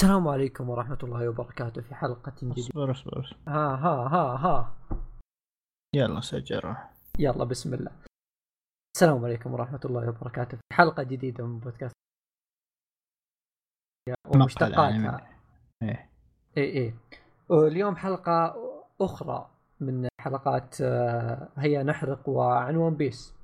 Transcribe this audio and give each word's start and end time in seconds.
السلام 0.00 0.28
عليكم 0.28 0.68
ورحمة 0.68 0.98
الله 1.02 1.28
وبركاته 1.28 1.82
في 1.82 1.94
حلقة 1.94 2.32
جديدة. 2.42 2.60
اصبر 2.60 2.90
اصبر 2.90 3.36
ها 3.48 3.74
ها 3.74 4.08
ها 4.08 4.36
ها. 4.36 4.74
يلا 5.94 6.20
سجل 6.20 6.76
يلا 7.18 7.44
بسم 7.44 7.74
الله. 7.74 7.92
السلام 8.96 9.24
عليكم 9.24 9.52
ورحمة 9.52 9.80
الله 9.84 10.08
وبركاته 10.08 10.56
في 10.56 10.74
حلقة 10.74 11.02
جديدة 11.02 11.46
من 11.46 11.58
بودكاست. 11.58 11.94
ومشتقاتها 14.34 15.28
إيه. 15.82 16.10
اي 16.56 16.64
اي 16.64 16.94
اليوم 17.50 17.96
حلقة 17.96 18.56
أخرى 19.00 19.50
من 19.80 20.08
حلقات 20.20 20.80
آه، 20.80 21.48
هيا 21.56 21.82
نحرق 21.82 22.28
وعن 22.28 22.68
ون 22.68 22.94
بيس. 22.96 23.39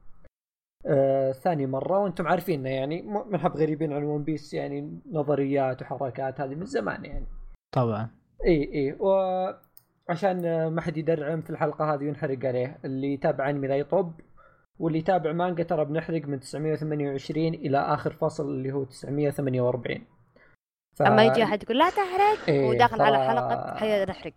آه، 0.89 1.33
ثاني 1.33 1.67
مرة 1.67 1.99
وأنتم 1.99 2.27
عارفيننا 2.27 2.71
يعني 2.71 3.03
ما 3.03 3.25
نحب 3.31 3.57
غريبين 3.57 3.93
عن 3.93 4.05
ون 4.05 4.23
بيس 4.25 4.55
يعني 4.55 5.01
نظريات 5.13 5.83
وحركات 5.83 6.41
هذه 6.41 6.55
من 6.55 6.65
زمان 6.65 7.05
يعني. 7.05 7.27
طبعا. 7.75 8.09
إي 8.47 8.75
إي. 8.75 8.97
وعشان 10.09 10.67
ما 10.67 10.81
حد 10.81 10.97
يدرعم 10.97 11.43
في 11.43 11.51
الحلقة 11.51 11.95
هذه 11.95 12.01
وينحرق 12.05 12.39
عليه 12.47 12.79
اللي 12.85 13.13
يتابع 13.15 13.51
أنمي 13.51 13.69
لا 13.69 13.77
يطب 13.77 14.13
واللي 14.79 14.99
يتابع 14.99 15.33
مانجا 15.33 15.63
ترى 15.63 15.85
بنحرق 15.85 16.25
من 16.25 16.41
928 16.41 17.47
إلى 17.55 17.79
آخر 17.79 18.13
فصل 18.13 18.49
اللي 18.49 18.73
هو 18.73 18.85
948 18.85 20.05
ف... 20.97 21.03
أما 21.03 21.25
يجي 21.25 21.43
احد 21.45 21.63
يقول 21.63 21.79
لا 21.79 21.91
تحرق 21.91 22.49
إيه، 22.49 22.69
وداخل 22.69 23.01
على 23.03 23.17
ترى- 23.17 23.29
حلقة 23.29 23.75
حيا 23.77 24.05
نحرق 24.05 24.33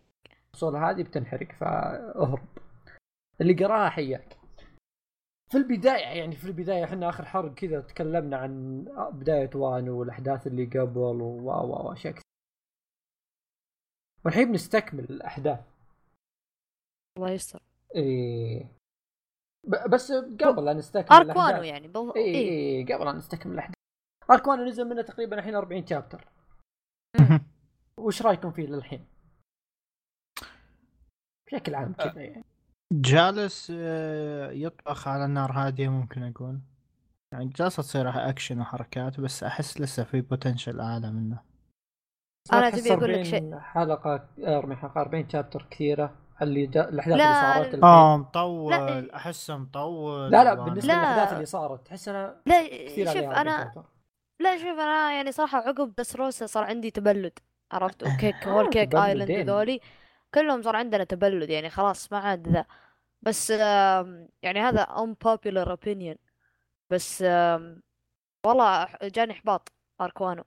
الفصول 0.53 0.75
هذه 0.75 1.03
بتنحرق 1.03 1.47
فأهرب. 1.51 2.39
اللي 3.41 3.53
قراها 3.65 3.89
حياك. 3.89 4.38
في 5.49 5.57
البداية 5.57 6.05
يعني 6.19 6.35
في 6.35 6.45
البداية 6.45 6.83
إحنا 6.83 7.09
آخر 7.09 7.25
حرق 7.25 7.53
كذا 7.53 7.81
تكلمنا 7.81 8.37
عن 8.37 8.83
بداية 9.13 9.49
وانو 9.55 9.99
والأحداث 9.99 10.47
اللي 10.47 10.65
قبل 10.65 10.97
و 10.97 11.49
و 11.51 11.87
وأشياء 11.87 12.13
كثير 12.13 12.23
والحين 14.25 14.51
بنستكمل 14.51 15.03
الأحداث. 15.03 15.59
الله 17.17 17.31
يستر. 17.31 17.61
إيه. 17.95 18.71
بس 19.89 20.11
قبل 20.11 20.65
لا 20.65 20.73
نستكمل 20.73 21.17
اركوانو 21.17 21.63
يعني 21.63 21.87
بل... 21.87 22.13
إيه 22.15 22.35
إيه. 22.35 22.49
إيه 22.49 22.95
قبل 22.95 23.05
لا 23.05 23.11
نستكمل 23.11 23.53
الأحداث. 23.53 23.75
اركوانو 24.31 24.63
نزل 24.63 24.85
منه 24.85 25.01
تقريبا 25.01 25.39
الحين 25.39 25.55
40 25.55 25.87
شابتر 25.87 26.27
وش 27.97 28.21
رأيكم 28.21 28.51
فيه 28.51 28.67
للحين؟ 28.67 29.07
بشكل 31.47 31.75
عام 31.75 31.93
كذا 31.93 32.21
يعني. 32.21 32.48
جالس 32.91 33.71
آه، 33.75 34.51
يطبخ 34.51 35.07
على 35.07 35.27
نار 35.27 35.51
هادية 35.51 35.89
ممكن 35.89 36.23
أقول 36.23 36.59
يعني 37.33 37.45
جالسة 37.45 37.83
تصير 37.83 38.29
أكشن 38.29 38.61
وحركات 38.61 39.19
بس 39.19 39.43
أحس 39.43 39.81
لسه 39.81 40.03
في 40.03 40.21
potential 40.21 40.79
أعلى 40.79 41.11
منه 41.11 41.39
أنا 42.53 42.67
أحس 42.69 42.83
تبي 42.83 42.93
أقول 42.93 43.03
لك 43.03 43.09
40 43.17 43.23
شيء. 43.23 43.59
حلقه 43.59 44.27
40 44.39 44.75
حلقه 44.77 45.01
40 45.01 45.29
chapter 45.29 45.67
كثيرة 45.71 46.15
اللي 46.41 46.67
جا... 46.67 46.89
الأحداث 46.89 47.17
لا، 47.17 47.23
اللي 47.23 47.53
صارت 47.53 47.67
الحين. 47.67 47.83
آه 47.83 48.17
مطول 48.17 48.71
لا. 48.71 49.15
أحسه 49.15 49.57
مطول 49.57 50.31
لا 50.31 50.43
لا 50.43 50.53
بالنسبة 50.53 50.93
لا. 50.93 50.99
للأحداث 50.99 51.33
اللي 51.33 51.45
صارت 51.45 51.85
تحس 51.87 52.07
انها 52.07 52.35
لا 52.45 52.67
كثير 52.67 53.05
شوف 53.07 53.15
عليها 53.17 53.29
40 53.31 53.47
أنا 53.47 53.63
chapter. 53.65 53.83
لا 54.41 54.57
شوف 54.57 54.67
أنا 54.79 55.11
يعني 55.11 55.31
صراحة 55.31 55.57
عقب 55.57 55.93
دريسروزا 55.97 56.45
صار 56.45 56.63
عندي 56.63 56.91
تبلد 56.91 57.39
عرفت 57.71 58.03
وكيك 58.03 58.47
Whole 58.47 58.69
Cake. 58.69 58.95
Island 58.95 59.31
هذولي 59.31 59.79
كلهم 60.33 60.61
صار 60.61 60.75
عندنا 60.75 61.03
تبلد 61.03 61.49
يعني 61.49 61.69
خلاص 61.69 62.11
ما 62.11 62.17
عاد 62.19 62.47
ذا 62.47 62.65
بس 63.21 63.49
يعني 64.43 64.59
هذا 64.59 64.85
unpopular 64.85 65.67
opinion 65.77 66.17
بس 66.89 67.21
والله 68.45 68.87
جاني 69.03 69.31
إحباط 69.33 69.71
arc 70.01 70.19
وانو. 70.19 70.43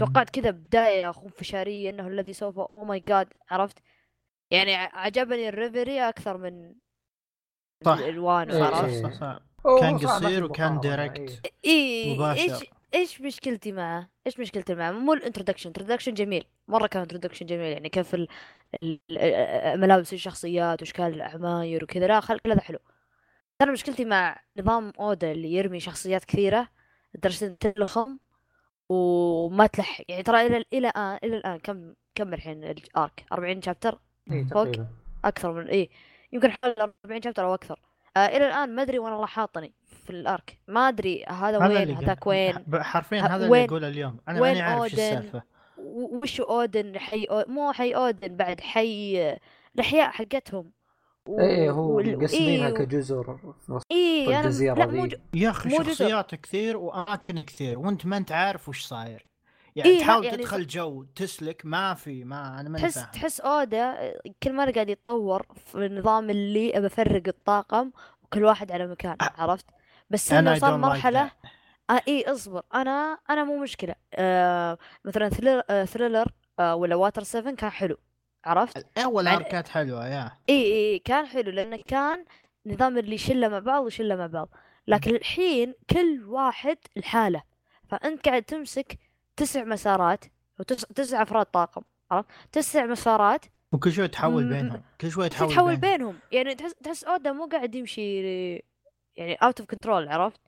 توقعت 0.00 0.30
كذا 0.30 0.50
بداية 0.50 1.10
خنفشارية 1.10 1.90
إنه 1.90 2.08
الذي 2.08 2.32
سوف 2.32 2.58
oh 2.58 2.84
my 2.84 3.00
God 3.00 3.28
عرفت 3.50 3.78
يعني 4.50 4.74
عجبني 4.74 5.48
الريفري 5.48 6.08
أكثر 6.08 6.36
من 6.36 6.74
صح. 7.84 7.92
ال- 7.98 8.08
الوانو 8.08 8.52
إيه، 8.54 8.62
عرفت 8.64 8.84
إيه. 8.84 9.02
صح 9.02 9.12
صح 9.12 9.38
كان 9.80 9.98
قصير 9.98 10.44
وكان 10.44 10.80
direct. 10.80 11.40
إيه. 11.64 12.04
اي 12.04 12.14
مباشر. 12.18 12.42
إيش 12.42 12.64
إيش 12.94 13.20
مشكلتي 13.20 13.72
معه؟ 13.72 14.08
إيش 14.26 14.40
مشكلتي 14.40 14.74
معه؟ 14.74 14.90
مو 14.92 15.12
ال 15.12 15.16
introduction، 15.16 15.68
introduction 15.68 16.14
جميل، 16.14 16.44
مرة 16.68 16.86
كان 16.86 17.02
introduction 17.02 17.46
جميل 17.46 17.72
يعني 17.72 17.88
كيف 17.88 18.14
ال- 18.14 18.28
ال- 18.82 19.00
ال- 19.10 19.80
ملابس 19.80 20.12
الشخصيات 20.12 20.82
وإشكال 20.82 21.04
العماير 21.14 21.84
وكذا 21.84 22.06
لا 22.06 22.20
خل 22.20 22.38
كل 22.38 22.50
هذا 22.52 22.60
حلو. 22.60 22.78
أنا 23.60 23.72
مشكلتي 23.72 24.04
مع 24.04 24.40
نظام 24.58 24.92
أودا 25.00 25.32
اللي 25.32 25.52
يرمي 25.54 25.80
شخصيات 25.80 26.24
كثيرة 26.24 26.68
لدرجة 27.14 27.46
إن 27.46 27.58
تلخم 27.58 28.18
وما 28.88 29.66
تلحق 29.66 30.04
يعني 30.08 30.22
ترى 30.22 30.46
إلى 30.46 30.64
إلى 30.72 30.88
الان 30.88 31.18
إلى 31.24 31.36
الآن 31.36 31.58
كم 31.58 31.94
كم 32.14 32.34
الحين 32.34 32.64
الأرك 32.64 33.24
40 33.32 33.62
شابتر 33.62 33.98
إيه، 34.30 34.44
فوق. 34.44 34.72
أكثر 35.24 35.52
من 35.52 35.66
إيه 35.68 35.88
يمكن 36.32 36.50
حول 36.50 36.74
40 37.04 37.22
شابتر 37.22 37.44
أو 37.44 37.54
أكثر 37.54 37.80
آه 38.16 38.26
إلى 38.26 38.46
الآن 38.46 38.74
ما 38.74 38.82
أدري 38.82 38.98
وين 38.98 39.12
الله 39.12 39.26
حاطني 39.26 39.74
في 40.04 40.10
الأرك. 40.10 40.58
ما 40.68 40.88
أدري 40.88 41.24
هذا 41.28 41.58
هذا 41.58 41.68
وين 41.78 41.90
هذاك 41.90 42.26
وين. 42.26 42.54
حرفيا 42.74 43.20
هذا 43.20 43.36
اللي 43.36 43.48
وين- 43.48 43.68
أقوله 43.68 43.88
اليوم. 43.88 44.16
أنا 44.28 44.40
وين 44.40 44.52
ماني 44.52 44.62
عارف 44.62 44.82
إيش 44.84 44.92
أودن؟ 44.94 45.02
السالفة. 45.18 45.42
و- 45.78 46.16
وش 46.22 46.40
أودن؟ 46.40 46.98
حي 46.98 47.24
أو... 47.24 47.44
مو 47.48 47.72
حي 47.72 47.92
أودن 47.94 48.36
بعد 48.36 48.60
حي 48.60 49.18
الأحياء 49.74 50.10
حقتهم. 50.10 50.70
و... 51.28 51.40
إيه 51.40 51.70
هو 51.70 51.96
وال- 51.96 52.18
مقسمينها 52.18 52.66
إيه، 52.68 52.72
و- 52.72 52.76
كجزر 52.76 53.36
في 53.66 53.72
نص 53.72 53.82
إيه 53.90 54.28
أنا 54.28 54.40
الجزيرة 54.40 54.74
لا 54.74 54.86
مو 54.86 55.08
يا 55.34 55.50
أخي. 55.50 55.70
شخصيات 55.70 56.34
كثير 56.34 56.76
وأماكن 56.76 57.40
كثير. 57.42 57.78
وأنت 57.78 58.06
ما 58.06 58.16
أنت 58.16 58.32
عارف 58.32 58.68
وش 58.68 58.84
صاير. 58.84 59.26
يعني 59.76 59.90
إيه، 59.90 60.00
تحاول 60.00 60.24
يعني 60.24 60.36
تدخل 60.36 60.66
جو 60.66 61.02
تسلك 61.02 61.62
ما 61.64 61.94
في 61.94 62.24
ما 62.24 62.60
أنا 62.60 62.68
ما 62.68 62.78
تحس 62.78 62.98
فاهم. 62.98 63.10
تحس 63.12 63.40
أودا 63.40 64.12
كل 64.42 64.52
مرة 64.52 64.70
قاعد 64.70 64.88
يتطور 64.88 65.46
في 65.66 65.86
النظام 65.86 66.30
اللي 66.30 66.78
ابى 66.78 66.86
افرق 66.86 67.22
الطاقم 67.28 67.90
وكل 68.22 68.44
واحد 68.44 68.72
على 68.72 68.86
مكان 68.86 69.16
عرفت؟ 69.20 69.66
بس 70.10 70.32
انه 70.32 70.54
صار 70.58 70.70
like 70.70 70.74
مرحلة 70.80 71.28
that. 71.28 71.48
آه 71.90 72.00
إي 72.08 72.24
اصبر. 72.32 72.62
أنا 72.74 73.18
أنا 73.30 73.44
مو 73.44 73.58
مشكلة. 73.62 73.94
آه 74.14 74.78
مثلا 75.04 75.28
ثريلر, 75.28 75.62
آه 75.70 75.84
ثريلر 75.84 76.26
آه 76.58 76.74
ولا 76.74 76.94
واتر 76.94 77.22
7 77.22 77.54
كان 77.54 77.70
حلو. 77.70 77.96
عرفت؟ 78.44 78.86
أول 78.98 79.24
مع- 79.24 79.34
arc 79.34 79.59
ات 79.59 79.68
حلوة 79.68 80.08
يا 80.08 80.30
إي 80.48 80.62
إي 80.64 80.98
كان 80.98 81.26
حلو 81.26 81.50
لأنه 81.50 81.76
كان 81.86 82.24
نظام 82.66 82.98
الشلة 82.98 83.48
مع 83.48 83.58
بعض 83.58 83.84
والشلة 83.84 84.16
مع 84.16 84.26
بعض. 84.26 84.48
لكن 84.86 85.14
الحين 85.14 85.74
كل 85.90 86.24
واحد 86.26 86.78
لحاله. 86.96 87.42
فأنت 87.88 88.28
قاعد 88.28 88.42
تمسك 88.42 88.98
تسع 89.36 89.64
مسارات 89.64 90.24
وتسع 90.60 90.88
تسع 90.94 91.22
أفراد 91.22 91.46
طاقم 91.46 91.82
عرفت؟ 92.10 92.28
تسع 92.52 92.86
مسارات. 92.86 93.44
وكل 93.72 93.92
شوي 93.92 94.08
تحول 94.08 94.48
بينهم 94.48 94.82
كل 95.00 95.10
شوي 95.10 95.28
تحول, 95.28 95.50
تحول 95.50 95.76
بينهم. 95.76 95.96
بينهم. 95.98 96.18
يعني 96.32 96.54
تحس 96.54 96.74
تحس 96.74 97.04
أودا 97.04 97.32
مو 97.32 97.46
قاعد 97.46 97.74
يمشي 97.74 98.64
يعني 99.16 99.34
out 99.34 99.60
of 99.60 99.68
control 99.68 100.08
عرفت؟ 100.08 100.40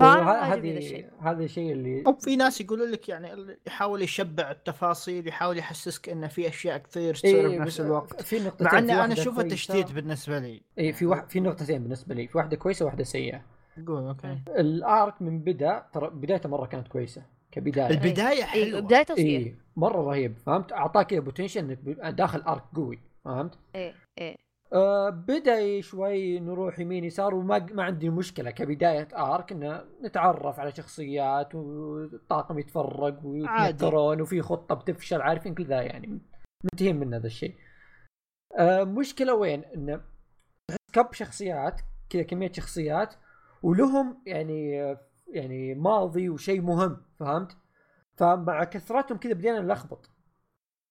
هذه. 0.00 1.10
هذا 1.20 1.44
الشيء 1.44 1.72
اللي 1.72 2.04
أو 2.06 2.14
في 2.14 2.36
ناس 2.36 2.60
يقولوا 2.60 2.86
لك 2.86 3.08
يعني 3.08 3.56
يحاول 3.66 4.02
يشبع 4.02 4.50
التفاصيل 4.50 5.28
يحاول 5.28 5.58
يحسسك 5.58 6.08
انه 6.08 6.26
في 6.26 6.48
أشياء 6.48 6.78
كثير 6.78 7.14
تصير 7.14 7.50
إيه، 7.50 7.58
بنفس 7.58 7.80
الوقت. 7.80 8.22
في 8.22 8.38
نقطتين 8.40 8.66
مع 8.66 8.78
إني 8.78 9.04
أنا 9.04 9.12
اشوفه. 9.12 9.42
تشتيت 9.42 9.92
بالنسبة 9.92 10.38
لي. 10.38 10.62
اي 10.78 10.92
في 10.92 11.06
واحد 11.06 11.30
في 11.30 11.40
نقطتين 11.40 11.82
بالنسبة 11.82 12.14
لي 12.14 12.28
في 12.28 12.38
واحدة 12.38 12.56
كويسة 12.56 12.84
وواحدة 12.84 13.04
سيئة. 13.04 13.42
قول 13.86 14.02
okay. 14.02 14.38
ال 14.48 14.67
arc 14.67 15.22
من 15.22 15.40
بدأ 15.40 15.86
ترى 15.92 16.10
بدايته 16.10 16.48
مرة 16.48 16.66
كانت 16.66 16.88
كويسة 16.88 17.22
كبداية. 17.52 17.90
البداية 17.90 18.28
إيه 18.30 18.44
حلوة. 18.44 18.80
بدايته 18.80 19.14
صغير 19.14 19.40
اي 19.40 19.56
مرة 19.76 20.02
رهيب 20.02 20.38
فهمت؟ 20.38 20.72
أعطاك 20.72 21.14
potential 21.14 21.60
إنك 21.60 21.78
داخل 22.14 22.40
أرك 22.40 22.64
قوي 22.74 22.98
فهمت؟ 23.24 23.58
إيه 23.74 23.94
إيه. 24.18 24.47
آه 24.72 25.10
بدأ 25.10 25.80
شوي 25.80 26.40
نروح 26.40 26.78
يمين 26.78 27.04
يسار 27.04 27.34
وما 27.34 27.58
ما 27.58 27.82
عندي 27.82 28.10
مشكلة. 28.10 28.50
كبداية 28.50 29.08
آرك 29.16 29.52
ان 29.52 29.84
نتعرف 30.02 30.60
على 30.60 30.72
شخصيات 30.72 31.54
والطاقم 31.54 32.58
يتفرق 32.58 33.20
ويتنكرون 33.24 34.20
وفي 34.20 34.42
خطة 34.42 34.74
بتفشل 34.74 35.22
عارفين 35.22 35.54
كل 35.54 35.64
ذا 35.64 35.82
يعني. 35.82 36.20
منتهين 36.64 36.96
من 36.96 37.14
هذا 37.14 37.26
الشيء. 37.26 37.54
آه 38.58 38.84
مشكلة 38.84 39.34
وين؟ 39.34 39.64
إنه 39.64 40.00
كب 40.92 41.12
شخصيات 41.12 41.80
كذا 42.10 42.22
كمية 42.22 42.52
شخصيات 42.52 43.14
ولهم 43.62 44.22
يعني 44.26 44.96
يعني 45.28 45.74
ماضي 45.74 46.28
وشيء 46.28 46.60
مهم 46.60 46.96
فهمت؟ 47.20 47.56
فمع 48.16 48.64
كثرتهم 48.64 49.18
كذا 49.18 49.32
بدينا 49.32 49.60
نلخبط. 49.60 50.10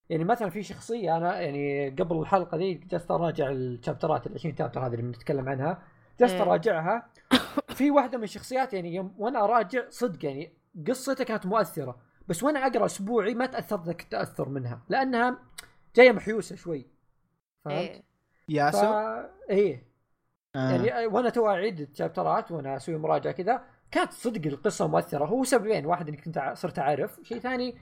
يعني 0.09 0.23
مثلا 0.23 0.49
في 0.49 0.63
شخصية 0.63 1.17
أنا 1.17 1.41
يعني 1.41 1.89
قبل 1.89 2.19
الحلقة 2.19 2.57
دي 2.57 2.73
جلست 2.73 3.11
أراجع 3.11 3.49
الشابترات 3.49 4.27
ال 4.27 4.33
20 4.33 4.55
شابتر 4.57 4.79
هذه 4.79 4.91
اللي 4.91 5.01
بنتكلم 5.01 5.49
عنها. 5.49 5.81
جلست 6.19 6.33
إيه. 6.33 6.41
أراجعها. 6.41 7.09
في 7.77 7.91
واحدة 7.91 8.17
من 8.17 8.23
الشخصيات 8.23 8.73
يعني 8.73 8.95
يوم 8.95 9.15
وأنا 9.17 9.43
أراجع 9.43 9.89
صدق 9.89 10.25
يعني 10.25 10.53
قصتها 10.87 11.23
كانت 11.23 11.45
مؤثرة 11.45 11.97
بس 12.27 12.43
وأنا 12.43 12.67
أقرأ 12.67 12.85
أسبوعي 12.85 13.33
ما 13.33 13.45
تأثرت 13.45 13.85
ذاك 13.85 14.01
التاثر 14.01 14.49
منها 14.49 14.81
لأنها 14.89 15.37
جاية 15.95 16.11
محيوسة 16.11 16.55
شوي. 16.55 16.85
فهمت؟ 17.65 17.77
إيه. 17.77 18.03
ياسو 18.49 18.81
فا 18.81 19.29
إيه. 19.49 19.87
آه. 20.55 20.71
يعني 20.71 21.05
وأنا 21.05 21.29
تو 21.29 21.47
أعيد 21.47 21.79
الشابترات 21.79 22.51
وأنا 22.51 22.75
أسوي 22.75 22.97
مراجعة 22.97 23.33
كذا 23.33 23.63
كانت 23.91 24.11
صدق 24.11 24.47
القصة 24.47 24.87
مؤثرة. 24.87 25.25
هو 25.25 25.43
سببين 25.43 25.85
واحد 25.85 26.07
إنك 26.07 26.21
كنت 26.25 26.51
صرت 26.53 26.79
اعرف 26.79 27.19
شيء 27.23 27.39
ثاني 27.39 27.77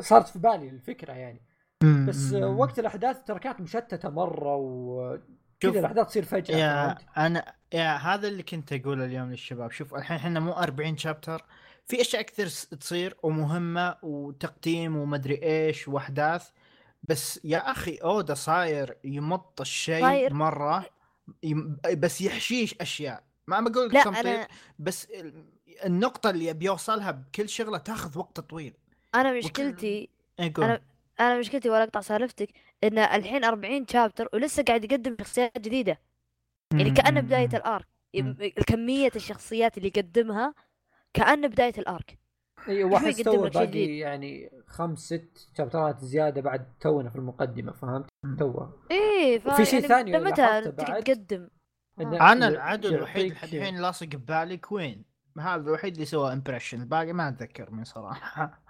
صارت 0.00 0.28
في 0.28 0.38
بالي 0.38 0.68
الفكرة 0.68 1.12
يعني. 1.12 1.42
بس 1.82 2.32
وقت 2.32 2.78
الأحداث 2.78 3.24
ترى 3.24 3.38
كانت 3.38 3.60
مشتتة 3.60 4.08
مرة 4.08 4.56
و 4.56 5.18
كذا 5.60 5.80
الأحداث 5.80 6.06
تصير 6.06 6.24
فجأة 6.24 6.56
يا 6.56 6.98
أنا 7.16 7.54
يا 7.72 7.96
هذا 7.96 8.28
اللي 8.28 8.42
كنت 8.42 8.72
أقوله 8.72 9.04
اليوم 9.04 9.30
للشباب. 9.30 9.70
شوف 9.70 9.94
الحين 9.94 10.16
إحنا 10.16 10.40
مو 10.40 10.52
40 10.52 10.96
شابتر 10.96 11.44
في 11.86 12.00
أشياء 12.00 12.22
كثير 12.22 12.46
تصير 12.80 13.16
ومهمة 13.22 13.96
وتقديم 14.02 14.96
ومدري 14.96 15.42
إيش 15.42 15.88
وأحداث. 15.88 16.48
بس 17.02 17.40
يا 17.44 17.70
أخي 17.70 17.96
أودا 17.96 18.34
صاير 18.34 18.96
يمط 19.04 19.60
الشيء 19.60 20.32
مرة 20.32 20.86
يم... 21.42 21.76
بس 21.96 22.20
يحشيش 22.20 22.74
أشياء. 22.80 23.24
ما 23.46 23.60
بقول 23.60 23.88
لك 23.88 24.06
أنا... 24.06 24.48
بس 24.78 25.08
النقطة 25.84 26.30
اللي 26.30 26.52
بيوصلها 26.52 27.10
بكل 27.10 27.48
شغلة 27.48 27.78
تاخذ 27.78 28.18
وقت 28.18 28.40
طويل. 28.40 28.74
أنا 29.14 29.32
مشكلتي 29.32 30.08
وكل... 30.40 30.62
أنا 30.62 30.80
أنا 31.20 31.38
مشكلتي 31.38 31.70
ولا 31.70 31.82
أقطع 31.82 32.00
سالفتك 32.00 32.48
إن 32.84 32.98
الحين 32.98 33.44
40 33.44 33.86
شابتر 33.86 34.28
ولسه 34.32 34.62
قاعد 34.62 34.84
يقدم 34.84 35.16
شخصيات 35.20 35.58
جديدة. 35.58 35.98
يعني 36.72 36.90
كأنه 36.90 37.20
بداية 37.20 37.48
الآرك 37.54 37.86
كمية 38.66 39.10
الشخصيات 39.16 39.78
اللي 39.78 39.88
يقدمها 39.88 40.54
كأنه 41.14 41.48
بداية 41.48 41.72
الآرك 41.78 42.18
أيوه 42.68 42.92
واحد 42.92 43.12
تو 43.12 43.48
باقي 43.48 43.98
يعني 43.98 44.50
خمس 44.66 44.98
ست 44.98 45.50
شابترات 45.58 46.00
زيادة 46.00 46.40
بعد 46.40 46.72
تونا 46.80 47.10
في 47.10 47.16
المقدمة 47.16 47.72
فهمت؟ 47.72 48.08
تو 48.38 48.66
إيه 48.90 49.38
في 49.38 49.64
شيء 49.64 49.74
يعني 49.74 49.88
ثاني 49.88 50.18
متى 50.18 50.72
تقدم. 50.72 51.48
أنا 52.00 52.48
العدو 52.48 52.88
الوحيد 52.88 53.30
الحين 53.30 53.76
لاصق 53.76 54.06
ببالي 54.06 54.56
كوين 54.56 55.04
هذا 55.40 55.62
الوحيد 55.62 55.92
اللي 55.92 56.04
سوى 56.04 56.32
impression 56.32 56.80
الباقي 56.80 57.12
ما 57.12 57.28
اتذكر 57.28 57.70
من 57.70 57.84
صراحة. 57.84 58.60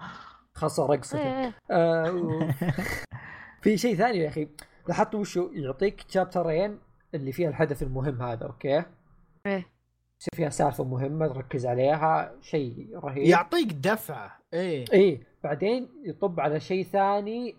خاصة 0.54 0.86
رقصته. 0.86 1.18
إيه. 1.18 1.54
آه 1.70 2.12
و... 2.12 2.48
في 3.62 3.76
شيء 3.76 3.96
ثاني 3.96 4.18
يا 4.18 4.28
أخي. 4.28 4.48
لاحظت 4.88 5.14
وشو 5.14 5.50
يعطيك 5.52 6.04
chapter 6.08 6.63
ين 6.63 6.78
اللي 7.14 7.32
فيها 7.32 7.48
الحدث 7.48 7.82
المهم 7.82 8.22
هذا 8.22 8.46
okay؟ 8.46 8.84
إيه. 9.46 9.66
يصير 10.20 10.34
فيها 10.34 10.48
سالفة 10.48 10.84
مهمة 10.84 11.26
تركز 11.26 11.66
عليها 11.66 12.34
شيء 12.40 12.98
رهيب. 12.98 13.26
يعطيك 13.26 13.72
دفعة. 13.72 14.38
إيه. 14.54 14.84
إيه. 14.92 15.22
بعدين 15.44 15.88
يطب 16.04 16.40
على 16.40 16.60
شيء 16.60 16.84
ثاني 16.84 17.56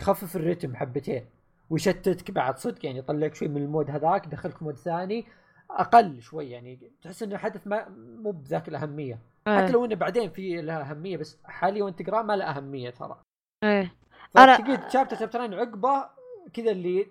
يخفف 0.00 0.36
الرتم 0.36 0.76
حبتين. 0.76 1.26
ويشتتك 1.70 2.30
بعد 2.30 2.58
صدق 2.58 2.86
يعني 2.86 2.98
يطلعك 2.98 3.34
شوي 3.34 3.48
من 3.48 3.62
ال 3.62 3.68
mood 3.68 3.90
هذاك 3.90 4.26
يدخلك 4.26 4.62
mood 4.62 4.76
ثاني 4.76 5.26
أقل 5.70 6.22
شوي 6.22 6.50
يعني 6.50 6.92
تحس 7.02 7.22
إنه 7.22 7.36
حدث 7.36 7.66
ما 7.66 7.88
مو 8.22 8.30
بذاك 8.30 8.68
الأهمية. 8.68 9.18
أيه. 9.46 9.58
حتى 9.58 9.72
لو 9.72 9.84
إنه 9.84 9.94
بعدين 9.94 10.30
في 10.30 10.62
لها 10.62 10.90
أهمية 10.90 11.16
بس 11.16 11.38
حاليا 11.44 11.84
وانت 11.84 12.02
تقرأ 12.02 12.22
ما 12.22 12.36
له 12.36 12.44
أهمية 12.44 12.90
ترى. 12.90 13.20
إيه. 13.64 13.94
أنا 14.38 14.56
تقعد 14.56 14.90
chapter 14.90 15.16
chapter 15.16 15.46
ين 15.46 15.54
عقبة 15.54 16.08
كذا 16.52 16.70
اللي 16.70 17.06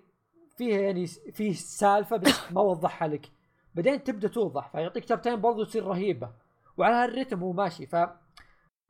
فيها 0.56 0.80
يعني 0.80 1.06
فيه 1.06 1.52
سالفة 1.52 2.16
بس 2.16 2.52
ما 2.52 2.60
وضحها 2.60 3.08
لك. 3.08 3.26
بعدين 3.74 4.04
تبدأ 4.04 4.28
توضح 4.28 4.68
فيعطيك 4.68 5.08
chapter 5.08 5.33
ين 5.33 5.40
برضو 5.40 5.64
تصير 5.64 5.86
رهيبة. 5.86 6.30
وعلى 6.76 6.94
هالريتم 6.94 7.40
هو 7.40 7.52
ماشي 7.52 7.86
ف 7.86 7.96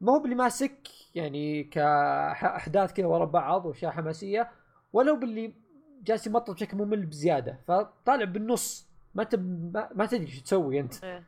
ما 0.00 0.12
هو 0.12 0.18
باللي 0.18 0.34
ماسك 0.34 0.88
يعني 1.14 1.64
كأحداث 1.64 2.92
كذا 2.92 3.06
ورا 3.06 3.24
بعض 3.24 3.66
وأشياء 3.66 3.92
حماسية 3.92 4.50
ولو 4.92 5.16
باللي 5.16 5.54
جالس 6.02 6.26
يمطط 6.26 6.50
بشكل 6.50 6.76
ممل 6.76 7.06
بزيادة. 7.06 7.60
فطالع 7.68 8.24
بالنص. 8.24 8.85
ما 9.16 9.24
تب... 9.24 9.72
ما, 9.94 10.06
تدري 10.06 10.26
إيش 10.26 10.42
تسوي 10.42 10.80
أنت. 10.80 11.04
إيه. 11.04 11.24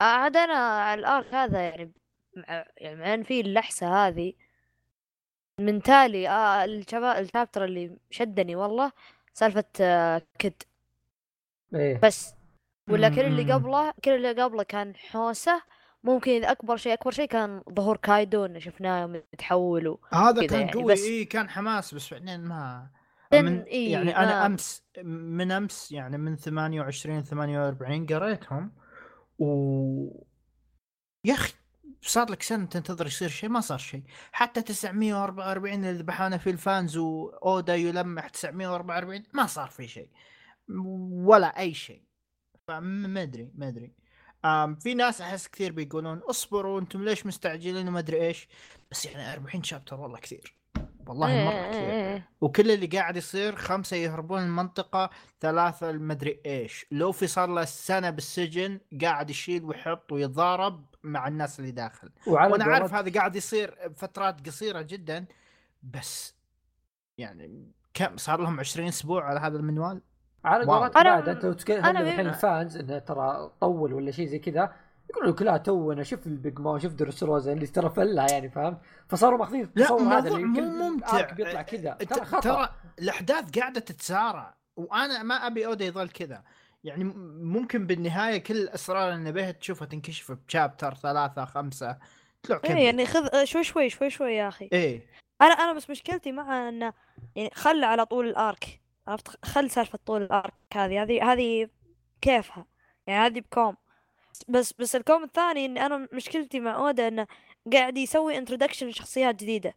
عاد 0.00 0.36
أنا 0.36 0.94
الآرك 0.94 1.34
هذا 1.34 1.60
يعني 1.60 1.92
يعني 2.76 2.96
مع 2.96 3.14
إن 3.14 3.22
في 3.22 3.40
اللحسة 3.40 4.06
هذه 4.06 4.32
من 5.60 5.82
تالي 5.82 6.28
آه 6.28 6.64
الشباب 6.64 7.24
الشابتر 7.24 7.64
اللي 7.64 7.96
شدني 8.10 8.56
والله 8.56 8.92
سالفة 9.32 9.64
آه 9.80 10.22
كد. 10.38 10.62
إيه. 11.74 12.00
بس. 12.02 12.34
ولا 12.90 13.08
كل 13.08 13.20
اللي 13.20 13.52
قبله 13.52 13.92
كل 14.04 14.10
اللي 14.10 14.42
قبله 14.42 14.62
كان 14.62 14.96
حوسة. 14.96 15.62
ممكن 16.04 16.30
إذا 16.30 16.52
أكبر 16.52 16.76
شيء 16.76 16.92
أكبر 16.92 17.10
شيء 17.10 17.26
كان 17.26 17.62
ظهور 17.72 17.96
كايدو 17.96 18.44
انه 18.44 18.58
شفناه 18.58 19.06
متحول 19.06 19.98
هذا 20.12 20.46
كان 20.46 20.60
يعني. 20.60 20.72
قوي 20.72 20.92
بس... 20.92 21.04
اي 21.04 21.24
كان 21.24 21.48
حماس 21.48 21.94
بس 21.94 22.12
بعدين 22.12 22.40
ما 22.40 22.90
من 23.32 23.62
إيه 23.62 23.92
يعني 23.92 24.16
أنا 24.16 24.26
ما... 24.26 24.46
أمس 24.46 24.84
من 25.04 25.52
أمس 25.52 25.92
يعني 25.92 26.18
من 26.18 26.36
28 26.36 27.22
48 27.22 28.06
قريتهم 28.06 28.72
و 29.38 30.26
يا 31.24 31.34
أخي 31.34 31.52
صار 32.02 32.30
لك 32.30 32.42
سنة 32.42 32.66
تنتظر 32.66 33.06
يصير 33.06 33.28
شيء 33.28 33.48
ما 33.50 33.60
صار 33.60 33.78
شيء. 33.78 34.02
حتى 34.32 34.62
944 34.62 35.74
اللي 35.74 35.92
ذبحونا 35.92 36.38
فيه 36.38 36.50
الفانز 36.50 36.96
وأودا 36.96 37.74
يلمح 37.74 38.28
944 38.28 39.22
ما 39.32 39.46
صار 39.46 39.68
في 39.68 39.88
شيء. 39.88 40.08
ولا 41.10 41.58
أي 41.58 41.74
شيء. 41.74 42.02
فما 42.68 43.22
أدري 43.22 43.50
ما 43.54 43.68
أدري. 43.68 43.92
في 44.80 44.94
ناس 44.94 45.20
أحس 45.20 45.48
كثير 45.48 45.72
بيقولون 45.72 46.18
اصبروا 46.18 46.80
أنتم 46.80 47.04
ليش 47.04 47.26
مستعجلين 47.26 47.88
وما 47.88 47.98
أدري 47.98 48.26
إيش؟ 48.26 48.48
بس 48.90 49.06
يعني 49.06 49.32
40 49.32 49.62
شابتر 49.62 50.00
والله 50.00 50.18
كثير. 50.18 50.56
والله 51.08 51.28
إيه، 51.28 51.44
مرة 51.44 51.68
كثير. 51.70 51.90
إيه، 51.90 52.14
إيه. 52.14 52.28
وكل 52.40 52.70
اللي 52.70 52.86
قاعد 52.86 53.16
يصير 53.16 53.56
خمسة 53.56 53.96
يهربون 53.96 54.42
المنطقة 54.42 55.10
ثلاثة 55.40 55.90
المدري 55.90 56.40
إيش. 56.46 56.86
لو 56.90 57.12
في 57.12 57.26
صار 57.26 57.48
له 57.48 57.64
سنة 57.64 58.10
بالسجن 58.10 58.80
قاعد 59.02 59.30
يشيل 59.30 59.64
ويحط 59.64 60.12
ويتضارب 60.12 60.84
مع 61.02 61.28
الناس 61.28 61.60
اللي 61.60 61.70
داخل. 61.70 62.10
وأنا 62.26 62.64
عارف 62.64 62.94
هذا 62.94 63.12
قاعد 63.12 63.36
يصير 63.36 63.78
بفترات 63.86 64.46
قصيرة 64.46 64.82
جدا 64.82 65.24
بس 65.82 66.34
يعني 67.18 67.70
كم 67.94 68.16
صار 68.16 68.40
لهم 68.40 68.60
20 68.60 68.88
أسبوع 68.88 69.24
على 69.24 69.40
هذا 69.40 69.56
المنوال؟ 69.56 70.02
على 70.44 70.64
قولات 70.64 70.94
بعد 70.94 71.28
أنت 71.28 71.44
لو 71.44 71.52
تتكلم 71.52 71.84
الحين 71.84 72.26
ال 72.26 72.36
fans 72.36 72.76
إنه 72.76 72.98
ترى 72.98 73.50
طول 73.60 73.92
ولا 73.92 74.10
شيء 74.10 74.26
زي 74.26 74.38
كذا. 74.38 74.72
يقولوا 75.10 75.32
لك 75.32 75.42
لا 75.42 75.56
تونا 75.56 76.02
شوف 76.02 76.26
البيج 76.26 76.58
مام 76.58 76.78
شوف 76.78 77.22
روزا 77.22 77.52
اللي 77.52 77.66
ترى 77.66 77.90
فلها 77.90 78.26
يعني 78.30 78.50
فاهم؟ 78.50 78.78
فصاروا 79.08 79.38
ماخذين 79.38 79.62
التصور 79.62 80.02
هذا 80.02 80.28
اللي 80.28 80.44
مو 80.44 80.60
ممتع. 80.60 81.30
بيطلع 81.32 81.62
كذا. 81.62 81.92
ترى 81.92 82.24
خطأ. 82.24 82.40
ترى 82.40 82.68
الأحداث 82.98 83.58
قاعدة 83.58 83.80
تتسارع 83.80 84.54
وأنا 84.76 85.22
ما 85.22 85.34
أبي 85.34 85.66
اودا 85.66 85.84
يظل 85.84 86.08
كذا. 86.08 86.42
يعني 86.84 87.04
ممكن 87.44 87.86
بالنهاية 87.86 88.38
كل 88.38 88.56
الاسرار 88.56 89.12
اللي 89.12 89.30
نبيها 89.30 89.50
تشوفها 89.50 89.86
تنكشف 89.86 90.32
ب 90.32 90.40
chapter 90.40 90.94
ثلاثة 90.94 91.44
خمسة 91.44 91.98
كذا 92.42 92.60
إيه 92.64 92.84
يعني 92.84 93.06
خذ 93.06 93.44
شوي 93.44 93.64
شوي 93.64 93.90
شوي 93.90 94.10
شوي 94.10 94.34
يا 94.34 94.48
أخي. 94.48 94.68
إيه. 94.72 95.06
أنا 95.42 95.52
أنا 95.52 95.72
بس 95.72 95.90
مشكلتي 95.90 96.32
مع 96.32 96.68
انه 96.68 96.92
يعني 97.36 97.50
خل 97.54 97.84
على 97.84 98.06
طول 98.06 98.28
ال 98.28 98.41
arc 98.41 98.80
عرفت؟ 99.08 99.44
خل 99.44 99.70
سالفة 99.70 99.98
طول 100.06 100.22
ال 100.22 100.30
arc 100.30 100.54
هذه 100.74 101.02
هذه 101.02 101.32
هذه 101.32 101.68
كيفها؟ 102.20 102.66
يعني 103.06 103.26
هذه 103.26 103.40
بكوم. 103.40 103.76
بس 104.48 104.72
بس 104.78 104.96
الكوم 104.96 105.24
الثاني 105.24 105.64
اني 105.64 105.86
أنا 105.86 106.08
مشكلتي 106.12 106.60
مع 106.60 106.76
أودا 106.76 107.08
إنه 107.08 107.26
قاعد 107.72 107.98
يسوي 107.98 108.38
introduction 108.38 108.86
لشخصيات 108.86 109.34
جديدة. 109.34 109.74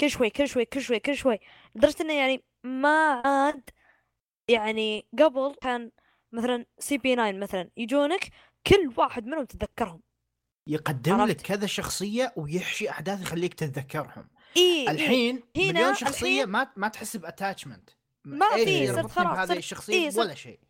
كل 0.00 0.10
شوي 0.10 0.30
كل 0.30 0.48
شوي 0.48 0.64
كل 0.64 0.82
شوي 0.82 0.98
كل 0.98 1.16
شوي. 1.16 1.38
لدرجة 1.74 2.02
إنه 2.02 2.12
يعني 2.12 2.44
ما 2.64 3.22
عاد 3.24 3.70
يعني 4.48 5.06
قبل 5.18 5.54
كان 5.62 5.90
مثلا 6.32 6.66
CP 6.78 7.14
9 7.14 7.32
مثلا 7.32 7.70
يجونك 7.76 8.28
كل 8.66 8.92
واحد 8.96 9.26
منهم 9.26 9.44
تتذكرهم. 9.44 10.02
يقدم 10.66 11.24
لك 11.24 11.40
كذا 11.40 11.66
شخصية 11.66 12.32
ويحشي 12.36 12.90
أحداث 12.90 13.22
يخليك 13.22 13.54
تتذكرهم. 13.54 14.28
إيه 14.56 14.90
الحين 14.90 15.42
إيه 15.56 15.72
مليون 15.72 15.94
شخصية 15.94 16.42
الحين 16.42 16.46
ما 16.46 16.72
ما 16.76 16.88
تحس 16.88 17.16
ب 17.16 17.23
attachment 17.23 17.90
ما 18.24 18.46
في 18.54 18.86
صرت 18.86 19.10
خلاص 19.10 19.38
هذه 19.38 19.58
الشخصية 19.58 20.10
إيه 20.10 20.18
ولا 20.18 20.34
شيء. 20.34 20.60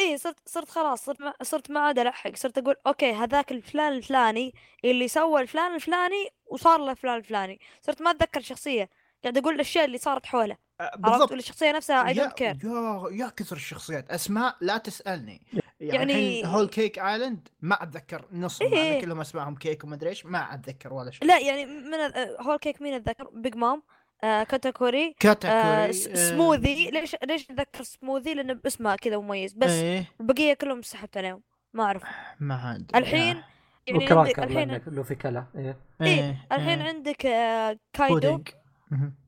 اي 0.00 0.18
صرت 0.18 0.48
صرت 0.48 0.68
خلاص 0.68 1.04
صرت 1.04 1.20
ما 1.20 1.34
صرت 1.42 1.70
ما 1.70 1.80
عاد 1.80 1.98
ألحق 1.98 2.36
صرت 2.36 2.58
أقول 2.58 2.76
okay 2.86 3.12
هذاك 3.12 3.52
الفلان 3.52 3.92
الفلاني 3.92 4.54
اللي 4.84 5.08
سوى 5.08 5.40
الفلان 5.40 5.74
الفلاني 5.74 6.30
وصار 6.46 6.80
له 6.80 6.94
فلان 6.94 7.16
الفلاني. 7.16 7.60
صرت 7.82 8.02
ما 8.02 8.10
أتذكر 8.10 8.40
الشخصيه 8.40 8.90
قاعد 9.22 9.38
أقول 9.38 9.54
الأشياء 9.54 9.84
اللي 9.84 9.98
صارت 9.98 10.26
حوله. 10.26 10.56
بالضبط. 10.96 11.32
الشخصيه 11.32 11.72
نفسها 11.72 12.08
I 12.08 12.14
don't 12.14 12.32
care 12.32 12.56
يا 12.64 13.08
يا 13.10 13.28
كثر 13.28 13.56
الشخصيات. 13.56 14.10
أسماء 14.10 14.56
لا 14.60 14.76
تسألني. 14.76 15.42
يعني, 15.80 16.12
يعني 16.12 16.46
Whole 16.46 16.68
Cake 16.68 16.98
Island 16.98 17.48
ما 17.60 17.82
أتذكر 17.82 18.24
نصهم 18.32 18.72
إيه. 18.72 19.00
كلهم 19.00 19.20
أسمائهم 19.20 19.56
كيك 19.56 19.84
وما 19.84 19.94
أدري 19.94 20.10
إيش 20.10 20.26
ما 20.26 20.54
أتذكر 20.54 20.92
ولا 20.92 21.10
شيء. 21.10 21.24
لا 21.28 21.38
يعني 21.38 21.66
من 21.66 21.98
Whole 22.40 22.58
Cake 22.58 22.82
مين 22.82 22.94
أتذكر؟ 22.94 23.30
Big 23.32 23.56
Mom 23.56 23.82
آه 24.26 24.42
كاتاكوري 24.42 25.14
كاتاكوري 25.20 25.88
آه 25.88 25.90
سموذي. 26.14 26.90
ليش 26.90 27.16
ليش 27.24 27.50
أتذكر 27.50 27.82
سموذي؟ 27.82 28.34
لأنه 28.34 28.52
باسمه 28.52 28.96
كذا 28.96 29.16
مميز. 29.18 29.52
بس 29.52 29.70
إيه؟ 29.70 30.04
البقية 30.20 30.54
كلهم 30.54 30.82
سحبت 30.82 31.16
عليهم. 31.16 31.42
ما 31.72 31.84
أعرف. 31.84 32.02
ما 32.40 32.54
عاد. 32.54 32.90
الحين 32.94 33.42
يعني 33.86 34.06
عندك 34.10 34.38
الحين 34.38 34.80
لو 34.86 35.02
في 35.02 35.14
كلا. 35.14 35.46
إيه, 35.56 35.76
إيه. 36.02 36.08
إيه. 36.08 36.46
الحين 36.52 36.80
إيه. 36.80 36.88
عندك 36.88 37.26
آه 37.26 37.78
كايدو. 37.92 38.42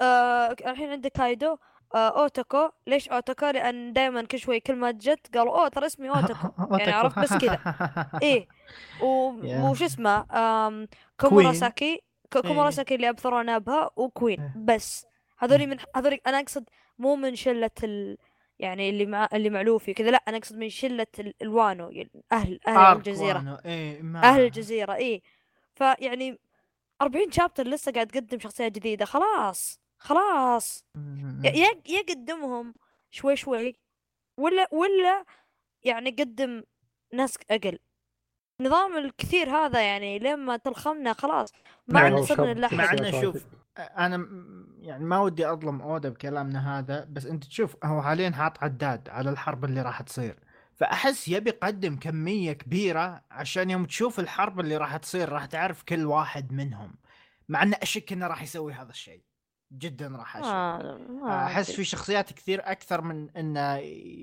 آه 0.00 0.56
الحين 0.66 0.90
عندك 0.90 1.12
كايدو. 1.12 1.56
آه 1.94 2.22
اوتوكو 2.22 2.70
ليش 2.86 3.08
اوتوكو 3.08 3.46
لأن 3.46 3.92
دائما 3.92 4.22
كل 4.22 4.38
شوي 4.38 4.60
كل 4.60 4.76
ما 4.76 4.90
جت 4.90 5.36
قالوا 5.36 5.60
أوه 5.60 5.68
ترى 5.68 5.86
اسمي 5.86 6.10
اوتوكو 6.16 6.76
يعني 6.76 6.92
عرفت 6.92 7.18
بس 7.18 7.34
كذا. 7.34 7.58
إيه. 8.22 8.48
وش 9.02 9.82
اسمه؟ 9.82 10.24
كوموراساكي. 11.20 12.07
كوموراساكي 12.32 12.94
اللي 12.94 13.08
أبثرونا 13.08 13.42
بها 13.42 13.90
وكوين. 13.96 14.40
إيه. 14.40 14.52
بس 14.56 15.06
هذولي 15.38 15.66
من 15.66 15.78
هذولي 15.96 16.20
أنا 16.26 16.40
أقصد 16.40 16.68
مو 16.98 17.16
من 17.16 17.34
شلة 17.34 17.70
ال... 17.82 18.18
يعني 18.58 18.90
اللي 18.90 19.06
مع 19.06 19.28
اللي 19.32 19.50
مع 19.50 19.65
لوفي 19.65 19.94
كذا 19.94 20.10
لا 20.10 20.22
أنا 20.28 20.36
أقصد 20.36 20.56
من 20.56 20.68
شلة 20.68 21.06
الوانو 21.42 21.90
يعني 21.90 22.24
أهل 22.32 22.60
أهل 22.66 22.96
الجزيرة. 22.96 23.60
إيه 23.64 24.02
ما... 24.02 24.22
أهل 24.22 24.40
الجزيرة 24.40 24.94
اي 24.94 25.22
فيعني 25.74 26.38
40 27.02 27.30
شابتر 27.30 27.68
لسه 27.68 27.92
قاعد 27.92 28.06
تقدم 28.06 28.38
شخصيات 28.38 28.72
جديدة. 28.72 29.04
خلاص 29.04 29.80
خلاص. 29.98 30.84
يا 31.44 31.82
يا 31.88 32.02
قدمهم 32.08 32.74
شوي 33.10 33.36
شوي 33.36 33.76
ولا 34.36 34.68
ولا 34.72 35.24
يعني 35.84 36.10
قدم 36.10 36.62
ناس 37.12 37.38
أقل. 37.50 37.78
نظام 38.62 38.96
الكثير 38.96 39.50
هذا 39.50 39.80
يعني 39.80 40.18
لما 40.18 40.56
تلخمنا 40.56 41.12
خلاص. 41.12 41.52
ما 41.88 42.22
صرنا 42.22 42.54
نلاحظ 42.54 42.74
مع 42.74 42.92
إنه 42.92 43.20
شوف 43.20 43.46
أنا 43.78 44.26
يعني 44.80 45.04
ما 45.04 45.18
ودي 45.18 45.52
أظلم 45.52 45.82
اودا 45.82 46.08
بكلامنا 46.08 46.78
هذا 46.78 47.06
بس 47.10 47.26
أنت 47.26 47.44
تشوف 47.44 47.76
هو 47.84 48.02
حاليا 48.02 48.30
حاط 48.30 48.62
عداد 48.62 49.08
على 49.08 49.30
الحرب 49.30 49.64
اللي 49.64 49.82
راح 49.82 50.02
تصير. 50.02 50.38
فأحس 50.74 51.28
يبي 51.28 51.50
يقدم 51.50 51.96
كمية 51.96 52.52
كبيرة 52.52 53.22
عشان 53.30 53.70
يوم 53.70 53.84
تشوف 53.84 54.20
الحرب 54.20 54.60
اللي 54.60 54.76
راح 54.76 54.96
تصير 54.96 55.28
راح 55.28 55.46
تعرف 55.46 55.82
كل 55.82 56.06
واحد 56.06 56.52
منهم 56.52 56.94
مع 57.48 57.62
إنه 57.62 57.76
أشك 57.82 58.12
إنه 58.12 58.26
راح 58.26 58.42
يسوي 58.42 58.72
هذا 58.72 58.90
الشيء. 58.90 59.22
جدا 59.72 60.08
راح 60.08 60.36
أشك. 60.36 60.46
آه 60.46 61.46
أحس 61.46 61.70
في 61.70 61.84
شخصيات 61.84 62.32
كثير 62.32 62.60
أكثر 62.64 63.00
من 63.00 63.30
إنه 63.30 63.76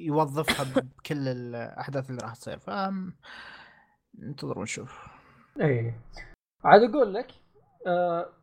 يوظفها 0.05 0.63
بكل 0.63 1.27
الأحداث 1.27 2.09
اللي 2.09 2.21
راح 2.21 2.35
تصير. 2.35 2.59
ف 2.59 2.69
ننتظر 4.19 4.60
ونشوف. 4.60 5.07
اي 5.62 5.93
عاد 6.63 6.81
أقول 6.81 7.13
لك 7.13 7.27
آه 7.88 8.34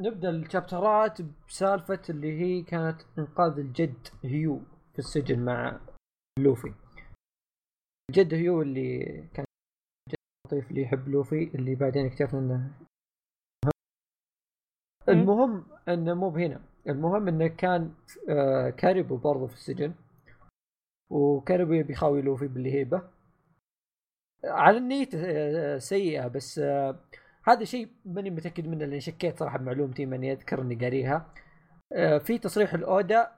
نبدأ 0.00 0.30
الشابترات 0.30 1.18
بسالفة 1.48 2.02
اللي 2.10 2.40
هي 2.40 2.62
كانت 2.62 3.02
إنقاذ 3.18 3.58
الجد 3.58 4.08
هيو 4.24 4.60
في 4.92 4.98
السجن 4.98 5.44
مع 5.44 5.80
لوفي. 6.38 6.74
الجد 8.10 8.34
هيو 8.34 8.62
اللي 8.62 8.98
كان 9.34 9.44
جد 10.08 10.16
لطيف 10.46 10.70
اللي 10.70 10.82
يحب 10.82 11.08
لوفي 11.08 11.50
اللي 11.54 11.74
بعدين 11.74 12.06
اكتشفنا 12.06 12.40
إنه 12.40 12.72
المهم 15.08 15.66
إنه 15.88 16.14
مو 16.14 16.30
بهنا. 16.30 16.60
المهم 16.88 17.28
إنه 17.28 17.46
كان 17.46 17.94
آه 18.28 18.70
كاريبو 18.70 19.16
برضه 19.16 19.46
في 19.46 19.54
السجن 19.54 19.94
وكاريبو 21.10 21.72
يبي 21.72 21.92
يخاوي 21.92 22.22
لوفي 22.22 22.48
بالهيبه 22.48 23.13
على 24.44 24.78
النية 24.78 25.08
آه، 25.14 25.78
سيئة 25.78 26.28
بس 26.28 26.58
آه 26.58 27.00
هذا 27.44 27.64
شيء 27.64 27.88
ماني 28.04 28.30
متأكد 28.30 28.66
منه 28.68 28.84
لأن 28.84 29.00
شكيت 29.00 29.38
صراحة 29.38 29.58
بمعلومتي 29.58 30.06
ماني 30.06 30.32
أذكر 30.32 30.62
إني 30.62 30.74
قاريها. 30.74 31.34
آه 31.92 32.18
في 32.18 32.38
تصريح 32.38 32.74
الأودا 32.74 33.30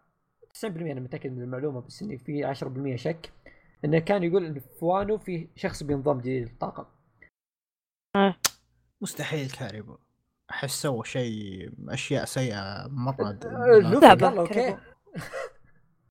90% 0.54 0.64
أنا 0.64 1.00
متأكد 1.00 1.32
من 1.32 1.42
المعلومة 1.42 1.80
بس 1.80 2.02
إني 2.02 2.18
في 2.18 2.44
10% 2.44 2.96
شك. 2.96 3.32
إنه 3.84 3.98
كان 3.98 4.22
يقول 4.22 4.44
إن 4.44 4.60
في 4.60 4.84
وانو 4.84 5.18
في 5.18 5.48
شخص 5.56 5.82
بينضم 5.82 6.20
جديد 6.20 6.42
للطاقم 6.42 6.84
آه. 8.16 8.36
مستحيل 9.00 9.50
كاريبو. 9.50 9.96
أحس 10.50 10.82
سوى 10.82 11.04
شيء 11.04 11.70
أشياء 11.88 12.24
سيئة 12.24 12.86
مرة 12.90 13.38
لوفي 13.78 14.06
قال 14.06 14.18
له 14.20 14.40
أوكي. 14.40 14.76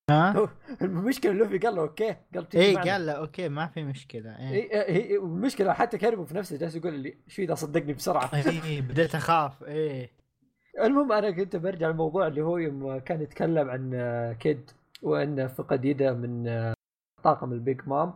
ها؟ 0.10 0.50
المشكلة 0.82 1.32
لوفي 1.32 1.58
قال 1.58 1.76
له 1.76 1.82
okay 1.82 2.16
قال 2.34 2.48
اي 2.56 2.76
قال 2.76 3.06
له 3.06 3.12
okay 3.12 3.50
ما 3.50 3.68
في 3.68 3.84
مشكلة 3.84 4.30
اي 4.30 4.70
هي 4.74 5.16
المشكلة 5.16 5.74
حتى 5.74 5.98
كاريبو 5.98 6.26
في 6.26 6.36
نفسه 6.36 6.58
جالس 6.58 6.76
يقول 6.76 6.94
لي 6.94 7.18
شو 7.28 7.42
إذا 7.42 7.56
صدقني 7.56 7.94
بسرعة؟ 7.94 8.30
اي 8.36 8.82
بديت 8.82 9.16
أخاف 9.16 9.64
اي 9.64 10.10
المهم 10.82 11.12
أنا 11.12 11.32
كنت 11.32 11.56
برجع 11.56 11.90
الموضوع 11.90 12.28
اللي 12.28 12.42
هو 12.42 12.58
يوم 12.58 12.98
كان 12.98 13.22
يتكلم 13.22 13.70
عن 13.70 14.36
كيد 14.40 14.72
وانه 15.02 15.48
فقد 15.48 15.86
يده 15.86 16.14
من 16.14 16.74
طاقم 17.24 17.54
ال 17.54 17.61
Big 17.61 17.82
Mom. 17.88 18.14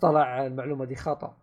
طلع 0.00 0.46
المعلومة 0.46 0.84
دي 0.84 0.96
خطأ. 0.96 1.36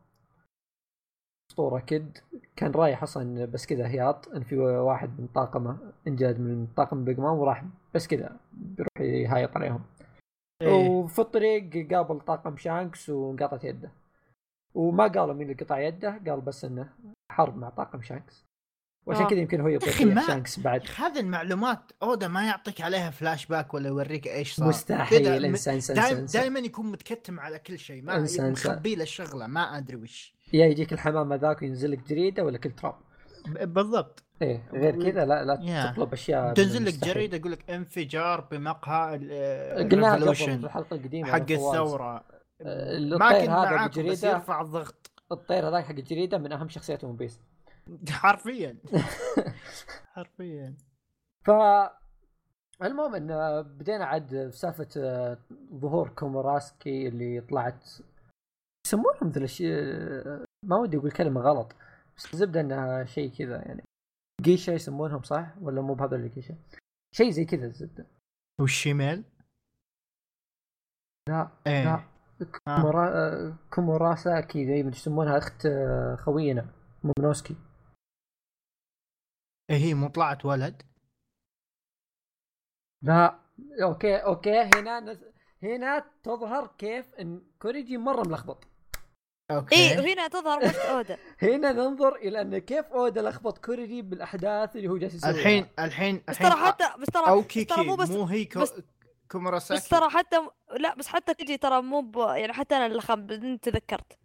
أسطورة. 1.51 1.79
كيد 1.79 2.17
كان 2.55 2.71
رايح 2.71 3.03
أصلا 3.03 3.45
بس 3.45 3.65
كذا 3.65 3.87
هياط 3.87 4.27
إن 4.27 4.43
في 4.43 4.57
واحد 4.57 5.19
من 5.19 5.27
طاقمه 5.27 5.77
انجلد 6.07 6.39
من 6.39 6.67
طاقم 6.75 7.05
Big 7.05 7.19
Mom 7.19 7.37
وراح 7.37 7.63
بس 7.95 8.07
كذا 8.07 8.37
بيروح 8.51 8.89
يهايط 8.99 9.57
عليهم. 9.57 9.81
إيه. 10.61 10.89
وفي 10.89 11.19
الطريق 11.19 11.93
قابل 11.93 12.19
طاقم 12.19 12.57
شانكس 12.57 13.09
وانقطعت 13.09 13.63
يده. 13.63 13.91
وما 14.75 15.07
قالوا 15.07 15.33
مين 15.33 15.49
اللي 15.49 15.63
قطع 15.63 15.79
يده 15.79 16.21
قال 16.27 16.41
بس 16.41 16.65
إنه 16.65 16.89
حرب 17.31 17.57
مع 17.57 17.69
طاقم 17.69 18.01
شانكس 18.01 18.45
وعشان 19.05 19.23
آه. 19.23 19.29
كذا 19.29 19.39
يمكن 19.39 19.61
هو 19.61 19.67
يبغى. 19.67 19.91
شانكس 20.27 20.59
بعد. 20.59 20.81
هذه 20.97 21.19
المعلومات 21.19 21.91
أودا 22.03 22.27
ما 22.27 22.47
يعطيك 22.47 22.81
عليها 22.81 23.09
فلاش 23.09 23.45
باك 23.45 23.73
ولا 23.73 23.87
يوريك 23.87 24.27
إيش 24.27 24.53
صار. 24.53 24.67
مستحيل. 24.67 25.45
إنسان 25.45 25.73
إنسان 25.73 26.25
دائما 26.25 26.59
يكون 26.59 26.91
متكتم 26.91 27.39
على 27.39 27.59
كل 27.59 27.79
شيء. 27.79 28.03
ما 28.03 28.27
مخبي 28.39 28.95
له 28.95 29.03
الشغله 29.03 29.47
ما 29.47 29.77
أدري 29.77 29.95
وش. 29.95 30.36
يا 30.53 30.65
يجيك 30.65 30.93
الحمام 30.93 31.33
ذاك 31.33 31.61
وينزل 31.61 31.91
لك 31.91 32.07
جريدة 32.07 32.43
ولا 32.43 32.57
كل 32.57 32.71
تراب. 32.71 32.95
بالضبط. 33.47 34.23
إيه 34.41 34.63
غير 34.73 35.03
كذا 35.03 35.25
لا 35.25 35.43
لا 35.43 35.55
yeah. 35.57 35.93
تطلب 35.93 36.13
أشياء 36.13 36.53
تنزل 36.53 36.85
لك 36.85 36.93
جريدة 36.93 37.37
يقول 37.37 37.51
لك 37.51 37.69
انفجار 37.69 38.41
بمقهى 38.41 39.17
قلنا 39.83 40.15
الحلقة 40.15 40.95
القديمة 40.95 41.31
حق 41.31 41.51
الثورة. 41.51 42.23
آه، 42.61 42.97
الطير 42.97 43.51
هذا 43.51 43.87
بجريدة. 43.87 44.29
يرفع 44.31 44.61
الضغط. 44.61 45.11
الطير 45.31 45.69
هذاك 45.69 45.85
حق 45.85 45.91
الجريده 45.91 46.37
من 46.37 46.51
أهم 46.51 46.69
شخصيات 46.69 47.03
One 47.03 47.15
Piece. 47.15 47.39
حرفيا. 48.09 48.77
حرفيا. 50.15 50.77
ف 51.43 51.51
المهم 52.83 53.15
إن 53.15 53.61
بدينا 53.63 54.05
عاد 54.05 54.49
في 54.51 54.57
سالفة 54.57 54.87
آه، 54.97 55.37
ظهور 55.75 56.09
كوموراسكي 56.09 57.07
اللي 57.07 57.41
طلعت 57.41 57.89
يسمونهم 58.87 59.29
ذا 59.29 59.37
الاشياء 59.39 60.45
ما 60.65 60.77
ودي 60.77 60.97
أقول 60.97 61.11
كلمة 61.11 61.41
غلط 61.41 61.75
بس 62.17 62.33
الزبدة 62.33 62.61
إنها 62.61 63.05
شيء 63.05 63.31
كذا 63.37 63.55
يعني. 63.67 63.83
جيشا 64.41 64.71
يسمونهم 64.71 65.23
صح؟ 65.23 65.57
ولا 65.61 65.81
مو 65.81 65.93
بهذا 65.93 66.15
اللي 66.15 66.29
جيشا 66.29 66.55
شيء 67.15 67.29
زي 67.29 67.45
كذا 67.45 67.65
الزبدة. 67.65 68.07
والشيميل 68.61 69.23
لا 71.29 71.51
إيه. 71.67 71.83
لا. 71.83 72.03
كومورا... 72.65 73.09
آه. 73.09 73.57
كوموراساكي 73.73 74.65
زي 74.65 74.83
ما 74.83 74.89
يسمونها 74.89 75.37
أخت 75.37 75.67
خوينا 76.19 76.73
مومنوسكي. 77.03 77.55
إيه 79.69 79.77
هي 79.77 79.93
مو 79.93 80.07
طلعت 80.07 80.45
ولد؟ 80.45 80.81
لا. 83.03 83.39
أوكي 83.83 84.17
أوكي 84.17 84.61
هنا 84.61 84.99
نز... 84.99 85.23
هنا 85.63 86.11
تظهر 86.23 86.67
كيف 86.67 87.15
إن 87.15 87.41
كوريجي 87.61 87.97
مرة 87.97 88.27
ملخبط. 88.27 88.76
أوكي. 89.51 89.75
اي 89.75 89.99
وهنا 89.99 90.27
تظهر 90.27 90.57
وش 90.57 90.75
أودا. 90.75 91.17
هنا 91.43 91.71
ننظر 91.71 92.15
إلى 92.15 92.41
أن 92.41 92.57
كيف 92.57 92.85
أودا 92.85 93.21
لخبط 93.21 93.65
كوريجي 93.65 94.01
بالأحداث 94.01 94.75
اللي 94.75 94.87
هو 94.87 94.97
جالس 94.97 95.13
يسويها. 95.13 95.35
الحين 95.35 95.67
الحين 95.79 96.23
بس 96.27 96.37
ترى 96.37 96.55
حتى 96.55 96.89
بس 96.99 97.07
ترى 97.07 97.27
أو 97.27 97.43
كيكي 97.43 97.81
مو, 97.81 97.95
بس 97.95 98.09
مو 98.09 98.23
هي 98.23 98.45
كو... 98.45 98.59
بس 98.59 98.73
كوموراساكي. 99.31 99.81
بس 99.81 99.89
ترى 99.89 100.09
حتى 100.09 100.37
لا 100.77 100.95
بس 100.95 101.07
حتى 101.07 101.33
كيجي 101.33 101.57
ترى 101.57 101.81
مو 101.81 102.01
ب... 102.01 102.17
يعني 102.17 102.53
حتى 102.53 102.75
أنا 102.75 102.85
اللي 102.85 103.01
خب 103.01 103.59
تذكرت. 103.61 104.17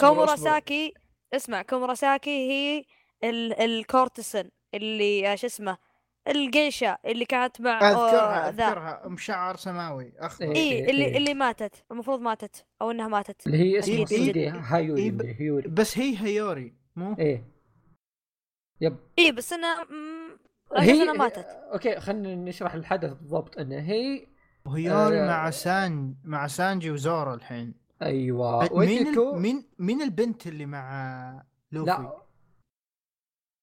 كوموراساكي 0.00 0.94
اسمع 1.32 1.62
كوموراساكي 1.62 2.50
هي 2.50 2.84
ال... 3.24 3.52
الكورتسن 3.60 4.50
اللي 4.74 5.36
شو 5.36 5.46
اسمه 5.46 5.78
الجيشة 6.28 6.98
اللي 7.06 7.24
كانت 7.24 7.60
مع 7.60 7.78
أذكرها 7.90 8.48
أذكرها. 8.48 9.08
مشعر 9.08 9.56
سماوي. 9.56 10.12
اخضر 10.18 10.46
اي 10.46 10.56
إيه 10.56 10.90
اللي 10.90 11.04
إيه. 11.04 11.16
اللي 11.16 11.34
ماتت 11.34 11.84
المفروض 11.90 12.20
ماتت 12.20 12.66
أو 12.82 12.90
إنها 12.90 13.08
ماتت. 13.08 13.46
اللي 13.46 13.58
هي 13.58 13.78
اسمها 13.78 14.06
إيه 14.12 14.34
إيه 14.34 14.50
هايوري 14.50 15.02
إيه 15.02 15.36
هيوري 15.40 15.68
بس 15.68 15.98
هي 15.98 16.16
هيوري 16.18 16.74
مو؟ 16.96 17.16
إيه. 17.18 17.44
يب. 18.80 18.96
اي 19.18 19.32
بس 19.32 19.52
إنها 19.52 19.84
م... 19.84 20.38
هي 20.76 21.02
انها 21.02 21.12
ماتت؟ 21.14 21.46
أوكي 21.72 22.00
خلينا 22.00 22.34
نشرح 22.34 22.74
الحدث 22.74 23.12
بالضبط. 23.12 23.58
انه 23.58 23.78
هي 23.80 24.26
هيوري 24.66 25.20
آه... 25.20 25.26
مع 25.26 25.50
سان 25.50 26.14
مع 26.24 26.46
سانجي 26.46 26.90
وزورو 26.90 27.34
الحين. 27.34 27.74
أيوه. 28.02 28.78
مين 28.78 29.18
ال... 29.18 29.40
مين 29.40 29.64
مين 29.78 30.02
البنت 30.02 30.46
اللي 30.46 30.66
مع 30.66 31.42
لوفي؟ 31.72 31.90
لا 31.90 32.22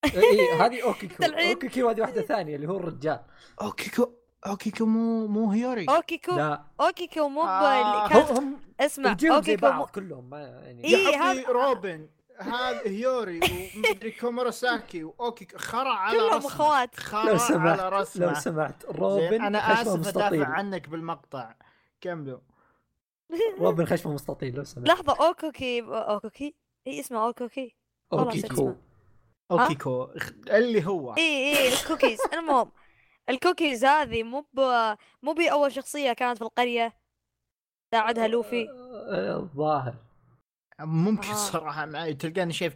اي 0.06 0.51
هذه 0.51 0.84
اوكيكو 0.84 1.24
اوكيكو 1.24 1.89
هذه 1.89 2.01
واحدة 2.01 2.22
ثانية 2.22 2.56
اللي 2.56 2.68
هو 2.68 2.77
الرجال. 2.77 3.20
اوكيكو 3.62 4.10
اوكيكو 4.48 4.86
مو 4.86 5.27
مو 5.27 5.51
هيوري. 5.51 5.86
اوكيكو 5.89 6.36
لا. 6.36 6.63
اوكيكو 6.82 7.29
مو 7.29 7.41
آه. 7.41 8.39
هم 8.39 8.60
اسمع 8.79 9.18
اوكيكو 9.32 9.72
مو... 9.72 9.86
كلهم 9.86 10.29
ما 10.29 10.39
يعني. 10.39 10.84
إيه 10.84 11.24
هذا 11.24 11.48
روبن 11.48 12.10
هذا 12.38 12.82
هيوري 12.86 13.39
ومدري 13.75 14.12
كوموراساكي 14.12 15.03
واوكيكو 15.03 15.58
خرع 15.58 15.94
على 15.94 16.18
كلهم 16.18 16.46
أخوات. 16.46 17.00
خرع 17.00 17.24
لو 17.24 17.38
سمحت 17.38 17.79
على 17.79 17.89
رسمه 17.89 18.25
لو 18.25 18.34
سمحت 18.34 18.86
روبن 18.86 19.41
أنا 19.41 19.82
آسف 19.82 20.08
أدافع 20.08 20.46
عنك 20.48 20.89
بالمقطع. 20.89 21.56
كملوا. 22.01 22.39
روبن 23.62 23.86
خشمه 23.86 24.13
مستطيل 24.13 24.56
لو 24.56 24.63
سمحت. 24.63 24.88
لحظة 24.88 25.27
أوكوكي 25.27 25.82
أوكوكي 25.82 26.56
هي 26.88 27.00
اسمها 27.00 27.27
أوكوكي. 27.27 27.75
اوكيكو 28.13 28.74
اوكيكو 29.51 30.10
اللي 30.48 30.86
هو. 30.86 31.13
إي 31.13 31.58
إي 31.58 31.74
الكوكيز. 31.74 32.20
المهم 32.34 32.72
الكوكيز 33.29 33.86
هذه 33.86 34.24
مو 34.24 34.46
مو 35.24 35.34
بأول 35.34 35.72
شخصية 35.72 36.13
كانت 36.13 36.38
في 36.38 36.44
القرية؟ 36.44 36.94
ساعدها 37.91 38.27
لوفي. 38.27 38.68
الظاهر. 39.12 39.96
ممكن 40.79 41.29
آه. 41.29 41.34
صراحة 41.34 41.86
معي 41.86 42.13
تلقاني 42.13 42.53
شايف 42.53 42.74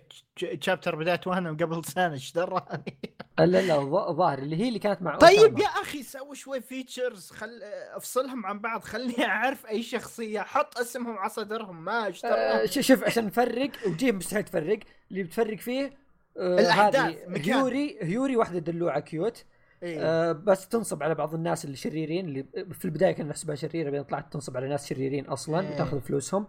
شابتر 0.59 0.95
بدايته 0.95 1.31
وأنا 1.31 1.49
قبل 1.49 1.85
سنه 1.85 2.13
إيش 2.13 2.31
دراني 2.31 2.99
لا 3.39 3.45
لا 3.45 3.79
ظاهر 4.11 4.39
اللي 4.39 4.55
هي 4.55 4.67
اللي 4.67 4.79
كانت 4.79 5.01
مع 5.01 5.17
طيب 5.17 5.59
يا 5.59 5.67
أخي 5.67 6.03
سوي 6.03 6.35
شوي 6.35 6.61
features 6.61 7.31
خل 7.31 7.59
أفصلهم 7.95 8.45
عن 8.45 8.59
بعض 8.59 8.81
خليني 8.83 9.25
أعرف 9.25 9.65
أي 9.65 9.83
شخصية. 9.83 10.41
حط 10.41 10.77
اسمهم 10.77 11.17
على 11.17 11.29
صدرهم 11.29 11.83
ما 11.83 12.05
إيش 12.05 12.25
آه 12.25 12.65
شوف 12.65 13.03
عشان 13.03 13.25
نفرق 13.25 13.71
وجيب 13.87 14.15
مستحيل 14.15 14.43
تفرق. 14.43 14.79
اللي 15.11 15.23
بتفرق 15.23 15.57
فيه 15.57 16.02
آه 16.37 16.59
هذه 16.59 17.17
هيوري 17.27 17.97
هيوري 18.01 18.35
واحدة 18.35 18.59
دلوعة 18.59 18.99
cute. 18.99 19.45
إيه. 19.83 19.99
آه 20.01 20.31
بس 20.31 20.67
تنصب 20.67 21.03
على 21.03 21.15
بعض 21.15 21.33
الناس 21.33 21.65
اللي 21.65 21.75
شريرين 21.75 22.25
اللي 22.25 22.43
في 22.71 22.85
البداية 22.85 23.11
كان 23.11 23.27
نحسبها 23.27 23.55
شريرة 23.55 23.89
بعدين 23.89 24.03
طلعت 24.03 24.33
تنصب 24.33 24.57
على 24.57 24.67
ناس 24.67 24.89
شريرين 24.89 25.25
أصلا 25.25 25.59
إيه. 25.59 25.73
وتأخذ 25.75 26.01
فلوسهم. 26.01 26.47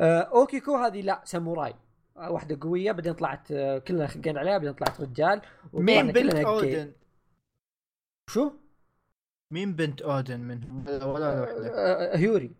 آه 0.00 0.20
أوكيكو 0.20 0.76
هذه 0.76 1.00
لا 1.00 1.22
ساموراي. 1.24 1.74
آه 2.16 2.30
واحدة 2.30 2.58
قوية 2.60 2.92
بعدين 2.92 3.12
طلعت 3.12 3.52
آه 3.52 3.78
كلنا 3.78 4.06
خقين 4.06 4.38
عليها 4.38 4.58
بعدين 4.58 4.72
طلعت 4.72 5.00
رجال. 5.00 5.40
مين 5.72 6.12
بنت 6.12 6.34
أودن؟ 6.34 6.92
شو؟ 8.30 8.52
مين 9.50 9.72
بنت 9.72 10.02
أودن 10.02 10.40
منهم 10.40 10.84
ولا 10.88 11.40
واحدة 11.40 11.70
آه 11.74 12.16
هيوري. 12.16 12.50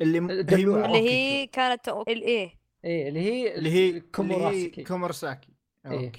اللي 0.00 0.20
م... 0.20 0.30
اللي 0.30 1.10
هي 1.10 1.46
كانت 1.46 1.88
الايه 1.88 2.58
إيه 2.84 3.08
اللي 3.08 3.20
هي 3.20 3.54
اللي 3.54 3.70
هي 3.70 4.00
كوموراساكي. 4.00 4.84
كوموراساكي. 4.84 5.48
إيه. 5.86 6.12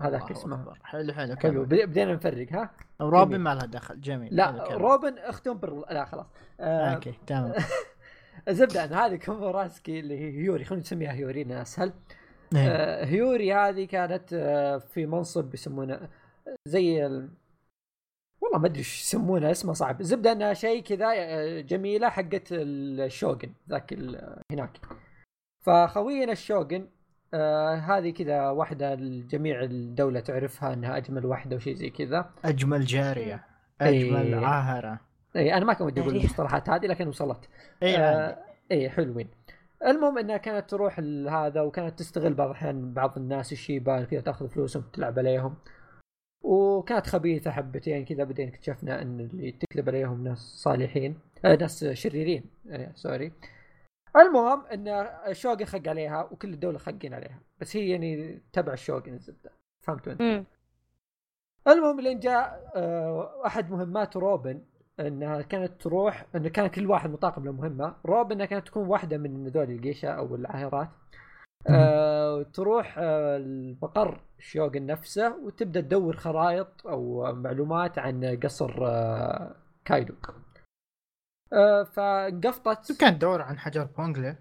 هذاك 0.00 0.30
اسمه. 0.30 0.74
حلو 0.82 1.12
حلو 1.12 1.36
حلو. 1.36 1.64
بدينا 1.64 2.14
نفرق 2.14 2.52
ها؟ 2.52 2.70
روبن 3.00 3.38
ما 3.38 3.54
لها 3.54 3.66
دخل. 3.66 4.00
جميل. 4.00 4.36
لا 4.36 4.68
روبن 4.70 5.18
اختهم 5.18 5.58
بر 5.58 5.84
لا 5.90 6.04
خلاص. 6.04 6.26
آه 6.60 6.94
okay 6.94 7.14
تمام. 7.26 7.52
الزبده 8.48 8.84
ان 8.84 8.92
هذه 8.92 9.16
كوموراسكي 9.16 10.00
اللي 10.00 10.18
هي 10.18 10.42
هيوري 10.42 10.64
خلينا 10.64 10.82
نسميها 10.82 11.12
هيوري 11.12 11.62
اسهل 11.62 11.92
إيه. 12.54 12.68
آه 12.68 13.04
هيوري 13.04 13.54
هذه 13.54 13.84
كانت 13.84 14.32
آه 14.32 14.78
في 14.78 15.06
منصب 15.06 15.54
يسمونه 15.54 16.08
زي 16.66 17.06
ال... 17.06 17.30
والله 18.40 18.58
ما 18.58 18.66
أدري 18.66 18.78
إيش 18.78 19.04
يسمونها 19.04 19.50
اسمها 19.50 19.74
صعب. 19.74 20.00
الزبده 20.00 20.32
إنها 20.32 20.54
شيء 20.54 20.82
كذا 20.82 21.60
جميلة 21.60 22.08
حقت 22.08 22.48
الشوغن 22.52 23.52
ذاك 23.70 23.92
هناك. 24.52 24.80
فخوينا 25.68 26.32
الشوغن 26.32 26.88
آه 27.34 27.74
هذه 27.74 28.10
كذا 28.10 28.50
واحدة 28.50 28.94
الجميع 28.94 29.62
الدولة 29.62 30.20
تعرفها 30.20 30.72
إنها 30.72 30.96
أجمل 30.96 31.26
واحدة 31.26 31.56
وشيء 31.56 31.74
زي 31.74 31.90
كذا. 31.90 32.30
أجمل 32.44 32.84
جارية 32.84 33.44
أجمل 33.80 34.34
أي... 34.34 34.44
عاهرة. 34.44 35.00
إي 35.36 35.54
أنا 35.54 35.64
ما 35.64 35.72
كان 35.72 35.86
ودي 35.86 36.00
أقول 36.00 36.16
المصطلحات 36.16 36.70
هذه 36.70 36.86
لكن 36.86 37.08
وصلت. 37.08 37.48
إي 37.82 37.96
آه 37.96 38.38
إي 38.72 38.90
حلوين. 38.90 39.28
المهم 39.86 40.18
إنها 40.18 40.36
كانت 40.36 40.70
تروح 40.70 40.98
هذا 41.30 41.60
وكانت 41.60 41.98
تستغل 41.98 42.34
بعض 42.34 42.48
الاحيان 42.48 42.94
بعض 42.94 43.18
الناس 43.18 43.52
الشيبان 43.52 44.04
كذا 44.04 44.20
تأخذ 44.20 44.48
فلوسهم 44.48 44.82
تلعب 44.92 45.18
عليهم. 45.18 45.54
وكانت 46.42 47.06
خبيثة 47.06 47.50
حبتين 47.50 48.04
كذا 48.04 48.24
بعدين 48.24 48.48
اكتشفنا 48.48 49.02
إن 49.02 49.20
اللي 49.20 49.52
تكذب 49.52 49.88
عليهم 49.88 50.24
ناس 50.24 50.38
صالحين 50.38 51.18
آه 51.44 51.56
ناس 51.56 51.84
شريرين. 51.84 52.44
آه 52.70 52.92
sorry 52.94 53.32
المهم 54.16 54.66
إن 54.66 54.88
الشوغن 55.28 55.64
خق 55.64 55.88
عليها 55.88 56.28
وكل 56.32 56.52
الدولة 56.54 56.78
خقين 56.78 57.14
عليها 57.14 57.40
بس 57.60 57.76
هي 57.76 57.88
يعني 57.88 58.42
تبع 58.52 58.72
الشوغن 58.72 59.12
الزبدة 59.14 59.50
فهمتوا 59.80 60.12
انت؟ 60.12 60.46
المهم 61.68 62.00
لين 62.00 62.20
جاء 62.20 62.72
آه، 62.76 63.42
أحد 63.46 63.70
مهمات 63.70 64.16
روبن 64.16 64.62
إنها 65.00 65.42
كانت 65.42 65.82
تروح 65.82 66.26
انه 66.36 66.48
كان 66.48 66.66
كل 66.66 66.86
واحد 66.86 67.10
مطاقم 67.10 67.44
له 67.44 67.52
مهمة 67.52 67.96
روبن 68.06 68.32
إنها 68.32 68.46
كانت 68.46 68.66
تكون 68.66 68.86
واحدة 68.86 69.18
من 69.18 69.48
ذول 69.48 69.70
الجيشة 69.70 70.08
أو 70.08 70.34
العاهرات 70.34 70.88
آه 71.66 72.42
تروح 72.42 72.98
آه 72.98 73.36
المقر 73.36 74.20
الشوغن 74.38 74.86
نفسه 74.86 75.36
وتبدأ 75.44 75.80
تدور 75.80 76.16
خرائط 76.16 76.86
أو 76.86 77.32
معلومات 77.34 77.98
عن 77.98 78.38
قصر 78.42 78.86
آه 78.86 79.54
كايدو 79.84 80.14
فقفطت. 81.84 82.92
كان 83.00 83.18
تدور 83.18 83.42
عن 83.42 83.58
حجر 83.58 83.84
بونجلي 83.84 84.36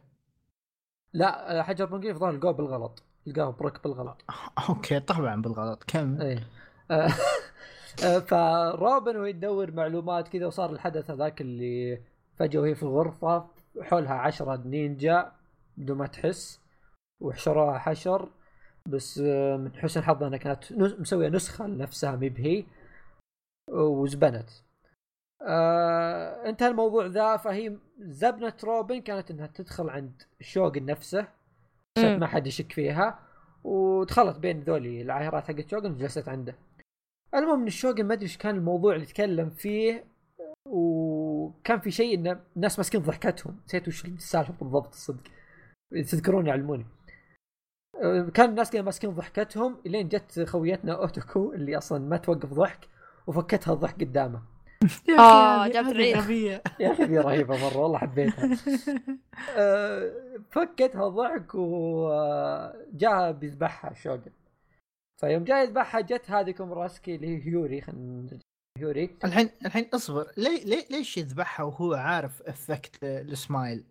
لا 1.14 1.60
آه، 1.60 1.62
حجر 1.62 1.86
بونجلي 1.86 2.12
الظاهر 2.12 2.34
لقوه 2.34 2.52
بالغلط. 2.52 3.04
لقاه 3.26 3.52
بروك 3.52 3.84
بالغلط. 3.84 4.26
okay 4.70 5.00
طبعا 5.00 5.42
بالغلط. 5.42 5.84
كم؟ 5.84 6.22
إيه. 6.22 6.48
آه، 6.92 7.10
آه، 8.06 8.20
فروبن 8.20 9.16
وهي 9.18 9.34
تدور 9.34 9.72
معلومات 9.72 10.28
كذا 10.28 10.46
وصار 10.46 10.72
الحدث 10.72 11.12
هذاك 11.12 11.42
اللي 11.42 12.02
فجأة 12.36 12.60
وهي 12.60 12.76
في 12.76 12.84
الغرفة 12.84 13.48
حولها 13.82 14.14
عشرة 14.14 14.62
نينجا 14.66 15.32
بدون 15.78 15.98
ما 15.98 16.08
تحس 16.08 16.60
وحشروها 17.20 17.78
حشر 17.80 18.30
بس 18.86 19.18
من 19.58 19.76
حسن 19.76 20.04
حظها 20.04 20.28
إنها 20.28 20.38
كانت 20.38 20.74
مسوية 20.74 21.30
نسخة 21.30 21.68
لنفسها 21.68 22.16
مي 22.16 22.30
بهي 22.30 22.66
وزبنت. 23.70 24.50
آه 25.42 26.50
انتهى 26.50 26.68
الموضوع 26.68 27.06
ذا 27.06 27.38
فهي 27.38 27.78
زبنة 28.00 28.54
روبن 28.64 29.02
كانت 29.02 29.32
إنها 29.32 29.48
تدخل 29.48 29.90
عند 29.90 30.22
شوغن 30.42 30.86
نفسه 30.86 31.28
ما 31.98 32.28
حد 32.28 32.48
يشك 32.48 32.72
فيها 32.72 33.20
ودخلت 33.64 34.38
بين 34.38 34.60
ذولي 34.60 35.02
العاهرات 35.02 35.44
حقت 35.44 35.70
شوغن 35.70 35.92
وجلست 35.92 36.30
عنده. 36.30 36.56
المهم 37.36 37.62
إن 37.62 37.68
الشوغن 37.68 38.06
ما 38.06 38.14
أدري 38.14 38.24
إيش 38.26 38.38
كان 38.38 38.56
الموضوع 38.56 38.96
اللي 38.96 39.06
تكلم 39.06 39.50
فيه 39.50 40.06
وكان 40.66 41.80
في 41.80 41.92
شيء 41.92 42.20
إن 42.20 42.40
الناس 42.56 42.80
ماسكين 42.80 43.02
ضحكتهم. 43.02 43.60
نسيت 43.66 43.88
وش 43.88 44.06
السالفة 44.06 44.54
بالضبط 44.62 44.88
الصدق 44.88 45.24
تذكرون 45.92 46.48
يعلموني. 46.48 46.86
آه، 48.04 48.30
كان 48.34 48.50
الناس 48.50 48.72
كانوا 48.72 48.86
ماسكين 48.86 49.10
ضحكتهم 49.10 49.78
إلين 49.86 50.08
جت 50.08 50.40
خويتنا 50.48 50.94
أوتوكو 50.94 51.54
اللي 51.54 51.78
أصلا 51.78 52.00
ما 52.00 52.18
توقف 52.18 52.54
ضحك 52.54 52.88
وفكتها 53.28 53.74
الضحك 53.74 54.02
قدامه. 54.02 54.42
آه 55.20 55.68
جابت 55.68 55.88
غبية. 56.18 56.64
يا 56.80 56.92
أخي 56.92 57.04
ذي 57.04 57.18
رهيبة 57.20 57.58
مرة 57.70 57.78
والله 57.78 57.98
حبيتها. 57.98 58.50
آه، 59.58 60.12
فكتها 60.52 61.08
ضحك 61.08 61.56
وجاء 61.56 63.32
بيذبحها 63.32 63.94
شوغن 63.94 64.32
فيوم 65.22 65.44
جاي 65.44 65.64
يذبحها 65.64 66.02
جت 66.02 66.32
هذه 66.32 66.52
كومراسكي 66.52 67.16
اللي 67.16 67.28
هي 67.28 67.48
هيوري 67.48 67.82
خلينا 67.82 68.40
هيوري. 68.78 69.18
الحين 69.24 69.50
الحين 69.66 69.90
اصبر. 69.94 70.32
ليه 70.38 70.66
ليه 70.66 70.86
ليش 70.92 71.18
يذبحها 71.18 71.64
وهو 71.66 71.94
عارف 71.94 72.42
effect 72.42 73.04
السمايل؟ 73.04 73.84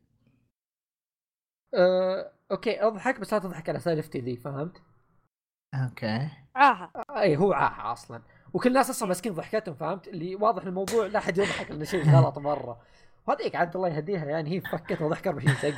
أه، 1.74 2.32
okay 2.50 2.82
أضحك 2.82 3.20
بس 3.20 3.32
لا 3.32 3.38
تضحك 3.38 3.68
على 3.68 3.78
سالفتي 3.80 4.18
ذي 4.20 4.36
فهمت؟ 4.36 4.82
okay. 5.74 6.28
عاها 6.54 6.90
إي 7.10 7.36
هو 7.36 7.52
عاها 7.52 7.92
أصلا. 7.92 8.22
وكل 8.56 8.68
الناس 8.68 8.90
أصلا 8.90 9.08
ماسكين 9.08 9.32
ضحكتهم 9.32 9.74
فهمت؟ 9.74 10.08
اللي 10.08 10.34
واضح 10.36 10.62
الموضوع 10.62 11.06
لا 11.06 11.18
أحد 11.18 11.38
يضحك 11.38 11.70
لأنه 11.70 11.84
شيء 11.84 12.10
غلط 12.10 12.38
مرة. 12.38 12.80
وهذيك 13.26 13.56
عاد 13.56 13.76
الله 13.76 13.88
يهديها 13.88 14.24
يعني 14.24 14.50
هي 14.50 14.60
فكتها 14.60 15.08
ضحك 15.08 15.26
24 15.26 15.56
سق 15.56 15.70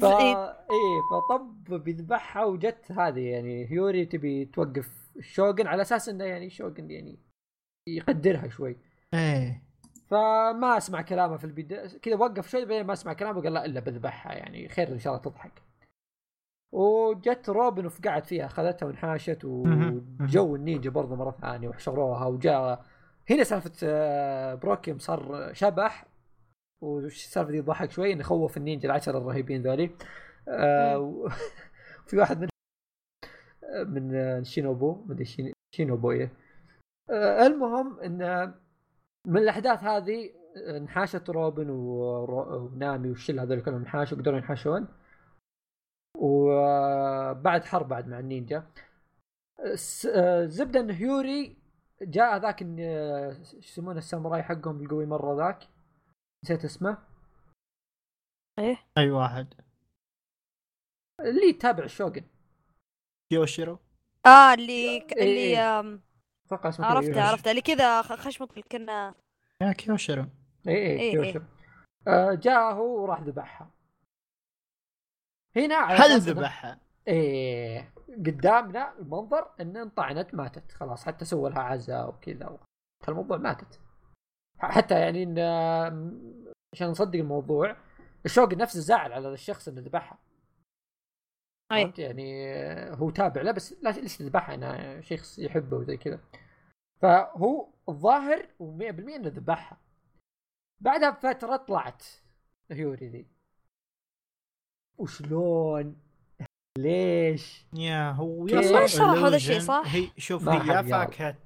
ف... 0.00 0.04
إيه. 0.04 1.00
فطب 1.10 1.64
بيذبحها 1.84 2.44
وجت 2.44 2.92
هذه 2.92 3.20
يعني 3.20 3.70
هيوري 3.70 4.06
تبي 4.06 4.44
توقف 4.44 4.90
الشوغن 5.16 5.66
على 5.66 5.82
أساس 5.82 6.08
إنه 6.08 6.24
يعني 6.24 6.50
شوغن 6.50 6.90
يعني 6.90 7.18
يقدرها 7.88 8.48
شوي. 8.48 8.76
إيه. 9.14 9.62
فما 10.06 10.76
أسمع 10.76 11.02
كلامه 11.02 11.36
في 11.36 11.44
البداية 11.44 11.98
كذا 11.98 12.16
وقف 12.16 12.50
شوي 12.50 12.64
بعدين 12.64 12.86
ما 12.86 12.92
أسمع 12.92 13.12
كلامه 13.12 13.38
وقال 13.38 13.52
لا 13.52 13.64
إلا 13.64 13.80
بذبحها 13.80 14.32
يعني 14.32 14.68
خير 14.68 14.88
إن 14.88 14.98
شاء 14.98 15.12
الله 15.12 15.24
تضحك. 15.24 15.62
وجت 16.72 17.48
روبن 17.48 17.86
وفقعت 17.86 18.26
فيها 18.26 18.46
اخذتها 18.46 18.86
وانحاشت 18.86 19.44
وجو 19.44 20.56
النينجا 20.56 20.90
برضه 20.90 21.16
مرة 21.16 21.30
ثانية 21.30 21.68
وحشروها 21.68 22.26
وجاء. 22.26 22.84
هنا 23.30 23.44
سالفة 23.44 23.72
آه، 23.84 24.54
بروكيوم 24.54 24.98
صار 24.98 25.50
شبح. 25.52 26.06
وش 26.82 27.24
السالفة 27.24 27.50
دي؟ 27.50 27.60
ضحك 27.60 27.90
شوي 27.90 28.12
إنه 28.12 28.22
خوف 28.22 28.56
النينجا 28.56 28.86
العشرة 28.86 29.18
الرهيبين 29.18 29.62
ذولي. 29.62 29.90
آه 30.48 31.28
في 32.06 32.16
واحد 32.16 32.40
من 32.40 32.48
من 33.86 34.44
شينوبو 34.44 35.04
مدري 35.06 35.52
شينوبو 35.74 36.10
إيه. 36.10 36.32
آه 37.10 37.46
المهم 37.46 38.00
إن 38.00 38.52
من 39.26 39.42
الأحداث 39.42 39.84
هذه 39.84 40.30
انحاشت 40.56 41.30
روبن 41.30 41.70
ونامي 41.70 43.08
والشله 43.08 43.42
هذول 43.42 43.60
كلهم 43.60 43.80
انحاشوا 43.80 44.18
قدروا 44.18 44.38
ينحاشون. 44.38 44.88
وبعد 46.22 47.64
حرب 47.64 47.88
بعد 47.88 48.08
مع 48.08 48.18
النينجا. 48.18 48.66
زبدة 50.44 50.80
ان 50.80 50.90
هيوري 50.90 51.56
جاء 52.02 52.36
ذاك 52.36 52.58
شو 52.58 53.56
يسمونه 53.56 53.98
الساموراي 53.98 54.42
حقهم 54.42 54.82
القوي 54.82 55.06
مرة 55.06 55.36
ذاك. 55.36 55.68
نسيت 56.44 56.64
اسمه. 56.64 56.98
إيه. 58.58 58.76
أي 58.98 59.10
واحد. 59.10 59.54
اللي 61.20 61.48
يتابع 61.48 61.84
الشوغن 61.84 62.24
كيوشيرو 63.30 63.78
آه 64.26 64.54
اللي 64.54 65.00
ك... 65.00 65.12
اللي 65.12 65.24
إيه. 65.24 66.00
أتوقع 66.46 66.68
اسمه 66.68 66.86
عرفته 66.86 67.22
عرفته. 67.22 67.50
اللي 67.50 67.62
كذا 67.62 68.02
خشمط 68.02 68.58
كنا. 68.58 69.14
يا 69.62 69.72
كيوشيرو 69.72 70.22
اي 70.68 70.74
اي 70.74 71.00
إيه 71.00 71.10
كيوشيرو 71.12 71.44
إيه. 72.08 72.12
آه 72.14 72.34
جاء 72.34 72.72
هو 72.74 73.02
وراح 73.02 73.20
ذبحها. 73.20 73.70
هنا 75.56 75.76
هل 75.76 76.20
ذبحها؟ 76.20 76.80
إيه 77.08 77.92
قدامنا 78.08 78.98
المنظر 78.98 79.50
إن 79.60 79.76
انطعنت 79.76 80.34
ماتت. 80.34 80.72
خلاص 80.72 81.04
حتى 81.04 81.24
سووا 81.24 81.48
لها 81.48 81.62
عزاء 81.62 82.08
وكذا. 82.08 82.58
الموضوع 83.08 83.36
ماتت. 83.36 83.80
حتى 84.58 85.00
يعني 85.00 85.22
إن 85.22 85.38
عشان 86.74 86.88
نصدق 86.88 87.18
الموضوع 87.18 87.76
الشوق 88.24 88.54
نفسه 88.54 88.80
زعل 88.80 89.12
على 89.12 89.32
الشخص 89.32 89.68
اللي 89.68 89.80
ذبحها. 89.80 90.18
أي. 91.72 91.92
يعني 91.98 92.50
هو 92.90 93.10
تابع 93.10 93.42
له 93.42 93.52
بس 93.52 93.72
لا 93.82 93.90
ليش 93.90 94.16
تذبحها؟ 94.16 94.54
أنا 94.54 95.00
شخص 95.00 95.38
يحبه 95.38 95.76
وزي 95.76 95.96
كذا. 95.96 96.20
فهو 97.02 97.68
الظاهر 97.88 98.42
و100% 98.42 99.14
إنه 99.14 99.28
ذبحها. 99.28 99.78
بعدها 100.80 101.10
بفترة 101.10 101.56
طلعت. 101.56 102.04
هيوري 102.70 103.08
ذي. 103.08 103.26
وشلون؟ 104.98 105.96
ليش؟ 106.78 107.66
يا 107.74 108.10
هو 108.10 108.46
يا 108.46 108.86
شرح 108.86 109.18
هذا 109.18 109.36
الشيء 109.36 109.60
صح؟ 109.60 109.82
هي 109.86 110.08
شوف 110.16 110.48
هي 110.48 110.84
فاكهه 110.84 111.36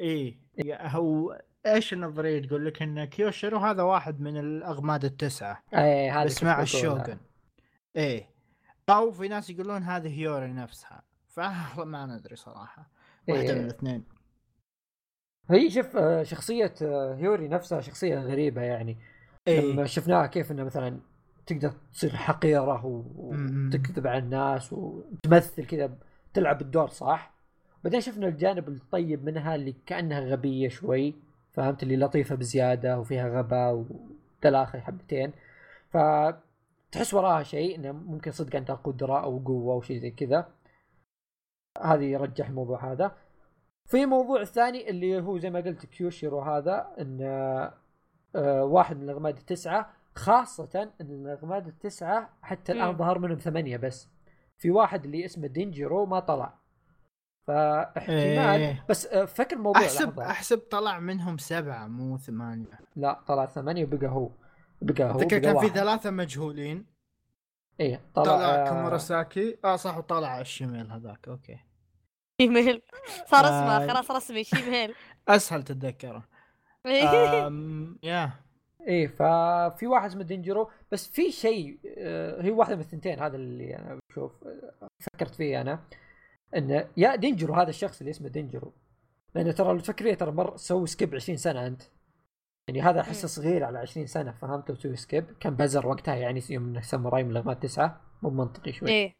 إي 0.00 0.38
هو 0.64 1.40
إيش 1.66 1.92
النظرية 1.92 2.46
تقول 2.46 2.66
لك؟ 2.66 2.82
إن 2.82 3.04
كيوشيرو 3.04 3.58
هذا 3.58 3.82
واحد 3.82 4.20
من 4.20 4.36
الأغماد 4.36 5.04
التسعة. 5.04 5.62
اي 5.74 6.10
هذا 6.10 6.24
بس 6.24 6.42
مع 6.42 6.62
الشوغن. 6.62 7.18
إيه 7.96 8.30
أو 8.88 9.12
في 9.12 9.28
ناس 9.28 9.50
يقولون 9.50 9.82
هذه 9.82 10.20
هيوري 10.20 10.52
نفسها. 10.52 11.02
فما 11.28 12.06
ندري 12.06 12.36
صراحة. 12.36 12.90
واحدة 13.28 13.48
إيه. 13.48 13.54
من 13.54 13.64
الاثنين. 13.64 14.04
هي 15.50 15.70
شوف 15.70 15.98
شخصية 16.22 16.74
هيوري 17.14 17.48
نفسها 17.48 17.80
شخصية 17.80 18.18
غريبة 18.18 18.62
يعني. 18.62 18.98
إيه؟ 19.48 19.60
لما 19.60 19.86
شفناها 19.86 20.26
كيف 20.26 20.52
انها 20.52 20.64
مثلا 20.64 21.00
تقدر 21.46 21.72
تصير 21.92 22.16
حقيرة 22.16 22.86
وتكذب 23.16 24.06
على 24.06 24.18
الناس 24.18 24.72
وتمثل 24.72 25.66
كذا 25.66 25.98
تلعب 26.34 26.60
الدور 26.60 26.88
صح؟ 26.88 27.34
بعدين 27.84 28.00
شفنا 28.00 28.26
الجانب 28.26 28.68
الطيب 28.68 29.24
منها 29.24 29.54
اللي 29.54 29.74
كأنها 29.86 30.20
غبية 30.20 30.68
شوي 30.68 31.14
فهمت؟ 31.52 31.82
اللي 31.82 31.96
لطيفة 31.96 32.34
بزيادة 32.34 32.98
وفيها 33.00 33.28
غباء 33.28 33.86
ودلاخة 34.40 34.80
حبتين. 34.80 35.32
ف 35.90 35.96
تحس 36.92 37.14
وراها 37.14 37.42
شيء 37.42 37.76
إنه 37.76 37.92
ممكن 37.92 38.30
صدق 38.32 38.56
عندها 38.56 38.76
قدرة 38.76 39.24
أو 39.24 39.38
قوة 39.38 39.74
أو 39.74 39.80
شيء 39.80 40.00
زي 40.00 40.10
كذا. 40.10 40.48
هذه 41.82 42.04
يرجح 42.04 42.48
الموضوع 42.48 42.92
هذا. 42.92 43.16
في 43.86 44.06
موضوع 44.06 44.44
ثاني 44.44 44.90
اللي 44.90 45.20
هو 45.20 45.38
زي 45.38 45.50
ما 45.50 45.60
قلت 45.60 45.86
كيوشيرو 45.86 46.40
هذا 46.40 46.94
إن 47.00 47.18
آه 48.36 48.64
واحد 48.64 48.96
من 48.96 49.02
الاغماد 49.02 49.36
التسعه 49.36 49.95
خاصة 50.16 50.92
إن 51.00 51.06
الأغماد 51.10 51.66
التسعة 51.66 52.30
حتى 52.42 52.72
الآن 52.72 52.96
ظهر 52.96 53.18
منهم 53.18 53.38
ثمانية 53.38 53.76
بس. 53.76 54.08
في 54.58 54.70
واحد 54.70 55.04
اللي 55.04 55.24
اسمه 55.24 55.46
دينجيرو 55.46 56.06
ما 56.06 56.20
طلع. 56.20 56.58
فاحتمال 57.46 58.60
إيه. 58.60 58.84
بس 58.88 59.06
آه، 59.06 59.24
فكر 59.24 59.56
الموضوع 59.56 59.82
احسب 59.82 60.08
لحظة. 60.08 60.30
أحسب 60.30 60.58
طلع 60.58 60.98
منهم 60.98 61.38
سبعة 61.38 61.86
مو 61.86 62.18
ثمانية. 62.18 62.78
لا 62.96 63.20
طلع 63.26 63.46
ثمانية 63.46 63.84
وبقى 63.84 64.08
هو. 64.08 64.30
بقى 64.82 65.12
هو 65.12 65.16
بقى 65.18 65.26
كان 65.26 65.58
في 65.58 65.68
ثلاثة 65.68 66.10
مجهولين. 66.10 66.86
إيه 67.80 68.00
طلع 68.14 68.24
طلع 68.24 68.44
آه 68.54 68.68
كوموراساكي 68.68 69.58
آه 69.64 69.76
صح 69.76 69.98
وطلع 69.98 70.40
ال 70.40 70.46
shemale 70.46 70.90
هذاك. 70.90 71.28
okay. 71.28 71.58
shemale. 72.40 72.82
صار 73.26 73.44
اسمه 73.44 73.76
آه 73.84 73.86
خلاص 73.86 74.10
رسمي. 74.10 74.44
shemale. 74.44 74.94
أسهل 75.28 75.62
تتذكره. 75.62 76.28
يا. 78.02 78.45
إيه 78.86 79.06
ففي 79.06 79.86
واحد 79.86 80.10
اسمه 80.10 80.22
دينجرو 80.22 80.70
بس 80.92 81.08
في 81.08 81.32
شيء 81.32 81.78
آه 81.98 82.42
هي 82.42 82.50
واحدة 82.50 82.74
من 82.74 82.80
الثنتين 82.80 83.20
هذا 83.20 83.36
اللي 83.36 83.76
أنا 83.76 83.98
بشوف 84.10 84.32
فكرت 85.00 85.34
فيه 85.34 85.60
أنا 85.60 85.84
انه 86.56 86.88
يا 86.96 87.16
دينجرو 87.16 87.54
هذا 87.54 87.70
الشخص 87.70 88.00
اللي 88.00 88.10
اسمه 88.10 88.28
دينجرو 88.28 88.72
لأنه 89.36 89.52
ترى 89.52 89.72
لو 89.72 89.80
تفكر 89.80 90.14
ترى 90.14 90.32
مر 90.32 90.56
سوي 90.56 90.86
skip 90.86 91.14
20 91.14 91.38
سنة 91.38 91.66
أنت. 91.66 91.82
يعني 92.68 92.82
هذا 92.82 93.00
احسه 93.00 93.28
صغير 93.28 93.64
على 93.64 93.78
20 93.78 94.06
سنة 94.06 94.32
فهمت؟ 94.32 94.70
وتسوي 94.70 94.96
skip. 94.96 95.38
كان 95.40 95.56
بزر 95.56 95.86
وقتها 95.86 96.14
يعني 96.14 96.42
يوم 96.50 96.68
إنه 96.68 96.80
ساموراي 96.80 97.24
من 97.24 97.30
الاغماد 97.30 97.60
تسعة 97.60 98.00
مو 98.22 98.30
منطقي 98.30 98.72
شوي. 98.72 98.88
إيه. 98.88 99.12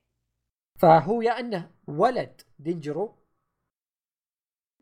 فهو 0.79 1.22
يا 1.22 1.40
إنه 1.40 1.70
ولد 1.87 2.40
دينجرو 2.59 3.14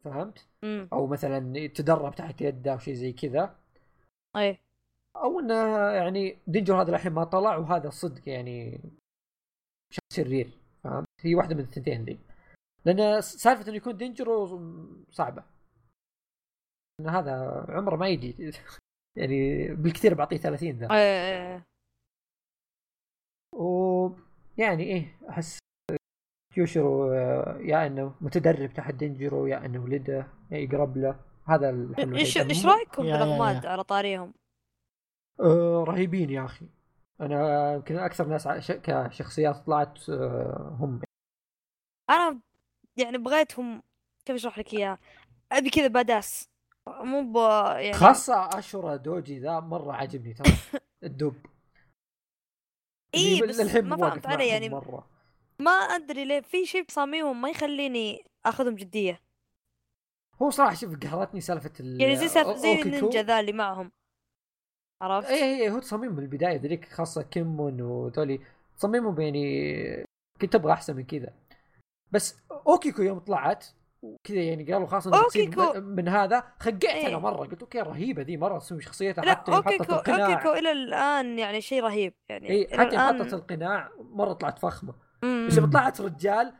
فهمت؟ 0.04 0.46
مم. 0.62 0.88
أو 0.92 1.06
مثلا 1.06 1.66
تدرب 1.66 2.14
تحت 2.14 2.40
يده 2.40 2.72
أو 2.72 2.78
شيء 2.78 2.94
زي 2.94 3.12
كذا. 3.12 3.56
إيه. 4.36 4.60
أو 5.16 5.40
إنه 5.40 5.78
يعني 5.78 6.38
دينجرو 6.46 6.78
هذا 6.78 6.90
الحين 6.90 7.12
ما 7.12 7.24
طلع 7.24 7.56
وهذا 7.56 7.90
صدق 7.90 8.28
يعني 8.28 8.80
شخص 9.90 10.16
شرير 10.16 10.58
فهمت؟ 10.84 11.06
هي 11.20 11.34
واحدة 11.34 11.54
من 11.54 11.60
الثنتين 11.60 12.04
ذي. 12.04 12.18
لأن 12.84 13.20
سالفة 13.20 13.68
إنه 13.68 13.76
يكون 13.76 13.96
دينجرو 13.96 14.60
صعبة. 15.10 15.44
ان 17.00 17.08
هذا 17.08 17.64
عمره 17.68 17.96
ما 17.96 18.08
يجي. 18.08 18.52
يعني 19.18 19.68
بالكثير 19.74 20.14
بعطيه 20.14 20.36
30 20.36 20.70
ذا. 20.70 20.86
إيه, 20.90 20.96
إيه،, 20.96 21.54
إيه. 21.54 21.66
و 23.52 24.10
يعني 24.58 24.82
إيه 24.82 25.18
أحس 25.28 25.58
كيوشيرو 26.54 27.12
آه، 27.12 27.58
يا 27.58 27.86
إنه 27.86 28.14
متدرب 28.20 28.72
تحت 28.74 28.94
دينجرو 28.94 29.46
يا 29.46 29.66
إنه 29.66 29.82
ولده 29.84 30.26
يقرب 30.50 30.96
له. 30.96 31.20
هذا 31.46 31.70
الحلو 31.70 32.16
إيش 32.16 32.38
إيش 32.38 32.66
رأيكم 32.66 33.02
بالاغماد 33.02 33.66
على 33.66 33.84
طاريهم؟ 33.84 34.34
آه 35.40 35.84
رهيبين 35.88 36.30
يا 36.30 36.44
أخي. 36.44 36.66
أنا 37.20 37.72
يمكن 37.74 37.96
أكثر 37.96 38.26
ناس 38.26 38.48
كشخصيات 38.48 39.56
طلعت 39.56 40.10
آه 40.10 40.76
هم. 40.80 41.00
أنا 42.10 42.40
يعني 42.96 43.18
بغيتهم 43.18 43.82
كيف 44.24 44.36
أشرح 44.36 44.58
لك 44.58 44.74
اياها؟ 44.74 44.98
أبي 45.52 45.70
كذا 45.70 45.86
badass 45.86 46.48
مو 46.88 47.32
ب 47.32 47.36
يعني 47.76 47.92
خاصة 47.92 48.58
أشورا 48.58 48.96
دوجي 48.96 49.38
ذا 49.38 49.60
مرة 49.60 49.92
عجبني 49.92 50.34
ترى. 50.34 50.52
الدب. 51.04 51.46
إي 53.14 53.42
بس 53.42 53.60
ما 53.60 53.96
فهمت 53.96 54.26
علي 54.26 54.48
يعني. 54.48 54.68
مرة. 54.68 55.08
ما 55.58 55.70
أدري 55.70 56.24
ليه 56.24 56.40
في 56.40 56.66
شيء 56.66 56.84
بتصاميمهم 56.84 57.40
ما 57.40 57.50
يخليني 57.50 58.24
آخذهم 58.46 58.74
جدية. 58.74 59.20
هو 60.42 60.50
صراحة 60.50 60.74
شوف 60.74 60.96
قهرتني 60.96 61.40
سالفة 61.40 61.72
ال 61.80 62.00
يعني 62.00 62.16
زي 62.16 62.28
سالفة 62.28 62.56
زي 62.56 62.82
النينجا 62.82 63.22
ذا 63.22 63.40
اللي 63.40 63.52
معهم. 63.52 63.92
عرفت؟ 65.02 65.28
اي 65.28 65.62
اي 65.62 65.70
هو 65.70 65.78
تصميم 65.78 66.12
من 66.12 66.18
البداية 66.18 66.56
ذيك 66.56 66.84
خاصة 66.88 67.22
كينيمون 67.22 67.80
وذولي 67.80 68.40
تصميمهم 68.76 69.20
يعني 69.20 70.04
كنت 70.40 70.54
أبغى 70.54 70.72
أحسن 70.72 70.96
من 70.96 71.04
كذا. 71.04 71.32
بس 72.12 72.36
أوكيكو 72.66 73.02
يوم 73.02 73.18
طلعت 73.18 73.66
وكذا 74.02 74.42
يعني 74.42 74.72
قالوا 74.72 74.86
خلاص 74.86 75.06
okay 75.06 75.46
من 75.80 76.08
هذا 76.08 76.44
خقيت 76.60 76.84
إيه. 76.84 77.06
أنا 77.08 77.18
مرة. 77.18 77.36
قلت 77.46 77.60
okay 77.60 77.80
رهيبة 77.80 78.22
ذي 78.22 78.36
مرة 78.36 78.58
تسوي 78.58 78.80
شخصيتها 78.80 79.30
حتى 79.30 79.52
أوكيكو 79.52 79.78
أوكيكو 79.78 80.52
إلى 80.52 80.72
الآن 80.72 81.38
يعني 81.38 81.60
شيء 81.60 81.82
رهيب 81.82 82.14
يعني 82.28 82.50
اي 82.50 82.68
حتى 82.78 82.96
الآن... 82.96 83.22
حطت 83.22 83.34
القناع 83.34 83.90
مرة 83.98 84.32
طلعت 84.32 84.58
فخمة. 84.58 84.94
بس 85.22 85.58
لما 85.58 85.70
طلعت 85.70 86.00
رجال 86.00 86.52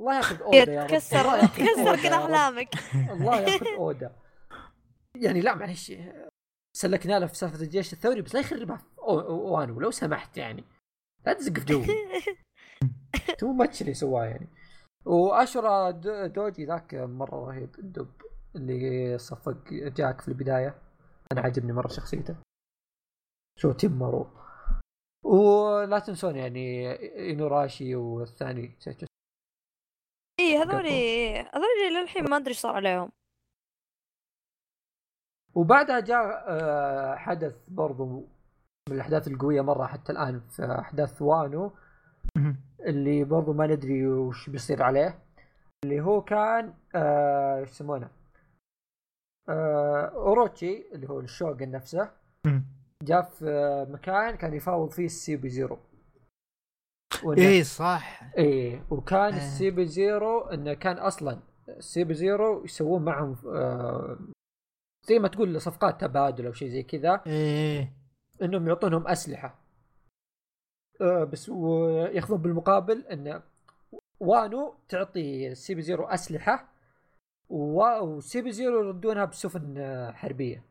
الله 0.00 0.16
ياخذ 0.16 0.42
أودا 0.42 0.72
يا 0.72 0.82
رب. 0.82 0.90
كسر 0.90 1.46
كسر 1.46 1.96
كل 1.96 2.08
أحلامك. 2.08 2.68
الله 3.10 3.40
ياخذ 3.40 3.66
أودا. 3.78 4.12
يعني 5.16 5.40
لا 5.40 5.54
معلش 5.54 5.92
سلكنا 6.76 7.18
له 7.18 7.26
في 7.26 7.36
سالفة 7.36 7.62
الجيش 7.62 7.92
الثوري 7.92 8.22
بس 8.22 8.34
لا 8.34 8.40
يخربها 8.40 8.82
وانو 9.28 9.80
لو 9.80 9.90
سمحت 9.90 10.36
يعني. 10.36 10.64
لا 11.26 11.32
تزق 11.32 11.58
في 11.58 11.64
جو 11.64 11.84
too 13.38 13.52
much 13.52 13.82
اللي 13.82 13.94
سواه 13.94 14.24
يعني. 14.24 14.48
وأشورا 15.04 15.90
دوجي 16.26 16.64
ذاك 16.64 16.94
مرة 16.94 17.46
رهيب. 17.46 17.78
الدب 17.78 18.12
اللي 18.56 19.18
صفق 19.18 19.72
جاك 19.72 20.20
في 20.20 20.28
البداية. 20.28 20.82
أنا 21.32 21.40
عجبني 21.40 21.72
مرة 21.72 21.88
شخصيته. 21.88 22.36
شوتينمارو 23.58 24.30
ولا 25.24 25.98
تنسون 25.98 26.36
يعني 26.36 26.92
إينوراشي 27.16 27.96
والثاني 27.96 28.78
اي 30.40 30.56
هذولي 30.56 31.38
هذولي 31.38 32.00
للحين 32.00 32.30
ما 32.30 32.36
أدري 32.36 32.48
إيش 32.48 32.58
صار 32.58 32.76
عليهم. 32.76 33.12
وبعدها 35.54 36.00
جاء 36.00 36.44
آه، 36.48 37.14
حدث 37.16 37.54
برضو 37.68 38.06
من 38.88 38.96
الأحداث 38.96 39.28
القوية 39.28 39.60
مرة 39.60 39.86
حتى 39.86 40.12
الآن 40.12 40.40
في 40.40 40.64
أحداث 40.64 41.22
وانو 41.22 41.72
اللي 42.80 43.24
برضو 43.24 43.52
ما 43.52 43.66
ندري 43.66 44.06
وش 44.06 44.50
بيصير 44.50 44.82
عليه 44.82 45.18
اللي 45.84 46.00
هو 46.00 46.22
كان 46.22 46.74
آه 46.94 47.58
إيش 47.58 47.70
يسمونه؟ 47.70 48.10
آه 49.48 50.04
أوروتشي 50.04 50.84
اللي 50.92 51.08
هو 51.08 51.20
الشوغن 51.20 51.70
نفسه 51.70 52.10
جاء 53.02 53.22
في 53.22 53.86
مكان 53.90 54.36
كان 54.36 54.54
يفاوض 54.54 54.90
فيه 54.90 55.04
ال 55.04 55.36
CP 55.36 55.48
Zero 55.48 55.78
اي 57.38 57.64
صح. 57.64 58.22
اي 58.38 58.82
وكان 58.90 59.32
آه. 59.32 59.36
ال 59.36 59.70
CP 59.70 59.86
Zero 59.86 60.40
إنه 60.40 60.74
كان 60.74 60.98
أصلا 60.98 61.38
ال 61.68 62.04
CP 62.04 62.14
Zero 62.14 62.64
يسوون 62.64 63.04
معهم 63.04 63.36
آه 63.46 64.18
زي 65.04 65.18
ما 65.18 65.28
تقول 65.28 65.60
صفقات 65.60 66.00
تبادل 66.00 66.46
أو 66.46 66.52
شيء 66.52 66.68
زي 66.68 66.82
كذا 66.82 67.22
إيه 67.26 67.92
إنهم 68.42 68.68
يعطونهم 68.68 69.08
أسلحة 69.08 69.58
آه 71.00 71.24
بس 71.24 71.48
وياخذون 71.48 72.42
بالمقابل 72.42 73.06
إن 73.06 73.42
وانو 74.20 74.74
تعطي 74.88 75.48
ال 75.52 75.74
CP 75.74 75.82
Zero 75.82 76.04
أسلحة 76.04 76.68
و 77.48 78.42
CP 78.42 78.52
Zero 78.52 78.84
يردونها 78.84 79.24
بسفن 79.24 79.74
آه، 79.78 80.12
حربية 80.12 80.64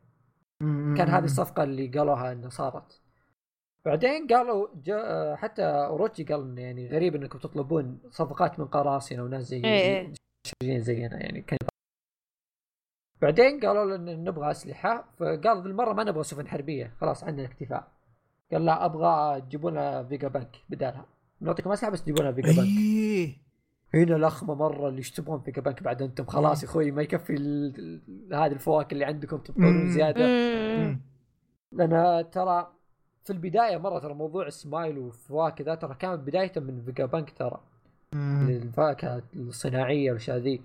كان 0.96 1.08
هذه 1.08 1.24
الصفقة 1.24 1.62
اللي 1.62 1.86
قالوها 1.86 2.32
انها 2.32 2.48
صارت 2.48 3.00
بعدين 3.84 4.26
قالوا 4.26 4.68
جا 4.74 5.36
حتى 5.36 5.62
اوروتشي 5.62 6.24
قال 6.24 6.40
انه 6.40 6.60
يعني 6.60 6.88
غريب 6.88 7.14
إنكم 7.14 7.38
تطلبون 7.38 8.00
صفقات 8.10 8.58
من 8.58 8.66
قراصنة 8.66 9.22
وناس 9.22 9.44
زي 9.44 9.64
إيه. 9.64 10.12
إيه. 10.62 10.80
زينا 10.80 11.22
يعني 11.22 11.42
كان 11.42 11.58
بعدين 13.24 13.60
قالوا 13.60 13.96
لنا 13.96 14.14
نبغى 14.14 14.50
أسلحة 14.50 15.04
فقال 15.18 15.62
بالمرة 15.62 15.92
ما 15.92 16.04
نبغى 16.04 16.22
سفن 16.22 16.48
حربية 16.48 16.94
خلاص 17.00 17.24
عندنا 17.24 17.46
اكتفاء. 17.46 17.88
قال 18.52 18.64
لا 18.64 18.84
أبغى 18.84 19.40
تجيبون 19.40 19.72
لنا 19.72 20.04
فيجا 20.04 20.28
بانك 20.28 20.56
بدالها. 20.68 21.06
نعطيكم 21.40 21.72
أسلحة 21.72 21.92
بس 21.92 22.02
تجيبون 22.02 22.24
لنا 22.24 22.32
فيجا 22.32 22.52
بانك 22.56 22.68
إيه. 22.78 23.36
هنا 23.94 24.26
لخمه 24.26 24.54
مرة 24.54 24.88
اللي 24.88 24.98
إيش 24.98 25.10
تبغون 25.10 25.40
فيجا 25.40 25.62
بانك 25.62 25.82
بعد 25.82 26.02
أنتم. 26.02 26.24
خلاص 26.24 26.62
يا 26.62 26.68
أخوي 26.68 26.90
ما 26.90 27.02
يكفي 27.02 27.34
هذه 28.32 28.52
الفواكه 28.52 28.94
اللي 28.94 29.04
عندكم 29.04 29.36
تبطلون 29.36 29.90
زيادة. 29.90 30.26
لأن 31.72 32.24
ترى 32.30 32.72
في 33.24 33.30
البداية 33.30 33.76
مرة 33.76 33.98
ترى 33.98 34.14
موضوع 34.14 34.46
السمايل 34.46 34.98
والفواكه 34.98 35.64
ذا 35.64 35.74
ترى 35.74 35.94
كان 35.94 36.16
بدايته 36.16 36.60
من 36.60 36.82
فيجا 36.82 37.06
بانك 37.06 37.30
ترى. 37.30 37.60
الفاكهة 38.14 39.22
الصناعية 39.36 40.10
والأشياء 40.10 40.38
ذي. 40.38 40.62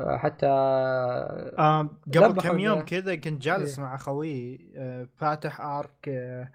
حتى 0.00 0.46
آه 0.46 1.90
قبل 2.14 2.40
كم 2.40 2.58
يوم 2.58 2.80
كذا 2.80 3.14
كنت 3.14 3.42
جالس 3.42 3.78
إيه. 3.78 3.84
مع 3.84 3.96
خوي 3.96 4.60
آه 4.76 5.08
فاتح 5.16 5.60
arc 5.60 6.08
آه 6.08 6.52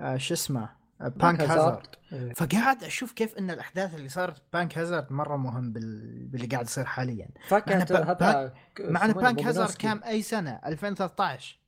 آه 0.00 0.16
شو 0.16 0.34
اسمه 0.34 0.68
بانك 1.00 1.40
هازارد 1.40 1.86
إيه. 2.12 2.32
فقاعد 2.32 2.84
أشوف 2.84 3.12
كيف 3.12 3.38
إن 3.38 3.50
الأحداث 3.50 3.94
اللي 3.94 4.08
صارت 4.08 4.42
بانك 4.52 4.78
هازارد 4.78 5.12
مرة 5.12 5.36
مهم 5.36 5.72
بال... 5.72 6.26
باللي 6.26 6.46
قاعد 6.46 6.64
يصير 6.64 6.84
حاليا. 6.84 7.28
فاكهه 7.48 8.12
هذا 8.12 8.54
مع 8.80 9.04
إن 9.04 9.12
بانك 9.12 9.42
هازارد 9.42 9.74
كان 9.74 9.98
أي 9.98 10.22
سنة؟ 10.22 10.60
2013 10.66 11.58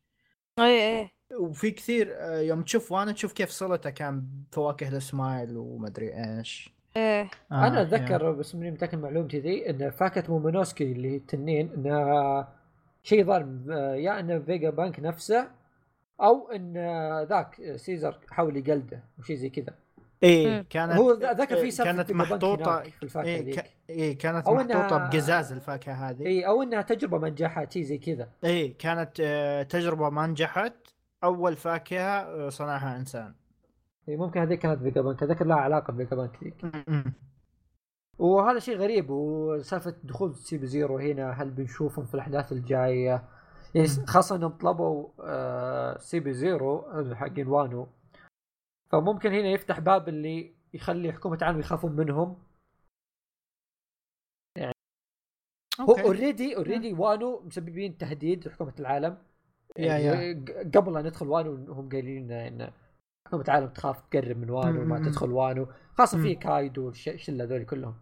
اي 0.59 1.01
اي 1.01 1.11
وفي 1.39 1.71
كثير 1.71 2.17
يوم 2.23 2.63
تشوف 2.63 2.93
وأنا 2.93 3.13
تشوف 3.13 3.33
كيف 3.33 3.51
صلته 3.51 3.91
كان 3.91 4.29
فواكه 4.53 4.89
السمايل 4.89 5.57
ومدري 5.57 6.39
إيش. 6.39 6.82
إيه. 6.97 7.31
آه 7.53 7.67
أنا 7.67 7.83
اتذكر 7.83 8.33
بس 8.33 8.55
ماني 8.55 8.71
متأكد 8.71 8.99
معلومتي 8.99 9.39
ذي 9.39 9.71
إن 9.71 9.91
فاكهه 9.91 10.25
مومونوسكي 10.29 10.93
اللي 10.93 11.11
هي 11.11 11.17
التنين 11.17 11.71
انها 11.77 12.49
شيء 13.03 13.25
ظالم 13.25 13.67
آه، 13.71 13.95
يا 13.95 14.21
انه 14.21 14.39
فيجا 14.39 14.71
بانك 14.71 15.01
نفسه 15.01 15.49
أو 16.21 16.51
إن 16.51 16.75
ذاك 17.29 17.77
سيزر 17.77 18.19
حاول 18.31 18.57
يقلده 18.57 19.03
أو 19.19 19.23
شيء 19.25 19.37
زي 19.37 19.49
كذا. 19.49 19.75
إيه 20.23 20.65
كانت 20.71 20.93
هو 20.93 21.13
ذكر 21.13 21.57
في 21.57 21.71
سالفه 21.71 21.93
كانت 21.93 22.13
محطوطه 22.13 22.83
في 22.83 23.03
الفاكهة 23.03 23.29
إيه, 23.29 23.57
ك... 23.57 23.65
إيه 23.91 24.19
كانت 24.19 24.47
أو 24.47 24.55
محطوطة 24.55 24.99
بقزاز 24.99 25.53
الفاكهة 25.53 26.11
هذه. 26.11 26.27
إيه 26.27 26.49
أو 26.49 26.63
إنها 26.63 26.83
تجربة 26.83 27.19
ما 27.19 27.31
نجحت 27.31 27.73
شيء 27.73 27.83
زي 27.83 27.99
كذا. 27.99 28.29
إيه 28.45 28.79
كانت 28.79 29.11
آه، 29.21 29.63
تجربة 29.63 30.11
ما 30.11 30.27
نجحت 30.27 30.73
أول 31.25 31.57
فاكهة 31.57 32.21
آه، 32.21 32.49
صنعها 32.49 32.97
إنسان. 32.97 33.35
اي 34.09 34.17
ممكن 34.17 34.41
هذيك 34.41 34.59
كانت 34.59 34.83
فيجا 34.83 35.01
بانك 35.01 35.23
اتذكر 35.23 35.47
لها 35.47 35.57
علاقة 35.57 35.93
بفيجا 35.93 36.17
بانك 36.17 36.45
ذيك 36.45 36.65
وهذا 38.19 38.59
شيء 38.59 38.77
غريب 38.77 39.11
وسالفة 39.11 39.97
دخول 40.05 40.35
CP 40.35 40.67
Zero 40.67 40.99
هنا 40.99 41.31
هل 41.31 41.51
بنشوفهم 41.51 42.05
في 42.05 42.15
الأحداث 42.15 42.53
الجاية؟ 42.53 43.29
يعني 43.75 43.89
خاصة 43.89 44.37
إنهم 44.37 44.51
طلبوا 44.51 45.09
آه 45.21 45.99
CP 45.99 46.33
Zero 46.33 46.85
حقين 47.15 47.47
وانو 47.49 47.89
فممكن 48.91 49.33
هنا 49.33 49.49
يفتح 49.49 49.81
باب 49.81 50.09
اللي 50.09 50.55
يخلي 50.75 51.13
حكومة 51.13 51.37
العالم 51.37 51.61
يخافون 51.61 51.93
منهم. 51.93 52.37
يعني 54.57 54.75
هو 55.81 55.95
already 55.95 56.57
already 56.57 56.93
وانو 56.93 57.41
مسببين 57.41 57.99
تهديد 57.99 58.49
لحكومة 58.49 58.75
العالم. 58.81 59.19
يا 59.79 60.45
قبل 60.75 60.93
لا 60.93 61.03
ندخل 61.03 61.29
وانو 61.29 61.73
هم 61.73 61.89
قايلين 61.89 62.33
إن 62.33 62.73
حكومه 63.33 63.45
العالم 63.45 63.69
تخاف 63.69 64.01
تقرب 64.01 64.37
من 64.37 64.51
وانو 64.51 64.85
ما 64.85 64.99
تدخل 64.99 65.31
وانو. 65.31 65.67
خاصة 65.99 66.23
في 66.23 66.35
كايدو 66.35 66.87
والشله 66.87 67.45
ذولي 67.45 67.65
كلهم. 67.65 67.95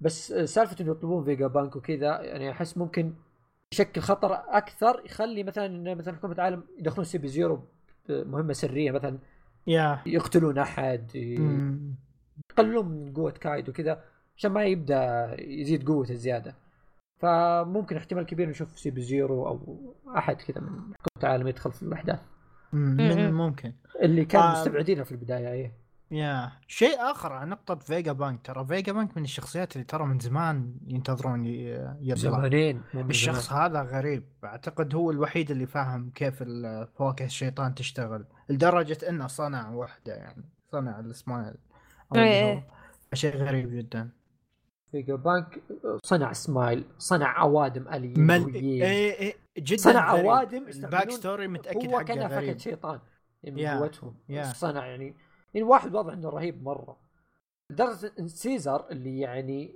بس 0.00 0.32
سالفة 0.32 0.76
إنه 0.80 0.90
يطلبون 0.90 1.24
فيجا 1.24 1.46
بانك 1.46 1.76
وكذا 1.76 2.20
يعني 2.22 2.50
أحس 2.50 2.78
ممكن 2.78 3.14
يشكل 3.72 4.00
خطر 4.00 4.34
أكثر 4.34 5.02
يخلي 5.04 5.42
مثلا 5.42 5.94
مثلا 5.94 6.16
حكومة 6.16 6.34
العالم 6.34 6.64
يدخلون 6.78 7.04
CP 7.04 7.28
Zero 7.28 7.64
مهمه 8.08 8.52
سرية 8.52 8.90
مثلا. 8.90 9.18
يا. 9.66 10.02
يقتلون 10.06 10.58
أحد 10.58 11.14
يقللون 12.50 12.86
من 12.86 13.12
قوة 13.14 13.30
كايدو 13.30 13.72
كذا 13.72 14.04
عشان 14.36 14.50
ما 14.52 14.64
يبدأ 14.64 15.36
يزيد 15.40 15.88
قوته 15.88 16.14
زيادة. 16.14 16.54
فممكن 17.18 17.96
احتمال 17.96 18.26
كبير 18.26 18.48
نشوف 18.48 18.78
CP 18.78 19.02
Zero 19.02 19.46
أو 19.46 19.78
أحد 20.16 20.36
كذا 20.36 20.60
من 20.60 20.68
حكومة 20.70 21.22
العالم 21.22 21.48
يدخل 21.48 21.72
في 21.72 21.82
الأحداث. 21.82 22.33
ممكن. 22.74 23.72
اللي 24.02 24.24
كان 24.24 24.42
آه 24.42 24.52
مستبعدينها 24.52 25.04
في 25.04 25.12
البداية 25.12 25.48
إيه. 25.48 25.84
يا 26.10 26.52
شيء 26.66 26.96
آخر 27.00 27.32
عن 27.32 27.48
نقطة 27.48 27.74
فيجا 27.74 28.12
بانك 28.12 28.46
ترى 28.46 28.66
فيجا 28.66 28.92
بانك 28.92 29.16
من 29.16 29.22
الشخصيات 29.22 29.72
اللي 29.72 29.84
ترى 29.84 30.06
من 30.06 30.18
زمان 30.18 30.74
ينتظرون 30.86 31.44
يطلع 32.00 32.14
زمانين 32.14 32.82
الشخص 32.94 33.52
هذا 33.52 33.82
غريب. 33.82 34.24
أعتقد 34.44 34.94
هو 34.94 35.10
الوحيد 35.10 35.50
اللي 35.50 35.66
فاهم 35.66 36.10
كيف 36.14 36.42
فواكه 36.98 37.24
الشيطان 37.24 37.74
تشتغل 37.74 38.24
لدرجة 38.48 38.98
إنه 39.08 39.26
صنع 39.26 39.70
وحدة 39.70 40.14
يعني 40.14 40.44
صنع 40.72 41.00
السمايل 41.00 41.54
إيه. 42.16 42.66
شيء 43.14 43.36
غريب 43.36 43.70
جدا. 43.70 44.10
فيجا 44.92 45.14
بانك 45.14 45.62
صنع 46.04 46.32
سمايل 46.32 46.84
صنع 46.98 47.42
اوادم 47.42 47.88
اليه 47.88 48.14
مل... 48.18 48.54
إيه 48.54 49.12
إيه. 49.14 49.43
جدا 49.58 49.82
صنع 49.82 50.10
أوادم 50.10 50.68
الباك 50.68 51.10
ستوري 51.10 51.48
متأكد 51.48 51.94
هو 51.94 52.04
كان 52.04 52.28
فكت 52.28 52.60
شيطان 52.60 53.00
من 53.44 53.58
يعني 53.58 53.80
قوتهم. 53.80 54.14
صنع 54.42 54.86
يعني 54.86 55.14
يعني 55.54 55.66
واحد 55.66 55.94
واضح 55.94 56.12
إنه 56.12 56.28
رهيب 56.28 56.62
مرة. 56.62 56.96
لدرجه 57.70 58.12
ان 58.18 58.28
سيزر 58.28 58.90
اللي 58.90 59.20
يعني 59.20 59.74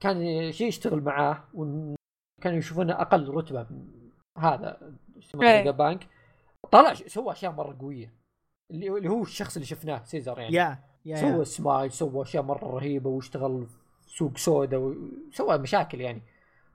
كان 0.00 0.52
شيء 0.52 0.68
يشتغل 0.68 1.00
معاه 1.00 1.44
وكانوا 1.54 2.58
يشوفونه 2.58 2.92
أقل 2.92 3.28
رتبة 3.28 3.66
من 3.70 4.10
هذا 4.38 4.92
فيجا 5.20 5.70
بانك 5.70 6.06
طلع 6.70 6.94
سوى 6.94 7.32
أشياء 7.32 7.52
مرة 7.52 7.76
قوية. 7.80 8.14
اللي 8.70 9.08
هو 9.08 9.22
الشخص 9.22 9.56
اللي 9.56 9.66
شفناه 9.66 10.04
سيزر 10.04 10.38
يعني. 10.38 10.54
يا 11.04 11.16
سوى 11.16 11.44
سمايل 11.44 11.92
سوى 11.92 12.22
أشياء 12.22 12.42
مرة 12.42 12.66
رهيبة 12.66 13.10
واشتغل 13.10 13.66
سوق 14.06 14.36
سودا 14.36 14.76
وسوى 14.76 15.58
مشاكل 15.58 16.00
يعني. 16.00 16.22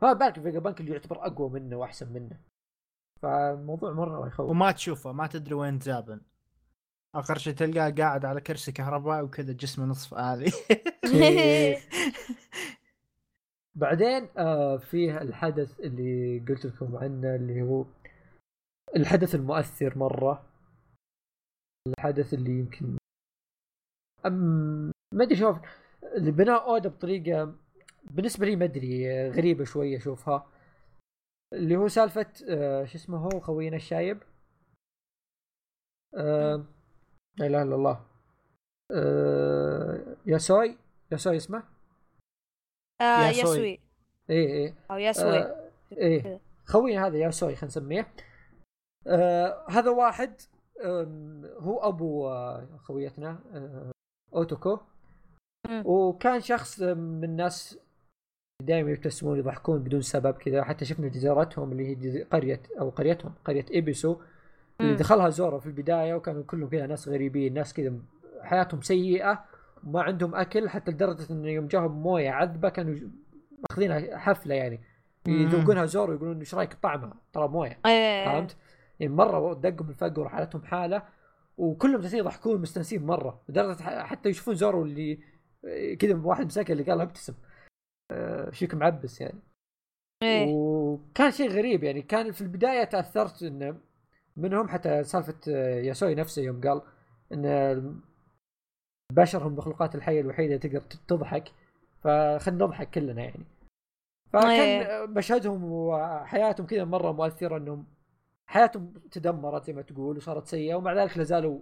فما 0.01 0.13
بالك 0.13 0.39
فيجابانك 0.39 0.81
اللي 0.81 0.91
يعتبر 0.91 1.25
أقوى 1.25 1.49
منه 1.49 1.75
وأحسن 1.75 2.13
منه. 2.13 2.39
فالموضوع 3.21 3.91
مرة 3.91 4.27
يخوف. 4.27 4.49
وما 4.49 4.71
تشوفه 4.71 5.11
ما 5.11 5.27
تدري 5.27 5.53
وين 5.53 5.79
زابن 5.79 6.21
آخر 7.15 7.37
شيء 7.37 7.53
تلقاه 7.53 7.89
قاعد 7.89 8.25
على 8.25 8.41
كرسي 8.41 8.71
كهرباء 8.71 9.23
وكذا 9.23 9.53
جسمه 9.53 9.85
نصف 9.85 10.13
آلي. 10.13 10.51
بعدين 13.75 14.29
آه 14.37 14.77
فيه 14.77 15.21
الحدث 15.21 15.79
اللي 15.79 16.39
قلت 16.39 16.65
لكم 16.65 16.95
عنه 16.95 17.35
اللي 17.35 17.61
هو 17.61 17.85
الحدث 18.95 19.35
المؤثر 19.35 19.97
مرة. 19.97 20.45
الحدث 21.87 22.33
اللي 22.33 22.51
يمكن 22.51 22.97
أم 24.25 24.91
ما 25.13 25.23
أدري 25.23 25.35
شوف 25.35 25.57
اللي 26.03 26.31
بناء 26.31 26.69
أودا 26.69 26.89
بطريقة 26.89 27.55
بالنسبة 28.03 28.45
لي 28.45 28.55
ما 28.55 28.65
أدري 28.65 29.29
غريبة 29.29 29.63
شوية 29.63 29.97
أشوفها. 29.97 30.51
اللي 31.53 31.75
هو 31.75 31.87
سالفة 31.87 32.33
آه 32.49 32.85
شو 32.85 32.97
اسمه 32.97 33.17
هو 33.17 33.39
خوينا 33.39 33.75
الشايب. 33.75 34.23
آه 36.17 36.65
لا 37.37 37.47
إله 37.47 37.61
إلا 37.61 37.75
الله. 37.75 38.05
آه 38.91 40.15
ياسوي 40.25 40.77
ياسوي 41.11 41.37
اسمه؟ 41.37 41.63
آه 43.01 43.27
ياسوي. 43.27 43.79
إيه 44.29 44.47
إيه. 44.47 44.75
أو 44.91 44.97
ياسوي. 44.97 45.37
آه 45.37 45.71
إيه. 45.91 46.39
خوينا 46.65 47.07
هذا 47.07 47.17
ياسوي 47.17 47.55
خلينا 47.55 47.67
نسميه. 47.67 48.13
آه 49.07 49.65
هذا 49.69 49.89
واحد 49.89 50.41
هو 51.59 51.79
أبو 51.79 52.27
آه 52.27 52.77
خويتنا 52.77 53.29
آه 53.53 53.91
أوتوكو. 54.35 54.79
وكان 55.85 56.39
شخص 56.41 56.81
من 56.81 57.23
الناس 57.23 57.79
دائما 58.61 58.91
يبتسمون 58.91 59.39
يضحكون 59.39 59.79
بدون 59.79 60.01
سبب 60.01 60.33
كذا. 60.33 60.63
حتى 60.63 60.85
شفنا 60.85 61.07
جزيرتهم 61.07 61.71
اللي 61.71 61.87
هي 61.87 62.23
قريه 62.23 62.61
أو 62.79 62.89
قريتهم 62.89 63.33
قرية 63.45 63.65
ايبسو 63.73 64.17
اللي 64.81 64.95
دخلها 64.95 65.29
زورو 65.29 65.59
في 65.59 65.65
البداية 65.65 66.13
وكانوا 66.13 66.43
كلهم 66.43 66.69
كذا 66.69 66.87
ناس 66.87 67.07
غريبين 67.07 67.53
ناس 67.53 67.73
كذا 67.73 67.93
حياتهم 68.41 68.81
سيئة 68.81 69.43
ما 69.83 70.01
عندهم 70.01 70.35
أكل 70.35 70.69
حتى 70.69 70.91
لدرجة 70.91 71.33
انه 71.33 71.49
يوم 71.49 71.67
جاهم 71.67 71.91
موية 71.91 72.29
عذبة 72.29 72.69
كانوا 72.69 72.99
ماخذينها 73.69 74.17
حفلة 74.17 74.55
يعني. 74.55 74.79
يذوقونها 75.27 75.85
زور 75.85 76.09
ويقولون 76.09 76.39
إيش 76.39 76.55
رأيك 76.55 76.73
طعمها 76.73 77.13
ترى 77.33 77.47
موية. 77.47 77.79
إيه. 77.85 78.25
فهمت؟ 78.25 78.55
يعني 78.99 79.13
مرة 79.13 79.53
دقوا 79.53 79.87
الفقر 79.89 80.21
وحالتهم 80.21 80.63
حالة 80.63 81.03
وكلهم 81.57 82.01
جالسين 82.01 82.19
يضحكون 82.19 82.61
مستانسين 82.61 83.05
مرة 83.05 83.41
لدرجة 83.49 83.83
حتى 83.83 84.29
يشوفون 84.29 84.55
زورو 84.55 84.83
اللي 84.83 85.19
كذا 85.99 86.15
واحد 86.23 86.45
مساكن 86.45 86.73
اللي 86.73 86.83
قال 86.83 87.01
ابتسم. 87.01 87.33
شيك 88.51 88.73
معبس 88.75 89.21
يعني 89.21 89.39
إيه. 90.23 90.53
وكان 90.53 91.31
شيء 91.31 91.49
غريب 91.49 91.83
يعني 91.83 92.01
كان 92.01 92.31
في 92.31 92.41
البداية 92.41 92.83
تأثرت 92.83 93.43
إنه 93.43 93.77
منهم 94.37 94.67
حتى 94.67 95.03
سالفة 95.03 95.35
آه، 95.47 95.79
ياسوي 95.79 96.15
نفسه 96.15 96.41
يوم 96.41 96.61
قال 96.61 96.81
إن 97.31 97.45
البشر 99.11 99.43
هم 99.43 99.51
المخلوقات 99.51 99.95
الحية 99.95 100.21
الوحيدة 100.21 100.57
تقدر 100.57 100.81
تضحك 101.07 101.51
فخلنا 102.03 102.65
نضحك 102.65 102.89
كلنا 102.89 103.21
يعني 103.21 103.45
فكان 104.33 104.49
إيه. 104.49 105.05
مشهدهم 105.05 105.63
وحياتهم 105.71 106.67
كذا 106.67 106.83
مرة 106.83 107.11
مؤثرة 107.11 107.57
إنهم 107.57 107.85
حياتهم 108.45 108.93
تدمرت 109.11 109.65
زي 109.65 109.73
ما 109.73 109.81
تقول 109.81 110.17
وصارت 110.17 110.47
سيئة 110.47 110.75
ومع 110.75 110.93
ذلك 110.93 111.17
لازالوا 111.17 111.59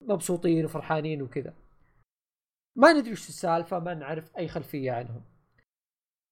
مبسوطين 0.00 0.64
وفرحانين 0.64 1.22
وكذا 1.22 1.54
ما 2.78 2.92
ندري 2.92 3.12
وش 3.12 3.28
السالفة 3.28 3.78
ما 3.78 3.94
نعرف 3.94 4.36
أي 4.36 4.48
خلفية 4.48 4.92
عنهم. 4.92 5.22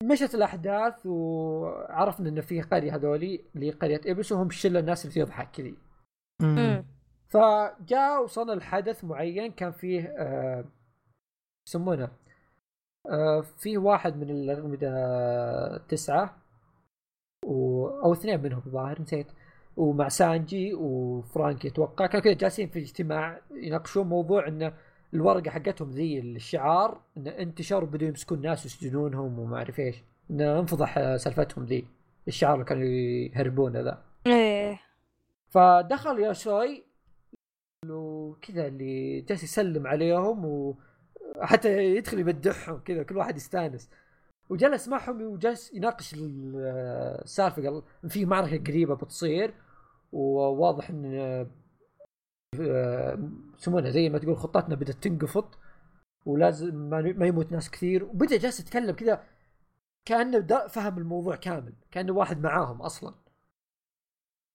مشت 0.03 0.35
الأحداث 0.35 1.07
وعرفنا 1.07 2.29
إن 2.29 2.41
في 2.41 2.63
قرية 2.63 2.95
هذولي 2.95 3.45
اللي 3.57 3.71
قرية 3.71 4.01
ابس 4.07 4.33
وهم 4.33 4.51
شلة 4.51 4.81
الناس 4.81 5.07
اللي 5.07 5.25
تضحك 5.25 5.51
كذي 5.51 5.77
فجاء 7.29 8.23
وصلنا 8.25 8.53
لحدث 8.53 9.05
معين 9.05 9.53
كان 9.53 9.73
فيه 9.73 10.15
آه 10.19 10.65
يسمونه 11.69 12.09
آه 13.11 13.41
فيه 13.41 13.79
واحد 13.79 14.17
من 14.17 14.31
الأغمدة 14.31 15.79
تسعة 15.89 16.37
و... 17.45 17.87
أو 17.89 18.13
اثنين 18.13 18.43
منهم 18.43 18.63
الظاهر 18.67 19.03
نسيت. 19.03 19.27
ومع 19.77 20.09
سانجي 20.09 20.75
وفرانكي 20.75 21.69
أتوقع 21.69 22.07
كانوا 22.07 22.25
كذا 22.25 22.33
جالسين 22.33 22.69
في 22.69 22.79
اجتماع 22.79 23.41
يناقشون 23.51 24.07
موضوع 24.07 24.49
إنه 24.49 24.73
الورقة 25.17 25.51
حقتهم 25.51 25.91
ذي 25.91 26.19
الشعار 26.21 27.01
انه 27.17 27.31
انتشر 27.31 27.85
وبدوا 27.85 28.09
يمسكون 28.09 28.39
الناس 28.39 28.65
ويسجنونهم 28.65 29.39
وما 29.39 29.57
أعرف 29.57 29.79
إيش. 29.81 29.97
انه 30.31 30.59
انفضح 30.61 31.17
سالفتهم 31.17 31.65
ذي 31.65 31.87
الشعار 32.29 32.55
اللي 32.55 32.65
كانوا 32.65 32.85
يهربونه 32.85 33.81
ذا. 33.81 34.03
إيه. 34.27 34.81
فدخل 35.49 36.19
ياسوي 36.21 36.85
وكذا 37.91 38.67
اللي 38.67 39.21
جالس 39.21 39.43
يسلم 39.43 39.87
عليهم 39.87 40.45
وحتى 41.37 41.97
يدخل 41.97 42.19
يمدحهم 42.19 42.79
كذا 42.79 43.03
كل 43.03 43.17
واحد 43.17 43.37
يستانس. 43.37 43.91
وجلس 44.51 44.89
معهم 44.89 45.23
وجلس 45.23 45.75
يناقش 45.75 46.15
السالفة. 46.15 47.63
قال 47.63 47.83
في 48.09 48.25
معركة 48.25 48.65
قريبة 48.65 48.95
بتصير 48.95 49.55
وواضح 50.13 50.91
إن 50.91 51.15
آه، 51.15 51.47
يسمونها 52.55 53.91
زي 53.91 54.09
ما 54.09 54.19
تقول 54.19 54.37
خطتنا 54.37 54.75
بدأت 54.75 54.97
تنقفض 54.97 55.55
ولازم 56.27 56.75
ما 56.91 57.27
يموت 57.27 57.53
ناس 57.53 57.71
كثير. 57.71 58.05
وبدأ 58.05 58.37
جالس 58.37 58.61
يتكلم 58.61 58.97
كذا 58.97 59.25
كأنه 60.05 60.67
فهم 60.67 60.99
الموضوع 60.99 61.37
كامل 61.37 61.73
كأنه 61.91 62.13
واحد 62.13 62.43
معاهم 62.43 62.83
أصلا. 62.83 63.15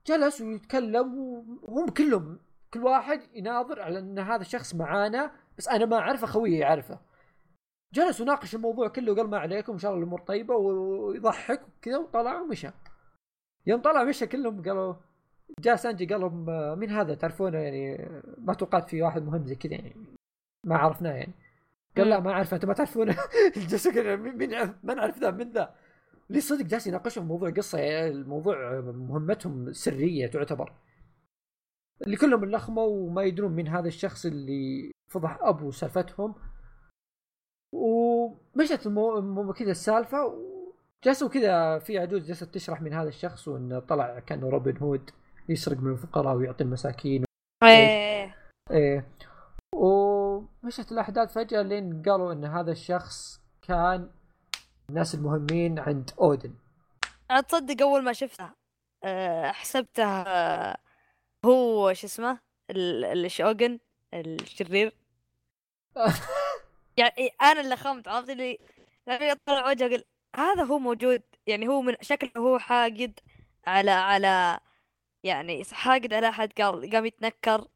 جلس 0.08 0.42
ويتكلم 0.42 1.14
وهم 1.62 1.90
كلهم 1.90 2.40
كل 2.74 2.84
واحد 2.84 3.22
يناظر 3.34 3.82
على 3.82 4.00
إن 4.00 4.20
هذا 4.20 4.42
الشخص 4.42 4.76
معانا 4.76 5.32
بس 5.58 5.68
أنا 5.68 5.86
ما 5.86 5.98
أعرفه 5.98 6.28
خويه 6.28 6.60
يعرفه. 6.60 7.00
جلس 7.94 8.22
وناقش 8.22 8.56
الموضوع 8.56 8.88
كله 8.88 9.12
وقال 9.12 9.30
ما 9.30 9.38
عليكم 9.38 9.74
إن 9.74 9.80
شاء 9.80 9.92
الله 9.92 10.04
الأمور 10.04 10.22
طيبة 10.22 10.56
ويضحك 10.56 11.62
وكذا 11.68 11.98
وطلع 11.98 12.42
ومشى. 12.42 12.70
يوم 13.68 13.82
طلع 13.82 14.04
مشى 14.04 14.28
كلهم 14.28 14.64
قالوا 14.64 14.94
جاء 15.60 15.76
سانجي 15.76 16.06
قال 16.06 16.22
لهم 16.22 16.46
مين 16.80 16.90
هذا؟ 16.90 17.16
تعرفونه 17.16 17.58
يعني 17.58 18.10
ما 18.38 18.54
توقعت 18.54 18.90
في 18.90 19.02
واحد 19.02 19.24
مهم 19.24 19.46
زي 19.46 19.56
كذا 19.56 19.74
يعني. 19.74 19.96
ما 20.66 20.78
عرفناه 20.78 21.12
يعني. 21.12 21.34
قال 21.98 22.10
لا 22.10 22.20
ما 22.20 22.32
أعرفه 22.32 22.56
انت 22.56 22.66
ما 22.66 22.74
تعرفونه. 22.74 23.16
مين 24.38 24.76
ما 24.84 24.94
نعرف 24.94 25.20
ذا 25.20 25.32
من 25.32 25.52
ذا؟ 25.52 25.76
لي 26.30 26.42
صدق 26.42 26.66
جالس 26.66 26.88
يناقشهم 26.88 27.28
موضوع 27.28 27.50
قصة 27.50 27.80
يعني 27.80 28.08
الموضوع 28.08 28.82
مهمتهم 28.82 29.74
سرية 29.74 30.28
تعتبر. 30.28 30.74
اللي 32.06 32.18
كلهم 32.18 32.44
اللخمه 32.44 32.82
وما 32.82 33.24
يدرون 33.24 33.52
من 33.52 33.68
هذا 33.68 33.88
الشخص 33.88 34.26
اللي 34.26 34.92
فضح 35.12 35.38
أبو 35.42 35.72
سالفتهم. 35.72 36.36
ومشت 37.74 38.86
المو... 38.88 39.54
كذا 39.54 39.72
السالفة 39.72 40.34
جلسوا 41.04 41.30
كذا 41.30 41.80
في 41.80 42.00
عجوز 42.00 42.28
جلست 42.28 42.44
تشرح 42.44 42.82
من 42.82 42.94
هذا 42.94 43.10
الشخص 43.10 43.48
وانه 43.48 43.80
طلع 43.80 44.20
كانه 44.20 44.50
روبن 44.50 44.78
هود. 44.78 45.12
يسرق 45.50 45.78
من 45.78 45.92
الفقراء 45.92 46.36
ويعطي 46.36 46.64
المساكين. 46.64 47.26
إيه. 47.64 48.36
إيه. 48.72 49.08
ومشت 49.76 50.92
الأحداث 50.92 51.34
فجأة 51.34 51.62
لين 51.62 52.02
قالوا 52.02 52.34
إن 52.34 52.46
هذا 52.46 52.72
الشخص 52.72 53.42
كان 53.62 54.10
الناس 54.90 55.16
المهمين 55.16 55.80
عند 55.80 56.12
أودن. 56.20 56.54
أنا 57.32 57.42
تصدق 57.42 57.82
أول 57.82 58.04
ما 58.04 58.14
شفته 58.14 58.50
أه 59.04 59.52
حسبته 59.52 60.04
أه 60.04 60.78
هو 61.46 61.94
شو 61.94 62.08
اسمه؟ 62.08 62.40
الشوغن 62.72 63.80
الشرير. 64.14 64.96
يعني 66.98 67.30
أنا 67.42 67.62
اللي 67.62 67.76
خمت 67.76 68.08
عرفت 68.08 68.30
اللي 68.30 68.60
طلع 69.46 69.70
وجهه 69.70 69.90
قال 69.90 70.04
هذا 70.36 70.64
هو 70.64 70.80
موجود. 70.80 71.22
يعني 71.48 71.68
هو 71.68 71.82
من 71.82 71.96
شكله 72.02 72.32
هو 72.38 72.60
حاقد 72.60 73.20
على 73.68 73.92
على 73.92 74.60
يعني 75.24 75.64
حاقد 75.72 76.14
على 76.14 76.30
أحد 76.30 76.54
قال 76.54 76.90
قام 76.90 77.06
يتنكر 77.06 77.68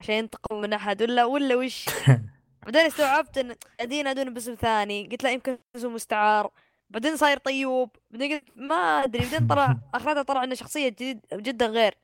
عشان 0.00 0.14
ينتقم 0.14 0.60
من 0.60 0.72
أحد 0.72 1.02
ولا 1.02 1.24
ولا 1.24 1.54
وش؟ 1.54 1.86
بعدين 2.64 2.80
استوعبت 2.80 3.38
إن 3.38 3.54
قاعدين 3.78 4.00
ينادون 4.00 4.34
باسم 4.34 4.54
ثاني 4.54 5.08
قلت 5.08 5.24
لا 5.24 5.32
يمكن 5.32 5.58
اسم 5.76 5.94
مستعار. 5.94 6.50
بعدين 6.90 7.16
صاير 7.16 7.38
طيوب. 7.38 7.90
بعدين 8.10 8.32
قلت 8.32 8.44
ما 8.56 8.74
أدري 8.74 9.24
بعدين 9.24 9.46
طلع 9.46 9.78
اخرتها 9.94 10.22
طلع 10.22 10.44
إنه 10.44 10.54
شخصية 10.54 10.88
جديد 10.88 11.20
جدا 11.32 11.66
غير. 11.66 11.94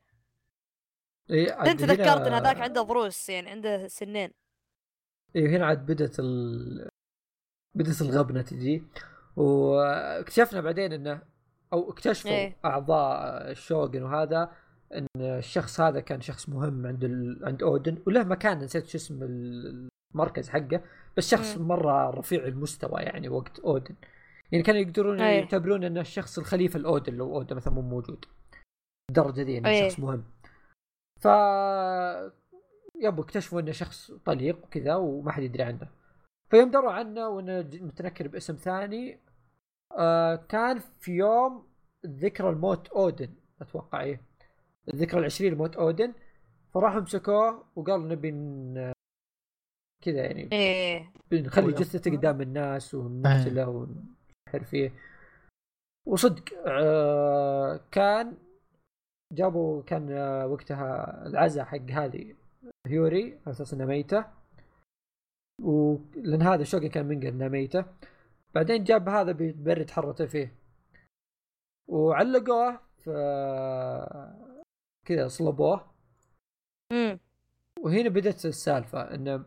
إيه 1.30 1.54
بعدين 1.54 1.76
تذكرت 1.76 2.26
إن 2.26 2.32
هذاك 2.32 2.61
عنده 2.61 2.82
ضروس 2.82 3.28
يعني 3.28 3.50
عنده 3.50 3.88
سنين. 3.88 4.30
إيه 5.37 5.48
هنا 5.48 5.66
عاد 5.66 5.87
بدت 5.87 6.20
ال... 6.20 6.88
بدت 7.74 8.02
الغبنة 8.02 8.42
تجي. 8.42 8.85
واكتشفنا 9.37 10.61
بعدين 10.61 10.92
انه 10.92 11.22
أو 11.72 11.90
اكتشفوا 11.90 12.30
إيه؟ 12.30 12.56
أعضاء 12.64 13.50
الشوغن 13.50 14.02
وهذا 14.02 14.52
إن 14.94 15.07
الشخص 15.20 15.81
هذا 15.81 16.01
كان 16.01 16.20
شخص 16.20 16.49
مهم 16.49 16.87
عند 16.87 17.05
ال... 17.05 17.40
عند 17.44 17.62
أودن 17.62 17.99
وله 18.07 18.25
مكان 18.25 18.59
نسيت 18.59 18.87
شو 18.87 18.99
اسم 18.99 19.22
المركز 20.14 20.49
حقه 20.49 20.81
بس 21.16 21.31
شخص 21.31 21.59
م. 21.59 21.68
مرة 21.68 22.11
رفيع 22.11 22.44
المستوى 22.44 23.03
يعني 23.03 23.29
وقت 23.29 23.59
أودن 23.59 23.94
يعني 24.53 24.64
كانوا 24.64 24.81
يقدرون 24.81 25.20
أيه. 25.20 25.38
يعتبرون 25.40 25.85
انه 25.85 26.01
الشخص 26.01 26.38
الخليفة 26.38 26.79
الاودن 26.79 27.14
لو 27.14 27.35
أودن 27.37 27.57
مثلا 27.57 27.72
مو 27.72 27.81
موجود 27.81 28.25
الدرجه 29.11 29.42
دي 29.42 29.59
انه 29.59 29.68
أيه. 29.68 29.88
شخص 29.88 30.01
مهم 30.01 30.25
ف 31.20 31.27
يبوا 33.01 33.25
اكتشفوا 33.25 33.61
إنه 33.61 33.72
شخص 33.72 34.12
طليق 34.25 34.64
وكذا 34.64 34.94
وما 34.94 35.33
حد 35.33 35.42
يدري 35.42 35.62
عنه 35.62 35.88
فيوم 36.51 36.70
دروا 36.70 36.92
عنه 36.92 37.29
وانه 37.29 37.61
متنكر 37.72 38.29
باسم 38.29 38.55
ثاني 38.55 39.20
آه 39.99 40.37
كان 40.37 40.79
في 41.01 41.12
يوم 41.12 41.66
ذكرى 42.07 42.51
الموت 42.51 42.88
أودن 42.88 43.35
أتوقع 43.61 44.01
إيه 44.01 44.20
الذكرى 44.94 45.20
العشرين 45.20 45.53
لموت 45.53 45.77
أودن 45.77 46.14
فراحوا 46.75 47.00
مسكوه 47.00 47.65
وقالوا 47.77 48.08
نبي 48.08 48.31
كذا 50.04 50.27
يعني. 50.27 50.48
إيه. 50.52 51.13
بنخلي 51.31 51.73
جثته 51.73 52.17
قدام 52.17 52.40
الناس 52.40 52.94
ونقتله 52.94 53.63
إيه. 53.63 53.67
ونحر 53.67 54.65
فيه. 54.65 54.92
وصدق 56.06 56.44
آه 56.67 57.81
كان 57.90 58.37
جابوا 59.33 59.83
كان 59.83 60.13
آه 60.13 60.46
وقتها 60.46 61.27
العزاء 61.27 61.65
حق 61.65 61.90
هذه 61.90 62.35
هيوري 62.87 63.25
على 63.25 63.50
أساس 63.50 63.75
إنها 63.75 63.87
ميتة. 63.87 64.25
ولأن 65.63 66.42
هذا 66.42 66.65
شوكي 66.65 66.88
كان 66.88 67.06
منقل 67.06 67.27
إنها 67.27 67.48
ميتة. 67.48 67.85
بعدين 68.54 68.85
جاب 68.85 69.08
هذا 69.08 69.33
بيبرد 69.33 69.90
حرته 69.90 70.27
فيه. 70.27 70.54
وعلقوه 71.88 72.81
في 72.98 73.10
كذا 75.07 75.29
صلبوه. 75.29 75.87
امم 76.92 77.19
وهنا 77.81 78.09
بدت 78.09 78.46
السالفة 78.46 79.15
إنه 79.15 79.44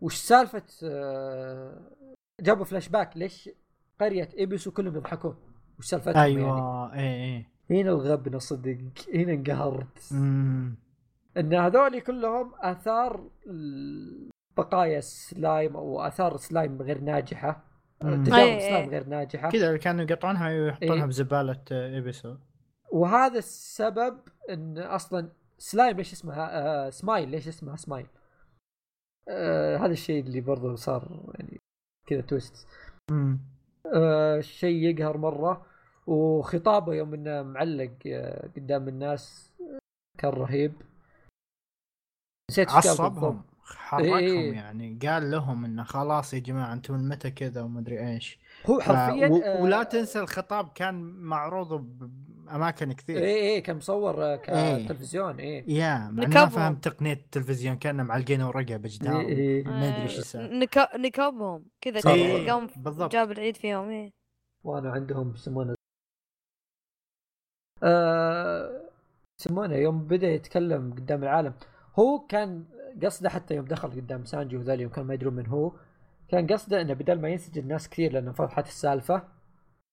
وش 0.00 0.16
سالفة 0.16 0.62
آه، 0.84 1.90
جابوا 2.40 2.64
فلاش 2.64 2.88
باك 2.88 3.16
ليش 3.16 3.50
قرية 4.00 4.28
ايبسو 4.38 4.66
كلهم 4.66 4.96
يضحكون؟ 4.96 5.36
وش 5.78 5.86
سالفتهم 5.86 6.16
أيوه 6.16 6.90
يعني. 6.94 7.02
اي 7.02 7.36
اي 7.36 7.46
هنا 7.70 7.90
الغبنه 7.90 8.38
صدق 8.38 8.78
هنا 9.14 9.32
انقهرت. 9.32 10.12
امم 10.12 10.76
إن 11.36 11.54
هذول 11.54 12.00
كلهم 12.00 12.52
آثار 12.54 13.30
بقايا 14.56 15.00
سلايم 15.00 15.76
أو 15.76 16.00
آثار 16.00 16.36
سلايم 16.36 16.82
غير 16.82 17.00
ناجحة 17.00 17.64
تجارب 18.00 18.24
سلايم 18.60 18.90
غير 18.90 19.06
ناجحة. 19.08 19.50
كذا 19.50 19.76
كانوا 19.76 20.04
يقطعونها 20.04 20.48
ويحطونها 20.48 20.94
إيه؟ 20.94 21.04
بزبالة 21.04 21.64
ايبسو 21.70 22.36
وهذا 22.92 23.38
السبب 23.38 24.20
إن 24.50 24.78
أصلا 24.78 25.32
سلايم 25.58 25.96
ليش 25.96 26.12
اسمها؟ 26.12 26.48
آه 26.52 26.90
سمايل. 26.90 27.28
ليش 27.28 27.48
اسمها 27.48 27.76
سمايل؟ 27.76 28.06
آه 29.28 29.76
هذا 29.76 29.92
الشيء 29.92 30.24
اللي 30.24 30.40
برضه 30.40 30.74
صار 30.74 31.32
يعني 31.34 31.58
كذا 32.06 32.20
twist. 32.20 32.68
آه 33.94 34.40
شيء 34.40 34.82
يقهر 34.82 35.16
مرة 35.18 35.66
وخطابه 36.06 36.94
يوم 36.94 37.14
إنه 37.14 37.42
معلق 37.42 37.92
آه 38.06 38.48
قدام 38.56 38.88
الناس 38.88 39.52
كان 40.18 40.30
رهيب. 40.30 40.72
نسيت 42.50 42.70
عصبهم 42.70 43.42
حركهم 43.64 44.14
إيه. 44.16 44.52
يعني. 44.52 44.98
قال 45.02 45.30
لهم 45.30 45.64
إنه 45.64 45.84
خلاص 45.84 46.34
يا 46.34 46.38
جماعة 46.38 46.72
أنتم 46.72 46.94
من 46.94 47.08
متى 47.08 47.30
كذا 47.30 47.62
وما 47.62 47.80
أدري 47.80 48.08
إيش. 48.08 48.38
هو 48.66 48.80
حرفيا 48.80 49.26
آه 49.26 49.62
ولا 49.62 49.82
تنسى 49.82 50.20
الخطاب 50.20 50.68
كان 50.74 50.94
معروض 51.04 51.72
باماكن 52.46 52.92
كثير. 52.92 53.18
اي 53.18 53.54
اي 53.54 53.60
كان 53.60 53.76
مصور 53.76 54.24
آه، 54.24 54.36
كتلفزيون 54.36 55.40
اي 55.40 55.64
يا 55.68 56.10
ما 56.10 56.46
فهم 56.46 56.74
تقنية 56.74 57.12
التلفزيون 57.12 57.76
كان 57.76 58.06
معلقين 58.06 58.42
ورقة 58.42 58.76
بجدار 58.76 59.20
إيه 59.20 59.36
إيه. 59.36 59.64
ما 59.64 59.88
أدري 59.88 60.02
إيش 60.02 60.18
يسوي. 60.18 60.42
نكا... 60.42 60.96
نكبهم 60.96 61.64
كذا 61.80 62.12
إيه. 62.14 62.50
قام 62.52 62.66
بالضبط. 62.76 63.12
جاب 63.12 63.30
العيد 63.30 63.56
فيهم 63.56 63.88
إيه. 63.88 64.10
وأنا 64.64 64.90
عندهم 64.90 65.34
يسمونه. 65.34 65.74
آه 67.82 68.82
يسمونه 69.40 69.74
يوم 69.74 70.04
بدأ 70.04 70.28
يتكلم 70.28 70.94
قدام 70.94 71.22
العالم. 71.22 71.54
هو 71.98 72.18
كان 72.18 72.64
قصده 73.02 73.28
حتى 73.28 73.54
يوم 73.54 73.64
دخل 73.64 73.90
قدام 73.90 74.24
سانجي 74.24 74.56
وذا 74.56 74.74
يوم 74.74 74.90
كان 74.90 75.04
ما 75.04 75.14
يدرون 75.14 75.34
من 75.34 75.46
هو. 75.46 75.72
كان 76.28 76.46
قصده 76.46 76.80
إنه 76.80 76.94
بدل 76.94 77.20
ما 77.20 77.28
ينسجن 77.28 77.62
الناس 77.62 77.88
كثير 77.88 78.12
لأنه 78.12 78.32
فضحت 78.32 78.66
السالفة 78.66 79.22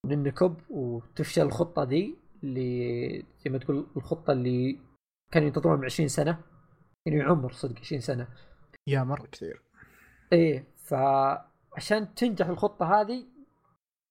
ننكب 0.06 0.56
وتفشل 0.70 1.42
الخطة 1.42 1.84
ذي 1.84 2.23
اللي 2.44 3.26
زي 3.46 3.52
ما 3.52 3.58
تقول 3.58 3.88
الخطة 3.98 4.34
اللي 4.34 4.80
كانوا 5.32 5.48
ينتظرون 5.48 5.80
من 5.80 5.86
20 5.86 6.08
سنة 6.10 6.40
يعني 7.06 7.22
عمر 7.22 7.52
صدق 7.52 7.80
20 7.80 8.02
سنة. 8.02 8.28
يا 8.88 9.04
مرة 9.04 9.28
كثير. 9.28 9.62
إيه 10.34 10.68
فعشان 10.84 12.16
تنجح 12.16 12.48
الخطة 12.48 13.02
هذه 13.02 13.26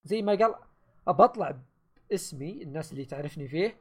زي 0.04 0.22
ما 0.22 0.32
قال 0.32 0.54
ابى 1.08 1.24
أطلع 1.24 1.58
باسمي 2.10 2.62
الناس 2.62 2.92
اللي 2.92 3.04
تعرفني 3.04 3.48
فيه 3.48 3.76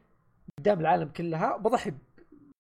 قدام 0.60 0.80
العالم 0.80 1.10
كلها 1.10 1.58
بضحي 1.58 1.94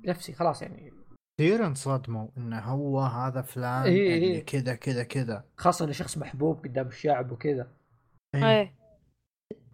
بنفسي 0.04 0.34
خلاص 0.34 0.62
يعني. 0.62 0.94
كثير 1.40 1.66
انصدموا 1.66 2.28
إنه 2.38 2.60
هو 2.60 3.00
هذا 3.00 3.42
فلان 3.42 3.84
إيه 3.84 4.10
يعني 4.10 4.26
إيه. 4.26 4.46
كذا 4.46 4.76
كذا 4.76 5.04
كذا. 5.04 5.46
خاصة 5.58 5.86
إنه 5.86 5.94
شخص 5.94 6.18
محبوب 6.18 6.64
قدام 6.64 6.88
الشعب 6.88 7.32
وكذا. 7.32 7.72
إيه, 8.36 8.46
إيه. 8.46 8.76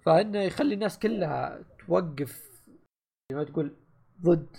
فإنه 0.05 0.39
يخلي 0.39 0.73
الناس 0.73 0.99
كلها 0.99 1.59
توقف 1.87 2.61
زي 3.31 3.37
ما 3.37 3.43
تقول 3.43 3.75
ضد 4.21 4.57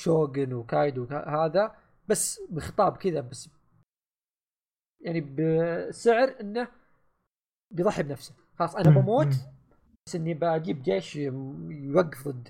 شوغن 0.00 0.52
وكايدو 0.52 1.04
هذا 1.04 1.76
بس 2.08 2.40
بخطاب 2.50 2.96
كذا 2.96 3.20
بس 3.20 3.48
يعني 5.00 5.20
بسعر 5.20 6.40
إنه 6.40 6.68
بيضحي 7.70 8.02
بنفسه. 8.02 8.34
خلاص 8.58 8.76
أنا 8.76 8.90
بموت 9.00 9.34
بس 10.06 10.14
إني 10.14 10.34
بجيب 10.34 10.82
جيش 10.82 11.16
يوقف 11.16 12.28
ضد 12.28 12.46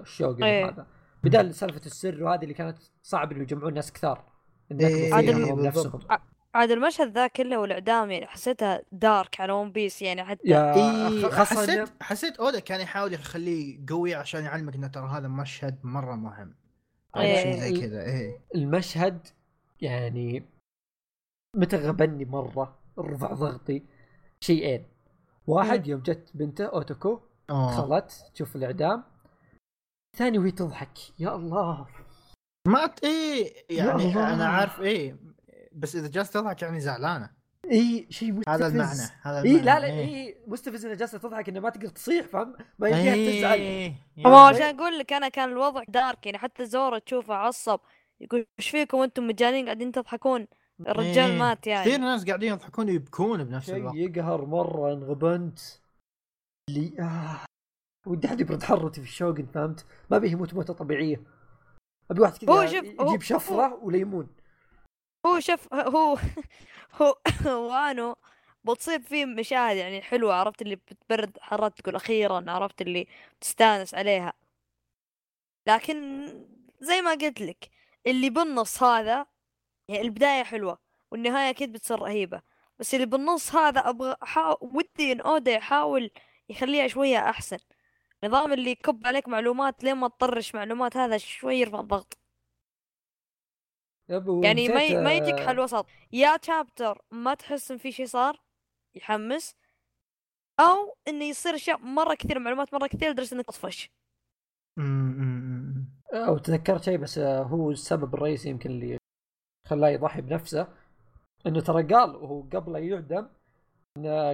الشوغن 0.00 0.44
أيه. 0.44 0.68
هذا. 0.68 0.86
بدال 1.24 1.54
سالفة 1.54 1.86
السر 1.86 2.22
وهذه 2.22 2.42
اللي 2.42 2.54
كانت 2.54 2.78
صعب 3.02 3.32
إنه 3.32 3.42
يجمعون 3.42 3.74
ناس 3.74 3.92
كثار. 3.92 4.32
إيه. 4.70 5.14
عاد 6.56 6.70
المشهد 6.70 7.12
ذا 7.12 7.26
كله 7.26 7.58
والإعدام 7.58 8.10
يعني 8.10 8.26
حسيتها 8.26 8.82
دارك 8.92 9.40
على 9.40 9.52
ون 9.52 9.72
بيس 9.72 10.02
يعني 10.02 10.24
حتى 10.24 10.48
يا 10.48 10.74
إيه 10.74 11.30
حسيت 11.30 12.02
حسيت 12.02 12.36
أودا 12.36 12.58
كان 12.60 12.80
يحاول 12.80 13.12
يخليه 13.12 13.86
قوي 13.88 14.14
عشان 14.14 14.44
يعلمك 14.44 14.74
إنه 14.74 14.86
ترى 14.86 15.08
هذا 15.08 15.28
مشهد 15.28 15.78
مرة 15.84 16.14
مهم. 16.14 16.54
إيه. 17.16 17.42
شيء 17.42 17.56
زي 17.60 17.80
كذا 17.80 18.02
إيه. 18.02 18.40
المشهد 18.54 19.26
يعني 19.80 20.48
متى 21.56 21.76
غبني 21.76 22.24
مرة 22.24 22.78
رفع 22.98 23.32
ضغطي 23.32 23.82
شيئين. 24.40 24.86
واحد 25.46 25.84
إيه. 25.84 25.90
يوم 25.90 26.00
جت 26.00 26.30
بنته 26.34 26.64
أوتوكو 26.64 27.20
دخلت 27.48 28.30
تشوف 28.34 28.56
الإعدام. 28.56 29.04
ثاني 30.16 30.38
وهي 30.38 30.50
تضحك 30.50 30.98
يا 31.18 31.36
الله. 31.36 31.86
ما 32.66 32.90
إيه 33.04 33.52
يعني 33.70 34.16
أنا 34.16 34.48
عارف 34.48 34.80
إيه 34.80 35.25
بس 35.76 35.96
إذا 35.96 36.08
جالسه 36.08 36.40
تضحك 36.40 36.62
يعني 36.62 36.80
زعلانة. 36.80 37.30
إي 37.70 38.06
شيء 38.10 38.32
مستفز 38.32 38.48
هذا 38.54 38.66
المعنى 38.66 39.10
هذا 39.22 39.38
المعنى 39.40 39.58
إي 39.58 39.64
لا 39.64 39.80
لا 39.80 39.86
إي 39.86 39.98
إيه 39.98 40.36
مستفز 40.46 40.84
انها 40.84 40.96
جالسة 40.96 41.18
تضحك 41.18 41.48
انها 41.48 41.60
ما 41.60 41.70
تقدر 41.70 41.88
تصيح 41.88 42.26
فهم 42.26 42.56
ما 42.78 42.88
يمديها 42.88 43.14
إيه 43.14 43.38
تزعل. 43.38 43.58
إيه. 43.58 43.94
هو 44.26 44.36
عشان 44.36 44.78
أقول 44.78 44.98
لك 44.98 45.12
أنا 45.12 45.28
كان 45.28 45.48
الوضع 45.48 45.82
دارك 45.88 46.26
يعني 46.26 46.38
حتى 46.38 46.66
زورا 46.66 46.98
تشوفه 46.98 47.34
عصب 47.34 47.80
يقول 48.20 48.46
إيش 48.58 48.70
فيكم 48.70 48.98
أنتم 48.98 49.26
مجانين 49.26 49.64
قاعدين 49.64 49.92
تضحكون؟ 49.92 50.46
الرجال 50.80 51.30
إيه. 51.30 51.38
مات 51.38 51.66
يعني. 51.66 51.84
كثير 51.90 52.00
ناس 52.00 52.26
قاعدين 52.26 52.52
يضحكون 52.52 52.86
ويبكون 52.86 53.44
بنفس 53.44 53.70
الوقت. 53.70 53.94
يقهر 53.94 54.44
مرة 54.44 54.92
انغبنت. 54.92 55.58
اللي 56.70 56.92
آه. 57.00 57.40
ودي 58.06 58.26
احد 58.28 58.40
يبرد 58.40 58.62
حرتي 58.62 59.00
في 59.00 59.06
الشوقن 59.06 59.46
فهمت؟ 59.46 59.86
ما 60.10 60.18
بيه 60.18 60.30
يموت 60.30 60.54
موتة 60.54 60.74
طبيعية. 60.74 61.22
أبي 62.10 62.20
واحد 62.20 62.36
كذا 62.36 62.64
يجيب 62.64 63.22
شفرة 63.22 63.78
وليمون 63.82 64.28
هو 65.26 65.40
شوف 65.40 65.74
هو 65.96 66.18
هو 67.00 67.16
وانو 67.46 68.16
بتصير 68.64 69.00
فيه 69.02 69.24
مشاهد 69.26 69.76
يعني 69.76 70.02
حلوة 70.02 70.34
عرفت 70.34 70.62
اللي 70.62 70.76
بتبرد 70.76 71.38
حرات 71.40 71.78
تقول 71.80 71.94
أخيرا 71.96 72.44
عرفت 72.50 72.82
اللي 72.82 73.06
تستأنس 73.40 73.94
عليها. 73.94 74.32
لكن 75.66 76.26
زي 76.80 77.00
ما 77.02 77.10
قلت 77.10 77.40
لك 77.40 77.70
اللي 78.06 78.30
بالنص 78.30 78.82
هذا 78.82 79.26
يعني 79.88 80.02
البداية 80.02 80.44
حلوة 80.44 80.78
والنهاية 81.12 81.50
أكيد 81.50 81.72
بتصير 81.72 82.00
رهيبة 82.00 82.42
بس 82.78 82.94
اللي 82.94 83.06
بالنص 83.06 83.54
هذا 83.56 83.80
أبغى 83.90 84.16
حا... 84.22 84.56
ودي 84.62 85.12
إن 85.12 85.20
أودا 85.20 85.52
يحاول 85.52 86.10
يخليها 86.48 86.88
شوية 86.88 87.18
أحسن. 87.30 87.58
نظام 88.24 88.52
اللي 88.52 88.70
يكب 88.70 89.06
عليك 89.06 89.28
معلومات 89.28 89.84
لين 89.84 89.94
ما 89.96 90.08
تطرش 90.08 90.54
معلومات 90.54 90.96
هذا 90.96 91.18
شوي 91.18 91.56
يرفع 91.56 91.80
الضغط. 91.80 92.18
يعني 94.44 94.68
ما 94.68 95.00
ما 95.02 95.14
يجيك 95.16 95.36
حل 95.40 95.60
وسط 95.60 95.86
يا 96.12 96.36
تشابتر 96.36 97.02
ما 97.10 97.34
تحس 97.34 97.70
إن 97.70 97.78
في 97.78 97.92
شيء 97.92 98.06
صار 98.06 98.40
يحمس 98.94 99.54
أو 100.60 100.96
انه 101.08 101.24
يصير 101.24 101.54
أشياء 101.54 101.78
مرة 101.78 102.14
كثير 102.14 102.38
معلومات 102.38 102.74
مرة 102.74 102.86
كثير 102.86 103.10
لدرجه 103.10 103.34
إنك 103.34 103.46
تطفش. 103.46 103.90
أو 106.14 106.38
تذكرت 106.38 106.82
شيء 106.82 106.98
بس 106.98 107.18
هو 107.18 107.70
السبب 107.70 108.14
الرئيسي 108.14 108.48
يمكن 108.48 108.70
اللي 108.70 108.98
خلاه 109.68 109.88
يضحي 109.88 110.20
بنفسه 110.20 110.68
إنه 111.46 111.60
ترى 111.60 111.82
قال 111.82 112.16
وهو 112.16 112.42
قبل 112.42 112.72
لا 112.72 112.78
يعدم 112.78 113.28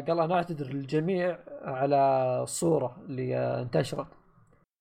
قال 0.09 0.21
أنا 0.21 0.35
أعتذر 0.35 0.67
للجميع 0.67 1.39
على 1.63 1.97
الصورة 2.43 2.97
اللي 3.07 3.37
انتشرت. 3.63 4.07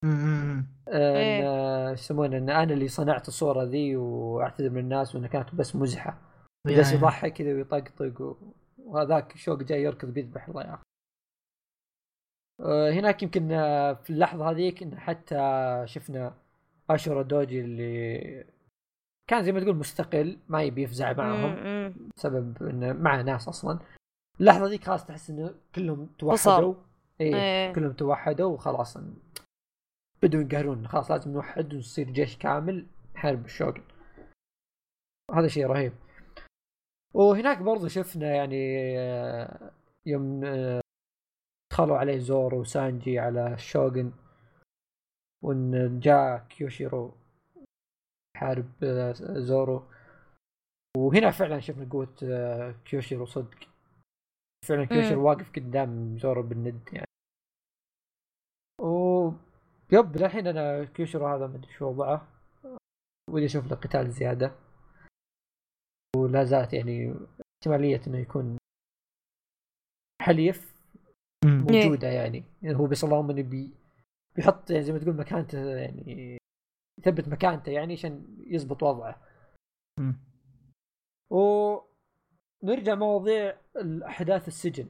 إيش 0.04 2.00
يسمونه 2.00 2.38
إن 2.38 2.50
أنا 2.50 2.74
اللي 2.74 2.88
صنعت 2.88 3.28
الصورة 3.28 3.64
ذي 3.64 3.96
وأعتذر 3.96 4.70
من 4.70 4.78
الناس 4.78 5.16
وانها 5.16 5.30
كانت 5.30 5.56
بس 5.56 5.76
مزحة. 5.76 6.18
جالس 6.68 6.94
يضحك 6.94 7.34
كذا 7.34 7.54
ويطقطق 7.54 8.38
وهذاك 8.78 9.38
شوق 9.38 9.64
جاي 9.64 9.84
يركض 9.84 10.14
بيذبح 10.14 10.48
الله 10.48 10.62
يا 10.62 10.74
أخي 10.74 10.84
آه، 12.62 12.92
هناك 12.92 13.24
يمكن 13.24 13.52
آه، 13.52 13.94
في 13.94 14.10
اللحظة 14.10 14.50
هذيك 14.52 14.84
إن 14.84 15.00
حتى 15.00 15.38
شفنا 15.86 16.34
أشورا 16.90 17.22
دوجي 17.22 17.62
اللي 17.62 18.46
كان 19.30 19.44
زي 19.44 19.52
ما 19.52 19.60
تقول 19.60 19.76
مستقل 19.76 20.38
ما 20.48 20.64
يبي 20.64 20.84
يفزع 20.84 21.14
معهم 21.14 21.94
بسبب 22.18 22.64
إنه 22.64 22.94
مع 22.94 23.22
ناس 23.22 23.48
أصلا. 23.48 23.80
اللحظة 24.40 24.68
ذيك 24.68 24.84
خلاص 24.84 25.06
تحس 25.06 25.30
إنه 25.30 25.56
كلهم 25.76 26.10
توحدوا. 26.20 26.76
إيه, 27.22 27.36
إيه. 27.36 27.74
كلهم 27.74 27.94
توحدوا 27.94 28.54
وخلاص. 28.54 28.98
بدوا 30.24 30.42
ينقهرون 30.42 30.88
خلاص 30.88 31.12
لازم 31.12 31.32
نوحد 31.32 31.74
ونصير 31.74 32.10
جيش 32.10 32.38
كامل 32.38 32.88
نحارب 33.16 33.46
الشوغن 33.46 33.84
هذا 35.36 35.48
شيء 35.48 35.66
رهيب. 35.68 35.94
وهناك 37.14 37.58
برضو 37.62 37.88
شفنا 37.88 38.36
يعني 38.36 38.78
آه، 39.00 39.72
يوم 40.06 40.46
آه، 40.46 40.82
دخلوا 41.72 41.98
عليه 41.98 42.18
زورو 42.18 42.60
وسانجي 42.60 43.20
على 43.20 43.54
الشوغن 43.54 44.14
وإن 45.44 46.00
جاء 46.00 46.48
كيوشيرو 46.50 47.14
يحارب 48.36 48.72
آه، 48.84 49.14
زورو. 49.40 49.84
وهنا 50.98 51.32
فعلا 51.32 51.60
شفنا 51.60 51.90
قوة 51.90 52.16
كيوشيرو 52.86 53.26
صدق. 53.26 53.60
فعلا 54.68 54.86
كيوشيرو 54.86 55.28
واقف 55.28 55.52
قدام 55.56 56.18
زورو 56.18 56.44
بالند 56.44 56.90
يعني. 56.94 57.08
yep 59.94 60.18
للحين 60.18 60.48
أنا 60.48 60.84
كيوشيرو 60.84 61.28
هذا 61.28 61.48
ما 61.48 61.56
أدري 61.56 61.74
شو 61.74 61.86
وضعه 61.86 62.28
ودي 63.30 63.46
أشوف 63.46 63.68
له 63.68 63.76
قتال 63.76 64.12
زيادة 64.12 64.56
لا 66.30 66.44
زالت 66.44 66.74
يعني 66.74 67.16
احتمالية 67.58 68.02
إنه 68.08 68.18
يكون 68.18 68.58
حليف 70.22 70.76
موجودة 71.46 72.08
يعني. 72.08 72.44
يعني 72.62 72.78
هو 72.78 72.88
بس 72.88 73.04
اللهم 73.04 73.30
انه 73.30 73.42
بي 73.42 73.72
بيحط 74.36 74.72
يعني 74.72 74.84
زي 74.84 74.94
ما 74.94 75.00
تقول 75.00 75.16
مكانته 75.16 75.76
يعني 75.76 76.38
يثبت 77.00 77.28
مكانته 77.28 77.72
يعني 77.72 77.94
عشان 77.94 78.38
يزبط 78.48 78.84
وضعه. 78.84 79.22
ونرجع 81.30 82.96
مواضيع 82.96 83.58
الأحداث 83.76 84.48
السجن. 84.48 84.90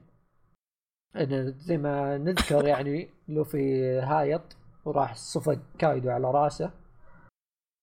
أنا 1.16 1.50
زي 1.50 1.78
ما 1.78 2.18
نذكر 2.18 2.66
يعني 2.66 3.10
لوفي 3.28 3.98
هايط 4.00 4.56
وراح 4.84 5.14
صفق 5.14 5.58
كايدو 5.78 6.10
على 6.10 6.30
راسه. 6.30 6.70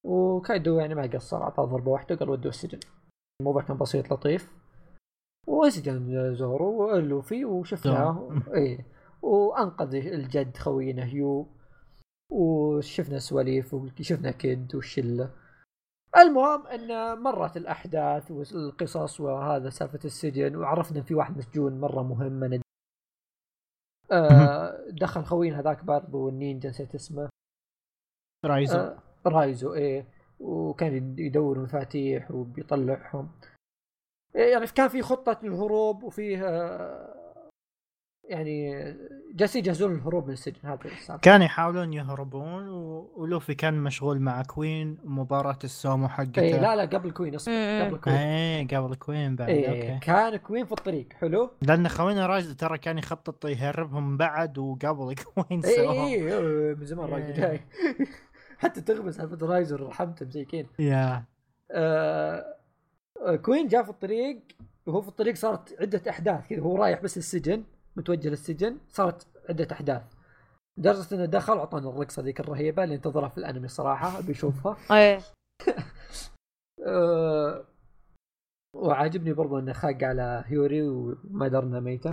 وكايدو 0.05 0.79
يعني 0.79 0.95
ما 0.95 1.01
قصر 1.01 1.43
أعطاه 1.43 1.65
ضربة 1.65 1.91
واحدة 1.91 2.15
وقال 2.15 2.29
ودوه 2.29 2.49
السجن 2.49 2.79
الموضوع 3.41 3.61
كان 3.61 3.77
بسيط 3.77 4.13
لطيف. 4.13 4.53
وانسجن 5.47 6.35
زورو 6.35 6.93
ولوفي 6.93 7.45
وشفناه. 7.45 8.31
اي 8.55 8.85
وأنقذ 9.21 9.95
الجد 9.95 10.57
خوينا 10.57 11.05
هيو. 11.05 11.47
وشفنا 12.31 13.19
سواليف 13.19 13.73
وشفنا 13.73 14.31
كيد 14.31 14.75
والشله 14.75 15.29
المهم 16.17 16.67
إن 16.67 17.19
مرت 17.19 17.57
الأحداث 17.57 18.31
والقصص 18.31 19.19
وهذا 19.19 19.69
سالفة 19.69 19.99
السجن 20.05 20.55
وعرفنا 20.55 21.01
في 21.01 21.15
واحد 21.15 21.37
مسجون 21.37 21.79
مرة 21.79 22.03
مهم 22.03 22.61
آه 24.11 24.85
دخل 24.89 25.23
خوينا 25.23 25.59
هذاك 25.59 25.83
برضو 25.83 26.29
النينجا 26.29 26.69
نسيت 26.69 26.95
اسمه. 26.95 27.29
رايزو. 28.45 28.77
آه 28.77 28.97
رايزو 29.25 29.73
إيه. 29.73 30.05
وكان 30.39 31.19
يدور 31.19 31.59
مفاتيح 31.59 32.31
وبيطلعهم. 32.31 33.31
إيه، 34.35 34.51
يعني 34.51 34.67
كان 34.67 34.87
في 34.87 35.01
خطة 35.01 35.39
الهروب 35.43 36.03
وفيه 36.03 36.39
يعني 38.29 38.83
جالسين 39.33 39.61
يجهزون 39.61 39.95
الهروب 39.95 40.27
من 40.27 40.33
السجن 40.33 40.59
هذا 40.63 40.79
السالفه 40.85 41.17
كانوا 41.17 41.45
يحاولون 41.45 41.93
يهربون 41.93 42.67
ولوفي 43.15 43.55
كان 43.55 43.73
مشغول 43.73 44.19
مع 44.19 44.41
كوين 44.43 44.97
ومباراة 45.05 45.59
السومو 45.63 46.07
حقته. 46.07 46.41
اي 46.41 46.51
لا 46.59 46.75
لا 46.75 46.81
قبل 46.81 47.11
كوين 47.11 47.35
أصلا 47.35 47.85
قبل 47.85 47.97
كوين. 47.97 48.15
اي 48.15 48.65
قبل 48.65 48.95
كوين 48.95 49.35
بعد 49.35 49.49
إيه 49.49 49.69
أوكي. 49.69 50.05
كان 50.05 50.35
كوين 50.35 50.65
في 50.65 50.71
الطريق 50.71 51.13
حلو؟ 51.13 51.51
لأن 51.61 51.87
خوينا 51.87 52.27
رايز 52.27 52.55
ترى 52.55 52.77
كان 52.77 52.97
يخطط 52.97 53.45
يهربهم 53.45 54.17
بعد 54.17 54.57
وقبل 54.57 55.15
كوين 55.23 55.65
اي 55.65 55.89
اي 55.89 56.75
من 56.75 56.85
زمان 56.85 57.09
رايز 57.09 57.31
جاي. 57.31 57.61
حتى 58.61 58.81
تغمس 58.81 59.15
سالفه 59.15 59.47
رايزر 59.47 59.87
رحمته 59.87 60.25
مسيكين 60.25 60.67
يا. 60.79 61.23
آه 61.71 62.45
كوين 63.41 63.67
جاء 63.67 63.83
في 63.83 63.89
الطريق 63.89 64.39
وهو 64.85 65.01
في 65.01 65.07
الطريق 65.07 65.35
صارت 65.35 65.75
عدة 65.81 66.01
أحداث 66.09 66.47
كذا 66.47 66.61
هو 66.61 66.77
رايح 66.77 67.01
بس 67.01 67.17
السجن. 67.17 67.63
متوجه 67.99 68.29
للسجن 68.29 68.77
صارت 68.89 69.27
عدة 69.49 69.67
أحداث. 69.71 70.03
لدرجة 70.77 71.15
إنه 71.15 71.25
دخل 71.25 71.53
وعطانا 71.53 71.89
الرقصه 71.89 72.21
ذيك 72.21 72.39
الرهيبة 72.39 72.83
اللي 72.83 72.95
انتظرها 72.95 73.29
في 73.29 73.37
الأنمي 73.37 73.67
صراحة 73.67 74.19
أبي 74.19 74.31
أشوفها. 74.31 74.77
إيه. 74.91 75.19
آه، 76.87 77.65
وعاجبني 78.75 79.33
برضو 79.33 79.59
انه 79.59 79.73
خاق 79.73 80.03
على 80.03 80.43
هيوري 80.47 80.81
وما 80.81 81.47
درنا 81.47 81.79
ميتة. 81.79 82.11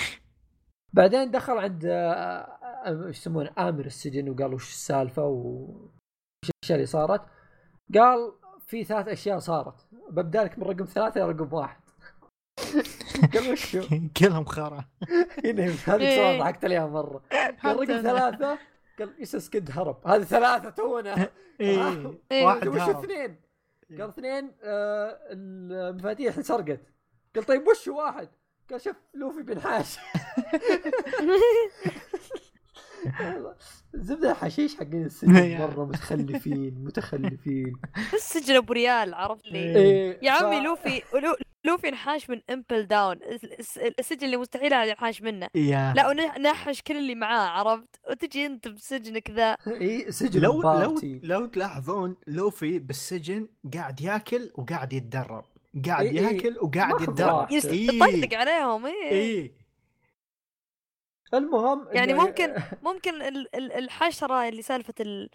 بعدين 0.94 1.30
دخل 1.30 1.58
عند 1.58 1.84
آه، 1.84 1.90
آه، 1.90 3.06
إيش 3.06 3.18
يسمونه 3.18 3.50
آمر 3.58 3.86
السجن 3.86 4.28
وقال 4.30 4.54
وش 4.54 4.70
السالفة 4.70 5.24
وش 5.24 6.50
الأشياء 6.50 6.76
اللي 6.76 6.86
صارت. 6.86 7.22
قال 7.94 8.32
في 8.66 8.84
ثلاث 8.84 9.08
أشياء 9.08 9.38
صارت. 9.38 9.86
ببدأ 10.10 10.44
لك 10.44 10.58
من 10.58 10.64
رقم 10.64 10.84
ثلاثة 10.84 11.24
إلى 11.24 11.32
رقم 11.32 11.54
واحد. 11.54 11.81
قال 13.34 13.52
وشو؟ 13.52 13.82
كلهم 14.16 14.44
خرا. 14.44 14.84
هنا 15.44 15.64
هذه 15.64 16.16
صار 16.16 16.38
ضحكت 16.40 16.64
عليها 16.64 16.86
مرة. 16.86 17.22
قال 17.62 17.76
رقم 17.76 18.02
ثلاثة 18.02 18.58
قال 18.98 19.14
يس 19.18 19.48
كد 19.50 19.70
هرب؟ 19.70 20.06
هذه 20.06 20.22
ثلاثة 20.22 20.70
تونا. 20.70 21.28
إيه. 21.60 22.44
واحد 22.44 22.68
وش 22.68 22.80
اثنين؟ 22.80 23.40
قال 23.90 24.08
اثنين 24.08 24.52
آه 24.62 25.18
المفاتيح 25.30 26.36
انسرقت. 26.36 26.80
قال 27.34 27.44
طيب 27.44 27.66
وش 27.66 27.88
واحد؟ 27.88 28.28
قال 28.70 28.80
شوف 28.80 28.96
لوفي 29.14 29.42
بنحاش 29.42 29.98
زبدة 33.94 34.34
حشيش 34.34 34.76
حقين 34.76 35.04
السجن 35.04 35.58
مرة 35.62 35.84
متخلفين 35.84 36.84
متخلفين. 36.84 37.72
السجن 38.14 38.54
أبو 38.56 38.72
ريال 38.72 39.14
عرفت 39.14 39.46
لي؟ 39.46 39.58
إيه. 39.76 40.18
يا 40.22 40.30
عمي 40.30 40.60
لوفي 40.60 41.02
لوفي 41.64 41.88
انحاش 41.88 42.30
من 42.30 42.40
امبل 42.50 42.86
داون 42.86 43.16
السجن 43.98 44.24
اللي 44.26 44.36
مستحيل 44.36 44.74
هذا 44.74 44.84
ينحاش 44.90 45.22
منه. 45.22 45.48
لا 45.94 46.08
ونحش 46.08 46.82
كل 46.82 46.96
اللي 46.96 47.14
معاه 47.14 47.48
عرفت؟ 47.48 48.00
وتجي 48.10 48.46
أنت 48.46 48.68
بسجنك 48.68 49.30
ذا 49.30 49.56
إي 49.66 50.12
سجن 50.12 50.40
لو 50.40 50.62
لو 50.62 51.00
لو 51.22 51.46
تلاحظون 51.46 52.16
لوفي 52.26 52.78
بالسجن 52.78 53.48
قاعد 53.74 54.00
ياكل 54.00 54.50
وقاعد 54.54 54.92
يتدرب. 54.92 55.44
قاعد 55.86 56.06
إيه 56.06 56.20
ياكل 56.20 56.56
وقاعد 56.62 57.00
يتدرب. 57.00 57.50
يطقطق 57.50 58.38
عليهم 58.38 58.86
إي. 58.86 59.10
إيه. 59.10 59.61
المهم 61.34 61.86
يعني 61.92 62.14
ممكن 62.14 62.54
ممكن 62.88 63.22
الحشرة 63.54 64.48
اللي 64.48 64.62
سالفة 64.62 65.28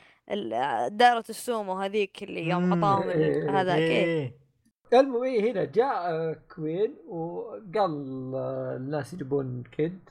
دائرة 0.88 1.24
السومو 1.30 1.74
هذيك 1.74 2.24
اللي 2.24 2.50
يوم 2.50 2.74
عطاهم 2.74 3.10
إيه، 3.10 3.62
هذاك 3.62 3.80
إيه. 3.80 4.48
المهم 4.94 5.24
إيه 5.24 5.52
هنا 5.52 5.66
جاء 5.66 6.12
آه، 6.12 6.42
كوين 6.56 6.96
وقال 7.08 8.32
آه، 8.36 8.76
الناس 8.76 9.14
يجيبون 9.14 9.64
كيد. 9.64 10.10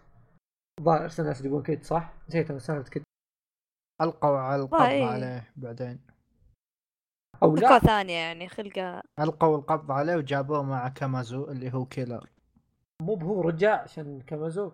ظاهر 0.82 1.10
الناس 1.18 1.40
يجيبون 1.40 1.62
كيد 1.62 1.84
صح؟ 1.84 2.14
نسيت 2.28 2.50
أنا 2.50 2.58
سالفة 2.58 2.90
كيد. 2.90 3.02
ألقوا 4.02 4.38
على 4.38 4.62
القبض 4.62 4.82
عليه 4.82 5.52
بعدين. 5.56 6.00
أو 7.42 7.56
لا. 7.56 7.78
ثانية 7.78 8.14
يعني 8.14 8.48
خلقه. 8.48 9.02
ألقوا 9.20 9.56
القبض 9.56 9.90
عليه 9.90 10.16
وجابوه 10.16 10.62
مع 10.62 10.88
كامازو 10.88 11.50
اللي 11.50 11.74
هو 11.74 11.84
كيلر. 11.84 12.30
مو 13.02 13.14
هو 13.14 13.40
رجع 13.40 13.82
عشان 13.82 14.20
كامازو. 14.20 14.72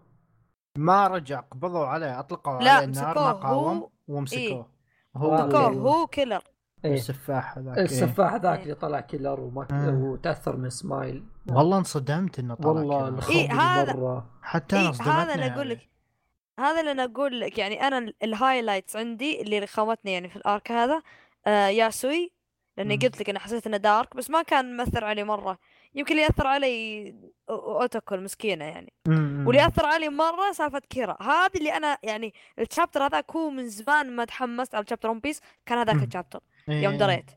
ما 0.78 1.06
رجع 1.06 1.40
قبضوا 1.40 1.86
عليه 1.86 2.20
أطلقوا 2.20 2.52
عليه 2.52 2.84
النار 2.84 3.18
ما 3.18 3.32
قاوم 3.32 3.88
ومسكوه. 4.08 4.40
إيه؟ 4.40 4.66
هو 5.16 5.34
هو 5.34 6.06
كيلر. 6.06 6.42
إيه؟ 6.84 6.94
السفاح 6.94 7.58
هذاك 7.58 7.78
السفاح 7.78 8.32
هذاك 8.32 8.62
اللي 8.62 8.74
طلع 8.74 9.00
كيلر 9.00 9.40
وما 9.40 9.66
آه. 9.70 9.90
وتأثر 9.90 10.56
من 10.56 10.70
سمايل. 10.70 11.24
والله 11.50 11.78
انصدمت 11.78 12.38
إنه 12.38 12.54
طلع 12.54 12.70
والله 12.70 13.28
إيه 13.28 13.52
هذا 13.52 13.96
مرة. 13.96 14.30
حتى 14.42 14.76
أنا 14.76 14.90
إيه 14.90 15.02
هذا 15.02 15.34
اللي 15.34 15.46
أقول 15.46 15.68
لك 15.68 15.88
هذا 16.58 16.80
اللي 16.80 16.90
أنا 16.90 17.04
أقول 17.04 17.40
لك. 17.40 17.58
يعني 17.58 17.86
أنا 17.86 18.12
ال 18.22 18.29
highlights 18.29 18.96
عندي 18.96 19.42
اللي 19.42 19.58
رخمتني 19.58 20.12
يعني 20.12 20.28
في 20.28 20.36
ال 20.36 20.45
arc 20.45 20.72
هذا 20.72 21.02
آه 21.46 21.66
ياسوي 21.66 22.32
لأني 22.76 22.96
قلت 22.96 23.20
لك 23.20 23.30
أنا 23.30 23.38
حسيت 23.38 23.66
إنه 23.66 23.76
dark 23.76 24.16
بس 24.16 24.30
ما 24.30 24.42
كان 24.42 24.76
مأثر 24.76 25.04
علي 25.04 25.24
مرة. 25.24 25.58
يمكن 25.94 26.12
اللي 26.12 26.22
يأثر 26.22 26.46
علي 26.46 27.14
اوتوكو 27.50 28.22
مسكينه 28.22 28.64
يعني. 28.64 28.92
واللي 29.46 29.62
يأثر 29.62 29.86
علي 29.86 30.08
مرة 30.08 30.52
سالفة 30.52 30.78
كيلر. 30.78 31.16
هذه 31.22 31.56
اللي 31.56 31.76
أنا 31.76 31.98
يعني 32.02 32.34
ال 32.58 32.64
chapter 32.64 33.06
هذاك 33.06 33.30
هو 33.30 33.50
من 33.50 33.68
زمان 33.68 34.16
ما 34.16 34.24
تحمست 34.24 34.74
على 34.74 34.84
chapter 34.90 35.10
ون 35.10 35.20
بيس 35.20 35.40
كان 35.66 35.78
هذاك 35.78 36.08
ال 36.08 36.12
chapter 36.12 36.40
يوم 36.68 36.92
إيه. 36.92 36.98
دريت. 36.98 37.30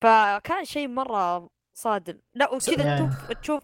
فكان 0.00 0.64
شيء 0.64 0.88
مرة 0.88 1.50
صادم. 1.74 2.18
لا 2.34 2.50
وكذا 2.50 2.96
تشوف 2.96 3.32
تشوف 3.32 3.62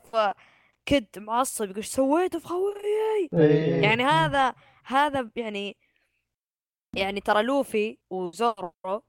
كد 0.87 1.07
معصب 1.17 1.71
يقول 1.71 1.85
سويته 1.85 2.39
في 2.39 2.47
خويي 2.47 3.29
إيه. 3.35 3.83
يعني 3.83 4.05
هذا 4.05 4.55
هذا 4.85 5.31
يعني 5.37 5.77
يعني 6.97 7.21
ترى 7.21 7.43
لوفي 7.43 7.99
وزورو 8.11 9.03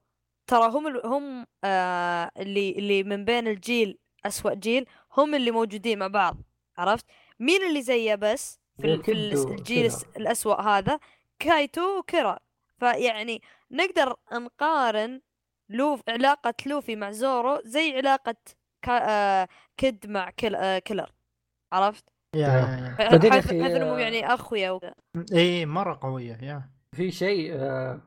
ترى 0.48 0.70
هم 0.70 0.98
هم 1.06 1.46
آه 1.64 2.32
اللي 2.38 2.72
اللي 2.72 3.04
من 3.04 3.26
بين 3.26 3.48
الجيل 3.48 3.98
أسوأ 4.28 4.54
جيل 4.54 4.86
هم 5.18 5.36
اللي 5.36 5.52
موجودين 5.52 6.00
مع 6.00 6.08
بعض 6.08 6.38
عرفت؟ 6.78 7.06
مين 7.40 7.62
اللي 7.62 7.82
زيه 7.82 8.16
بس 8.16 8.60
في, 8.82 8.98
في 8.98 9.12
الجيل 9.12 9.92
الأسوأ 10.18 10.62
هذا؟ 10.62 11.00
كايتو 11.40 12.00
وكيرا. 12.00 12.40
فيعني 12.80 13.42
نقدر 13.72 14.16
نقارن 14.34 15.22
لوف 15.70 16.02
علاقة 16.10 16.54
لوفي 16.66 16.96
مع 16.96 17.12
زورو 17.12 17.62
زي 17.66 17.98
علاقة 17.98 18.36
كا... 18.82 19.10
آه 19.10 19.48
كيد 19.78 20.08
مع 20.10 20.30
كيل... 20.30 20.56
آه 20.56 20.80
كيلر 20.80 21.12
عرفت؟ 21.72 22.06
يا 22.36 22.96
حيث 23.32 23.52
أنهم 23.52 24.00
يعني 24.00 24.34
أخويا 24.34 24.72
و... 24.72 24.80
اي 25.34 25.66
مرة 25.66 26.00
قوية 26.02 26.38
يا. 26.42 26.70
في 26.96 27.12
شيء 27.12 27.54
آه 27.54 28.02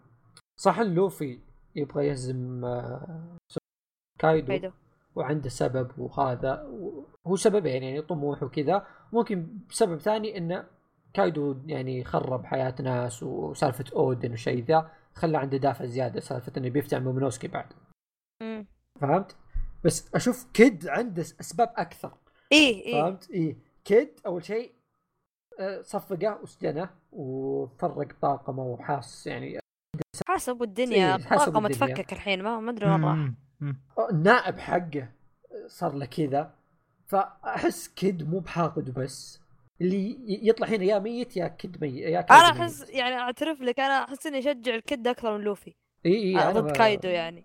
صح 0.57 0.81
لوفي 0.81 1.41
يبغى 1.77 2.07
يهزم 2.07 2.65
آه 2.65 3.37
كايدو, 4.19 4.47
كايدو. 4.47 4.71
وعنده 5.21 5.49
سبب 5.49 5.99
وهذا 5.99 6.67
هو 7.27 7.37
سبب 7.37 7.67
يعني 7.67 8.03
طموح 8.03 8.43
وكذا. 8.43 8.87
ممكن 9.13 9.59
سبب 9.71 9.99
ثاني 9.99 10.39
إنه 10.39 10.67
كايدو 11.15 11.57
يعني 11.67 12.05
خرب 12.05 12.45
حياة 12.45 12.75
ناس 12.81 13.23
وسالفة 13.23 13.85
أودن 13.97 14.33
وشيء 14.33 14.65
ذا 14.65 14.91
خلى 15.15 15.39
عنده 15.39 15.57
دافع 15.57 15.85
زيادة 15.85 16.21
سالفة 16.21 16.53
إنه 16.57 16.69
بيفتح 16.69 16.99
مومونوسكي 16.99 17.49
بعد. 17.49 17.67
فهمت؟ 19.01 19.37
بس 19.85 20.15
أشوف 20.15 20.47
كيد 20.55 20.89
عنده 20.89 21.23
أسباب 21.23 21.73
أكثر. 21.77 22.13
إيه 22.53 22.85
إيه. 22.85 23.03
فهمت؟ 23.03 23.31
إيه. 23.31 23.57
كيد 23.85 24.21
أول 24.27 24.45
شيء 24.45 24.73
آه، 25.61 25.83
صفقه 25.83 26.39
وسجنه 26.43 26.91
وفرق 27.13 28.13
طاقمه 28.23 28.63
وحاس 28.63 29.27
يعني. 29.27 29.59
حاسب 30.29 30.63
الدنيا. 30.63 31.17
إيه 31.17 31.23
طاقمه 31.23 31.69
تفكك 31.69 32.13
الحين 32.13 32.43
ما 32.43 32.71
أدري 32.71 32.91
وين 32.91 33.05
راح. 33.05 33.31
النائب 34.11 34.59
حقه 34.59 35.09
صار 35.67 35.95
له 35.95 36.07
كذا 36.07 36.55
فأحس 37.07 37.89
كيد 37.89 38.31
مو 38.31 38.39
بحاقد 38.39 38.95
بس. 38.95 39.41
اللي 39.81 40.17
يطلع 40.49 40.67
هنا 40.69 40.85
يا 40.85 40.99
ميت 40.99 41.37
يا 41.37 41.49
كيد 41.49 41.81
ميت 41.81 41.95
يا 41.95 42.21
كيد 42.21 42.33
أنا 42.37 42.51
أحس 42.51 42.91
يعني 42.91 43.15
أعترف 43.15 43.61
لك 43.61 43.81
أنا 43.81 44.05
أحس 44.05 44.27
إني 44.27 44.39
أشجع 44.39 44.75
الكيد 44.75 45.07
أكثر 45.07 45.39
من 45.39 45.45
لوفي. 45.45 45.75
إي 46.07 46.13
إي 46.15 46.39
آه، 46.39 46.53
ضد 46.53 46.77
كايدو 46.77 47.09
يعني. 47.09 47.45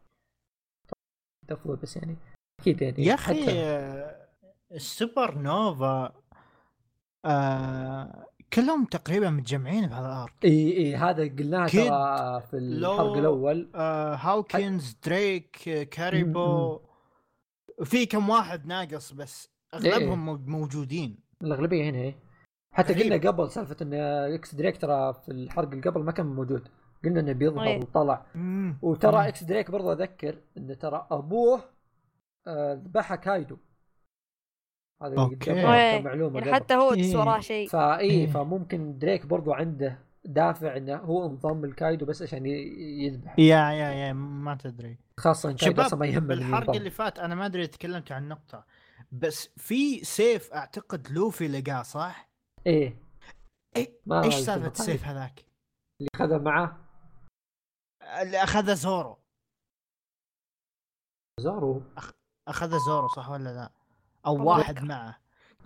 افضل 1.49 1.76
بس 1.76 1.97
يعني. 1.97 2.18
أكيد 2.61 2.82
يعني 2.82 3.05
يا 3.05 3.13
أخي 3.13 3.45
آه، 3.49 4.28
السوبر 4.72 5.38
نوفا 5.38 6.13
آه 7.26 8.26
كلهم 8.56 8.86
تقريبا 8.86 9.30
متجمعين 9.30 9.88
بهذا 9.88 10.08
ال 10.08 10.14
arc 10.14 10.34
إي 10.43 10.78
إي 10.78 10.95
هذا 10.95 11.24
قلناها 11.24 11.68
ترى 11.68 12.41
في 12.41 12.58
الحلقة 12.58 13.20
الأول. 13.20 13.70
آه 13.76 14.16
هاوكنز 14.16 14.97
دريك 15.06 15.51
كاريبو. 15.91 16.80
في 17.84 18.06
كم 18.06 18.30
واحد 18.30 18.66
ناقص 18.66 19.14
بس 19.14 19.49
أغلبهم 19.74 20.30
إيه. 20.30 20.38
موجودين. 20.47 21.20
الأغلبية 21.41 21.89
هنا 21.89 21.97
إيه. 21.97 22.16
حتى 22.72 22.93
قلنا 22.93 23.32
قبل 23.32 23.51
سالفة 23.51 23.76
إن 23.82 23.93
إكس 24.34 24.56
دريك 24.56 24.78
ترى 24.78 25.14
في 25.14 25.32
الحرق 25.32 25.70
اللي 25.70 25.82
قبل 25.82 26.03
ما 26.03 26.12
كان 26.12 26.26
موجود. 26.26 26.68
قلنا 27.03 27.20
إنه 27.20 27.32
بيظهر 27.32 27.64
إيه. 27.64 27.80
وطلع. 27.80 28.26
وترى 28.82 29.28
إكس 29.28 29.43
دريك 29.43 29.72
برضه 29.72 29.93
أذكر 29.93 30.38
انه 30.58 30.74
ترى 30.74 31.08
أبوه 31.12 31.62
آه، 32.47 32.74
ذبحها 32.74 33.16
كايدو. 33.16 33.58
هذا 35.04 35.22
okay. 35.22 35.64
معلومة 36.02 36.39
يعني 36.39 36.54
حتى 36.54 36.74
هو 36.74 36.93
إيه. 36.93 37.18
وراه 37.18 37.39
شيء. 37.39 37.68
فاي 37.70 38.00
إيه. 38.00 38.28
فممكن 38.28 38.98
دريك 38.98 39.26
برضو 39.26 39.54
عنده 39.54 40.00
دافع 40.26 40.78
إنه 40.78 40.96
هو 40.96 41.26
انضم 41.26 41.66
لكايدو 41.66 42.06
بس 42.06 42.22
عشان 42.22 42.46
يذبح. 42.46 43.39
يا 43.39 43.72
يا 43.72 43.91
يا 43.91 44.14
ما 44.14 44.56
تدري. 44.56 44.98
خاصة 45.20 45.50
ان 45.50 45.56
كايدو 45.56 45.82
أصلا 45.82 46.00
ما 46.00 46.06
يهمه 46.06 46.34
الحرق 46.34 46.76
اللي 46.76 46.89
فات 46.89 47.20
أنا 47.20 47.36
ما 47.36 47.46
أدري 47.46 47.68
تكلمت 47.68 48.12
عن 48.12 48.28
نقطة 48.28 48.66
بس 49.12 49.50
في 49.58 50.04
سيف 50.04 50.54
أعتقد 50.54 51.08
لوفي 51.12 51.48
لقاه 51.48 51.82
صح؟ 51.82 52.30
إيه. 52.68 53.02
إيه 53.78 54.00
إيش 54.12 54.36
سالفة 54.36 54.72
السيف 54.72 55.06
هذاك؟ 55.06 55.46
اللي 56.00 56.10
أخذه 56.16 56.38
معاه. 56.38 56.78
اللي 58.22 58.43
أخذه 58.43 58.74
زورو. 58.74 59.18
زورو. 61.39 61.84
أخ... 61.98 62.12
أخذه 62.48 62.78
زورو 62.88 63.08
صح 63.08 63.30
ولا 63.30 63.50
لا؟ 63.50 63.72
أو 64.26 64.49
واحد 64.49 64.84
معه. 64.84 65.17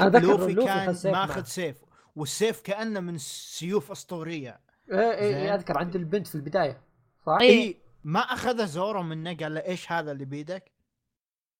أنا 0.01 0.17
لوفي, 0.17 0.53
لوفي 0.53 0.67
كان 0.67 1.11
ماخذ 1.11 1.43
سيف 1.43 1.77
والسيف 2.15 2.61
كأنه 2.61 2.99
من 2.99 3.17
سيوف 3.17 3.91
أسطورية. 3.91 4.59
إيه 4.91 4.99
إيه, 4.99 5.35
إيه 5.35 5.55
أذكر 5.55 5.77
عند 5.77 5.95
البنت 5.95 6.27
في 6.27 6.35
البداية 6.35 6.81
صح؟ 7.25 7.37
اي 7.41 7.77
ما 8.03 8.19
اخذه 8.19 8.65
زورو 8.65 9.03
منه 9.03 9.37
قال 9.37 9.53
له 9.53 9.65
إيش 9.65 9.91
هذا 9.91 10.11
اللي 10.11 10.25
بيدك؟ 10.25 10.71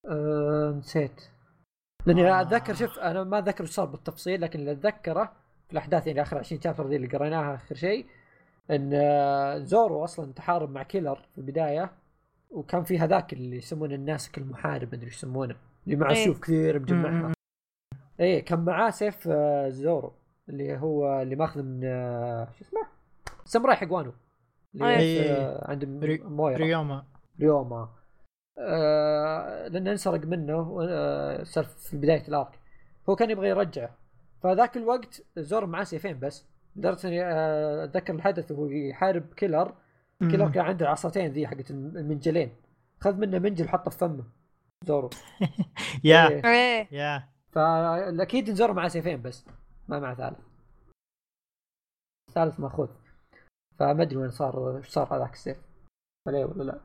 أه 0.05 0.75
نسيت. 0.77 1.21
لأني 2.05 2.31
آه. 2.31 2.41
أتذكر 2.41 2.73
شوف 2.73 2.99
أنا 2.99 3.23
ما 3.23 3.39
أتذكر 3.39 3.63
إيش 3.63 3.71
صار 3.71 3.85
بالتفصيل 3.85 4.41
لكن 4.41 4.59
اللي 4.59 4.71
أتذكره 4.71 5.33
في 5.67 5.73
الأحداث 5.73 6.07
يعني 6.07 6.21
آخر 6.21 6.37
20 6.37 6.61
chapter 6.61 6.87
ذي 6.87 6.95
اللي 6.95 7.07
قريناها 7.07 7.55
آخر 7.55 7.75
شيء 7.75 8.05
إن 8.71 8.91
آه، 8.93 9.57
زورو 9.57 10.03
أصلا 10.03 10.33
تحارب 10.33 10.71
مع 10.71 10.83
كيلر 10.83 11.15
في 11.15 11.37
البداية 11.37 11.91
وكان 12.49 12.83
في 12.83 12.99
هذاك 12.99 13.33
اللي 13.33 13.57
يسمونه 13.57 13.95
الناسك 13.95 14.37
المحارب 14.37 14.87
ما 14.87 14.95
أدري 14.95 15.05
إيش 15.05 15.15
يسمونه. 15.15 15.55
اللي 15.85 15.95
معه 15.95 16.09
إيه. 16.09 16.23
سيوف 16.23 16.39
كثير 16.39 16.79
مجمعها 16.79 17.33
إيه 18.19 18.45
كان 18.45 18.59
معاه 18.59 18.89
سيف 18.89 19.27
آه، 19.27 19.69
زورو 19.69 20.13
اللي 20.49 20.77
هو 20.77 21.21
اللي 21.21 21.35
ماخذ 21.35 21.63
من 21.63 21.81
آه، 21.83 22.47
شو 22.51 22.65
اسمه؟ 22.65 22.81
ساموراي 23.45 23.75
حق 23.75 23.91
وانو. 23.93 24.13
اللي 24.75 24.97
أيه. 24.97 25.59
عند 25.69 25.85
مويرا. 26.25 26.57
ريوما. 26.57 27.03
ريوما. 27.39 27.89
آه 28.57 29.67
لأنه 29.67 29.91
انسرق 29.91 30.25
منه 30.25 30.77
آه 30.81 31.43
صار 31.43 31.63
في 31.63 31.97
بداية 31.97 32.27
ال 32.27 32.34
arc. 32.34 32.59
هو 33.09 33.15
كان 33.15 33.29
يبغى 33.29 33.49
يرجعه. 33.49 33.95
فذاك 34.43 34.77
الوقت 34.77 35.23
زورو 35.37 35.65
معاه 35.65 35.83
سيفين 35.83 36.19
بس. 36.19 36.45
لدرجة 36.75 37.07
إني 37.07 37.23
آه، 37.23 37.83
أتذكر 37.83 38.15
الحدث 38.15 38.51
وهو 38.51 38.65
يحارب 38.65 39.33
كيلر. 39.33 39.73
كيلر 40.19 40.49
كان 40.49 40.65
عنده 40.65 40.85
العصاتين 40.85 41.31
ذي 41.31 41.47
حقت 41.47 41.71
المنجلين. 41.71 42.51
خذ 42.99 43.17
منه 43.17 43.39
منجل 43.39 43.69
حطه 43.69 43.91
في 43.91 43.97
فمه. 43.97 44.23
زورو. 44.85 45.09
يا. 46.03 46.27
إيه. 46.29 46.45
إيه. 46.45 46.87
يا. 46.91 47.29
فاكيد 47.51 48.53
زورو 48.53 48.73
معاه 48.73 48.87
سيفين 48.87 49.21
بس 49.21 49.45
ما 49.87 49.99
مع 49.99 50.13
ثالث. 50.13 50.39
الثالث 52.29 52.59
ماخوذ. 52.59 52.89
فما 53.79 54.01
أدري 54.01 54.17
وين 54.17 54.29
صار 54.29 54.77
إيش 54.77 54.87
صار 54.87 55.15
هذاك 55.15 55.33
السيف. 55.33 55.57
عليه 56.27 56.45
ولا 56.45 56.63
لا. 56.63 56.79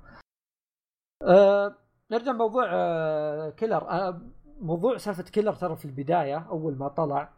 أه 1.22 1.76
نرجع 2.11 2.32
موضوع 2.32 2.64
أه 2.72 3.51
كيلر. 3.51 3.90
أه 3.90 4.20
موضوع 4.61 4.97
سالفة 4.97 5.22
كيلر 5.22 5.55
ترى 5.55 5.76
في 5.76 5.84
البداية 5.84 6.38
أول 6.38 6.78
ما 6.78 6.88
طلع 6.88 7.32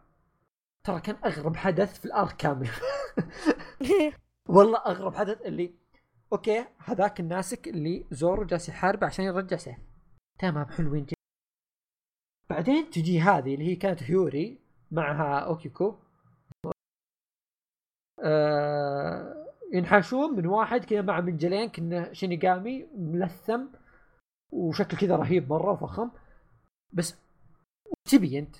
ترى 0.83 1.01
كان 1.01 1.15
أغرب 1.25 1.55
حدث 1.55 1.99
في 1.99 2.05
ال 2.05 2.12
arc 2.12 2.35
كامل 2.35 2.69
والله 4.49 4.77
أغرب 4.77 5.15
حدث 5.15 5.41
اللي 5.41 5.73
okay 6.33 6.65
هذاك 6.77 7.19
الناسك 7.19 7.67
اللي 7.67 8.05
زورو 8.11 8.43
جالس 8.45 8.69
يحارب 8.69 9.03
عشان 9.03 9.25
يرجع 9.25 9.57
سيف. 9.57 9.86
تمام 10.39 10.65
حلوين 10.65 11.05
جدا. 11.05 11.17
بعدين 12.49 12.89
تجي 12.89 13.19
هذه 13.21 13.53
اللي 13.53 13.67
هي 13.67 13.75
كانت 13.75 14.03
هيوري 14.03 14.59
معها 14.91 15.39
أوكيكو. 15.39 15.95
آه 18.23 19.47
ينحاشون 19.73 20.35
من 20.35 20.45
واحد 20.47 20.85
كذا 20.85 21.01
مع 21.01 21.21
منجلين 21.21 21.69
كنه 21.69 22.13
شينيغامي 22.13 22.87
ملثم 22.95 23.65
وشكل 24.51 24.97
كذا 24.97 25.15
رهيب 25.15 25.49
مرة 25.49 25.71
وفخم. 25.71 26.11
بس 26.93 27.15
تبي 28.05 28.39
أنت؟ 28.39 28.55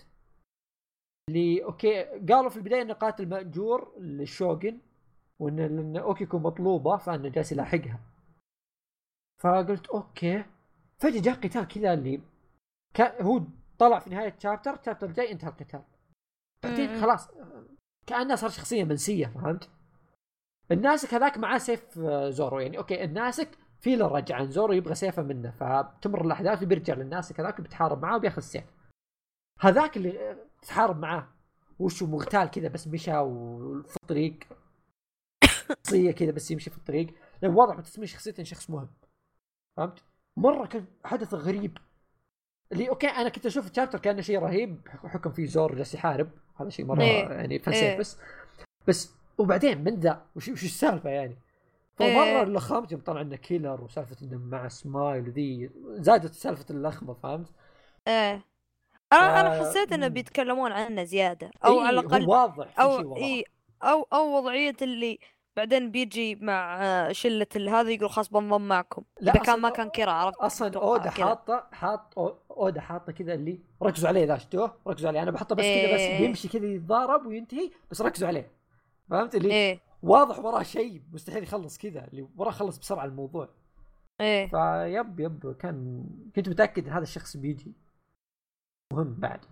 اللي 1.30 1.64
okay 1.64 2.04
قالوا 2.04 2.50
في 2.50 2.58
البداية 2.58 2.82
إنه 2.82 2.94
قاتل 2.94 3.30
مأجور 3.30 4.00
للشوغن 4.00 4.80
وإن 5.40 5.98
أوكيكو 5.98 6.40
مطلوبة 6.40 6.98
فانه 6.98 7.30
جالس 7.30 7.52
يلاحقها 7.52 8.00
فقلت 9.42 9.88
okay. 9.88 10.46
فجأة 11.02 11.22
جاء 11.22 11.36
قتال 11.36 11.68
كذا 11.68 11.94
اللي 11.94 12.22
كان 12.94 13.26
هو 13.26 13.44
طلع 13.80 14.00
في 14.00 14.10
نهاية 14.10 14.36
chapter 14.40 14.84
chapter 14.86 15.08
الجاي 15.08 15.32
انتهى 15.32 15.50
القتال. 15.50 15.84
بعدين 16.64 17.02
خلاص 17.02 17.30
كانه 18.08 18.36
صار 18.36 18.50
شخصية 18.50 18.84
منسية 18.84 19.28
فهمت؟ 19.28 19.70
الناسك 20.72 21.14
هذاك 21.14 21.38
معاه 21.38 21.58
سيف 21.58 22.00
آه، 22.00 22.30
زورو 22.30 22.60
يعني 22.60 22.78
okay 22.78 23.04
الناسك 23.04 23.58
في 23.80 23.96
له 23.96 24.08
رجعة 24.08 24.46
زورو 24.46 24.74
يبغى 24.74 24.96
سيفه 24.96 25.24
منه 25.24 25.52
فتمر 25.52 26.26
الأحداث 26.26 26.64
وبيرجع 26.64 26.94
للناسك 26.94 27.40
هذاك 27.40 27.62
بيتحارب 27.62 28.02
معاه 28.02 28.16
وبياخذ 28.16 28.38
السيف. 28.38 28.64
هذاك 29.60 29.98
اللي 29.98 30.32
آه، 30.32 30.38
تحارب 30.62 31.00
معاه. 31.00 31.28
وشو 31.80 32.08
مغتال 32.08 32.52
كذا 32.52 32.68
بس 32.68 32.88
مشى 32.88 33.18
وفي 33.18 33.98
الطريق. 34.04 34.40
شخصية 35.70 36.12
كذا 36.12 36.32
بس 36.32 36.52
يمشي 36.52 36.70
في 36.70 36.78
الطريق. 36.78 37.14
لأن 37.42 37.54
واضح 37.54 37.76
من 37.76 37.84
تسميه 37.84 38.08
شخصيته 38.08 38.44
شخص 38.44 38.70
مهم. 38.70 38.90
فهمت؟ 39.78 40.04
مرة 40.38 40.66
كان 40.66 40.86
حدث 41.06 41.34
غريب 41.34 41.78
اللي 42.72 42.90
okay 42.90 43.08
أنا 43.08 43.30
كنت 43.30 43.46
أشوف 43.46 43.72
ال 43.72 43.75
chapter 43.75 44.00
كأنه 44.00 44.22
شيء 44.22 44.40
رهيب 44.40 44.88
حكم 44.88 45.32
فيه 45.32 45.46
زورو 45.46 45.76
جالس 45.76 45.94
يحارب 45.94 46.30
هذا 46.56 46.70
شيء 46.70 46.86
مرة 46.86 47.02
إيه. 47.02 47.30
يعني 47.30 47.60
فلسفه 47.60 47.88
إيه. 47.88 47.98
بس 47.98 48.18
بس 48.88 49.12
وبعدين 49.38 49.84
من 49.84 49.96
ذا 50.00 50.26
وش 50.36 50.48
وش 50.48 50.64
السالفة 50.64 51.10
يعني؟ 51.10 51.38
فمرة 51.96 52.24
إيه. 52.24 52.44
اللخامة 52.44 52.88
يوم 52.92 53.02
طلع 53.02 53.22
إنه 53.22 53.36
كيلر 53.36 53.82
وسالفة 53.82 54.16
إنه 54.22 54.38
مع 54.38 54.68
سمايل 54.68 55.28
وذي 55.28 55.70
زادت 55.86 56.34
سالفة 56.34 56.66
اللخمه 56.70 57.14
فهمت؟ 57.14 57.48
إيه 58.08 58.42
أنا 59.14 59.40
أنا 59.42 59.60
حسيت 59.60 59.92
إنه 59.92 60.08
بيتكلمون 60.08 60.72
عنه 60.72 61.04
زيادة 61.04 61.52
أو 61.66 61.80
إيه 61.80 61.86
على 61.86 62.00
الأقل 62.00 62.30
واضح 62.30 62.80
أو 62.80 63.18
اي 63.18 63.44
أو 63.84 64.08
أو 64.14 64.38
وضعية 64.38 64.76
اللي 64.82 65.20
بعدين 65.58 65.92
بيجي 65.92 66.36
مع 66.36 66.82
شلة 67.12 67.48
هذا 67.56 67.90
يقول 67.90 68.10
خلاص 68.10 68.30
بنضم 68.30 68.68
معكم. 68.68 69.04
لا 69.22 69.32
إذا 69.32 69.42
كان 69.42 69.62
ما 69.62 69.70
كان 69.70 69.90
كيرا 69.90 70.12
عرفت؟ 70.12 70.38
أصلا 70.38 70.80
أودا 70.80 71.10
حاطه 71.10 71.68
حاط 71.72 72.20
أودا 72.52 72.82
حاطة 72.82 73.12
كذا 73.12 73.34
اللي 73.34 73.60
ركزوا 73.84 74.10
عليه 74.10 74.26
ذا 74.26 74.38
شفتوه؟ 74.38 74.78
ركزوا 74.88 75.10
عليه. 75.10 75.24
أنا 75.24 75.32
بحطه 75.32 75.56
بس 75.56 75.64
إيه. 75.64 75.88
كذا 75.88 75.96
بس 75.96 76.02
إيه. 76.02 76.20
بيمشي 76.20 76.48
كذا 76.48 76.66
يتضارب 76.66 77.26
وينتهي 77.26 77.72
بس 77.92 78.02
ركزوا 78.02 78.28
عليه. 78.28 78.52
فهمت؟ 79.10 79.36
اللي 79.36 79.52
إيه. 79.52 79.80
واضح 80.02 80.40
وراه 80.40 80.64
شيء 80.64 81.02
مستحيل 81.12 81.44
يخلص 81.44 81.78
كذا. 81.78 82.08
اللي 82.08 82.28
وراه 82.38 82.52
خلص 82.52 82.78
بسرعة 82.78 83.06
الموضوع. 83.06 83.50
إيه. 84.22 84.48
فيب 84.48 85.20
يب 85.20 85.56
كان 85.60 86.06
كنت 86.36 86.50
متأكد 86.50 86.88
إن 86.88 86.94
هذا 86.94 87.04
الشخص 87.04 87.38
بيجي. 87.38 87.74
مهم 88.94 89.14
بعد. 89.14 89.46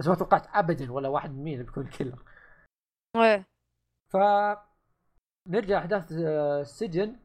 بس 0.00 0.08
ما 0.08 0.14
توقعت 0.14 0.46
ابدا 0.52 0.92
ولا 0.92 1.08
واحد 1.08 1.30
من 1.30 1.44
مين 1.44 1.62
بيكون 1.62 1.86
كيلر. 1.86 2.22
إيه. 3.16 3.48
ف 4.12 4.16
نرجع 5.48 5.78
احداث 5.78 6.12
آه، 6.12 6.60
السجن 6.60 7.16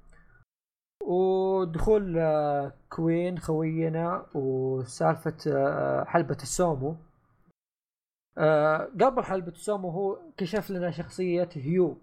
ودخول 1.03 2.17
آه، 2.17 2.73
كوين 2.89 3.39
خوينا 3.39 4.25
وسالفة 4.35 5.37
آه، 5.47 6.03
حلبة 6.03 6.37
السومو 6.41 6.95
آه، 8.37 8.77
قبل 9.01 9.23
حلبة 9.23 9.51
السومو 9.51 9.89
هو 9.89 10.19
كشف 10.37 10.71
لنا 10.71 10.91
شخصية 10.91 11.49
هيو 11.53 11.97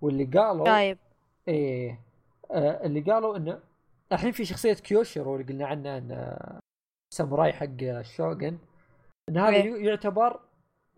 واللي 0.00 0.24
قالوا 0.24 0.64
طيب. 0.64 0.98
إيه 1.48 2.00
اللي 2.54 3.00
قالوا 3.00 3.36
إنه 3.36 3.60
الحين 4.12 4.32
في 4.32 4.44
شخصية 4.44 4.74
كيوشيرو 4.74 5.36
اللي 5.36 5.52
قلنا 5.52 5.66
عنه 5.66 5.98
انه 5.98 6.38
ساموراي 7.14 7.52
حق 7.52 7.82
الشوغن 7.82 8.58
إن 9.28 9.38
هذا 9.38 9.56
إيه. 9.56 9.86
يعتبر 9.86 10.40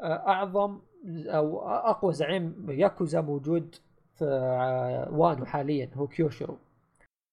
أعظم 0.03 0.81
أو 1.27 1.69
أقوى 1.69 2.13
زعيم 2.13 2.71
ياكوزا 2.71 3.21
موجود 3.21 3.77
وانو 4.23 5.45
حاليا 5.45 5.91
هو 5.95 6.07
كيوشيرو 6.07 6.59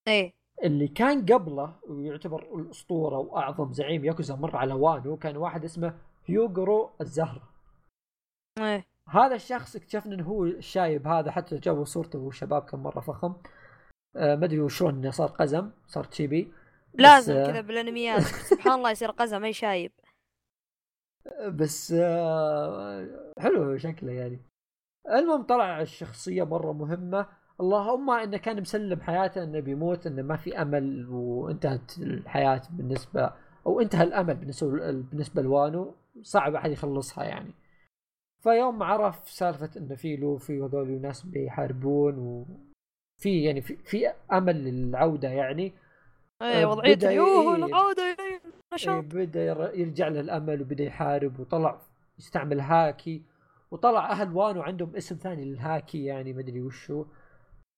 إيه. 0.08 0.34
اللي 0.64 0.88
كان 0.88 1.26
قبله 1.26 1.76
ويعتبر 1.90 2.56
الأسطورة 2.56 3.18
وأعظم 3.18 3.74
زعيم 3.74 4.06
ياكوزا 4.06 4.36
مر 4.36 4.56
على 4.56 4.74
وانو 4.74 5.18
كان 5.18 5.38
واحد 5.38 5.64
اسمه 5.64 5.98
هيوغرو 6.26 6.90
الزهرة. 7.02 7.50
إيه. 8.60 8.86
هذا 9.10 9.36
الشخص 9.36 9.76
اكتشفنا 9.76 10.16
انه 10.16 10.24
هو 10.24 10.46
الشايب 10.46 11.08
هذا 11.08 11.32
حتى 11.32 11.58
جابوا 11.58 11.86
صورته 11.86 12.20
وهو 12.20 12.32
شباب 12.32 12.62
كان 12.62 12.80
مرة 12.80 13.00
فخم. 13.00 13.34
آه 14.16 14.36
ما 14.36 14.46
أدري 14.46 14.70
شلون 14.70 15.12
صار 15.12 15.28
قزم 15.28 15.72
صار 15.88 16.04
تشيبي. 16.04 16.52
لازم 16.94 17.34
آه 17.34 17.48
كذا 17.48 17.62
بالأنميات 17.62 18.22
سبحان 18.22 18.74
الله 18.74 18.92
يصير 18.92 19.12
قزم 19.12 19.44
أي 19.44 19.54
شايب. 19.54 19.92
بس 21.60 21.94
آه 21.98 23.34
حلو 23.40 23.78
شكله 23.78 24.12
يعني. 24.12 24.40
المهم 25.10 25.44
طلع 25.44 25.82
الشخصية 25.82 26.44
مرة 26.44 26.72
مهمة. 26.74 27.26
اللهم 27.62 28.10
إنه 28.10 28.38
كان 28.38 28.62
مسلم 28.62 29.02
حياته 29.02 29.44
إنه 29.44 29.60
بيموت 29.60 30.08
إنه 30.08 30.22
ما 30.22 30.36
في 30.36 30.62
أمل 30.62 31.08
وانتهت 31.10 31.98
الحياة 31.98 32.62
بالنسبة 32.70 33.34
أو 33.66 33.82
انتهى 33.82 34.04
الأمل 34.04 34.36
بالنسبة 34.36 34.92
بالنسبة 34.92 35.42
لوانو. 35.42 35.96
صعب 36.22 36.56
أحد 36.56 36.72
يخلصها 36.72 37.24
يعني. 37.24 37.54
فيوم 38.44 38.84
عرف 38.84 39.30
سالفة 39.30 39.70
إنه 39.78 39.96
في 39.96 40.16
لوفي 40.16 40.62
وهذول 40.62 41.02
ناس 41.02 41.22
بيحاربون 41.24 42.18
وفي 42.18 43.44
يعني 43.44 43.62
في, 43.62 43.76
في 43.76 44.08
أمل 44.32 44.64
للعودة 44.64 45.30
يعني. 45.30 45.74
اي 46.42 46.66
وضعيته 46.66 47.12
يوه 47.12 47.56
العوده 47.56 48.18
بدأ 48.88 49.72
يرجع 49.76 50.08
له 50.08 50.20
الأمل 50.20 50.62
وبدأ 50.62 50.84
يحارب 50.84 51.40
وطلع 51.40 51.82
يستعمل 52.20 52.60
هاكي. 52.60 53.31
وطلع 53.72 54.12
أهل 54.12 54.36
وانو 54.36 54.62
عندهم 54.62 54.96
اسم 54.96 55.16
ثاني 55.16 55.46
للهاكي 55.46 56.06
يعني 56.06 56.34
ما 56.34 56.40
أدري 56.40 56.62
وشو. 56.62 57.06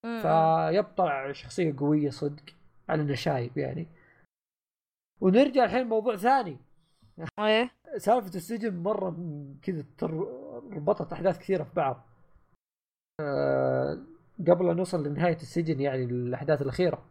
فيبطلع 0.04 1.32
شخصية 1.32 1.76
قوية 1.78 2.10
صدق 2.10 2.44
على 2.90 3.02
إنه 3.02 3.16
شايب 3.16 3.58
يعني. 3.58 3.88
ونرجع 5.22 5.64
الحين 5.64 5.88
موضوع 5.88 6.16
ثاني. 6.16 6.58
إيه. 7.40 7.72
سالفة 7.98 8.36
السجن 8.36 8.84
مرة 8.84 9.16
كذا 9.62 9.86
ربطت 10.72 11.14
أحداث 11.14 11.40
كثيرة 11.40 11.64
في 11.64 11.74
بعض. 11.74 12.06
أه 13.20 14.04
قبل 14.48 14.70
أن 14.70 14.76
نوصل 14.76 15.08
لنهاية 15.08 15.36
السجن 15.36 15.80
يعني 15.80 16.04
الاحداث 16.04 16.62
الأخيرة. 16.62 17.06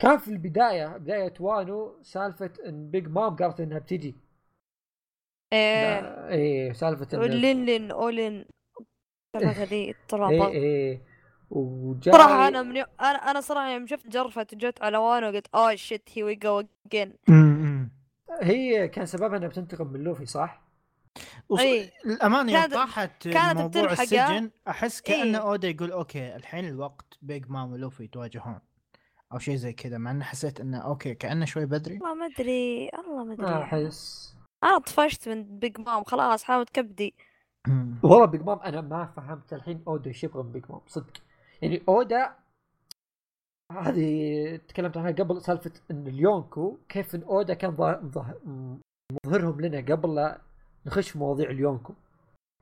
كان 0.00 0.18
في 0.18 0.28
البداية 0.28 0.96
بداية 0.96 1.34
وانو 1.40 2.02
سالفة 2.02 2.52
إن 2.66 2.90
بيج 2.90 3.08
مام 3.08 3.36
قالت 3.36 3.60
إنها 3.60 3.78
بتجي. 3.78 4.14
إيه 5.54 6.28
إيه 6.28 6.72
سالفة 6.72 7.26
لين 7.26 7.64
لين 7.64 7.90
لين 7.90 8.44
ذي 9.70 9.94
طلع 10.08 10.28
إيه 10.28 10.48
إيه 10.48 11.02
وجاي 11.50 12.14
صراحة 12.14 12.48
أنا 12.48 12.62
من 12.62 12.76
يو... 12.76 12.84
أنا 13.00 13.30
أنا 13.30 13.40
صراحة 13.40 13.70
يوم 13.70 13.86
شفت 13.86 14.08
جرفة 14.08 14.46
جت 14.52 14.82
على 14.82 14.98
وانو 14.98 15.26
قلت 15.26 15.46
oh 15.54 15.74
shit 15.74 16.08
here 16.12 16.22
we 16.22 16.34
go 16.34 16.62
again 16.86 17.14
هي 18.42 18.88
كان 18.88 19.06
سببها 19.06 19.36
إنها 19.36 19.48
بتنتقم 19.48 19.86
من 19.86 20.00
لوفي 20.00 20.26
صح؟ 20.26 20.64
وص... 21.48 21.60
أي. 21.60 21.90
الأمانة 22.06 22.52
يوم 22.52 22.66
طاحت 22.66 23.28
كانت 23.28 23.60
موضوع 23.60 23.92
السجن 23.92 24.50
أحس 24.68 25.00
كأنه 25.00 25.38
إيه؟ 25.38 25.44
أودا 25.44 25.68
يقول 25.68 25.92
okay 25.92 26.36
الحين 26.36 26.68
الوقت 26.68 27.18
بيج 27.22 27.50
مام 27.50 27.72
ولوفي 27.72 28.04
يتواجهون. 28.04 28.60
أو 29.32 29.38
شيء 29.38 29.56
زي 29.56 29.72
كذا 29.72 29.98
مع 29.98 30.10
إنه 30.10 30.24
حسيت 30.24 30.60
إنه 30.60 30.78
okay 30.78 31.14
كأنه 31.14 31.44
شوي 31.44 31.66
بدري. 31.66 31.94
والله 31.94 32.14
ما 32.14 32.26
أدري 32.26 32.90
والله 32.94 33.24
ما 33.24 33.32
أدري. 33.32 33.46
ما 33.46 33.90
أنا 34.64 34.78
طفشت 34.78 35.28
من 35.28 35.58
بيج 35.58 35.80
مام 35.80 36.04
خلاص 36.04 36.44
حاولت 36.44 36.70
كبدي 36.70 37.14
والله 38.04 38.24
بيج 38.24 38.42
مام 38.42 38.58
أنا 38.58 38.80
ما 38.80 39.06
فهمت 39.06 39.52
الحين 39.52 39.82
أودا 39.88 40.06
إيش 40.06 40.24
يبغى 40.24 40.42
من 40.42 40.52
بيج 40.52 40.64
مام 40.70 40.80
صدق. 40.86 41.12
يعني 41.62 41.82
أودا 41.88 42.34
هذه 43.72 44.56
تكلمت 44.56 44.96
عنها 44.96 45.10
قبل 45.10 45.42
سالفة 45.42 45.72
إن 45.90 46.06
اليونكو 46.06 46.76
كيف 46.88 47.14
إن 47.14 47.22
أودا 47.22 47.54
كان 47.54 47.70
مظهرهم 49.26 49.60
لنا 49.60 49.94
قبل 49.94 50.14
لا 50.14 50.40
نخش 50.86 51.10
في 51.10 51.18
مواضيع 51.18 51.50
اليونكو. 51.50 51.94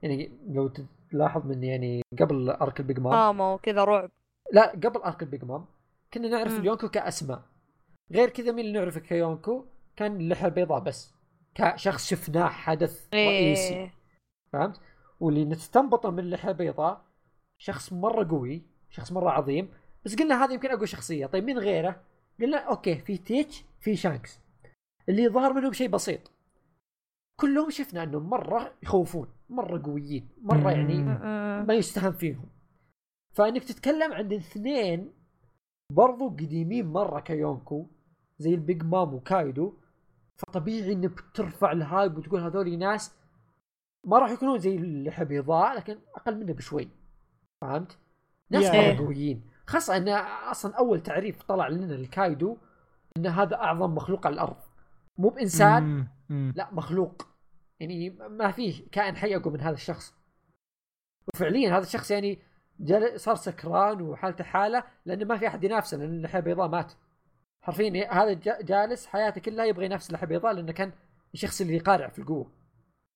يعني 0.03 0.33
لو 0.49 0.71
تلاحظ 1.11 1.47
من 1.47 1.65
يعني 1.65 2.03
قبل 2.21 2.51
arc 2.51 2.81
البيج 2.81 3.01
مام 3.01 3.13
ماما 3.13 3.53
وكذا 3.53 3.85
رعب. 3.85 4.11
لا 4.53 4.71
قبل 4.71 5.01
arc 5.03 5.23
البيج 5.23 5.45
مام 5.45 5.65
كنا 6.15 6.29
نعرف 6.29 6.59
اليونكو 6.59 6.89
كأسماء. 6.89 7.43
غير 8.13 8.29
كذا 8.31 8.53
مين 8.53 8.65
اللي 8.65 8.79
نعرفه 8.79 9.01
كيونكو؟ 9.01 9.65
كان 9.97 10.17
اللحيه 10.17 10.47
البيضاء 10.47 10.81
بس. 10.81 11.22
كشخص 11.55 12.09
شفناه 12.09 12.49
حدث 12.49 13.09
إيه. 13.13 13.29
رئيسي 13.29 13.91
فهمت؟ 14.53 14.81
واللي 15.21 15.45
نستنبطه 15.45 16.11
من 16.11 16.19
اللحيه 16.19 16.51
البيضاء 16.51 17.05
شخص 17.59 17.93
مرة 17.93 18.29
قوي 18.31 18.63
شخص 18.91 19.13
مرة 19.13 19.31
عظيم. 19.31 19.69
بس 20.05 20.17
قلنا 20.17 20.45
هذا 20.45 20.53
يمكن 20.53 20.71
أقوى 20.71 20.87
شخصية. 20.87 21.27
طيب 21.27 21.45
مين 21.45 21.59
غيره؟ 21.59 22.03
قلنا 22.41 22.59
okay 22.59 22.99
في 22.99 23.17
تيتش 23.17 23.65
في 23.81 23.97
شانكس. 23.97 24.41
اللي 25.09 25.29
ظهر 25.29 25.53
منهم 25.53 25.73
شيء 25.73 25.89
بسيط. 25.89 26.31
كلهم 27.41 27.71
شفنا 27.71 28.03
انهم 28.03 28.31
مرة 28.31 28.75
يخوفون 28.83 29.29
مرة 29.49 29.83
قويين 29.85 30.29
مرة 30.43 30.71
يعني 30.71 30.95
ما 31.67 31.75
يستهان 31.75 32.13
فيهم. 32.13 32.49
فإنك 33.35 33.65
تتكلم 33.65 34.13
عن 34.13 34.33
اثنين 34.33 35.13
برضو 35.93 36.29
قديمين 36.29 36.87
مرة 36.87 37.21
كيونكو 37.21 37.87
زي 38.39 38.55
البيج 38.55 38.83
مام 38.83 39.15
وكايدو. 39.15 39.79
فطبيعي 40.47 40.93
إنك 40.93 41.21
ترفع 41.35 41.73
ال 41.73 41.82
hype 41.82 42.19
وتقول 42.19 42.41
هذول 42.41 42.79
ناس 42.79 43.15
ما 44.07 44.19
راح 44.19 44.31
يكونون 44.31 44.59
زي 44.59 44.77
اللحى 44.77 45.25
بيضاء 45.25 45.77
لكن 45.77 45.99
أقل 46.15 46.37
منه 46.41 46.53
بشوي. 46.53 46.89
فهمت؟ 47.61 47.99
ناس 48.51 48.75
مره 48.75 49.07
قويين. 49.07 49.51
خاصة 49.67 49.97
انه 49.97 50.17
أصلا 50.51 50.75
أول 50.75 51.01
تعريف 51.01 51.43
طلع 51.43 51.69
لنا 51.69 51.95
الكايدو 51.95 52.57
إن 53.17 53.27
هذا 53.27 53.57
أعظم 53.57 53.95
مخلوق 53.95 54.27
على 54.27 54.35
الأرض. 54.35 54.57
مو 55.19 55.29
بإنسان 55.29 56.07
لا 56.31 56.69
مخلوق. 56.73 57.29
يعني 57.81 58.11
ما 58.11 58.51
فيه 58.51 58.91
كائن 58.93 59.17
حي 59.17 59.37
أقوى 59.37 59.53
من 59.53 59.61
هذا 59.61 59.75
الشخص. 59.75 60.15
وفعليا 61.35 61.77
هذا 61.77 61.83
الشخص 61.83 62.11
يعني 62.11 62.43
صار 63.17 63.35
سكران 63.35 64.03
وحالته 64.03 64.45
حالة 64.45 64.85
لأنه 65.07 65.25
ما 65.25 65.39
في 65.39 65.47
أحد 65.47 65.65
ينافسه 65.65 65.97
لأن 65.97 66.17
اللحية 66.17 66.39
البيضاء 66.39 66.69
مات. 66.69 66.93
حرفيا 67.63 68.13
هذا 68.13 68.33
جالس 68.63 69.07
حياته 69.07 69.41
كلها 69.41 69.65
يبغى 69.65 69.85
ينافس 69.85 70.11
البيضاء 70.11 70.53
لأنه 70.53 70.73
كان 70.73 70.93
الشخص 71.35 71.61
اللي 71.61 71.77
يقارع 71.77 72.09
في 72.09 72.19
القوة. 72.19 72.51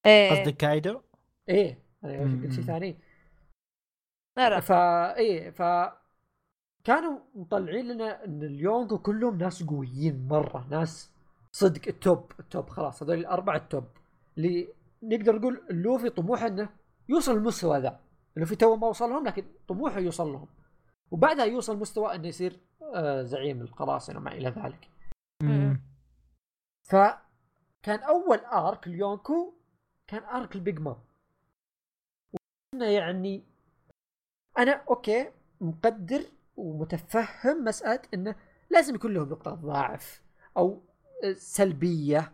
إيه. 0.07 0.31
قصدك 0.31 0.57
كايدو؟ 0.57 1.01
إيه. 1.49 1.79
أنا 2.05 2.21
قلت 2.21 2.53
شيء 2.53 2.65
ثاني. 2.65 2.97
فا 4.37 5.17
إيه 5.17 5.51
ف 5.51 5.63
كانوا 6.85 7.19
مطلعين 7.35 7.89
لنا 7.89 8.25
إن 8.25 8.43
اليونكو 8.43 8.99
كلهم 8.99 9.39
ناس 9.39 9.63
قويين 9.63 10.29
مرة 10.29 10.67
ناس 10.71 11.11
صدق 11.53 11.81
ال 11.89 12.00
top 12.00 12.33
ال 12.41 12.48
top 12.48 12.69
خلاص 12.69 13.03
هذول 13.03 13.19
الأربعة 13.19 13.57
ال 13.57 13.62
top. 13.62 13.85
اللي 14.39 14.69
نقدر 15.03 15.37
نقول 15.37 15.63
لوفي 15.71 16.11
طموحه 16.11 16.47
إنه 16.47 16.69
يوصل 17.09 17.37
المستوى 17.37 17.79
ذا. 17.79 18.01
لوفي 18.37 18.57
تو 18.57 18.77
ما 18.77 18.87
وصل 18.87 19.11
لهم 19.11 19.27
لكن 19.27 19.45
طموحه 19.69 19.99
يوصل 20.01 20.33
لهم. 20.33 20.49
وبعدها 21.11 21.45
يوصل 21.45 21.79
مستوى 21.79 22.15
إنه 22.15 22.29
يصير 22.29 22.61
آه 22.95 23.23
زعيم 23.23 23.61
القراصنة 23.63 24.19
وما 24.19 24.33
إلى 24.33 24.49
ذلك. 24.49 24.91
فكان 26.89 27.99
أول 28.09 28.39
arc 28.39 28.87
اليونكو 28.87 29.55
كان 30.07 30.23
arc 30.23 30.55
البيج 30.55 30.79
مام. 30.81 30.97
يعني 32.81 33.45
أنا 34.59 34.73
okay 34.73 35.31
مقدر 35.61 36.25
ومتفهم 36.57 37.65
مسألة 37.65 38.03
إنه 38.15 38.35
لازم 38.71 38.95
يكون 38.95 39.15
لهم 39.15 39.29
نقطة 39.29 39.55
ضعف 39.55 40.23
أو 40.57 40.83
سلبية 41.37 42.33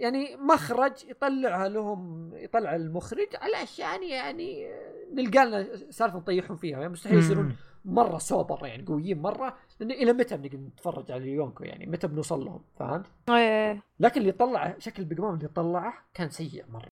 يعني 0.00 0.36
مخرج 0.36 0.92
يطلعها 1.08 1.68
لهم 1.68 2.30
يطلع 2.34 2.76
المخرج 2.76 3.28
علشان 3.34 4.02
يعني 4.02 4.68
نلقى 5.14 5.46
لنا 5.46 5.76
سالفة 5.90 6.18
نطيحهم 6.18 6.56
فيها. 6.56 6.78
يعني 6.78 6.92
مستحيل 6.92 7.18
يصيرون 7.18 7.56
مرة 7.84 8.18
سوبر 8.18 8.66
يعني 8.66 8.84
قويين 8.86 9.22
مرة 9.22 9.56
لأنه 9.80 9.94
إلى 9.94 10.12
متى 10.12 10.36
بنقدر 10.36 10.58
نتفرج 10.58 11.12
على 11.12 11.28
يونكو 11.28 11.64
يعني؟ 11.64 11.86
متى 11.86 12.06
بنوصل 12.06 12.44
لهم؟ 12.44 12.64
فهمت؟ 12.78 13.06
إيه. 13.28 13.82
لكن 14.00 14.20
اللي 14.20 14.32
طلع 14.32 14.74
شكل 14.78 15.04
بيجمام 15.04 15.34
اللي 15.34 15.48
طلعه 15.48 15.94
كان 16.14 16.30
سيء 16.30 16.64
مرة. 16.70 16.88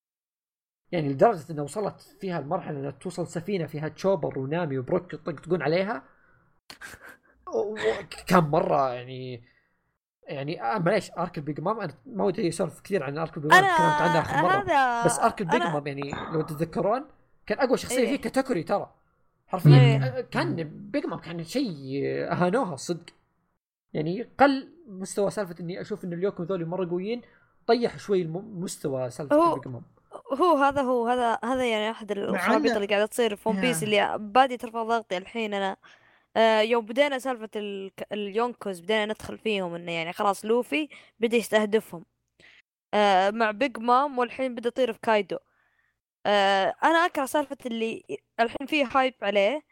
يعني 0.92 1.08
لدرجة 1.08 1.52
إنه 1.52 1.62
وصلت 1.62 2.00
فيها 2.20 2.38
المرحلة 2.38 2.78
إنها 2.78 2.90
توصل 2.90 3.26
سفينة 3.26 3.66
فيها 3.66 3.88
تشوبر 3.88 4.38
ونامي 4.38 4.78
وبروك 4.78 5.14
يطقطقون 5.14 5.62
عليها. 5.62 6.02
كان 8.26 8.44
مرة 8.44 8.94
يعني 8.94 9.42
يعني 10.28 10.62
آه 10.62 10.78
معليش 10.78 11.10
arc 11.18 11.38
البيج 11.38 11.60
مام 11.60 11.80
أنا 11.80 11.94
ما 12.06 12.24
ودي 12.24 12.48
أسولف 12.48 12.80
كثير 12.80 13.02
عن 13.02 13.18
arc 13.18 13.36
البيج 13.36 13.52
مام 13.52 13.60
تكلمت 13.60 14.00
عنه 14.00 14.20
اخر 14.20 14.42
مرة. 14.42 14.62
هذا 14.62 15.04
بس 15.04 15.18
arc 15.18 15.40
البيج 15.40 15.62
مام 15.62 15.86
يعني 15.86 16.12
لو 16.32 16.42
تتذكرون 16.42 17.04
كان 17.46 17.58
أقوى 17.58 17.76
شخصية 17.76 17.98
إيه؟ 17.98 18.06
فيه 18.06 18.16
كاتاكوري 18.16 18.62
ترى. 18.62 18.94
حرفيا 19.46 19.78
إيه؟ 19.80 20.20
كان 20.20 20.56
بيج 20.90 21.06
مام 21.06 21.18
كان 21.18 21.44
شيء 21.44 22.02
أهانوها 22.04 22.76
صدق. 22.76 23.10
يعني 23.92 24.30
قل 24.40 24.68
مستوى 24.88 25.30
سالفة 25.30 25.54
إني 25.60 25.80
أشوف 25.80 26.04
إن 26.04 26.12
اليونكو 26.12 26.44
ذولي 26.44 26.64
مرة 26.64 26.90
قويين 26.90 27.22
طيح 27.66 27.98
شوي 27.98 28.24
مستوى 28.24 29.10
سالفة 29.10 29.52
البيج 29.52 29.68
مام 29.68 29.82
هو 30.40 30.56
هذا 30.56 30.82
هو 30.82 31.08
هذا 31.08 31.38
هذا 31.44 31.70
يعني 31.70 31.90
أحد 31.90 32.12
الخرابيط 32.12 32.74
اللي 32.74 32.86
قاعدة 32.86 33.06
تصير 33.06 33.36
في 33.36 33.48
ون 33.48 33.60
بيس 33.60 33.82
اللي 33.82 34.16
بادي 34.18 34.56
ترفع 34.56 34.82
ضغطي 34.82 35.16
الحين 35.16 35.54
أنا. 35.54 35.70
آه 35.72 35.76
يوم 36.62 36.84
بدينا 36.86 37.18
سالفة 37.18 37.50
اليونكوز 38.12 38.80
بدينا 38.80 39.06
ندخل 39.06 39.38
فيهم 39.38 39.74
إنه 39.74 39.92
يعني 39.92 40.12
خلاص 40.12 40.44
لوفي 40.44 40.88
بدا 41.20 41.36
يستهدفهم. 41.36 42.04
آه 42.94 43.30
مع 43.30 43.50
بيج 43.50 43.78
مام 43.78 44.18
والحين 44.18 44.54
بدا 44.54 44.68
يطير 44.68 44.92
في 44.92 44.98
كايدو. 45.02 45.38
آه 46.26 46.74
أنا 46.84 47.06
أكره 47.06 47.26
سالفة 47.26 47.58
اللي 47.66 48.04
الحين 48.40 48.66
فيه 48.66 48.86
hype 48.94 49.14
عليه. 49.22 49.62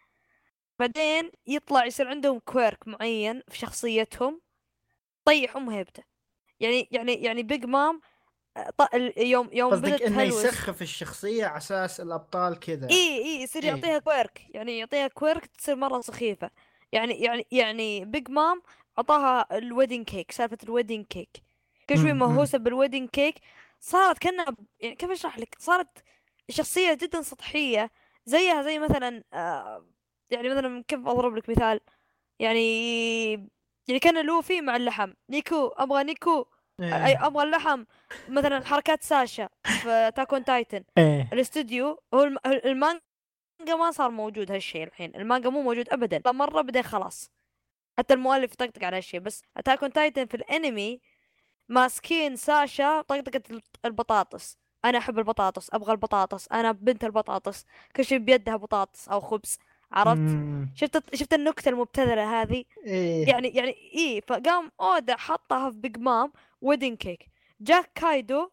بعدين 0.78 1.32
يطلع 1.46 1.86
يصير 1.86 2.08
عندهم 2.08 2.38
quirk 2.38 2.88
معين 2.88 3.42
في 3.48 3.58
شخصيتهم 3.58 4.40
طيح 5.24 5.56
ام 5.56 5.70
هيبته. 5.70 6.02
يعني 6.60 6.88
يعني 6.92 7.14
يعني 7.14 7.42
بيج 7.42 7.64
مام 7.66 8.00
يوم 9.16 9.48
يوم 9.52 9.70
بدت 9.70 10.02
إنه 10.02 10.22
يسخف 10.22 10.82
الشخصية 10.82 11.46
على 11.46 11.56
أساس 11.56 12.00
الأبطال 12.00 12.58
كذا. 12.58 12.90
إي 12.90 13.24
إي 13.24 13.42
يصير 13.42 13.62
إيه. 13.62 13.68
يعطيها 13.68 13.98
quirk 13.98 14.42
يعني 14.50 14.78
يعطيها 14.78 15.08
quirk 15.08 15.46
تصير 15.46 15.76
مرة 15.76 16.00
سخيفة. 16.00 16.50
يعني 16.92 17.14
يعني 17.14 17.46
يعني 17.50 18.04
بيج 18.04 18.30
مام 18.30 18.62
أعطاها 18.98 19.58
ال 19.58 19.64
wedding 19.64 20.04
cake 20.04 20.32
سالفة 20.32 20.58
ال 20.62 20.68
wedding 20.68 21.06
cake 21.06 21.42
كل 21.88 21.98
شوي 21.98 22.12
مهووسة 22.12 22.58
بال 22.58 22.69
wedding 22.69 23.08
cake 23.08 23.34
صارت 23.80 24.18
كأنها 24.18 24.46
يعني 24.80 24.94
كيف 24.94 25.10
أشرح 25.10 25.38
لك؟ 25.38 25.56
صارت 25.58 25.88
شخصية 26.50 26.94
جدا 26.94 27.22
سطحية 27.22 27.90
زيها 28.26 28.62
زي 28.62 28.78
مثلا 28.78 29.24
آه 29.32 29.86
يعني 30.30 30.48
مثلا 30.48 30.84
كيف 30.88 31.06
أضرب 31.06 31.36
لك 31.36 31.48
مثال؟ 31.50 31.80
يعني 32.38 33.32
يعني 33.88 34.00
كان 34.00 34.26
لوفي 34.26 34.60
مع 34.60 34.76
اللحم. 34.76 35.12
نيكو 35.30 35.68
أبغى 35.68 36.04
نيكو. 36.04 36.46
أي 36.80 37.06
إيه. 37.06 37.26
أبغى 37.26 37.44
اللحم. 37.44 37.84
مثلا 38.28 38.64
حركات 38.64 39.02
ساشا 39.02 39.48
في 39.64 40.12
Attack 40.16 40.37
on 40.37 40.44
Titan 40.44 40.84
إيه. 40.98 41.28
الاستوديو 41.32 42.00
هو 42.14 42.22
المانجا 42.46 43.00
ما 43.78 43.90
صار 43.90 44.10
موجود 44.10 44.52
هالشيء 44.52 44.84
الحين. 44.84 45.16
المانجا 45.16 45.50
مو 45.50 45.62
موجود 45.62 45.88
ابدا. 45.88 46.32
مرة 46.32 46.62
بعدين 46.62 46.82
خلاص. 46.82 47.30
حتى 47.98 48.14
المؤلف 48.14 48.52
يطقطق 48.52 48.84
على 48.84 48.96
هالشيء. 48.96 49.20
بس 49.20 49.42
Attack 49.56 49.80
Titan 49.94 50.26
في 50.26 50.34
الأنمي 50.34 51.00
ماسكين 51.68 52.36
ساشا 52.36 53.00
طقطقة 53.00 53.42
البطاطس. 53.84 54.58
أنا 54.84 54.98
أحب 54.98 55.18
البطاطس 55.18 55.74
أبغى 55.74 55.92
البطاطس. 55.92 56.48
أنا 56.52 56.72
بنت 56.72 57.04
البطاطس. 57.04 57.64
كل 57.96 58.04
شيء 58.04 58.18
بيدها 58.18 58.56
بطاطس 58.56 59.08
أو 59.08 59.20
خبز. 59.20 59.58
عرفت؟ 59.92 60.20
مم. 60.20 60.72
شفت 60.74 61.14
شفت 61.14 61.34
النكتة 61.34 61.68
المبتذلة 61.68 62.42
هذه؟ 62.42 62.64
إيه. 62.86 63.28
يعني 63.28 63.48
يعني 63.48 63.76
اي 63.94 64.22
فقام 64.28 64.72
أودا 64.80 65.16
حطها 65.16 65.70
في 65.70 65.76
بيج 65.76 65.98
مام 65.98 66.32
wedding 66.60 66.96
cake 66.96 67.30
جاك 67.60 67.90
كايدو 67.94 68.50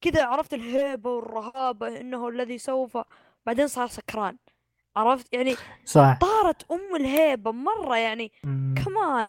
كذا 0.00 0.24
عرفت 0.24 0.54
الهيبة 0.54 1.10
والرهابة 1.10 2.00
إنه 2.00 2.28
الذي 2.28 2.58
سوف 2.58 2.98
بعدين 3.46 3.68
صار 3.68 3.86
سكران. 3.86 4.38
عرفت؟ 4.96 5.34
يعني 5.34 5.54
صح. 5.84 6.18
طارت 6.20 6.70
أم 6.70 6.96
الهيبة 6.96 7.52
مرة 7.52 7.96
يعني. 7.96 8.32
كمان 8.84 9.26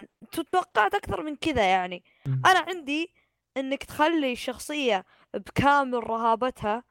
توقعت 0.51 0.95
أكثر 0.95 1.24
من 1.24 1.36
كذا 1.36 1.65
يعني. 1.65 2.03
مم. 2.26 2.41
أنا 2.45 2.59
عندي 2.59 3.13
إنك 3.57 3.84
تخلي 3.84 4.32
الشخصيه 4.32 5.05
بكامل 5.34 6.09
رهابتها 6.09 6.84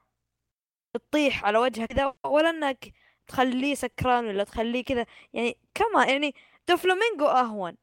تطيح 0.94 1.44
على 1.44 1.58
وجهها 1.58 1.86
كذا 1.86 2.14
ولا 2.24 2.50
إنك 2.50 2.92
تخليه 3.26 3.74
سكران 3.74 4.26
ولا 4.26 4.44
تخليه 4.44 4.84
كذا. 4.84 5.06
يعني 5.32 5.58
كما 5.74 6.04
يعني 6.04 6.34
دوفلامينجو 6.68 7.26
أهون. 7.26 7.76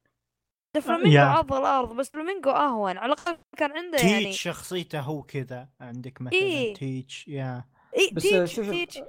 دوفلامينجو 0.75 1.17
yeah. 1.17 1.21
عض 1.21 1.53
الأرض 1.53 1.95
بس 1.95 2.09
فلامينجو 2.09 2.49
أهون. 2.49 2.97
على 2.97 3.13
الأقل 3.13 3.37
كان 3.57 3.71
عنده 3.71 3.97
تيتش 3.97 4.11
يعني 4.11 4.23
تيتش 4.25 4.41
شخصيته 4.41 4.99
هو 4.99 5.23
كذا. 5.23 5.69
عندك 5.81 6.21
مثلا 6.21 6.39
إيه؟ 6.39 6.73
تيتش 6.73 7.27
يا. 7.27 7.65
إيه 7.95 8.13
بس 8.13 8.23
تيتش 8.23 8.55
شوف 8.55 8.69
تيتش 8.69 8.99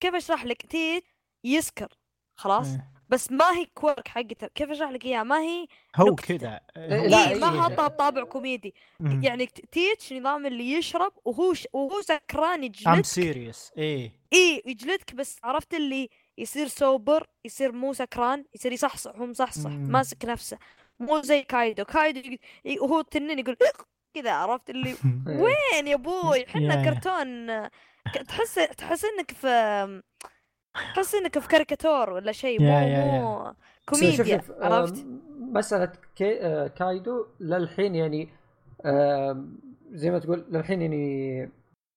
كيف 0.00 0.14
أشرح 0.14 0.44
لك؟ 0.44 0.62
تيتش 0.62 1.06
يسكر. 1.44 1.88
خلاص؟ 2.36 2.66
إيه. 2.66 2.90
بس 3.08 3.32
ما 3.32 3.56
هي 3.56 3.66
quirk 3.74 4.08
حقتها 4.08 4.48
كيف 4.54 4.70
أشرح 4.70 4.90
لك 4.90 5.04
اياها 5.04 5.22
ما 5.22 5.40
هي 5.40 5.66
هو 5.96 6.14
كذا. 6.14 6.60
إيه 6.76 7.06
لا 7.06 7.30
إيه 7.30 7.38
ما 7.38 7.62
حطها 7.62 7.88
بطابع 7.88 8.24
كوميدي. 8.24 8.74
مم. 9.00 9.24
يعني 9.24 9.46
تيتش 9.46 10.12
نظام 10.12 10.46
اللي 10.46 10.72
يشرب 10.72 11.12
وهو 11.24 11.54
ش... 11.54 11.68
وهو 11.72 12.00
سكران 12.00 12.64
يجلدك. 12.64 12.88
I'm 12.88 13.02
serious 13.02 13.72
إيه. 13.78 14.12
إيه 14.32 14.62
يجلدك 14.66 15.14
بس 15.14 15.36
عرفت 15.44 15.74
اللي 15.74 16.08
يصير 16.38 16.68
sober 16.68 17.26
يصير 17.44 17.72
مو 17.72 17.92
سكران 17.92 18.44
يصير 18.54 18.72
يصحصح 18.72 19.16
هو 19.16 19.26
مصحصح 19.26 19.70
ماسك 19.70 20.24
نفسه. 20.24 20.58
مو 21.00 21.20
زي 21.20 21.42
كايدو. 21.42 21.84
كايدو 21.84 22.36
وهو 22.80 23.00
تنين 23.00 23.38
يقول 23.38 23.56
كذا 24.14 24.32
عرفت؟ 24.32 24.70
اللي 24.70 24.96
وين 25.42 25.86
يا 25.86 25.94
أبوي 25.94 26.46
إحنا 26.46 26.84
كرتون. 26.84 27.46
تحس 28.28 28.54
تحس 28.54 29.04
إنك 29.04 29.30
في 29.30 30.02
تحس 30.94 31.14
إنك 31.14 31.38
في 31.38 31.48
كاريكاتور 31.48 32.10
ولا 32.10 32.32
شيء 32.32 32.62
مو 32.62 32.66
مو 33.20 33.54
كوميديا 33.88 34.40
عرفت؟ 34.60 35.06
مسألة 35.38 35.92
كي... 36.16 36.40
آه، 36.40 36.66
كايدو 36.66 37.26
للحين 37.40 37.94
يعني 37.94 38.28
زي 39.90 40.10
ما 40.10 40.18
تقول 40.18 40.46
للحين 40.50 40.82
يعني 40.82 41.50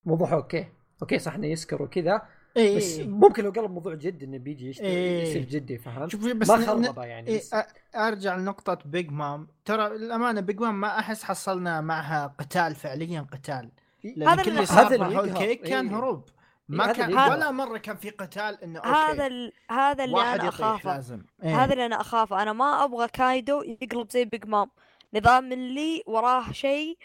موضوع 0.05 0.33
okay. 0.33 0.67
okay 1.01 1.19
صح 1.19 1.35
إنه 1.35 1.47
يسكر 1.47 1.81
وكذا. 1.83 2.21
إيه 2.57 2.77
بس 2.77 2.97
إيه. 2.97 3.07
ممكن 3.07 3.43
لو 3.43 3.51
قلب 3.51 3.71
موضوع 3.71 3.93
جد 3.93 4.23
إنه 4.23 4.37
بيجي 4.37 4.69
يشتري 4.69 4.87
إيه 4.87 5.23
يصير 5.23 5.41
جدي 5.41 5.77
فهمت؟ 5.77 6.15
بس 6.15 6.49
ما 6.49 6.65
خربه 6.65 7.03
يعني 7.03 7.27
إيه 7.27 7.41
أرجع 7.95 8.35
لنقطة 8.35 8.77
Big 8.85 9.11
Mom 9.11 9.47
ترى 9.65 9.87
الأمانة 9.87 10.41
Big 10.41 10.59
Mom 10.59 10.81
ما 10.81 10.99
أحس 10.99 11.23
حصلنا 11.23 11.81
معها 11.81 12.35
قتال 12.39 12.75
فعليا 12.75 13.27
قتال. 13.31 13.71
هذا 14.27 14.43
كل 14.43 14.51
اللي 14.51 14.65
صار 14.65 15.33
كيك 15.33 15.61
كان 15.61 15.87
إيه. 15.87 15.97
هروب. 15.97 16.29
ما 16.69 16.87
إيه 16.87 16.93
كان 16.93 17.13
ولا 17.13 17.51
مرة 17.51 17.77
كان 17.77 17.95
في 17.95 18.09
قتال 18.09 18.63
إنه 18.63 18.79
okay. 18.79 18.89
هذا 18.89 19.27
ال... 19.27 19.53
هذا 19.69 20.03
اللي 20.03 20.21
أنا 20.21 20.49
أخافه. 20.49 20.95
لازم. 20.95 21.23
إيه؟ 21.43 21.63
هذا 21.63 21.73
اللي 21.73 21.85
أنا 21.85 22.01
أخافه. 22.01 22.41
أنا 22.41 22.53
ما 22.53 22.83
أبغى 22.83 23.07
كايدو 23.07 23.61
يقلب 23.61 24.11
زي 24.11 24.25
Big 24.25 24.45
Mom 24.45 24.69
نظام 25.13 25.51
اللي 25.51 26.03
وراه 26.07 26.51
شيء 26.51 26.97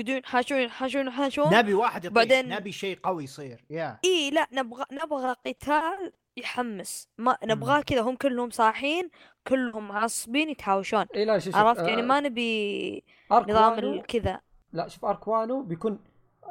يقعدون 0.00 0.16
ينحاشون 0.16 0.58
ينحاشون 0.58 1.06
ينحاشون 1.06 1.54
نبي 1.54 1.74
واحد 1.74 2.04
يطيح 2.04 2.14
بعدين 2.14 2.48
نبي 2.48 2.72
شيء 2.72 2.98
قوي 3.02 3.24
يصير. 3.24 3.64
يا 3.70 3.98
إي 4.04 4.30
لا 4.30 4.46
نبغى 4.52 4.84
نبغى 4.92 5.36
قتال 5.46 6.12
يحمس. 6.36 7.08
ما 7.18 7.38
نبغاه 7.44 7.80
كذا 7.80 8.00
هم 8.00 8.16
كلهم 8.16 8.50
صاحين 8.50 9.10
كلهم 9.46 9.88
معصبين 9.88 10.50
يتهاوشون 10.50 11.06
إيه 11.14 11.24
لا 11.24 11.38
شوف 11.38 11.56
عرفت؟ 11.56 11.78
يعني 11.78 11.88
آه 11.88 11.90
يعني 11.90 12.02
ما 12.02 12.20
نبي 12.20 13.04
نظام 13.32 14.00
كذا. 14.00 14.40
لا 14.72 14.88
شوف 14.88 15.04
arc 15.04 15.33
وانو 15.33 15.62
بيكون 15.62 15.98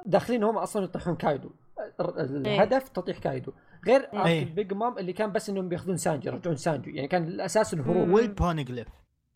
داخلين 0.05 0.43
هم 0.43 0.57
أصلا 0.57 0.83
يطيحون 0.83 1.15
كايدو. 1.15 1.51
الهدف 1.99 2.83
إيه؟ 2.83 2.93
تطيح 2.93 3.17
كايدو. 3.17 3.51
غير 3.87 4.01
إيه؟ 4.13 4.19
arc 4.19 4.47
ال 4.47 4.54
Big 4.54 4.73
Mom 4.73 4.97
اللي 4.97 5.13
كان 5.13 5.31
بس 5.31 5.49
إنهم 5.49 5.69
بياخذون 5.69 5.97
سانجي 5.97 6.27
يرجعون 6.27 6.55
سانجي 6.55 6.91
يعني 6.95 7.07
كان 7.07 7.27
الأساس 7.27 7.73
الهروب. 7.73 8.09
وال 8.09 8.24
Poneglyph 8.24 8.87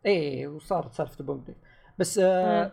اي 0.06 0.48
وصارت 0.48 0.94
سالفة 0.94 1.20
ال 1.20 1.24
Poneglyph 1.24 1.58
بس 1.98 2.20
آه 2.24 2.72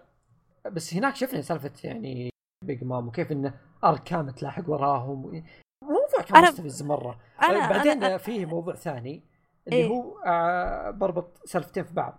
بس 0.72 0.94
هناك 0.94 1.16
شفنا 1.16 1.42
سالفة 1.42 1.72
يعني 1.84 2.30
Big 2.64 2.84
Mom 2.84 3.08
وكيف 3.08 3.32
انه 3.32 3.54
قامت 3.84 4.30
تلاحق 4.30 4.70
وراهم 4.70 5.44
موضوع 5.82 6.22
كان 6.28 6.36
أنا... 6.36 6.50
مستفز 6.50 6.82
مرة. 6.82 7.20
أنا... 7.42 7.70
بعدين 7.70 8.04
أنا... 8.04 8.18
فيه 8.18 8.46
موضوع 8.46 8.74
ثاني 8.74 9.22
اللي 9.66 9.76
إيه؟ 9.76 9.88
هو 9.88 10.18
آه 10.18 10.90
بربط 10.90 11.46
سالفتين 11.46 11.84
في 11.84 11.94
بعض. 11.94 12.18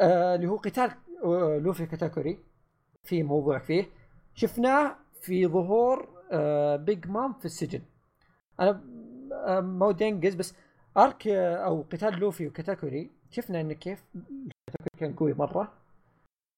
آه 0.00 0.34
اللي 0.34 0.46
هو 0.46 0.56
قتال 0.56 0.90
آه 1.24 1.58
لوفي 1.58 1.86
كاتاكوري. 1.86 2.38
في 3.04 3.22
موضوع 3.22 3.58
فيه. 3.58 3.90
شفناه 4.34 4.96
في 5.22 5.46
ظهور 5.46 6.08
آه 6.32 6.76
Big 6.76 7.06
Mom 7.06 7.32
في 7.32 7.44
السجن. 7.44 7.82
أنا 8.60 8.84
آه 9.46 9.60
ما 9.60 9.86
ودي 9.86 10.08
انقز 10.08 10.34
بس 10.34 10.54
arc 10.96 11.26
آه 11.28 11.56
أو 11.56 11.82
قتال 11.82 12.18
لوفي 12.18 12.46
وكاتاكوري 12.46 13.10
شفنا 13.30 13.60
انه 13.60 13.74
كيف 13.74 14.04
كان 14.98 15.14
قوي 15.14 15.34
مرة. 15.34 15.79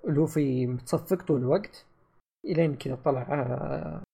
لوفي 0.05 0.67
متصفق 0.67 1.23
طول 1.23 1.41
الوقت. 1.41 1.87
الين 2.45 2.77
كذا 2.77 2.95
طلع 2.95 3.25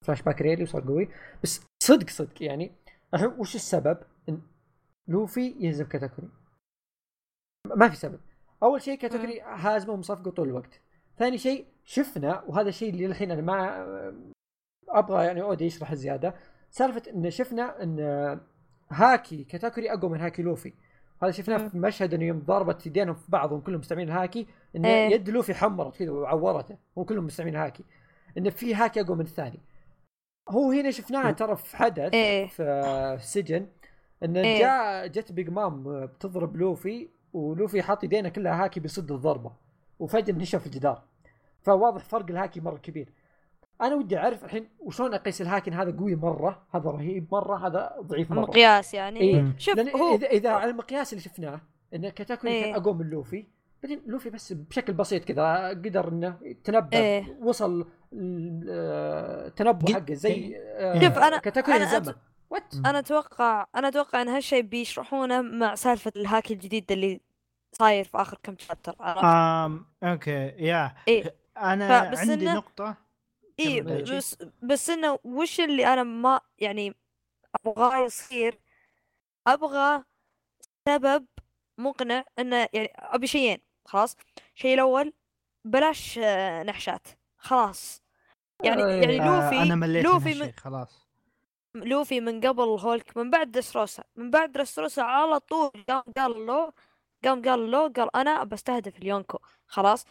فلاش 0.04 0.22
باك 0.22 0.42
ريلي 0.42 0.62
وصار 0.62 0.82
قوي. 0.82 1.08
بس 1.42 1.66
صدق 1.82 2.10
صدق 2.10 2.42
يعني. 2.42 2.72
الحين 3.14 3.28
وش 3.28 3.54
السبب؟ 3.54 3.98
إن 4.28 4.42
لوفي 5.08 5.54
يهزم 5.58 5.84
كاتاكوري 5.84 6.28
ما 7.76 7.88
في 7.88 7.96
سبب. 7.96 8.20
أول 8.62 8.82
شيء 8.82 8.98
كاتاكوري 8.98 9.40
هازمه 9.40 9.92
ومصفقه 9.92 10.30
طول 10.30 10.48
الوقت. 10.48 10.80
ثاني 11.18 11.38
شيء 11.38 11.66
شفنا 11.84 12.42
وهذا 12.42 12.68
الشيء 12.68 12.90
اللي 12.90 13.06
الحين 13.06 13.30
أنا 13.30 13.42
ما 13.42 13.84
أبغى 14.88 15.24
يعني 15.24 15.42
أودا 15.42 15.64
يشرح 15.64 15.94
زيادة. 15.94 16.34
سالفة 16.70 17.10
إن 17.10 17.30
شفنا 17.30 17.82
إن 17.82 18.00
هاكي 18.90 19.44
كاتاكوري 19.44 19.92
أقوى 19.92 20.10
من 20.10 20.20
هاكي 20.20 20.42
لوفي. 20.42 20.72
هذا 21.22 21.30
شفناه 21.30 21.68
في 21.68 21.78
مشهد 21.78 22.14
إنه 22.14 22.24
يوم 22.24 22.42
ضربت 22.46 22.86
يدينهم 22.86 23.14
في 23.14 23.24
بعضهم 23.28 23.60
كلهم 23.60 23.80
مستعملين 23.80 24.08
الهاكي 24.08 24.46
ان 24.76 24.84
إيه؟ 24.86 25.14
يد 25.14 25.30
لوفي 25.30 25.54
حمرت 25.54 25.96
كذا 25.96 26.10
وعورته 26.10 26.76
هم 26.96 27.04
كلهم 27.04 27.24
مستعملين 27.24 27.56
هاكي 27.56 27.84
ان 28.38 28.50
في 28.50 28.74
هاكي 28.74 29.00
أقوى 29.00 29.16
من 29.16 29.24
الثاني 29.24 29.60
هو 30.48 30.70
هنا 30.72 30.90
شفناها 30.90 31.30
ترى 31.32 31.56
في 31.56 31.76
حدث 31.76 32.14
إيه؟ 32.14 32.46
في 32.46 32.62
السجن 33.14 33.66
ان 34.22 34.36
إيه؟ 34.36 34.58
جاء 34.58 35.06
جت 35.06 35.32
Big 35.32 35.50
Mom 35.50 36.06
بتضرب 36.06 36.56
لوفي 36.56 37.08
ولوفي 37.32 37.82
حاط 37.82 38.04
يدينه 38.04 38.28
كلها 38.28 38.64
هاكي 38.64 38.80
بيصد 38.80 39.12
الضربة 39.12 39.52
وفجأة 39.98 40.34
انشف 40.34 40.66
الجدار 40.66 41.02
فواضح 41.62 42.04
فرق 42.04 42.30
الهاكي 42.30 42.60
مرة 42.60 42.76
كبير 42.76 43.12
أنا 43.80 43.94
ودي 43.94 44.18
أعرف 44.18 44.44
الحين 44.44 44.68
وشلون 44.78 45.14
أقيس 45.14 45.42
الهاكي 45.42 45.66
ان 45.66 45.72
هذا 45.72 45.96
قوي 45.98 46.16
مرة 46.16 46.66
هذا 46.74 46.90
رهيب 46.90 47.28
مرة 47.32 47.66
هذا 47.66 47.96
ضعيف 48.00 48.30
مرة. 48.30 48.40
مقياس 48.40 48.94
يعني. 48.94 49.20
إيه؟ 49.20 49.54
شوف 49.58 49.78
هو 49.78 50.14
إذا 50.14 50.26
إذا 50.26 50.50
على 50.50 50.70
المقياس 50.70 51.12
اللي 51.12 51.22
شفناه 51.22 51.60
إن 51.94 52.08
كاتاكوري 52.08 52.52
إيه؟ 52.52 52.64
كان 52.64 52.74
أقوى 52.74 52.94
من 52.94 53.10
لوفي 53.10 53.46
بعدين 53.82 54.02
لوفي 54.06 54.30
بس 54.30 54.52
بشكل 54.52 54.92
بسيط 54.92 55.24
كذا 55.24 55.68
قدر 55.68 56.08
إنه 56.08 56.38
يتنبأ 56.42 56.98
إيه؟ 56.98 57.38
وصل 57.42 57.88
التنبؤ 58.12 59.92
حقه 59.92 60.14
زي 60.14 60.56
آه، 60.56 61.00
شوف 61.00 61.18
أنا 61.18 61.38
كاتاكوري 61.38 61.76
أنا 61.76 61.96
أت... 61.96 62.16
وات 62.50 62.74
أنا 62.86 62.98
أتوقع 62.98 63.66
أنا 63.76 63.88
أتوقع 63.88 64.22
إن 64.22 64.28
هالشيء 64.28 64.62
بيشرحونه 64.62 65.42
مع 65.42 65.74
سالفة 65.74 66.12
الهاكي 66.16 66.54
الجديد 66.54 66.92
اللي 66.92 67.20
صاير 67.72 68.04
في 68.04 68.18
آخر 68.18 68.38
كم 68.42 68.54
chapter 68.58 68.96
امم 69.00 69.86
okay 70.02 70.30
yeah. 70.58 70.94
إيه؟ 71.08 71.34
أنا 71.56 72.12
عندي 72.16 72.44
نقطة. 72.44 73.07
اي 73.60 73.80
بس 73.80 74.36
بس 74.62 74.90
إنه 74.90 75.18
وش 75.24 75.60
اللي 75.60 75.92
أنا 75.92 76.02
ما 76.02 76.40
يعني 76.58 76.94
أبغاه 77.66 77.98
يصير 78.04 78.58
أبغى 79.46 80.04
سبب 80.88 81.26
مقنع 81.78 82.24
إنه 82.38 82.68
يعني 82.72 82.92
أبي 82.96 83.26
شيئين 83.26 83.58
خلاص؟ 83.84 84.16
الشيء 84.54 84.74
الأول 84.74 85.12
بلاش 85.64 86.18
نحشات 86.66 87.06
خلاص. 87.38 88.02
يعني 88.64 88.82
آه 88.82 88.88
يعني 88.88 89.18
لوفي 89.18 89.56
آه 89.58 89.62
أنا 89.62 89.74
مليت 89.74 90.04
لوفي 90.04 90.34
من 90.34 90.52
خلاص. 90.52 91.08
لوفي 91.74 92.20
من 92.20 92.40
قبل 92.40 92.62
Whole 92.62 92.92
Cake 92.92 93.16
من 93.16 93.30
بعد 93.30 93.50
دريسروزا 93.52 94.04
من 94.16 94.30
بعد 94.30 94.52
دريسروزا 94.52 95.00
على 95.00 95.40
طول 95.40 95.70
قام 95.88 96.02
قال 96.16 96.46
له 96.46 96.72
قام 97.24 97.42
قال 97.42 97.70
له 97.70 97.88
قال 97.88 98.16
أنا 98.16 98.44
بستهدف 98.44 98.98
اليونكو 98.98 99.38
خلاص؟ 99.66 100.04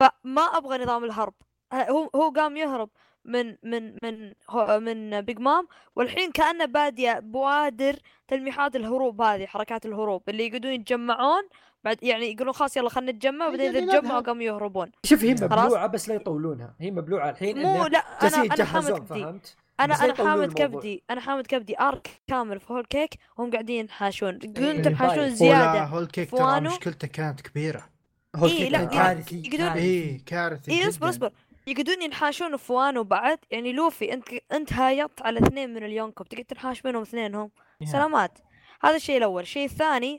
فما 0.00 0.42
أبغى 0.42 0.78
نظام 0.78 1.04
الهرب. 1.04 1.34
هو 1.74 2.10
هو 2.14 2.30
قام 2.30 2.56
يهرب 2.56 2.90
من 3.24 3.56
من 3.62 3.96
من 4.02 4.32
من 4.80 5.20
Big 5.20 5.40
Mom 5.40 5.68
والحين 5.96 6.32
كأنه 6.32 6.64
باديه 6.64 7.18
بوادر 7.18 7.96
تلميحات 8.28 8.76
الهروب 8.76 9.22
هذه 9.22 9.46
حركات 9.46 9.86
الهروب 9.86 10.22
اللي 10.28 10.46
يقعدون 10.46 10.72
يتجمعون 10.72 11.42
بعد 11.84 12.02
يعني 12.02 12.32
يقولون 12.32 12.52
خلاص 12.52 12.76
يلا 12.76 12.88
خلينا 12.88 13.12
نتجمع 13.12 13.46
وبعدين 13.46 13.76
اذا 13.76 14.00
تجمعوا 14.00 14.20
قاموا 14.20 14.42
يهربون. 14.42 14.90
شوف 15.04 15.24
هي 15.24 15.34
مبلوعة 15.34 15.86
بس 15.86 16.08
لا 16.08 16.14
يطولونها 16.14 16.74
هي 16.80 16.90
مبلوعة 16.90 17.30
الحين 17.30 17.62
مو 17.62 17.86
لا 17.86 17.98
أنا 17.98 18.54
أنا 18.54 18.64
حامت 18.64 19.06
فهمت؟ 19.06 19.56
أنا 19.80 19.94
أنا 19.94 20.14
حامت 20.14 20.52
كبدي 20.52 21.02
أنا 21.10 21.20
حامت 21.20 21.46
كبدي 21.46 21.80
arc 21.80 22.08
كامل 22.26 22.60
في 22.60 22.72
Whole 22.72 22.84
Cake 22.84 23.14
وهم 23.36 23.50
قاعدين 23.50 23.80
ينحاشون. 23.80 24.38
يقولون 24.42 24.76
إيه. 24.76 24.82
تنحاشون 24.82 25.24
طيب. 25.24 25.34
زيادة. 25.34 25.84
Whole 25.84 26.06
Cake 26.06 26.30
ترى 26.30 26.60
مشكلته 26.60 27.08
كانت 27.08 27.40
كبيرة. 27.40 27.88
Whole 28.36 28.50
Cake 28.50 28.60
إيه 28.60 28.68
لا 28.68 28.84
كارثي 28.84 29.42
اي 29.74 30.22
كارثي 30.26 30.72
اي 30.72 30.88
اصبر 30.88 31.08
اصبر. 31.08 31.32
يقعدون 31.68 32.02
ينحاشون 32.02 32.56
في 32.56 32.72
وانو 32.72 33.04
بعد 33.04 33.38
يعني 33.50 33.72
لوفي 33.72 34.12
انت 34.12 34.28
انت 34.52 34.72
هايطت 34.72 35.22
على 35.22 35.38
اثنين 35.40 35.74
من 35.74 35.84
اليونكو 35.84 36.24
بتقعد 36.24 36.44
تنحاش 36.44 36.84
منهم 36.86 37.02
اثنينهم. 37.02 37.50
yeah. 37.84 37.86
سلامات. 37.92 38.38
هذا 38.82 38.96
الشيء 38.96 39.16
الأول. 39.18 39.42
الشيء 39.42 39.64
الثاني 39.64 40.18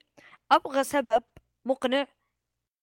أبغى 0.52 0.84
سبب 0.84 1.24
مقنع 1.66 2.08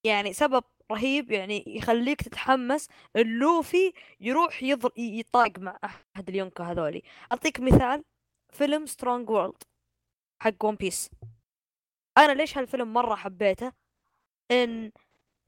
يعني 0.05 0.33
سبب 0.33 0.65
رهيب 0.93 1.31
يعني 1.31 1.65
يخليك 1.67 2.23
تتحمس 2.23 2.89
ان 3.17 3.32
لوفي 3.32 3.93
يروح 4.21 4.63
يضر 4.63 4.91
يطاق 4.97 5.59
مع 5.59 5.79
أحد 5.85 6.29
اليونكو 6.29 6.63
هذولي. 6.63 7.03
أعطيك 7.33 7.61
مثال 7.61 8.05
فيلم 8.53 8.87
Strong 8.87 9.31
World 9.31 9.63
حق 10.43 10.65
One 10.65 10.75
Piece 10.75 11.11
أنا 12.19 12.33
ليش 12.33 12.59
هالفيلم 12.59 12.93
مرة 12.93 13.15
حبيته؟ 13.15 13.73
إن 14.51 14.93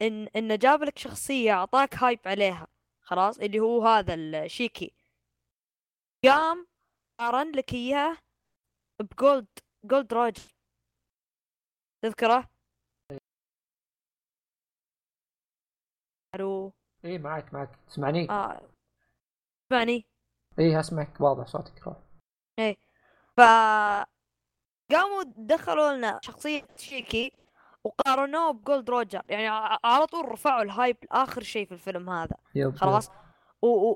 إن 0.03 0.29
إنه 0.37 0.57
جاب 0.57 0.83
لك 0.83 0.99
شخصية 0.99 1.53
أعطاك 1.53 1.95
hype 1.95 2.21
عليها. 2.27 2.67
خلاص 3.07 3.39
اللي 3.39 3.61
هو 3.61 3.83
هذا 3.87 4.15
الشيكي 4.15 4.95
قام 6.25 6.67
قارن 7.21 7.53
لك 7.53 7.73
إياه 7.73 8.17
بجولد 9.01 9.47
جولد 9.85 10.15
روج. 10.15 10.37
تذكره؟ 12.03 12.51
ألو 16.35 16.73
إي 17.05 17.19
معك 17.19 17.55
معك. 17.55 17.79
تسمعني؟ 17.87 18.31
آه. 18.31 18.71
تسمعني؟ 19.69 20.07
إي 20.59 20.81
أسمعك. 20.81 21.21
واضح 21.21 21.47
صوتك. 21.47 21.83
روح. 21.87 21.97
إيه 22.59 22.77
ف 23.37 23.41
قاموا 24.91 25.23
دخلوا 25.37 25.93
لنا 25.93 26.21
شخصية 26.23 26.67
شيكي 26.77 27.33
وقارنوه 27.87 28.53
بجولد 28.53 28.91
روجر 28.91 29.23
يعني 29.29 29.49
على 29.85 30.07
طول 30.07 30.29
رفعوا 30.33 30.63
ال 30.63 30.70
hype 30.70 30.97
لآخر 31.11 31.43
شيء 31.43 31.67
في 31.67 31.73
الفيلم 31.73 32.11
هذا. 32.11 32.37
خلاص؟ 32.77 33.11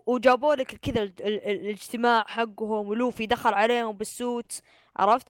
وجابوا 0.06 0.54
لك 0.54 0.66
كذا 0.66 1.02
الاجتماع 1.02 2.24
حقهم 2.28 2.88
ولوفي 2.88 3.26
دخل 3.26 3.54
عليهم 3.54 3.96
بالسوت 3.96 4.60
عرفت؟ 4.96 5.26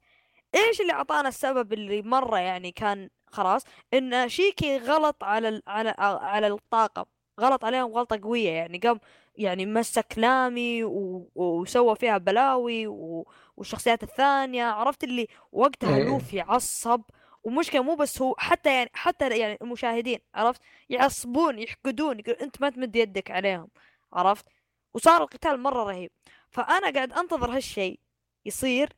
إيش 0.54 0.80
اللي 0.80 0.92
أعطانا 0.92 1.28
السبب 1.28 1.72
اللي 1.72 2.02
مرة 2.02 2.38
يعني 2.38 2.72
كان 2.72 3.10
خلاص؟ 3.26 3.62
إن 3.94 4.28
شيكي 4.28 4.78
غلط 4.78 5.24
على 5.24 5.62
على 5.66 5.94
على 5.98 6.46
الطاقم 6.46 7.04
غلط 7.40 7.64
عليهم 7.64 7.92
غلطة 7.92 8.20
قوية 8.22 8.50
يعني. 8.50 8.78
قام 8.78 9.00
يعني 9.36 9.66
مسك 9.66 10.14
نامي 10.16 10.84
وسوى 11.34 11.96
فيها 11.96 12.18
بلاوي 12.18 12.86
والشخصيات 13.56 14.02
الثانية. 14.02 14.64
عرفت 14.64 15.04
اللي 15.04 15.26
وقتها 15.52 15.96
إيه. 15.96 16.04
لوفي 16.04 16.40
عصب 16.40 17.02
ومشكلة 17.44 17.82
مو 17.82 17.94
بس 17.94 18.22
هو 18.22 18.34
حتى 18.38 18.74
يعني 18.74 18.90
حتى 18.94 19.38
يعني 19.38 19.58
المشاهدين 19.62 20.18
عرفت؟ 20.34 20.60
يعصبون 20.90 21.58
يحقدون 21.58 22.18
يقول 22.18 22.34
أنت 22.34 22.60
ما 22.60 22.70
تمد 22.70 22.96
يدك 22.96 23.30
عليهم 23.30 23.68
عرفت؟ 24.12 24.46
وصار 24.94 25.22
القتال 25.22 25.60
مرة 25.60 25.84
رهيب. 25.84 26.10
فأنا 26.50 26.90
قاعد 26.90 27.12
أنتظر 27.12 27.56
هالشيء 27.56 28.00
يصير 28.46 28.92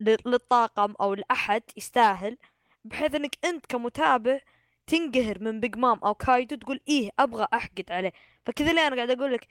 للطاقم 0.00 0.94
أو 1.00 1.14
لأحد 1.14 1.62
يستاهل 1.76 2.38
بحيث 2.84 3.14
إنك 3.14 3.38
أنت 3.44 3.66
كمتابع 3.66 4.40
تنقهر 4.86 5.38
من 5.42 5.60
بيج 5.60 5.76
مام 5.76 5.98
أو 5.98 6.14
كايدو 6.14 6.56
تقول 6.56 6.80
إيه 6.88 7.10
أبغى 7.18 7.46
أحقد 7.54 7.84
عليه. 7.90 8.12
فكذا 8.46 8.70
أنا 8.70 8.96
قاعد 8.96 9.10
أقول 9.10 9.32
لك 9.32 9.48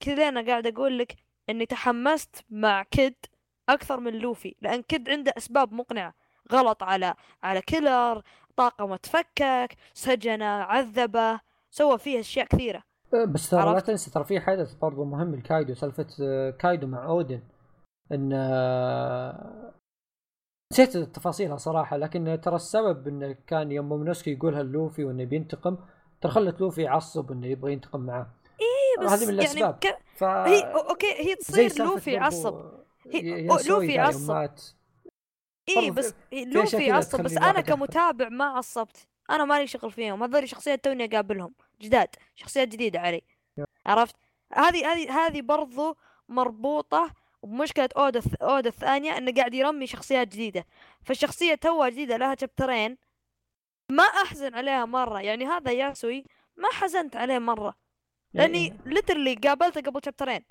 كذا 0.00 0.28
أنا 0.28 0.46
قاعد 0.46 0.66
أقول 0.66 0.98
لك 0.98 1.16
إني 1.50 1.66
تحمست 1.66 2.44
مع 2.50 2.82
كيد 2.82 3.14
أكثر 3.68 4.00
من 4.00 4.12
لوفي 4.18 4.54
لأن 4.60 4.82
كيد 4.82 5.10
عنده 5.10 5.34
أسباب 5.36 5.72
مقنعة. 5.72 6.14
غلط 6.52 6.82
على 6.82 7.14
على 7.42 7.60
كيلر 7.60 8.22
طاقمه 8.56 8.96
تفكك 8.96 9.76
سجنه 9.94 10.44
عذبه 10.44 11.40
سوى 11.70 11.98
فيه 11.98 12.20
أشياء 12.20 12.46
كثيرة. 12.46 12.82
أه، 13.14 13.24
بس 13.24 13.50
ترى 13.50 13.74
لا 13.74 13.80
تنسى 13.80 14.10
ترى 14.10 14.24
في 14.24 14.40
حدث 14.40 14.74
برضو 14.74 15.04
مهم 15.04 15.34
لكايدو 15.34 15.74
سالفة 15.74 16.06
أه، 16.22 16.50
كايدو 16.50 16.86
مع 16.86 17.06
أودن 17.06 17.40
إن 18.12 18.32
أه، 18.32 19.72
نسيت 20.72 20.96
تفاصيلها 20.96 21.56
صراحة 21.56 21.96
لكن 21.96 22.40
ترى 22.42 22.56
السبب 22.56 23.08
انه 23.08 23.36
كان 23.46 23.72
يوم 23.72 23.88
مومنوسكي 23.88 24.32
يقولها 24.32 24.62
لوفي 24.62 25.04
وإنه 25.04 25.24
بينتقم 25.24 25.76
ترى 26.20 26.32
خلت 26.32 26.60
لوفي 26.60 26.82
يعصب 26.82 27.32
إنه 27.32 27.46
يبغى 27.46 27.72
ينتقم 27.72 28.00
معاه. 28.00 28.26
إيه 28.60 29.04
بس 29.04 29.12
هذه 29.12 29.26
من 29.26 29.34
يعني 29.34 29.40
الأسباب. 29.40 29.78
يعني 29.84 29.96
ك... 29.96 29.98
ف... 30.14 30.24
هي 30.24 30.62
okay 30.62 31.06
هي 31.06 31.34
تصير 31.34 31.72
لوفي 31.78 32.12
يعصب 32.12 32.54
هي... 33.06 33.46
لوفي 33.46 33.92
يعصب 33.92 34.50
اي 35.68 35.90
بس 35.90 36.14
لوفي 36.32 36.86
يعصب 36.86 37.22
بس 37.22 37.36
أنا 37.36 37.60
كمتابع 37.60 38.28
ما 38.28 38.44
عصبت. 38.44 39.08
أنا 39.30 39.44
مالي 39.44 39.66
شغل 39.66 39.92
فيهم. 39.92 40.22
هذول 40.22 40.48
شخصيات 40.48 40.84
توني 40.84 41.04
أقابلهم. 41.04 41.54
جداد. 41.80 42.08
شخصيات 42.34 42.68
جديدة 42.68 43.00
علي. 43.00 43.22
عرفت؟ 43.86 44.16
هذه 44.52 44.92
هذه 44.92 45.26
هذه 45.26 45.40
برضو 45.40 45.96
مربوطة 46.28 47.10
بمشكلة 47.42 47.88
أودا 47.96 48.22
أودا 48.42 48.68
الثانية 48.68 49.18
إنه 49.18 49.32
قاعد 49.32 49.54
يرمي 49.54 49.86
شخصيات 49.86 50.28
جديدة. 50.28 50.66
فالشخصية 51.02 51.54
توها 51.54 51.88
جديدة 51.88 52.16
لها 52.16 52.36
شابترين 52.40 52.98
ما 53.90 54.02
أحزن 54.02 54.54
عليها 54.54 54.84
مرة. 54.84 55.20
يعني 55.20 55.46
هذا 55.46 55.72
ياسوي 55.72 56.24
ما 56.56 56.68
حزنت 56.72 57.16
عليه 57.16 57.38
مرة. 57.38 57.74
لأني 58.34 58.76
literally 58.86 59.34
قابلته 59.34 59.80
قبل 59.80 60.00
chapter 60.04 60.35
ين 60.35 60.44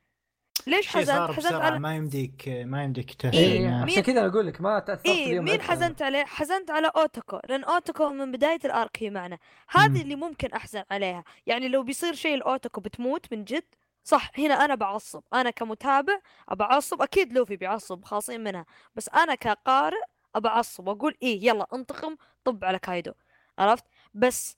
ليش 0.67 0.87
حزنت؟ 0.87 1.31
حزنت 1.31 1.53
على 1.53 1.79
ما 1.79 1.95
يمديك 1.95 2.47
ما 2.47 2.83
يمديك 2.83 3.13
تهزم 3.13 3.37
إيه 3.37 3.61
يعني. 3.63 3.91
عشان 3.91 4.03
كذا 4.03 4.27
أقول 4.27 4.47
لك 4.47 4.61
ما 4.61 4.79
تاثرت 4.79 5.05
إيه 5.05 5.39
مين 5.39 5.61
حزنت 5.61 6.01
عليه؟ 6.01 6.25
حزنت 6.25 6.71
على 6.71 6.91
اوتوكو 6.95 7.39
لأن 7.49 7.63
اوتوكو 7.63 8.09
من 8.09 8.31
بداية 8.31 8.59
ال 8.65 8.75
arc 8.75 9.03
هي 9.03 9.09
معنا. 9.09 9.37
هذه 9.69 10.01
اللي 10.01 10.15
ممكن 10.15 10.51
أحزن 10.51 10.83
عليها. 10.91 11.23
يعني 11.45 11.67
لو 11.67 11.83
بيصير 11.83 12.13
شيء 12.13 12.35
الاوتوكو 12.35 12.81
بتموت 12.81 13.33
من 13.33 13.43
جد 13.43 13.63
صح 14.03 14.31
هنا 14.37 14.65
أنا 14.65 14.75
بعصب. 14.75 15.23
أنا 15.33 15.49
كمتابع 15.49 16.19
أبعصب 16.49 17.01
أكيد 17.01 17.33
لوفي 17.33 17.55
بيعصب 17.55 18.05
خاصين 18.05 18.43
منها. 18.43 18.65
بس 18.95 19.09
أنا 19.09 19.35
كقارئ 19.35 20.01
أبعصب 20.35 20.87
وأقول 20.87 21.15
إيه 21.23 21.47
يلا 21.47 21.67
انتقم 21.73 22.15
طب 22.43 22.65
على 22.65 22.79
كايدو. 22.79 23.11
عرفت؟ 23.59 23.83
بس 24.13 24.57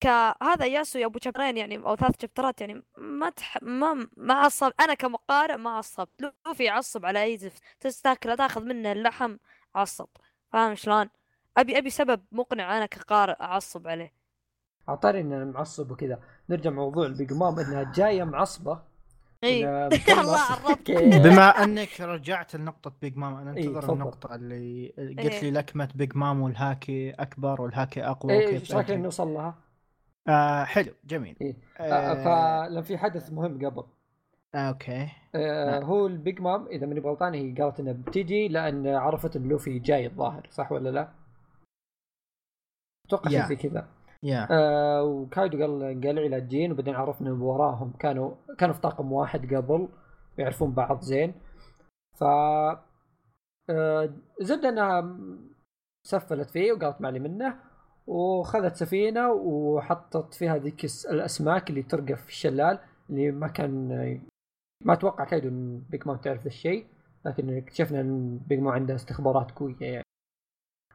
كهذا 0.00 0.66
ياسو 0.66 0.98
يا 0.98 1.06
أبو 1.06 1.18
chapter 1.22 1.48
ين 1.48 1.56
يعني 1.56 1.76
أو 1.76 1.96
ثلاث 1.96 2.14
chapter 2.20 2.55
ات 2.55 2.60
يعني 2.60 2.82
ما 2.98 3.30
تح... 3.30 3.58
ما 3.62 4.08
ما 4.16 4.34
عصب 4.34 4.72
أنا 4.80 4.94
كقارئ 4.94 5.56
ما 5.56 5.70
عصبت 5.70 6.22
لو 6.22 6.54
في 6.54 6.68
عصب 6.68 7.06
على 7.06 7.22
أي 7.22 7.36
زفت. 7.36 7.62
تستاكله 7.80 8.34
تاخذ 8.34 8.64
منه 8.64 8.92
اللحم 8.92 9.36
عصب 9.74 10.08
فاهم 10.52 10.74
شلون؟ 10.74 11.08
أبي 11.56 11.78
أبي 11.78 11.90
سبب 11.90 12.20
مقنع 12.32 12.76
أنا 12.76 12.86
كقارئ 12.86 13.36
أعصب 13.40 13.88
عليه. 13.88 14.12
أعطاني 14.88 15.20
إنه 15.20 15.44
معصب 15.44 15.90
وكذا. 15.90 16.18
نرجع 16.50 16.70
موضوع 16.70 17.06
البيج 17.06 17.32
مام 17.32 17.58
إنها 17.58 17.92
جاية 17.94 18.24
معصبة. 18.24 18.82
إي. 19.44 19.64
الله 20.20 20.78
بما 21.18 21.48
إنك 21.64 22.00
رجعت 22.00 22.56
لنقطة 22.56 22.92
بيج 23.02 23.16
مام 23.16 23.34
أنا 23.34 23.50
أنتظر 23.50 23.84
إيه 23.84 23.92
النقطة 23.92 24.34
اللي 24.34 24.94
قلت 24.98 25.18
لي 25.18 25.48
إيه. 25.48 25.50
لكمة 25.50 25.88
بيج 25.94 26.16
مام 26.16 26.40
والهاكي 26.40 27.10
أكبر 27.10 27.62
والهاكي 27.62 28.04
أقوى 28.04 28.32
إيه 28.32 28.48
إيش 28.48 28.72
رايك 28.72 28.90
نوصل 28.90 29.28
لها؟ 29.28 29.67
آه 30.28 30.64
حلو 30.64 30.92
جميل 31.04 31.36
إيه. 31.40 31.56
آه, 31.78 31.82
آه 31.82 32.68
فلان 32.68 32.82
في 32.82 32.98
حدث 32.98 33.32
مهم 33.32 33.66
قبل 33.66 33.84
آه 34.54 34.68
أوكي 34.68 35.08
آه 35.34 35.70
نعم. 35.70 35.82
هو 35.82 36.06
البيج 36.06 36.40
مام 36.40 36.66
إذا 36.66 36.86
ماني 36.86 37.00
غلطان 37.00 37.34
هي 37.34 37.52
قالت 37.52 37.80
انها 37.80 37.92
بتجي 37.92 38.48
لأن 38.48 38.86
عرفت 38.86 39.36
إن 39.36 39.48
لوفي 39.48 39.78
جاي 39.78 40.06
الظاهر 40.06 40.46
صح 40.50 40.72
ولا 40.72 40.88
لا؟ 40.88 41.08
أتوقع 43.06 43.30
شيء 43.30 43.44
زي 43.44 43.56
كذا 43.56 43.88
yeah. 44.26 44.50
آه 44.50 45.02
وكايدو 45.02 45.60
قال 45.60 46.00
قال 46.04 46.14
لي 46.14 46.28
لا 46.28 46.38
تجين 46.38 46.72
وبعدين 46.72 46.94
عرفنا 46.94 47.32
وراهم 47.32 47.92
كانوا 47.92 48.34
كانوا 48.58 48.74
في 48.74 48.80
طاقم 48.80 49.12
واحد 49.12 49.54
قبل 49.54 49.88
يعرفون 50.38 50.72
بعض 50.72 51.00
زين 51.00 51.34
ف 52.14 52.24
آه 53.70 54.10
زبدة 54.40 54.68
إنها 54.68 55.18
سفلت 56.02 56.50
فيه 56.50 56.72
وقالت 56.72 57.00
مالي 57.00 57.18
منه 57.18 57.67
وخذت 58.08 58.76
سفينة 58.76 59.32
وحطت 59.32 60.34
فيها 60.34 60.58
ذيك 60.58 60.84
الأسماك 61.10 61.70
اللي 61.70 61.82
ترقى 61.82 62.22
في 62.22 62.28
الشلال 62.28 62.78
اللي 63.10 63.30
ما 63.30 63.48
كان 63.48 63.88
ما 64.84 64.92
أتوقع 64.92 65.24
كايدو 65.24 65.48
إن 65.48 65.80
بيج 65.90 66.08
مام 66.08 66.16
تعرف 66.16 66.42
ذا 66.42 66.46
الشيء 66.46 66.86
لكن 67.26 67.56
اكتشفنا 67.56 68.00
إن 68.00 68.38
بيج 68.38 68.58
مام 68.58 68.68
عنده 68.72 68.94
استخبارات 68.94 69.50
قوية 69.50 69.76
يعني. 69.80 70.04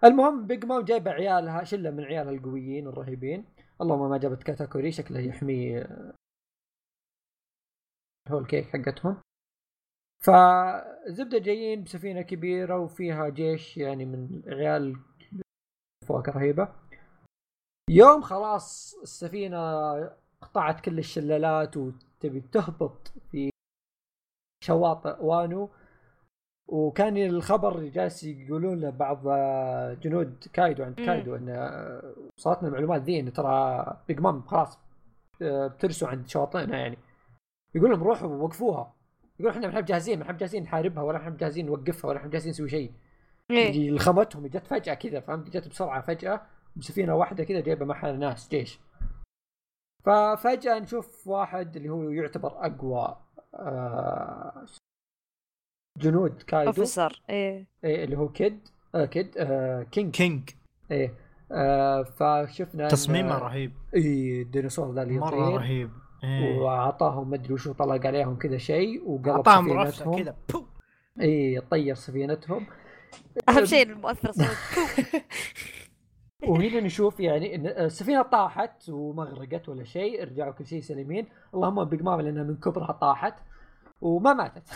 المهم 0.03 0.47
بيج 0.47 0.66
مام 0.66 0.82
جايبه 0.86 1.11
عيالها 1.11 1.64
شلة 1.64 1.91
من 1.91 2.03
عيالها 2.03 2.32
القويين 2.32 2.88
الرهيبين. 2.88 3.45
اللهم 3.82 4.09
ما 4.09 4.18
جابت 4.18 4.43
كاتاكوري 4.43 4.91
شكله 4.91 5.20
يحمي 5.20 5.84
هو 8.30 8.39
الكيك 8.39 8.66
حقتهم. 8.66 9.18
فزبدة 10.24 11.38
جايين 11.38 11.84
بسفينة 11.84 12.22
كبيرة 12.22 12.80
وفيها 12.80 13.30
جيش 13.30 13.78
يعني 13.78 14.05
من 14.05 14.43
عيال 14.47 14.95
فوق 16.07 16.30
رهيبة. 16.30 16.83
يوم 17.90 18.22
خلاص 18.22 18.96
السفينة 19.04 19.94
قطعت 20.42 20.82
كل 20.82 21.00
الشلالات 21.00 21.78
وتبي 21.78 22.42
تهبط 22.42 23.14
في 23.32 23.50
شواطئ 24.64 25.24
وانو. 25.24 25.70
وكان 26.68 27.18
الخبر 27.18 27.84
جالس 27.84 28.24
يقولون 28.24 28.80
له 28.80 28.90
بعض 28.90 29.28
جنود 30.00 30.44
كايدو 30.54 30.84
عند 30.84 30.96
كايدو 30.96 31.36
إن 31.36 31.50
وصلتنا 32.38 32.68
المعلومات 32.68 33.02
ذي 33.02 33.20
إن 33.20 33.34
ترى 33.34 33.86
بيج 34.08 34.20
مام 34.20 34.42
خلاص 34.42 34.80
بترسوا 35.42 36.08
عند 36.08 36.28
شواطئنا 36.28 36.78
يعني. 36.78 36.98
يقول 37.76 37.90
لهم 37.92 38.04
روحوا 38.04 38.28
وقفوها. 38.28 38.94
يقول 39.40 39.52
إحنا 39.52 39.62
ما 39.62 39.70
إحنا 39.70 39.82
جاهزين 39.82 40.20
ما 40.20 40.26
إحنا 40.26 40.38
جاهزين 40.38 40.64
نحاربها 40.64 41.04
ولا 41.04 41.18
إحنا 41.18 41.38
جاهزين 41.38 41.66
نوقفها 41.66 42.10
ولا 42.10 42.18
إحنا 42.20 42.30
جاهزين 42.30 42.50
نسوي 42.50 42.70
شيء. 42.70 42.92
إيه؟ 43.52 43.92
لخمتهم 43.92 44.48
جت 44.48 44.68
فجأة 44.68 44.94
كذا 44.94 45.20
فهمت؟ 45.20 45.50
جت 45.50 45.68
بسرعة 45.68 46.02
فجأة. 46.02 46.42
بسفينة 46.76 47.15
واحدة 47.15 47.43
كذا 47.43 47.59
جايبة 47.61 47.86
معها 47.86 48.11
ناس 48.11 48.49
جيش. 48.49 48.80
ففجاه 50.05 50.80
نشوف 50.80 51.28
واحد 51.28 51.76
اللي 51.76 51.89
هو 51.89 52.09
يعتبر 52.09 52.65
أقوى 52.65 53.17
آه 53.55 54.65
جنود 55.97 56.41
كايدو. 56.41 56.67
officer 56.68 57.22
إيه. 57.30 57.67
إيه 57.84 58.03
اللي 58.03 58.17
هو 58.17 58.30
كيد 58.30 58.67
آه 58.95 59.05
كيد 59.05 59.38
آه 59.38 59.84
كينج. 59.84 60.15
كينج. 60.15 60.49
إيه 60.91 61.13
آه 61.51 62.03
فشفنا 62.03 62.88
تصميمه 62.88 63.38
رهيب. 63.38 63.74
إي 63.95 64.41
الديناصور 64.41 64.93
ذا 64.93 65.03
اللي 65.03 65.19
مرة 65.19 65.49
رهيب. 65.49 65.91
إيه. 66.24 66.57
وأعطاهم 66.59 67.30
مدري 67.30 67.53
وشو 67.53 67.74
طلق 67.74 68.07
عليهم 68.07 68.36
كذا 68.38 68.57
شيء 68.57 69.09
وقلب 69.09 69.49
سفينتهم. 69.91 70.24
كذا 70.24 70.36
إي 71.21 71.61
طير 71.71 71.95
سفينتهم. 71.95 72.67
أهم 73.49 73.65
شيء 73.65 73.89
المؤثر 73.89 74.32
صوت. 74.32 74.47
وهنا 76.48 76.80
نشوف 76.80 77.20
يعني 77.20 77.56
إن 77.56 77.68
السفينة 77.68 78.22
طاحت 78.22 78.89
وما 78.89 79.24
غرقت 79.24 79.70
ولا 79.70 79.84
شيء 79.84 80.24
رجعوا 80.24 80.52
كل 80.52 80.66
شيء 80.66 80.82
سليمين. 80.82 81.28
اللهم 81.54 81.84
بيج 81.84 82.02
مام 82.02 82.22
لانها 82.22 82.44
من 82.44 82.56
كبرها 82.56 82.91
طاحت 82.91 83.36
وما 84.02 84.34
ماتت. 84.34 84.70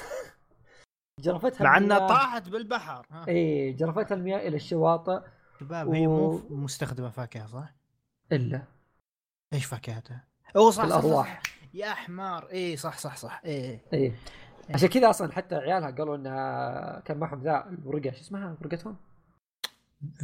جرفتها 1.19 1.63
مع 1.63 1.77
إنها 1.77 2.07
طاحت 2.07 2.49
بالبحر. 2.49 3.05
اي 3.27 3.71
جرفتها 3.73 4.15
المياه 4.15 4.47
إلى 4.47 4.55
الشواطئ 4.55 5.19
شباب 5.59 5.87
و... 5.87 5.93
هي 5.93 6.07
مو 6.07 6.41
مستخدمة 6.49 7.09
فاكهة 7.09 7.47
صح؟ 7.47 7.73
إلا. 8.31 8.63
إيش 9.53 9.65
فاكهتها؟ 9.65 10.23
أوه 10.55 10.71
صح 10.71 10.83
الارواح 10.83 11.41
صح, 11.43 11.43
صح. 11.43 11.57
يا 11.73 11.89
حمار 11.93 12.47
اي 12.51 12.77
صح 12.77 12.97
صح 12.97 13.17
صح. 13.17 13.41
اي 13.45 13.79
اي 13.93 14.13
عشان 14.69 14.89
كذا 14.89 15.09
أصلا 15.09 15.31
حتى 15.31 15.55
عيالها 15.55 15.91
قالوا 15.91 16.15
إنها 16.15 16.99
كان 16.99 17.17
معهم 17.17 17.41
ذا 17.41 17.65
الورقة 17.69 18.11
شو 18.11 18.21
اسمها؟ 18.21 18.57
ورقتهم؟ 18.61 18.95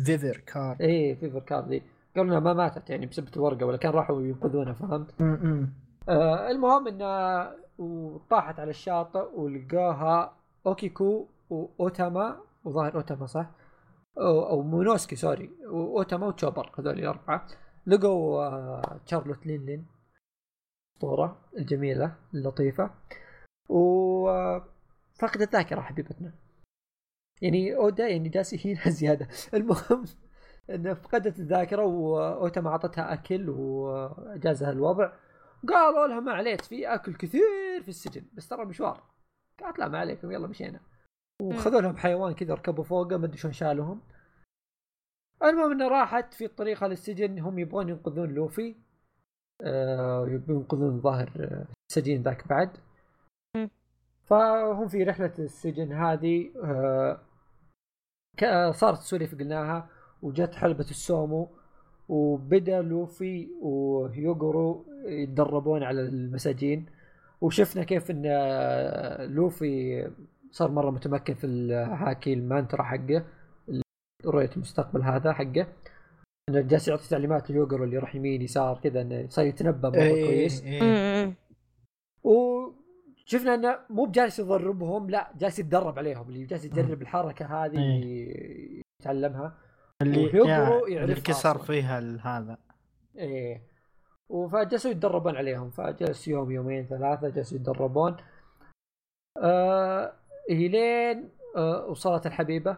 فيفر 0.06 0.38
كار. 0.38 0.78
اي 0.82 1.16
فيفر 1.16 1.40
كار 1.40 1.68
ذي. 1.68 1.84
قالوا 2.16 2.30
انها 2.30 2.40
ما 2.40 2.54
ماتت 2.54 2.90
يعني 2.90 3.06
بسبب 3.06 3.28
الورقه 3.36 3.66
ولا 3.66 3.78
كان 3.78 3.92
راحوا 3.92 4.22
ينقذونها 4.22 4.74
فهمت؟ 4.74 5.22
آه 6.10 6.52
المهم 6.52 6.88
انها 6.88 7.56
وطاحت 7.78 8.60
على 8.60 8.70
الشاطئ 8.70 9.40
ولقاها 9.40 10.38
أوكيكو 10.66 11.28
وأوتاما 11.50 12.42
وظاهر 12.64 12.96
أوتاما 12.96 13.26
صح؟ 13.26 13.52
أو, 14.18 14.50
أو 14.50 14.62
مونوسكي 14.62 15.16
sorry. 15.16 15.50
وأوتاما 15.66 16.28
وتشوبر 16.28 16.72
هذول 16.80 17.00
الأربعة. 17.00 17.48
لقوا 17.88 18.44
آه 18.44 19.00
تشارلوت 19.06 19.46
لينلين. 19.46 19.86
الاسطوره 20.94 21.38
الجميلة 21.58 22.16
اللطيفة. 22.34 22.92
وفقد 23.70 25.42
الذاكره 25.42 25.82
حبيبتنا. 25.82 26.34
يعني 27.44 27.76
اودا 27.76 28.08
يعني 28.08 28.30
جالس 28.30 28.54
يهينها 28.54 28.90
زيادة. 29.00 29.28
المهم 29.54 30.06
انه 30.70 30.94
فقدت 30.94 31.40
الذاكرة 31.40 31.86
واوتاما 31.86 32.70
أعطتها 32.70 33.14
أكل 33.14 33.50
وجازها 33.50 34.72
الوضع 34.72 35.12
قالوا 35.68 36.08
لها 36.08 36.20
ما 36.20 36.32
عليك 36.32 36.62
في 36.62 36.94
أكل 36.94 37.16
كثير 37.16 37.82
في 37.82 37.90
السجن 37.90 38.26
بس 38.34 38.48
ترى 38.48 38.66
مشوار. 38.66 39.04
قالت 39.64 39.80
لا 39.80 39.88
ما 39.88 40.00
عليكم 40.00 40.32
يلا 40.32 40.48
مشينا. 40.48 40.80
وخذوا 41.42 41.82
لهم 41.82 41.98
حيوان 41.98 42.34
كذا 42.34 42.54
ركبوا 42.54 42.84
فوقه 42.84 43.18
ما 43.18 43.26
أدري 43.26 43.38
شلون 43.38 43.54
شالوهم. 43.54 44.02
المهم 45.44 45.72
إنه 45.72 45.88
راحت 45.88 46.34
في 46.34 46.48
طريقها 46.48 46.88
للسجن 46.88 47.40
هم 47.40 47.60
يبغون 47.60 47.90
ينقذون 47.90 48.30
لوفي. 48.30 48.76
آه 49.62 50.28
ينقذون 50.50 51.02
ظاهر 51.02 51.66
السجين 51.90 52.24
ذاك 52.24 52.48
بعد. 52.48 52.78
فهم 54.24 54.88
في 54.88 55.04
رحلة 55.04 55.34
السجن 55.40 55.92
هذه 55.94 56.52
آه 56.64 57.33
صارت 58.72 59.00
سواليف 59.00 59.36
قلناها 59.36 59.90
وجت 60.22 60.56
حلبة 60.56 60.86
السومو 60.90 61.50
وبدأ 62.10 62.82
لوفي 62.82 63.48
ويوغورو 63.62 64.86
يتدربون 65.06 65.84
على 65.84 66.02
المساجين. 66.02 66.86
وشفنا 67.42 67.84
كيف 67.84 68.12
إن 68.12 68.24
لوفي 69.36 70.08
صار 70.52 70.72
مرة 70.72 70.90
متمكن 70.90 71.34
في 71.34 71.48
الهاكي 71.48 72.34
المانترا 72.34 72.84
حقه 72.84 73.24
رؤية 74.26 74.50
المستقبل 74.56 75.02
هذا 75.02 75.34
حقه. 75.34 75.68
إنه 76.50 76.62
جالس 76.62 76.88
يعطي 76.88 77.10
تعليمات 77.10 77.52
ليوغرو 77.52 77.84
اللي 77.84 77.96
يروح 77.96 78.16
يمين 78.16 78.42
يسار 78.42 78.80
كذا 78.84 79.02
إنه 79.02 79.26
صار 79.30 79.46
يتنبأ 79.46 79.90
مرة 79.90 79.98
إيه 79.98 80.26
كويس. 80.26 80.64
إيه. 80.64 81.34
وشفنا 83.28 83.54
انه 83.54 83.80
مو 83.90 84.06
بجالس 84.06 84.40
يضربهم 84.40 85.10
لا 85.10 85.32
جالس 85.36 85.60
يتدرب 85.60 86.00
عليهم 86.00 86.28
اللي 86.30 86.46
جالس 86.46 86.66
يجرب 86.66 87.02
الحركة 87.02 87.46
هذه 87.46 87.76
اللي 87.76 88.84
يتعلمها. 89.02 89.58
اللي 90.02 90.24
يعرف 90.38 90.84
اللي 90.84 91.16
كسر 91.16 91.58
فيها 91.58 92.00
هذا. 92.00 92.58
إيه. 93.18 93.62
وفجلسوا 94.30 94.92
يتدربون 94.92 95.36
عليهم 95.36 95.70
فجلس 95.70 96.28
يوم 96.28 96.52
يومين 96.52 96.86
ثلاثة 96.86 97.30
جلسوا 97.30 97.58
يتدربون. 97.58 98.18
آه 99.38 100.14
لين 100.50 101.30
آه 101.56 101.86
وصلت 101.86 102.26
الحبيبة. 102.26 102.78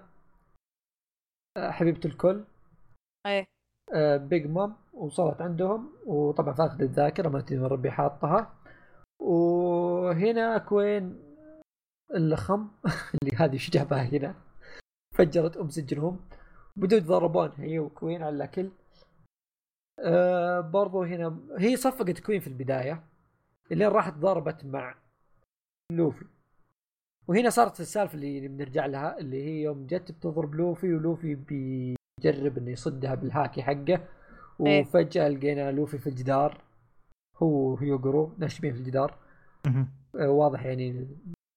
آه 1.57 1.71
حبيبة 1.71 2.01
الكل. 2.05 2.43
إيه. 3.27 3.45
آه 3.93 4.17
بيج 4.17 4.47
مام 4.47 4.75
وصلت 4.93 5.41
عندهم. 5.41 5.93
وطبعا 6.05 6.53
فاقد 6.53 6.81
الذاكرة 6.81 7.29
ما 7.29 7.41
تدري 7.41 7.67
ربي 7.67 7.91
حاطها. 7.91 8.53
وهنا 9.19 10.57
كوين 10.57 11.25
اللخم 12.15 12.67
اللي 13.23 13.35
هذه 13.37 13.53
إيش 13.53 13.69
جابها 13.69 14.03
هنا؟ 14.03 14.35
فجرت 15.15 15.57
أم 15.57 15.69
سجنهم. 15.69 16.19
بدوا 16.75 16.97
يتضاربون 16.97 17.51
هي 17.57 17.79
وكوين 17.79 18.23
على 18.23 18.35
الأكل. 18.35 18.69
آه 19.99 20.59
برضو 20.59 21.03
هنا 21.03 21.39
هي 21.57 21.75
صفقت 21.77 22.19
كوين 22.19 22.39
في 22.39 22.47
البداية 22.47 23.03
اللي 23.71 23.87
راحت 23.87 24.13
ضربت 24.13 24.65
مع 24.65 24.95
لوفي. 25.91 26.25
وهنا 27.27 27.49
صارت 27.49 27.79
السالفة 27.79 28.15
اللي 28.15 28.47
بنرجع 28.47 28.85
لها 28.85 29.17
اللي 29.19 29.43
هي 29.43 29.61
يوم 29.61 29.85
جت 29.85 30.11
بتضرب 30.11 30.55
لوفي 30.55 30.93
ولوفي 30.93 31.35
بيجرب 31.35 32.57
إنه 32.57 32.71
يصدها 32.71 33.15
بالهاكي 33.15 33.63
حقه. 33.63 34.07
إيه. 34.61 34.81
وفجأة 34.81 35.27
لقينا 35.27 35.71
لوفي 35.71 35.97
في 35.97 36.07
الجدار. 36.07 36.64
هو 37.37 37.77
وهيوغرو 37.77 38.35
ناشبين 38.37 38.73
في 38.73 38.79
الجدار. 38.79 39.17
آه 40.15 40.29
واضح 40.29 40.65
يعني 40.65 41.07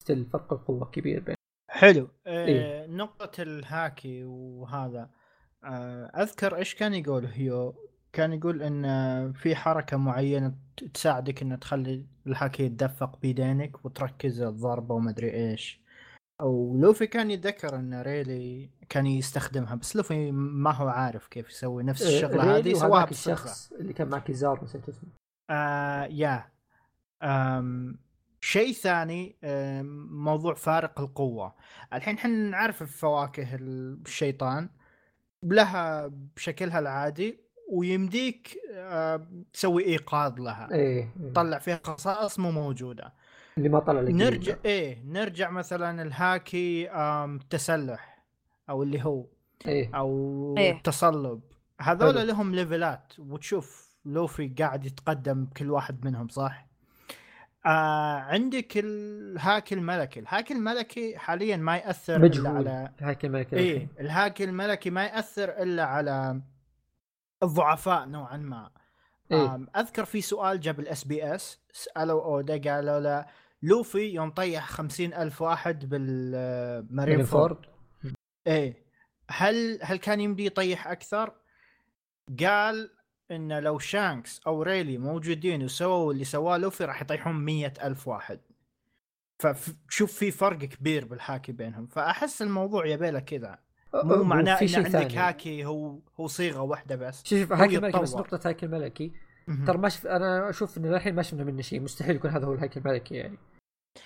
still 0.03 0.27
فرق 0.27 0.53
القوة 0.53 0.91
كبير 0.91 1.21
بين 1.21 1.35
حلو. 1.71 2.09
آه 2.27 2.47
إيه؟ 2.47 2.87
نقطة 2.87 3.43
الهاكي 3.43 4.25
وهذا. 4.25 5.11
آه 5.65 6.05
أذكر 6.23 6.57
إيش 6.57 6.75
كان 6.75 6.95
يقول 6.95 7.27
هيو؟ 7.27 7.75
كان 8.13 8.33
يقول 8.33 8.63
إن 8.63 9.33
في 9.33 9.57
حركة 9.57 9.97
معينة 9.97 10.55
تساعدك 10.95 11.43
ان 11.43 11.61
تخلي 11.61 12.07
الهاكي 12.27 12.63
يتدفق 12.63 13.19
بيدينك 13.21 13.85
وتركز 13.85 14.41
الضربة 14.41 14.95
وما 14.95 15.11
أدري 15.11 15.35
إيش. 15.35 15.81
أو 16.41 16.77
لوفي 16.77 17.07
كان 17.07 17.31
يتذكر 17.31 17.77
إن 17.77 18.03
ريلي 18.03 18.71
كان 18.89 19.07
يستخدمها 19.07 19.75
بس 19.75 19.97
لوفي 19.97 20.33
ما 20.33 20.73
هو 20.75 20.89
عارف 20.89 21.29
كيف 21.29 21.51
يسوي 21.51 21.83
نفس 21.83 22.03
الشغلة 22.03 22.57
هذه 22.57 22.73
سواها 22.73 23.11
الشخص 23.11 23.73
اللي 23.73 23.93
كان 23.93 24.09
مع 24.09 24.19
كيزار 24.19 24.65
نسيت 24.65 24.89
اسمه. 24.89 25.11
آه 25.51 26.05
يا. 26.05 26.49
آم 27.23 27.99
شيء 28.41 28.73
ثاني 28.73 29.37
موضوع 30.11 30.55
فارق 30.55 31.01
القوة. 31.01 31.55
الحين 31.93 32.15
إحنا 32.15 32.51
نعرف 32.51 32.83
فواكه 32.83 33.49
الشيطان 33.55 34.69
لها 35.43 36.11
بشكلها 36.37 36.79
العادي 36.79 37.41
ويمديك 37.73 38.59
تسوي 39.53 39.85
إيقاظ 39.85 40.41
لها. 40.41 40.69
إيه 40.73 41.15
تطلع 41.33 41.59
فيها 41.59 41.81
خصائص 41.85 42.39
مو 42.39 42.51
موجودة. 42.51 43.13
اللي 43.59 43.69
ما 43.69 43.79
طلع 43.79 44.01
لك 44.01 44.15
نرجع 44.15 44.57
إيه 44.65 45.03
نرجع 45.05 45.51
مثلا 45.51 46.03
الهاكي 46.03 46.89
تسلح 47.51 48.25
أو 48.71 48.83
اللي 48.83 49.05
هو 49.05 49.27
إيه. 49.67 49.97
أو 49.97 50.55
إيه؟ 50.59 50.73
التصلب. 50.73 51.41
هذول 51.81 52.29
لهم 52.29 52.55
level 52.55 53.03
ات 53.03 53.13
وتشوف 53.19 53.88
لوفي 54.13 54.49
قاعد 54.59 54.85
يتقدم 54.85 55.47
كل 55.57 55.71
واحد 55.71 56.05
منهم 56.05 56.29
صح؟ 56.29 56.69
آه 57.67 58.19
عندك 58.19 58.73
الهاكي 58.77 59.73
الملكي، 59.73 60.21
الهاكي 60.21 60.53
الملكي 60.53 61.19
حاليا 61.19 61.57
ما 61.57 61.77
يأثر 61.77 62.19
مجهول. 62.19 62.47
الا 62.47 62.57
على 62.57 62.93
الهاكي 63.01 63.25
الملكي 63.25 63.57
إيه 63.57 63.89
الهاكي 64.01 64.43
الملكي 64.43 64.91
ما 64.91 65.05
يأثر 65.05 65.49
إلا 65.49 65.85
على 65.85 66.43
الضعفاء 67.43 68.07
نوعا 68.07 68.37
ما 68.37 68.71
إيه؟ 69.33 69.67
أذكر 69.77 70.05
في 70.05 70.21
سؤال 70.21 70.61
جاب 70.61 70.81
ال 70.81 71.05
SBS 71.05 71.61
سألوا 71.73 72.25
أودا 72.25 72.71
قالوا 72.71 73.01
له 73.01 73.27
لوفي 73.63 73.99
يوم 73.99 74.31
طيح 74.31 74.69
خمسين 74.69 75.15
ألف 75.15 75.43
واحد 75.43 75.89
بالمارين 75.89 77.23
فورد 77.23 77.59
إيه 78.47 78.89
هل 79.31 79.79
هل 79.83 79.97
كان 79.97 80.21
يمدي 80.21 80.47
يطيح 80.47 80.87
أكثر؟ 80.89 81.35
قال 82.41 82.91
انه 83.31 83.61
لو 83.61 83.79
شانكس 83.79 84.41
أو 84.47 84.63
رايلي 84.63 84.99
موجودين 84.99 85.65
وسووا 85.65 86.13
اللي 86.13 86.25
سواه 86.25 86.57
لوفي 86.57 86.85
راح 86.85 87.03
يطيحون 87.03 87.45
مية 87.45 87.73
ألف 87.83 88.09
واحد. 88.09 88.41
فشوف 89.39 90.13
في 90.13 90.31
فرق 90.31 90.59
كبير 90.59 91.05
بالحاكي 91.05 91.53
بينهم. 91.53 91.87
فأحس 91.87 92.43
الموضوع 92.43 92.87
يبيله 92.87 93.21
كذا. 93.21 93.59
مو 93.95 94.23
معناه 94.23 94.63
إن 94.63 94.69
عندك 94.75 94.91
ثاني. 94.91 95.17
هاكي 95.17 95.65
هو 95.65 95.99
هو 96.21 96.27
صيغة 96.27 96.61
واحدة 96.61 96.97
بس. 96.97 97.25
شوف 97.25 97.53
هاكي 97.53 97.77
الملكي 97.77 97.99
بس 97.99 98.15
نقطة 98.15 98.49
هاكي 98.49 98.67
الملكي 98.67 99.13
ترى 99.67 99.79
ما 99.79 99.89
شف... 99.89 100.07
أنا 100.07 100.51
أشوف 100.51 100.79
انه 100.79 100.97
الحين 100.97 101.15
ما 101.15 101.23
شفنا 101.23 101.45
منه 101.45 101.63
شيء. 101.63 101.81
مستحيل 101.81 102.17
يكون 102.17 102.31
هذا 102.31 102.47
هو 102.47 102.53
الهاكي 102.53 102.81
الملكي 102.81 103.15
يعني. 103.15 103.39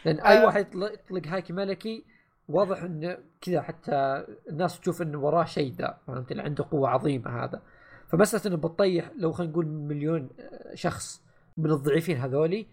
لأن 0.04 0.20
أي 0.20 0.38
أه. 0.38 0.46
واحد 0.46 0.66
يطلق 0.74 1.26
هاكي 1.26 1.52
ملكي 1.52 2.04
واضح 2.48 2.82
إنه 2.82 3.18
كذا 3.40 3.62
حتى 3.62 4.26
الناس 4.48 4.80
تشوف 4.80 5.02
إنه 5.02 5.18
وراه 5.18 5.44
شيء 5.44 5.72
ذا. 5.72 5.98
فهمت؟ 6.06 6.32
اللي 6.32 6.42
عنده 6.42 6.64
قوة 6.70 6.88
عظيمة 6.88 7.44
هذا. 7.44 7.62
فمساله 8.12 8.46
انه 8.46 8.56
بتطيح 8.56 9.10
لو 9.18 9.32
خلينا 9.32 9.52
نقول 9.52 9.66
مليون 9.66 10.28
شخص 10.74 11.22
من 11.56 11.70
الضعيفين 11.70 12.16
هذولي. 12.16 12.66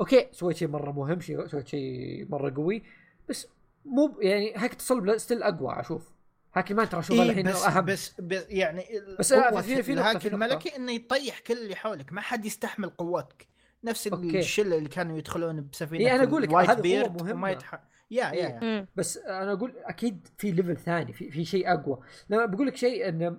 أوكي 0.00 0.28
سويت 0.32 0.56
شيء 0.56 0.68
مرة 0.68 0.92
مهم 0.92 1.20
شيء 1.20 1.46
سويت 1.46 1.68
شيء 1.68 2.26
مرة 2.28 2.54
قوي 2.56 2.82
بس 3.28 3.46
مو 3.84 4.18
يعني 4.20 4.54
هاكي 4.56 4.74
تصلب 4.74 5.16
still 5.16 5.42
أقوى 5.42 5.80
أشوف. 5.80 6.12
هاكي 6.54 6.74
مان 6.74 6.88
ترى 6.88 7.00
اشوفها 7.00 7.24
إيه 7.24 7.30
الحين 7.30 7.46
بس 7.46 7.66
أهم. 7.66 7.84
بس, 7.84 8.20
بس 8.20 8.44
يعني 8.48 8.84
بس 9.18 9.34
في 9.34 9.82
في 9.82 9.92
الهاكي 9.92 10.28
الملكي 10.28 10.76
إنه 10.76 10.92
يطيح 10.92 11.38
كل 11.38 11.58
اللي 11.58 11.76
حولك 11.76 12.12
ما 12.12 12.20
حد 12.20 12.44
يستحمل 12.44 12.90
قوتك. 12.90 13.46
نفس 13.84 14.06
أوكي. 14.06 14.38
الشلة 14.38 14.76
اللي 14.76 14.88
كانوا 14.88 15.18
يدخلون 15.18 15.68
بسفينة 15.72 16.04
إيه 16.04 16.14
أنا 16.14 16.24
أقول 16.24 16.42
لك 16.42 16.54
هذا 16.54 16.80
بيرد 16.80 17.22
وما 17.22 17.50
يتح... 17.50 17.74
yeah 18.10 18.24
yeah, 18.24 18.32
yeah. 18.32 18.62
إيه. 18.62 18.88
بس 18.96 19.16
أنا 19.18 19.52
أقول 19.52 19.74
أكيد 19.84 20.28
في 20.38 20.50
level 20.50 20.76
ثاني 20.76 21.12
في 21.12 21.30
في 21.30 21.44
شيء 21.44 21.72
أقوى. 21.72 21.98
لما 22.30 22.46
بقول 22.46 22.66
لك 22.66 22.76
شيء 22.76 23.08
إنه 23.08 23.36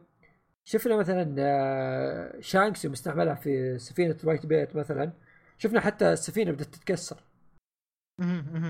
شفنا 0.64 0.96
مثلا 0.96 1.36
آه، 1.40 2.40
شانكس 2.40 2.86
يوم 2.86 2.94
استعملها 2.94 3.36
في 3.36 3.78
سفينة 3.80 4.18
وايت 4.24 4.46
بيرد 4.46 4.76
مثلا 4.76 5.14
شفنا 5.58 5.80
حتى 5.80 6.14
السفينة 6.14 6.52
بدأت 6.52 6.68
تتكسر 6.68 7.24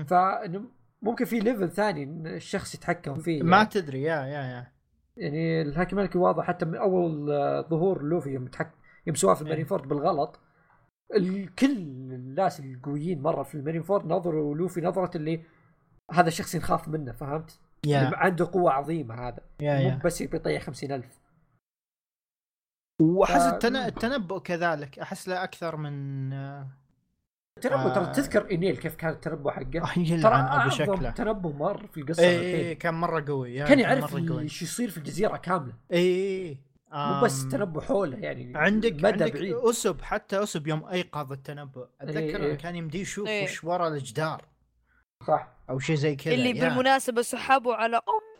فإنه 0.06 0.64
ممكن 1.02 1.24
في 1.24 1.38
level 1.38 1.70
ثاني 1.70 2.04
الشخص 2.36 2.74
يتحكم 2.74 3.14
فيه 3.14 3.42
ما 3.42 3.56
يعني. 3.56 3.68
تدري 3.68 4.02
yeah 4.02 4.16
yeah 4.16 4.42
yeah 4.42 4.72
يعني 5.16 5.62
الهاكي 5.62 5.96
مالكي 5.96 6.18
واضح 6.18 6.44
حتى 6.44 6.64
من 6.64 6.76
أول 6.76 7.32
آه، 7.32 7.60
ظهور 7.60 8.02
لوفي 8.02 8.30
يوم 8.30 8.46
تحك 8.46 8.72
يوم 9.06 9.16
سواه 9.16 9.34
في 9.34 9.42
المارين 9.42 9.64
فورد 9.64 9.88
بالغلط 9.88 10.40
الكل 11.16 11.76
الناس 12.12 12.60
القويين 12.60 13.22
مرة 13.22 13.42
في 13.42 13.54
المارين 13.54 13.82
فورد 13.82 14.06
نظروا 14.06 14.54
لوفي 14.54 14.80
نظرة 14.80 15.16
اللي 15.16 15.44
هذا 16.12 16.30
شخص 16.30 16.54
ينخاف 16.54 16.88
منه 16.88 17.12
فهمت؟ 17.12 17.58
yeah. 17.86 18.14
عنده 18.14 18.50
قوة 18.52 18.72
عظيمة 18.72 19.14
هذا 19.14 19.38
yeah, 19.38 19.64
مو 19.64 19.98
yeah. 19.98 20.04
بس 20.04 20.20
يبي 20.20 20.36
يطيح 20.36 20.62
50000 20.62 21.21
وأحس 23.02 23.42
ف... 23.42 23.66
التنبؤ 23.66 24.38
كذلك 24.38 24.98
أحس 24.98 25.28
له 25.28 25.44
أكثر 25.44 25.76
من 25.76 26.32
التنبؤ 27.56 27.88
آه... 27.88 27.94
ترى 27.94 28.06
تذكر 28.06 28.50
اينيل 28.50 28.76
كيف 28.76 28.94
كان 28.94 29.10
التنبؤ 29.10 29.50
حقه؟ 29.50 29.82
آه، 29.82 30.22
ترى 30.22 30.34
أبو 30.34 30.70
شكله. 30.70 31.10
تنبؤ 31.10 31.52
مر 31.52 31.86
في 31.86 32.00
القصة 32.00 32.22
اي 32.22 32.40
إيه 32.40 32.78
كان 32.78 32.94
مرة 32.94 33.24
قوي 33.28 33.54
يعني 33.54 33.68
كان 33.68 33.80
يعرف 33.80 34.16
إيش 34.16 34.62
يصير 34.62 34.90
في 34.90 34.98
الجزيرة 34.98 35.36
كاملة. 35.36 35.72
اي 35.92 35.98
إيه. 35.98 36.72
مو 36.92 37.20
بس 37.20 37.48
تنبؤ 37.48 37.80
حوله 37.80 38.18
يعني 38.18 38.52
عندك 38.56 38.92
مدى 38.92 39.06
عندك 39.06 39.32
بعيد. 39.32 39.54
أوسوب 39.54 40.02
حتى 40.02 40.42
أوسوب 40.42 40.66
يوم 40.66 40.84
أيقظ 40.84 41.32
التنبؤ. 41.32 41.86
أتذكر 42.00 42.18
إيه. 42.18 42.36
إيه. 42.36 42.54
كان 42.54 42.76
يمديه 42.76 43.00
يشوف 43.00 43.28
إيه. 43.28 43.44
وش 43.44 43.64
ورا 43.64 43.88
الجدار. 43.88 44.44
صح. 45.26 45.48
أو 45.70 45.78
شيء 45.78 45.96
زي 45.96 46.16
كذا 46.16 46.34
اللي 46.34 46.52
بالمناسبة 46.52 47.22
سحبوا 47.22 47.74
على 47.74 47.96
أم 47.96 48.31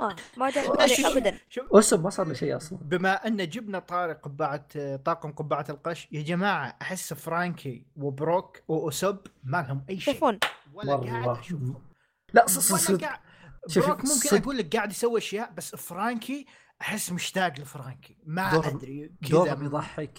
ما 0.00 0.16
ما 0.36 0.48
ابدا. 1.12 1.38
اسم 1.72 2.02
ما 2.02 2.10
صار 2.10 2.26
له 2.26 2.34
شيء 2.34 2.56
أصلا. 2.56 2.78
بما 2.82 3.26
أن 3.26 3.48
جبنا 3.48 3.78
طاري 3.78 4.12
قبعة 4.12 4.96
طاقم 4.96 5.32
قبعة 5.32 5.66
القش 5.70 6.08
يا 6.12 6.22
جماعة 6.22 6.76
أحس 6.82 7.12
فرانكي 7.12 7.86
وبروك 7.96 8.58
وأوسوب 8.68 9.18
ما 9.44 9.62
لهم 9.68 9.84
أي 9.90 10.00
شيء. 10.00 10.14
شوفون. 10.14 10.38
ولا 10.74 10.96
قاعد 10.96 11.38
أشوفهم. 11.38 11.82
لا 12.34 12.46
صدق. 12.46 13.20
بروك 13.76 14.04
ممكن 14.04 14.36
أقول 14.36 14.58
لك 14.58 14.76
قاعد 14.76 14.90
يسوي 14.90 15.18
أشياء 15.18 15.52
بس 15.56 15.76
فرانكي 15.76 16.46
أحس 16.80 17.12
مشتاق 17.12 17.60
لفرانكي. 17.60 18.16
ما 18.26 18.56
أدري 18.56 19.12
كذا. 19.30 19.58
يضحك. 19.62 20.18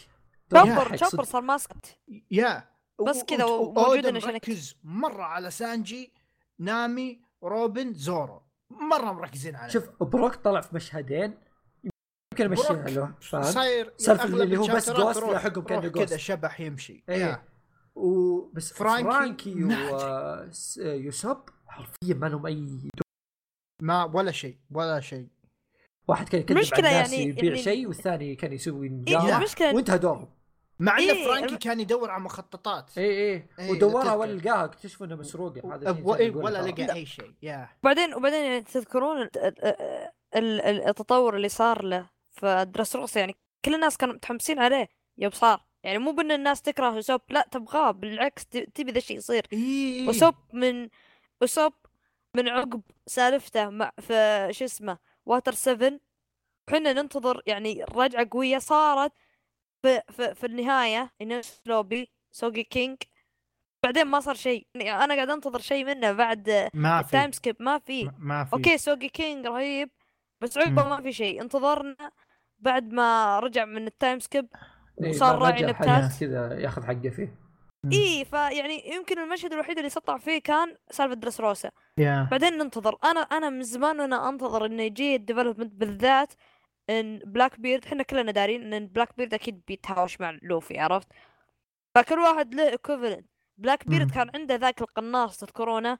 تشوبر 0.54 0.98
تشوبر 0.98 1.24
صار 1.24 1.41
mascot. 1.41 1.98
Yeah 2.32 2.70
بس 3.08 3.24
كذا 3.24 3.45
موجود 3.45 4.16
عشان 4.16 4.40
مرة 4.84 5.24
على 5.24 5.52
سانجي 5.52 6.14
نامي 6.60 7.22
روبن 7.44 7.94
زورو. 7.94 8.47
مرة 8.72 9.11
مركزين 9.11 9.56
عليه. 9.56 9.69
شوف 9.69 10.03
بروك 10.03 10.35
طلع 10.35 10.61
في 10.61 10.76
مشهدين 10.76 11.38
يمكن 12.34 12.45
امشيها 12.45 12.89
له 12.89 13.14
صاير 13.52 13.94
سالفة 13.98 14.26
اللي 14.26 14.57
هو 14.57 14.68
بس 14.68 14.89
ghost 14.90 15.24
يلاحقهم 15.23 15.64
كأنه 15.64 15.88
ghost. 15.88 16.10
كذا 16.10 16.18
شبح 16.18 16.60
يمشي. 16.60 17.03
إيه. 17.10 17.44
وبس 17.95 18.73
فرانكي, 18.73 19.03
فرانكي 19.03 19.64
وأوسوب 20.84 21.38
حرفيا 21.68 22.14
ما 22.14 22.26
لهم 22.26 22.45
أي 22.45 22.89
ما 23.81 24.03
ولا 24.03 24.31
شيء 24.31 24.57
ولا 24.72 24.99
شيء. 24.99 25.27
واحد 26.07 26.30
كان 26.30 26.41
يكذب 26.41 26.57
على 26.57 26.77
الناس 26.77 27.14
يعني 27.14 27.23
يبيع 27.23 27.44
يعني 27.44 27.64
شيء 27.64 27.88
والثاني 27.88 28.35
كان 28.35 28.53
يسوي 28.53 28.89
نجار. 28.90 29.62
إيه 29.61 29.76
وانتهى 29.76 29.98
دورهم. 29.98 30.37
مع 30.80 30.98
إيه 30.98 31.12
ان 31.12 31.26
فرانكي 31.26 31.58
كان 31.58 31.80
يدور 31.80 32.12
على 32.12 32.24
مخططات. 32.24 32.98
اي 32.98 33.04
اي 33.04 33.48
إيه 33.60 33.72
ودورها 33.72 34.14
ولا 34.14 34.34
لقاها 34.34 34.66
اكتشفوا 34.66 35.06
انها 35.06 35.18
مسروقه 35.18 35.76
هذا 35.76 35.91
الشيء 35.91 36.16
إيه 36.16 36.36
ولا 36.36 36.62
لقى 36.62 36.94
أي 36.94 37.06
شيء. 37.06 37.34
yeah 37.41 37.70
بعدين 37.84 38.14
وبعدين 38.14 38.45
يعني 38.45 38.62
تذكرون 38.62 39.30
التطور 40.36 41.36
اللي 41.36 41.49
صار 41.49 41.84
له 41.84 42.10
في 42.32 42.66
دريسروزا 42.70 43.16
يعني 43.16 43.36
كل 43.66 43.76
الناس 43.76 43.98
كانوا 43.98 44.16
متحمسين 44.16 44.60
عليه 44.60 44.88
يوم 45.18 45.32
صار. 45.32 45.66
يعني 45.84 45.98
مو 45.98 46.12
بأن 46.12 46.32
الناس 46.32 46.62
تكره 46.62 47.02
أوسوب 47.02 47.22
لا 47.30 47.48
تبغاه 47.52 47.91
بالعكس 47.91 48.45
تبي 48.45 48.91
ذا 48.91 48.98
الشيء 48.98 49.18
يصير. 49.18 49.45
إيه 49.54 50.08
وأوسوب 50.08 50.36
من 50.54 50.90
وأوسوب 51.41 51.74
من 52.36 52.49
عقب 52.49 52.82
سالفته 53.06 53.70
مع 53.70 53.91
في 53.99 54.48
شو 54.52 54.66
اسمه 54.66 54.98
واتر 55.26 55.54
7 55.54 55.99
وحنا 56.68 56.94
ننتظر 56.94 57.41
يعني 57.45 57.84
رجعة 57.84 58.28
قوية 58.32 58.58
صارت 58.58 59.12
في 59.88 60.02
في, 60.12 60.36
في 60.36 60.46
النهاية 60.46 61.12
نفس 61.22 61.62
لوبي 61.66 62.12
سوقي 62.32 62.64
كينج. 62.64 62.98
بعدين 63.84 64.08
ما 64.08 64.20
صار 64.20 64.36
شيء. 64.36 64.68
يعني 64.76 65.04
أنا 65.04 65.16
قاعد 65.16 65.30
أنتظر 65.30 65.60
شيء 65.60 65.86
منه 65.86 66.12
بعد 66.12 66.70
ما 66.74 67.02
في. 67.02 67.06
ال 67.06 67.11
time 67.11 67.32
skip 67.32 67.56
ما 67.60 67.80
في. 67.80 68.12
ما 68.20 68.44
في. 68.44 68.54
أوكي 68.54 68.78
سوقي 68.78 69.10
كينج 69.10 69.46
رهيب 69.48 69.90
بس 70.42 70.58
عقبه 70.58 70.90
ما 70.90 71.02
في 71.02 71.14
شيء. 71.14 71.42
انتظرنا 71.42 72.12
بعد 72.60 72.94
ما 72.94 73.40
رجع 73.40 73.66
من 73.66 73.88
ال 73.88 73.94
time 73.94 74.20
skip 74.20 74.48
وصار 74.98 75.38
راعي 75.38 75.64
نباتات 75.64 76.20
كذا 76.20 76.60
ياخذ 76.60 76.84
حقه 76.84 77.10
فيه. 77.10 77.48
اي 77.94 78.26
فيعني 78.26 78.96
يمكن 78.96 79.20
المشهد 79.20 79.54
الوحيد 79.54 79.78
اللي 79.78 79.90
سطع 79.90 80.18
فيه 80.18 80.42
كان 80.42 80.76
سالفة 80.92 81.14
دريسروزا. 81.14 81.70
Yeah. 81.70 82.30
بعدين 82.32 82.58
ننتظر. 82.58 82.98
أنا 83.04 83.20
أنا 83.20 83.50
من 83.50 83.64
زمان 83.64 84.00
وأنا 84.00 84.30
أنتظر 84.30 84.66
إنه 84.66 84.84
يجي 84.84 85.16
ال 85.16 85.20
development 85.20 85.74
بالذات 85.74 86.34
إن 86.90 87.20
بلاك 87.20 87.60
بيرد 87.60 87.86
إحنا 87.86 88.04
كلنا 88.04 88.32
دارين 88.32 88.74
إن 88.74 88.88
بلاك 88.88 89.18
بيرد 89.18 89.34
أكيد 89.34 89.62
بيتهاوش 89.68 90.22
مع 90.22 90.38
لوفي 90.42 90.80
عرفت؟ 90.80 91.08
فكل 91.96 92.20
واحد 92.20 92.56
له 92.56 92.70
equivalent 92.70 93.26
بلاك 93.58 93.88
بيرد 93.88 94.12
كان 94.12 94.32
عنده 94.36 94.56
ذاك 94.56 94.82
القناص 94.82 95.38
تذكرونه؟ 95.38 96.00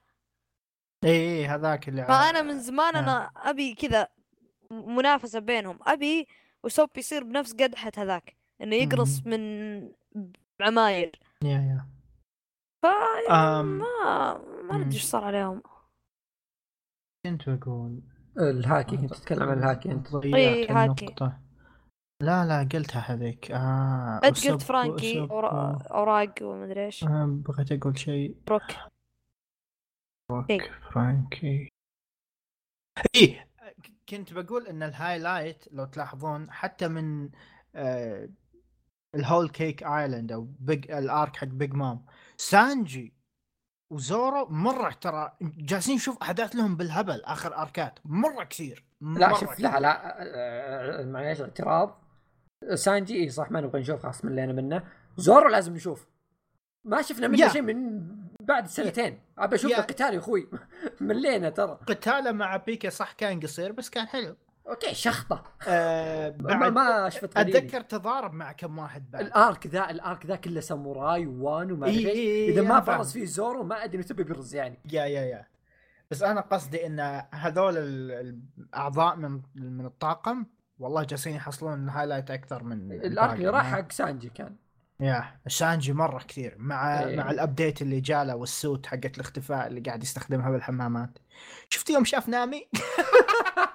اي 1.04 1.10
اي 1.10 1.46
هذاك 1.46 1.88
اللي 1.88 2.04
فانا 2.04 2.42
من 2.42 2.58
زمان 2.58 2.96
أنا 2.96 3.30
أبي 3.36 3.74
كذا 3.74 4.08
منافسة 4.70 5.38
بينهم. 5.38 5.78
أبي 5.82 6.26
أوسوب 6.64 6.98
يصير 6.98 7.24
بنفس 7.24 7.52
قدحة 7.52 7.92
هذاك 7.96 8.36
إنه 8.62 8.76
يقرص 8.76 9.26
من 9.26 9.92
عماير. 10.60 11.20
yeah 11.44 11.48
yeah. 11.48 11.86
ف 12.82 12.86
ما 13.30 14.42
ما 14.62 14.76
ندري 14.76 14.94
إيش 14.94 15.04
صار 15.04 15.24
عليهم. 15.24 15.62
كنت 17.26 17.48
بقول 17.48 18.00
الهاكي 18.38 18.96
كنت 18.96 19.14
تتكلم 19.14 19.42
عن 19.42 19.58
الهاكي 19.58 19.90
أنت. 19.92 20.14
إي 20.14 20.68
هاكي. 20.68 21.14
لا 22.22 22.44
لا 22.44 22.68
قلتها 22.72 23.00
هذيك. 23.00 23.50
آه 23.50 24.20
انت 24.24 24.48
قلت 24.48 24.62
فرانكي 24.62 25.20
أوراق 25.20 26.34
ومدري 26.42 26.84
إيش. 26.86 27.04
آه 27.04 27.26
بغيت 27.26 27.72
أقول 27.72 27.98
شيء. 27.98 28.36
بروك 28.46 28.62
بروك 30.30 30.50
إيه. 30.50 30.70
فرانكي. 30.92 31.68
إي 33.16 33.46
كنت 34.08 34.32
بقول 34.32 34.66
إن 34.66 34.82
ال 34.82 34.90
highlight 34.90 35.64
لو 35.72 35.84
تلاحظون 35.84 36.50
حتى 36.50 36.88
من 36.88 37.30
آه 37.74 38.28
الهول 39.14 39.48
كيك 39.48 39.82
ايلاند 39.82 40.32
أو 40.32 40.48
بيج 40.60 40.90
ال 40.90 41.01
arc 41.01 41.36
حق 41.36 41.46
بيج 41.46 41.74
مام 41.74 42.04
سانجي 42.36 43.17
وزورو 43.90 44.46
مرة 44.46 44.90
ترى 45.00 45.32
جالسين 45.40 45.94
نشوف 45.94 46.22
أحداث 46.22 46.56
لهم 46.56 46.76
بالهبل 46.76 47.22
آخر 47.24 47.56
أركات. 47.56 47.98
مرة 48.04 48.44
كثير. 48.44 48.84
مرة 49.00 49.18
لا 49.18 49.34
شوف 49.34 49.60
لا 49.60 49.80
لا 49.80 51.04
معليش 51.04 51.40
اعتراض. 51.40 52.02
سانجي 52.74 53.22
اي 53.22 53.30
صح 53.30 53.50
ما 53.50 53.60
نبغى 53.60 53.80
نشوف 53.80 54.02
خلاص 54.02 54.24
ملينا 54.24 54.52
منه. 54.52 54.82
زورو 55.16 55.48
لازم 55.48 55.74
نشوف. 55.74 56.06
ما 56.84 57.02
شفنا 57.02 57.28
منه 57.28 57.48
شيء 57.48 57.62
من 57.62 58.08
بعد 58.40 58.66
سنتين. 58.66 59.20
ابى 59.38 59.56
أشوف 59.56 59.72
القتال 59.72 60.14
يا 60.14 60.18
أخوي. 60.18 60.48
ملينا 61.00 61.50
ترى. 61.50 61.78
قتاله 61.86 62.32
مع 62.32 62.56
بيكا 62.56 62.90
صح 62.90 63.12
كان 63.12 63.40
قصير 63.40 63.72
بس 63.72 63.90
كان 63.90 64.06
حلو. 64.06 64.36
أوكي 64.68 64.94
شخطه 64.94 65.42
آه 65.68 66.28
بعد 66.40 66.72
ما 66.72 67.08
شفت 67.08 67.36
أتذكر 67.36 67.80
تضارب 67.80 68.34
مع 68.34 68.52
كم 68.52 68.78
واحد 68.78 69.10
بعد. 69.10 69.24
ال 69.24 69.34
arc 69.34 69.66
ذا 69.66 69.90
ال 69.90 69.99
arc 69.99 70.26
ذا 70.26 70.36
كله 70.36 70.60
ساموراي 70.60 71.26
وانو 71.26 71.72
وما 71.72 71.86
أدري 71.86 72.08
إيه 72.08 72.50
إذا 72.50 72.62
ما 72.62 72.80
فرز 72.80 73.12
فيه 73.12 73.24
زورو 73.24 73.64
ما 73.64 73.84
أدري 73.84 74.02
تبي 74.02 74.24
بيرز 74.24 74.54
يعني. 74.54 74.78
yeah 74.92 75.04
yeah 75.04 75.20
yeah. 75.20 75.46
بس 76.10 76.22
أنا 76.22 76.40
قصدي 76.40 76.86
إن 76.86 77.22
هذول 77.34 77.76
الأعضاء 77.76 79.16
من 79.16 79.40
من 79.54 79.86
الطاقم 79.86 80.46
والله 80.78 81.02
جالسين 81.02 81.34
يحصلون 81.34 81.84
ال 81.84 81.89
highlight 81.89 82.30
أكثر 82.30 82.62
من 82.62 82.92
ال 82.92 83.02
arc 83.02 83.34
اللي 83.34 83.48
راح 83.48 83.72
حق 83.72 83.92
سانجي 83.92 84.28
كان. 84.28 84.56
يا 85.00 85.24
سانجي 85.46 85.92
مرة 85.92 86.18
كثير 86.18 86.54
مع 86.58 87.04
إيه. 87.04 87.16
مع 87.16 87.30
ال 87.30 87.37
update 87.37 87.82
اللي 87.82 88.00
جاله 88.00 88.36
وال 88.36 88.53
suit 88.53 88.86
حقت 88.86 89.14
الاختفاء 89.14 89.66
اللي 89.66 89.80
قاعد 89.80 90.02
يستخدمها 90.02 90.50
بالحمامات. 90.50 91.18
شفت 91.68 91.90
يوم 91.90 92.04
شاف 92.04 92.28
نامي؟ 92.28 92.68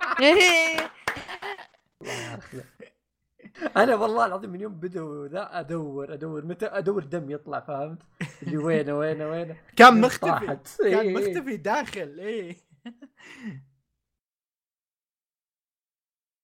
أنا 3.77 3.95
والله 3.95 4.25
العظيم 4.25 4.49
من 4.49 4.61
يوم 4.61 4.73
بدوا 4.73 5.27
ذا 5.27 5.59
ادور 5.59 6.13
أدور 6.13 6.45
متى 6.45 6.65
أدور 6.65 7.03
دم 7.03 7.31
يطلع 7.31 7.59
فهمت؟ 7.59 8.01
اللي 8.43 8.57
وينه 8.57 8.97
وينه 8.97 9.29
وينه؟ 9.29 9.57
كان 9.77 10.01
مختفي. 10.01 10.57
كان 10.79 11.07
إيه. 11.07 11.13
مختفي 11.13 11.57
داخل 11.57 12.19
إيه. 12.19 12.57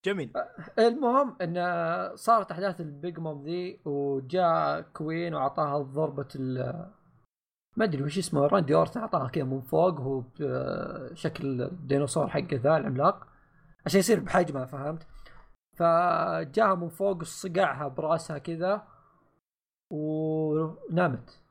جميل. 0.06 0.34
المهم 0.80 1.36
إن 1.42 1.56
صارت 2.16 2.52
أحداث 2.52 2.82
البيج 2.82 3.20
موم 3.20 3.44
ذي 3.44 3.82
وجاء 3.86 4.82
كوين 4.82 5.34
واعطاها 5.34 5.78
ضربه 5.78 6.28
ما 7.78 7.86
أدري 7.86 8.04
وش 8.04 8.18
اسمه 8.18 8.48
راندي 8.48 8.76
أورتن 8.76 9.00
اعطاها 9.00 9.28
كذا 9.28 9.44
من 9.44 9.62
فوق 9.62 10.00
هو 10.00 10.24
بشكل 10.40 11.62
الديناصور 11.62 12.28
حقه 12.28 12.56
ذا 12.56 12.78
العملاق. 12.78 13.29
عشان 13.86 14.00
يصير 14.00 14.20
بحجمها 14.20 14.66
فهمت؟ 14.66 15.08
فجاها 15.78 16.76
من 16.76 16.90
فوق 16.90 17.24
صقعها 17.24 17.88
براسها 17.88 18.38
كذا 18.38 18.88
ونامت. 19.92 21.44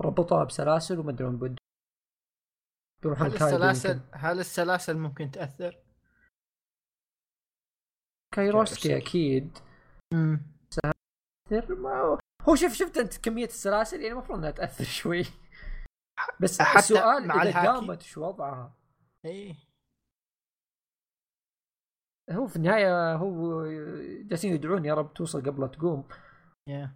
ربطوها 0.00 0.44
بسلاسل 0.44 0.98
وما 0.98 1.10
أدري 1.10 1.24
وين 1.24 1.56
هل 3.16 3.34
السلاسل 3.34 4.00
هل 4.12 4.40
السلاسل 4.40 4.98
ممكن 4.98 5.30
تأثر؟ 5.30 5.78
كايروسكي 8.34 8.96
أكيد. 8.96 9.58
امم 10.12 10.54
هو 12.42 12.54
شوف 12.54 12.72
شفت 12.72 12.98
أنت 12.98 13.16
كمية 13.16 13.46
السلاسل 13.46 14.00
يعني 14.00 14.12
المفروض 14.12 14.38
إنها 14.38 14.50
تأثر 14.50 14.84
شوي. 15.00 15.24
بس 16.40 16.62
حتى 16.62 16.78
السؤال 16.78 17.26
مع 17.26 17.42
إذا 17.42 17.72
قامت 17.72 18.02
شو 18.02 18.26
وضعها؟ 18.26 18.74
إيه. 19.24 19.73
هو 22.30 22.46
في 22.46 22.56
النهاية 22.56 23.14
هو 23.14 23.66
جالسين 24.22 24.54
يدعون 24.54 24.84
يا 24.84 24.94
رب 24.94 25.14
توصل 25.14 25.42
قبل 25.42 25.60
لا 25.60 25.66
تقوم. 25.66 26.04
Yeah. 26.70 26.88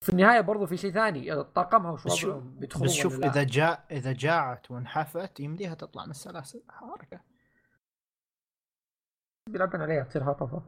في 0.00 0.08
النهاية 0.08 0.40
برضو 0.40 0.66
في 0.66 0.76
شيء 0.76 0.92
ثاني 0.92 1.44
طاقمها 1.44 1.90
وش 1.90 2.24
وضعهم 2.24 2.58
بيدخلون 2.58 2.86
بس 2.86 2.92
شوف 2.92 3.24
إذا 3.24 3.42
جاء 3.42 3.86
إذا 3.90 4.12
جاعت 4.12 4.70
وانحفت 4.70 5.40
يمديها 5.40 5.74
تطلع 5.74 6.04
من 6.04 6.10
السلاسل. 6.10 6.62
حركة. 6.68 7.20
بيلعبون 9.50 9.80
عليها 9.80 10.04
تصير 10.04 10.30
هطفة. 10.30 10.62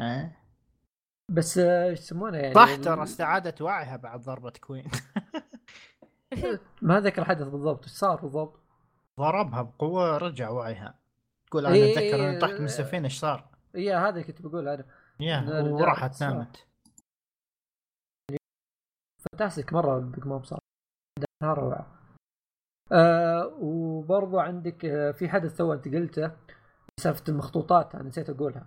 أه؟ 0.00 0.30
بس 1.30 1.58
إيش 1.58 1.98
يسمونه 2.00 2.38
يعني؟ 2.38 2.54
صح 2.54 2.76
ترى 2.76 3.02
استعادت 3.02 3.62
وعيها 3.62 3.96
بعد 3.96 4.20
ضربة 4.20 4.52
كوين. 4.60 4.90
ما 6.82 7.00
ذكر 7.00 7.22
الحدث 7.22 7.48
بالضبط 7.48 7.82
إيش 7.82 7.92
صار 7.92 8.20
بالضبط؟ 8.20 8.60
ضربها 9.20 9.62
بقوة 9.62 10.18
رجع 10.18 10.50
وعيها. 10.50 10.98
تقول 11.50 11.66
أنا 11.66 11.74
إيه 11.74 11.92
أتذكر 11.92 12.28
إني 12.28 12.38
طحت 12.38 12.54
من 12.54 12.64
السفينه 12.64 13.04
إيش 13.04 13.18
صار؟ 13.18 13.48
اي 13.74 13.94
هذا 13.94 14.22
كنت 14.22 14.42
بقول 14.42 14.68
أنا 14.68 14.84
يا 15.20 15.62
وراحت 15.62 16.22
نامت 16.22 16.66
fantastic 19.24 19.72
مرة 19.72 19.98
بيج 19.98 20.26
موم 20.26 20.42
صار 20.42 20.58
روعة. 21.44 21.86
آه 22.92 23.46
وبرضو 23.60 24.38
عندك 24.38 24.84
آه 24.84 25.10
في 25.10 25.28
حدث 25.28 25.56
تو 25.56 25.72
أنت 25.72 25.88
قلته 25.88 26.32
سالفة 27.00 27.24
المخطوطات 27.28 27.94
أنا 27.94 28.08
نسيت 28.08 28.30
أقولها. 28.30 28.66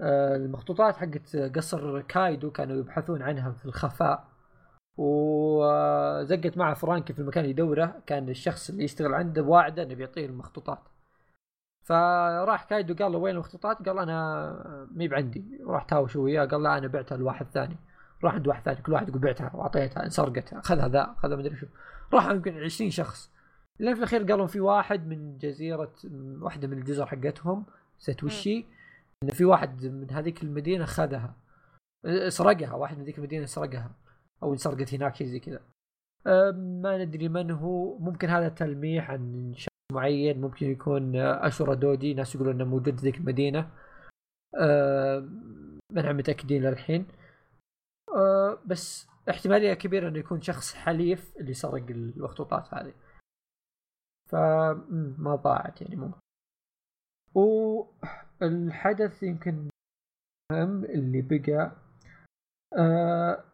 آه 0.00 0.36
المخطوطات 0.36 0.96
حقت 0.96 1.36
قصر 1.36 2.00
كايدو 2.00 2.50
كانوا 2.50 2.76
يبحثون 2.76 3.22
عنها 3.22 3.52
في 3.52 3.64
الخفاء. 3.64 4.28
وزقت 4.98 6.58
معه 6.58 6.74
فرانكي 6.74 7.12
في 7.12 7.18
المكان 7.18 7.44
اللي 7.44 7.50
يدوره 7.50 8.02
كان 8.06 8.28
الشخص 8.28 8.70
اللي 8.70 8.84
يشتغل 8.84 9.14
عنده 9.14 9.42
واعدة 9.42 9.82
إنه 9.82 9.94
بيعطيه 9.94 10.26
المخطوطات. 10.26 10.82
فراح 11.84 12.64
كايدو 12.64 12.94
قال 12.94 13.12
له 13.12 13.18
وين 13.18 13.34
المخطوطات؟ 13.34 13.88
قال 13.88 13.98
أنا 13.98 14.88
مي 14.94 15.08
بعندي. 15.08 15.44
راح 15.66 15.84
تهاوش 15.84 16.16
وياه 16.16 16.44
قال 16.44 16.62
لا 16.62 16.78
أنا 16.78 16.86
بعتها 16.86 17.16
لواحد 17.16 17.46
ثاني. 17.46 17.76
راح 18.24 18.34
عند 18.34 18.48
واحد 18.48 18.62
ثاني 18.62 18.82
كل 18.82 18.92
واحد 18.92 19.08
يقول 19.08 19.20
بعتها 19.20 19.50
واعطيتها 19.54 20.04
انسرقت 20.04 20.52
أخذها 20.52 20.88
ذا 20.88 21.14
أخذها 21.18 21.36
مدري 21.36 21.56
شو. 21.56 21.66
راح 22.12 22.30
يمكن 22.30 22.62
20 22.62 22.90
شخص. 22.90 23.30
لين 23.80 23.94
في 23.94 23.98
الأخير 23.98 24.22
قالوا 24.22 24.46
في 24.46 24.60
واحد 24.60 25.06
من 25.06 25.38
جزيرة 25.38 25.92
واحدة 26.40 26.68
من 26.68 26.78
الجزر 26.78 27.06
حقتهم 27.06 27.66
نسيت 28.00 28.24
وشي 28.24 28.66
انه 29.22 29.32
في 29.32 29.44
واحد 29.44 29.84
من 29.84 30.10
هذيك 30.10 30.42
المدينة 30.42 30.84
خذها 30.84 31.36
سرقها 32.28 32.74
واحد 32.74 32.98
من 32.98 33.04
ذيك 33.04 33.18
المدينة 33.18 33.46
سرقها. 33.46 33.90
أو 34.42 34.52
انسرقت 34.52 34.94
هناك 34.94 35.14
شيء 35.14 35.26
زي 35.26 35.40
كذا. 35.40 35.60
ما 36.82 37.04
ندري 37.04 37.28
من 37.28 37.50
هو. 37.50 37.98
ممكن 37.98 38.28
هذا 38.28 38.48
تلميح 38.48 39.10
عن 39.10 39.54
معين 39.92 40.40
ممكن 40.40 40.66
يكون 40.66 41.16
اشورا 41.16 41.74
دودي. 41.74 42.14
ناس 42.14 42.34
يقولون 42.34 42.54
إنه 42.54 42.64
موجود 42.64 42.96
في 42.96 43.02
ذيك 43.02 43.16
المدينة. 43.16 43.70
أه 44.60 45.18
ما 45.90 46.12
متأكدين 46.12 46.62
للحين. 46.62 47.06
أه 48.16 48.58
بس 48.66 49.08
احتمالية 49.30 49.74
كبيرة 49.74 50.08
إنه 50.08 50.18
يكون 50.18 50.40
شخص 50.40 50.74
حليف 50.74 51.36
اللي 51.36 51.54
سرق 51.54 51.86
المخطوطات 51.90 52.74
هذه. 52.74 52.94
فما 54.30 55.34
ضاعت 55.44 55.82
يعني 55.82 55.96
ممكن 55.96 56.18
و 57.34 57.82
الحدث 58.42 59.22
يمكن 59.22 59.68
مهم 60.52 60.84
اللي 60.84 61.22
بقى 61.22 61.76
آه 62.78 63.44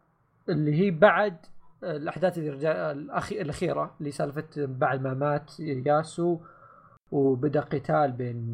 اللي 0.49 0.73
هي 0.75 0.91
بعد 0.91 1.45
الأحداث 1.83 2.37
الأخي... 2.37 3.41
الأخيرة 3.41 3.95
اللي 3.99 4.11
سالفت 4.11 4.59
بعد 4.59 5.01
ما 5.01 5.13
مات 5.13 5.59
ياسو 5.59 6.39
وبدأ 7.11 7.61
قتال 7.61 8.11
بين 8.11 8.51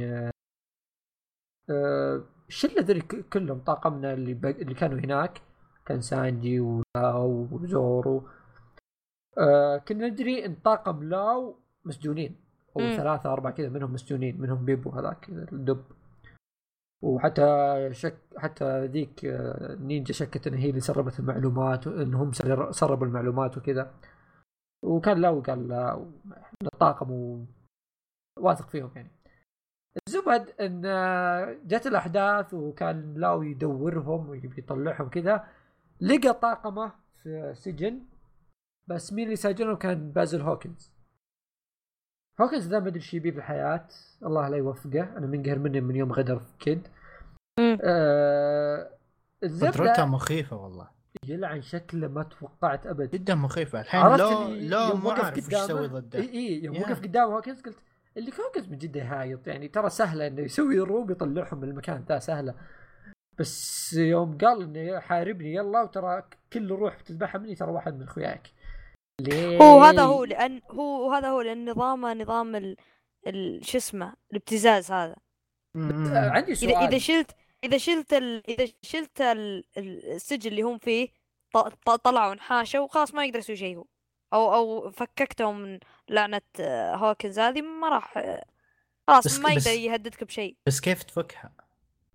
آه 1.69 2.23
الشله 2.49 2.81
ذي 2.81 3.01
كلهم 3.01 3.59
طاقمنا 3.59 4.13
اللي 4.13 4.33
ب... 4.33 4.45
اللي 4.45 4.73
كانوا 4.73 4.99
هناك؟ 4.99 5.41
كان 5.85 6.01
سانجي 6.01 6.59
ولاو 6.59 7.47
وزورو. 7.51 8.29
آه 9.37 9.77
كنا 9.77 10.07
ندري 10.07 10.45
إن 10.45 10.55
طاقم 10.55 11.03
لاو 11.03 11.59
مسجونين 11.85 12.35
أو 12.75 12.81
م. 12.81 12.97
ثلاثة 12.97 13.33
أربعة 13.33 13.53
كذا 13.53 13.69
منهم 13.69 13.93
مسجونين 13.93 14.41
منهم 14.41 14.65
بيبو 14.65 14.89
هذاك 14.89 15.29
الدب 15.29 15.83
وحتى 17.01 17.89
شك 17.91 18.17
حتى 18.37 18.85
ذيك 18.85 19.25
آه، 19.25 19.75
نينجا 19.75 20.13
شكت 20.13 20.47
إن 20.47 20.53
هي 20.53 20.69
اللي 20.69 20.79
سربت 20.81 21.19
المعلومات 21.19 21.87
وانهم 21.87 22.31
سربوا 22.71 23.07
المعلومات 23.07 23.57
وكذا. 23.57 23.93
وكان 24.83 25.21
لاو 25.21 25.41
قال 25.41 25.67
لا 25.67 26.07
الطاقم 26.73 27.45
واثق 28.39 28.69
فيهم 28.69 28.91
يعني. 28.95 29.11
الزبدة 30.07 30.49
إن 30.61 30.85
آه، 30.85 31.57
جت 31.65 31.87
الأحداث 31.87 32.53
وكان 32.53 33.13
لاو 33.13 33.43
يدورهم 33.43 34.29
ويبي 34.29 34.57
يطلعهم 34.57 35.09
كذا 35.09 35.47
لقى 36.01 36.33
طاقمه 36.33 36.91
في 37.23 37.53
سجن 37.55 38.01
بس 38.87 39.13
مين 39.13 39.23
اللي 39.25 39.35
ساجنهم 39.35 39.75
كان 39.75 40.11
بازل 40.11 40.41
هوكنز. 40.41 40.96
هوكنز 42.41 42.67
ذا 42.67 42.79
ما 42.79 42.87
أدري 42.87 42.99
إيش 42.99 43.13
يبي 43.13 43.31
في 43.31 43.37
الحياة 43.37 43.87
الله 44.25 44.49
لا 44.49 44.57
يوفقه. 44.57 45.03
أنا 45.17 45.27
منقهر 45.27 45.59
منه 45.59 45.79
من 45.79 45.95
يوم 45.95 46.11
غدر 46.11 46.39
في 46.39 46.57
كيد 46.59 46.87
آه 47.83 48.89
قدرته 49.43 50.05
مخيفة 50.05 50.57
والله. 50.57 50.87
يلعن 51.27 51.61
شكله 51.61 52.07
ما 52.07 52.23
توقعت 52.23 52.87
ابدا 52.87 53.05
جدا 53.05 53.35
مخيفة. 53.35 53.81
الحين 53.81 54.01
لو 54.01 54.47
لو 54.47 54.95
ما 54.95 55.11
أعرف 55.11 55.35
إيش 55.35 55.47
يسوي 55.47 55.87
ضده. 55.87 56.19
اي 56.19 56.29
إي 56.29 56.63
يوم 56.63 56.81
وقف 56.81 57.01
قدامه 57.01 57.35
هوكنز 57.35 57.61
قلت 57.61 57.77
اللي 58.17 58.31
هوكنز 58.47 58.69
من 58.69 58.77
جده 58.77 59.01
هايط. 59.03 59.47
يعني 59.47 59.67
ترى 59.67 59.89
سهلة 59.89 60.27
إنه 60.27 60.41
يسوي 60.41 60.79
room 60.79 61.11
يطلعهم 61.11 61.57
من 61.57 61.69
المكان 61.69 62.05
ذا 62.09 62.19
سهلة. 62.19 62.53
بس 63.39 63.93
يوم 63.93 64.37
قال 64.37 64.61
إنه 64.61 64.99
حاربني 64.99 65.53
يلا 65.53 65.81
وترى 65.81 66.23
كل 66.53 66.71
روح 66.71 66.99
بتذبحها 66.99 67.39
مني 67.39 67.55
ترى 67.55 67.71
واحد 67.71 67.95
من 67.95 68.03
أخوياك. 68.03 68.47
ليه؟ 69.21 69.57
هو 69.57 69.81
هذا 69.83 70.01
هو 70.01 70.23
لأن 70.23 70.61
هو 70.71 71.11
هذا 71.11 71.29
هو 71.29 71.41
لأن 71.41 71.69
نظامه 71.69 72.13
نظام 72.13 72.55
ال... 72.55 72.77
ال... 73.27 73.65
شو 73.65 73.77
اسمه 73.77 74.13
الابتزاز 74.31 74.91
هذا. 74.91 75.15
عندي 75.75 76.55
سؤال 76.55 76.71
إذا 76.71 76.87
اذا 76.87 76.97
شلت 76.97 77.31
إذا 77.63 77.77
شلت 77.77 78.13
ال... 78.13 78.43
إذا 78.49 78.71
شلت 78.81 79.21
ال... 79.21 79.63
السجن 79.77 80.49
اللي 80.49 80.61
هم 80.61 80.77
فيه 80.77 81.09
ط... 81.53 81.89
طلعوا 81.89 82.33
انحاشوا 82.33 82.87
خلاص 82.87 83.13
ما 83.13 83.25
يقدر 83.25 83.39
يسوي 83.39 83.55
شيء 83.55 83.77
هو. 83.77 83.85
أو 84.33 84.53
أو 84.53 84.91
فككتهم 84.91 85.59
من 85.59 85.79
لعنة 86.09 86.41
هوكنز 86.95 87.39
هذه 87.39 87.61
ما 87.61 87.89
راح 87.89 88.13
خلاص 89.07 89.39
ما 89.39 89.51
يقدر 89.51 89.71
يهددك 89.71 90.23
بشيء. 90.23 90.55
بس 90.65 90.79
كيف 90.79 91.03
تفكها؟ 91.03 91.51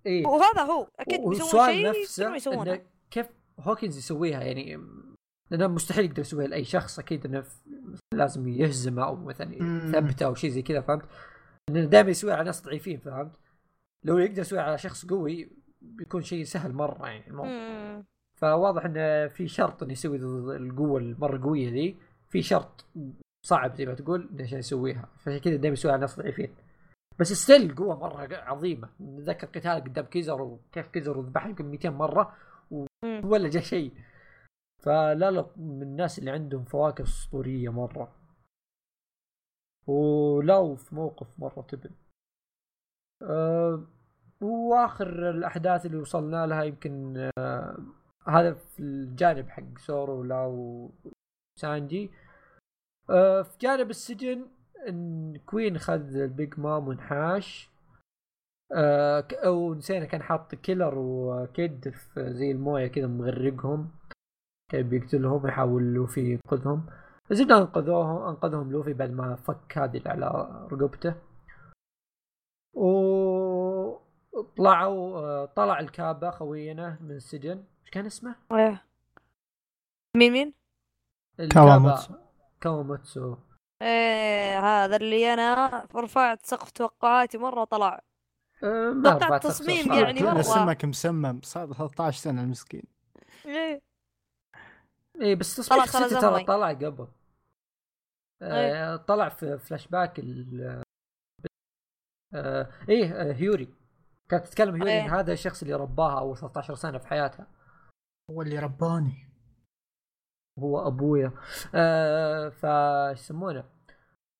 إيه؟ 0.06 0.26
وهذا 0.26 0.62
هو 0.62 0.88
أكيد 1.00 1.20
بيسوون 1.20 1.66
شيء 1.66 1.88
نفسه 1.88 2.80
كيف 3.10 3.26
هوكنز 3.60 3.98
يسويها؟ 3.98 4.42
يعني 4.42 4.80
لأنه 5.52 5.66
مستحيل 5.66 6.04
يقدر 6.04 6.20
يسويها 6.20 6.48
لأي 6.48 6.64
شخص 6.64 6.98
أكيد 6.98 7.26
إنه 7.26 7.44
لازم 8.14 8.48
يهزمه 8.48 9.04
أو 9.04 9.16
مثلا 9.16 9.54
يثبته 9.54 10.26
أو 10.26 10.34
شيء 10.34 10.50
زي 10.50 10.62
كذا 10.62 10.80
فهمت؟ 10.80 11.04
لأنه 11.70 11.88
دائما 11.88 12.10
يسويها 12.10 12.34
على 12.34 12.44
ناس 12.44 12.64
ضعيفين 12.64 12.98
فهمت؟ 12.98 13.36
لو 14.04 14.18
يقدر 14.18 14.40
يسويها 14.40 14.62
على 14.62 14.78
شخص 14.78 15.06
قوي 15.06 15.50
بيكون 15.82 16.22
شيء 16.22 16.44
سهل 16.44 16.72
مرة 16.72 17.06
يعني 17.06 17.28
الموضوع 17.28 18.02
فواضح 18.40 18.84
إنه 18.84 19.28
في 19.28 19.48
شرط 19.48 19.82
إنه 19.82 19.92
يسوي 19.92 20.16
القوة 20.56 21.00
المرة 21.00 21.42
قوية 21.42 21.70
ذي 21.70 21.96
في 22.28 22.42
شرط 22.42 22.86
صعب 23.46 23.74
زي 23.74 23.86
ما 23.86 23.94
تقول 23.94 24.30
عشان 24.40 24.58
يسويها. 24.58 25.08
فعشان 25.18 25.40
كذا 25.40 25.56
دائما 25.56 25.72
يسويها 25.72 25.92
على 25.92 26.00
ناس 26.00 26.20
ضعيفين. 26.20 26.54
بس 27.18 27.32
still 27.32 27.74
قوة 27.74 27.98
مرة 27.98 28.36
عظيمة. 28.36 28.88
نتذكر 29.00 29.46
قتال 29.46 29.84
قدام 29.84 30.04
كيزر 30.04 30.42
وكيف 30.42 30.86
كيزر 30.86 31.20
ذبح 31.20 31.46
يمكن 31.46 31.64
200 31.64 31.90
مرة 31.90 32.36
ولا 33.24 33.48
جاء 33.48 33.62
شيء 33.62 33.92
فلا 34.82 35.30
لا 35.30 35.46
من 35.56 35.82
الناس 35.82 36.18
اللي 36.18 36.30
عندهم 36.30 36.64
فواكه 36.64 37.02
أسطورية 37.02 37.68
مرة. 37.72 38.16
ولو 39.86 40.76
في 40.76 40.94
موقف 40.94 41.26
مرة 41.38 41.62
تبن. 41.62 41.90
أه 43.22 43.86
وآخر 44.40 45.30
الأحداث 45.30 45.86
اللي 45.86 45.96
وصلنا 45.96 46.46
لها 46.46 46.62
يمكن 46.64 47.16
أه 47.38 47.76
هذا 48.28 48.54
في 48.54 48.80
الجانب 48.80 49.48
حق 49.48 49.78
زورو 49.78 50.22
لاو 50.22 50.90
سانجي 51.60 52.10
أه 53.10 53.42
في 53.42 53.58
جانب 53.58 53.90
السجن 53.90 54.46
إن 54.88 55.36
كوين 55.46 55.78
خذ 55.78 56.16
البيج 56.16 56.60
مام 56.60 56.88
وانحاش. 56.88 57.70
أه 58.72 59.26
أو 59.32 59.74
نسينا 59.74 60.04
كان 60.06 60.22
حاط 60.22 60.54
كيلر 60.54 60.98
وكيد 60.98 61.88
في 61.88 62.32
زي 62.32 62.50
الموية 62.50 62.86
كذا 62.86 63.06
مغرقهم. 63.06 63.90
كان 64.72 64.88
بيقتلهم 64.88 65.46
يحاول 65.46 65.82
لوفي 65.82 66.20
ينقذهم. 66.20 66.86
زبده 67.30 67.58
انقذوهم 67.58 68.28
أنقذهم 68.28 68.72
لوفي 68.72 68.92
بعد 68.92 69.10
ما 69.10 69.36
فك 69.36 69.78
هذه 69.78 69.96
اللي 69.96 70.10
على 70.10 70.26
رقبته. 70.72 71.14
و 72.74 73.96
طلعوا 74.56 75.44
طلع 75.44 75.80
الكابا 75.80 76.30
خوينا 76.30 76.98
من 77.00 77.10
السجن. 77.10 77.64
إيش 77.82 77.90
كان 77.90 78.06
اسمه؟ 78.06 78.34
إيه. 78.52 78.84
مين 80.16 80.32
مين؟ 80.32 80.54
كاواموتسو. 81.50 82.14
كاواموتسو. 82.60 83.36
إيه 83.82 84.60
هذا 84.60 84.96
اللي 84.96 85.34
أنا 85.34 85.86
رفعت 85.96 86.46
سقف 86.46 86.70
توقعاتي 86.70 87.38
مرة 87.38 87.64
طلع. 87.64 88.00
أه 88.64 88.92
توقعت 89.04 89.42
تصميم 89.42 89.92
يعني 89.92 90.22
مرة. 90.22 90.42
سمك 90.42 90.84
مسمم 90.84 91.40
صار 91.42 91.72
13 91.72 92.18
سنة 92.18 92.42
المسكين. 92.42 92.84
إيه. 93.46 93.91
إيه 95.22 95.34
بس 95.34 95.56
تصميم 95.56 95.84
شخصيته 95.84 96.20
ترى 96.20 96.44
طلع 96.44 96.68
قبل. 96.72 97.08
آه 98.42 98.92
إيه. 98.92 98.96
طلع 98.96 99.28
في 99.28 99.58
فلاش 99.58 99.88
باك 99.88 100.18
ال 100.18 100.82
آه 102.34 102.68
إيه 102.88 103.12
آه 103.12 103.32
هيوري. 103.32 103.74
كانت 104.28 104.46
تتكلم 104.46 104.74
هيوري 104.74 104.92
إيه. 104.92 105.04
إن 105.04 105.10
هذا 105.10 105.32
الشخص 105.32 105.62
اللي 105.62 105.74
رباها 105.74 106.18
أول 106.18 106.38
13 106.38 106.74
سنة 106.74 106.98
في 106.98 107.06
حياتها. 107.06 107.46
هو 108.30 108.42
اللي 108.42 108.58
رباني. 108.58 109.28
هو 110.58 110.86
أبويا. 110.86 111.32
آه 111.74 112.48
فايش 112.48 113.20
يسمونه؟ 113.20 113.64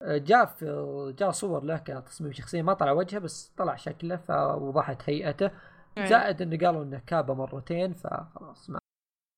آه، 0.02 0.18
جاء 0.18 0.46
في 0.46 1.14
جاء 1.18 1.30
صور 1.30 1.64
له 1.64 1.78
كتصميم 1.78 2.32
شخصية 2.32 2.62
ما 2.62 2.74
طلع 2.74 2.92
وجهه 2.92 3.18
بس 3.18 3.48
طلع 3.56 3.76
شكله 3.76 4.16
فوضحت 4.16 5.10
هيئته. 5.10 5.50
إيه. 5.98 6.06
زائد 6.06 6.42
إنه 6.42 6.66
قالوا 6.66 6.84
إنه 6.84 6.98
كابه 7.06 7.34
مرتين 7.34 7.94
فخلاص 7.94 8.70
ما 8.70 8.78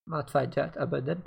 ما 0.08 0.20
تفاجأت 0.20 0.76
ابدا. 0.76 1.22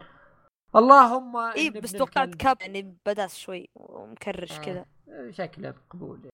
اللهم 0.76 1.38
اي 1.38 1.70
بس 1.70 1.92
توقعت 1.92 2.36
كاب 2.36 2.62
يعني 2.62 2.98
بداس 3.06 3.38
شوي 3.38 3.70
ومكرش 3.76 4.52
آه. 4.52 4.62
كذا 4.62 4.86
شكله 5.32 5.70
مقبول. 5.70 6.30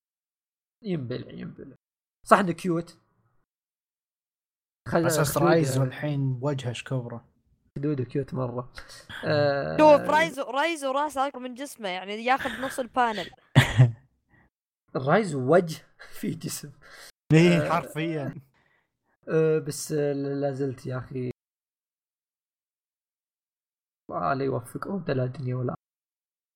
ينبلع 0.83 1.31
ينبلع. 1.31 1.75
صح 2.27 2.39
إنه 2.39 2.51
cute؟ 2.51 2.97
خل 4.89 5.05
أساس 5.05 5.37
رايزو 5.37 5.77
والحين 5.77 6.33
بوجهه 6.33 6.83
كبره 6.83 7.25
خدوده 7.77 8.03
cute 8.03 8.33
مرة. 8.33 8.73
آه... 9.25 9.77
شوف 9.77 10.09
رايزو 10.09 10.43
رايزو 10.43 10.91
راسه 10.91 11.27
أكبر 11.27 11.39
من 11.39 11.53
جسمه 11.53 11.89
يعني 11.89 12.25
ياخذ 12.25 12.61
نص 12.61 12.79
ال 12.79 12.86
panel. 12.86 13.29
رايزو 14.95 15.53
وجه 15.53 15.81
في 15.97 16.31
جسم. 16.31 16.71
إيه 17.33 17.65
آه، 17.65 17.69
حرفيا. 17.69 18.35
آه 19.29 19.59
بس 19.59 19.91
لا 19.91 20.51
زلت 20.51 20.85
يا 20.85 20.97
أخي 20.97 21.32
الله 24.17 24.33
لا 24.33 24.43
يوفق 24.45 24.87
اودا 24.87 25.13
لا 25.13 25.25
دنيا 25.25 25.55
ولا. 25.55 25.75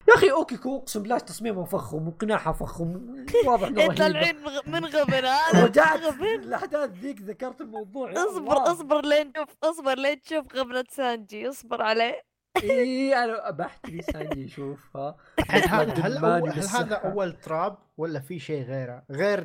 يا 0.10 0.14
أخي 0.14 0.32
اوكيكو 0.32 0.78
أقسم 0.78 1.02
بالله 1.02 1.18
تصميمه 1.18 1.66
فخم 1.66 2.08
وقناعها 2.08 2.52
فخم 2.52 3.16
واضح 3.46 3.68
إنه 3.68 3.86
إنت 3.86 4.02
الحين 4.02 4.36
من 4.68 4.86
غبن 4.86 5.26
هذا 5.26 5.66
رجعت 5.66 6.22
الأحداث 6.22 6.90
ذيك 6.90 7.22
ذكرت 7.22 7.62
الموضوع 7.62 8.12
اصبر 8.12 8.72
اصبر 8.72 9.06
لين 9.06 9.34
تشوف 9.34 9.50
اصبر 9.64 9.96
لين 9.98 10.22
تشوف 10.22 10.56
غبنة 10.56 10.86
سانجي 10.90 11.50
اصبر 11.50 11.82
عليه. 11.82 12.22
اي 12.64 13.24
أنا 13.24 13.52
بحتري 13.52 14.02
سانجي 14.02 14.44
يشوفها 14.44 15.18
هل 15.50 15.62
هل, 15.70 15.92
هل 15.92 16.58
هذا 16.60 16.96
أول 16.96 17.34
تراب 17.34 17.78
ولا 17.98 18.20
في 18.20 18.40
شيء 18.40 18.64
غيره؟ 18.64 19.04
غير 19.12 19.40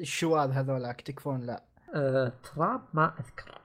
الشواذ 0.00 0.50
هذولاك 0.50 1.00
تكفون 1.00 1.40
لا. 1.40 1.64
أه 1.94 2.32
تراب 2.42 2.88
ما 2.94 3.14
أذكر. 3.20 3.60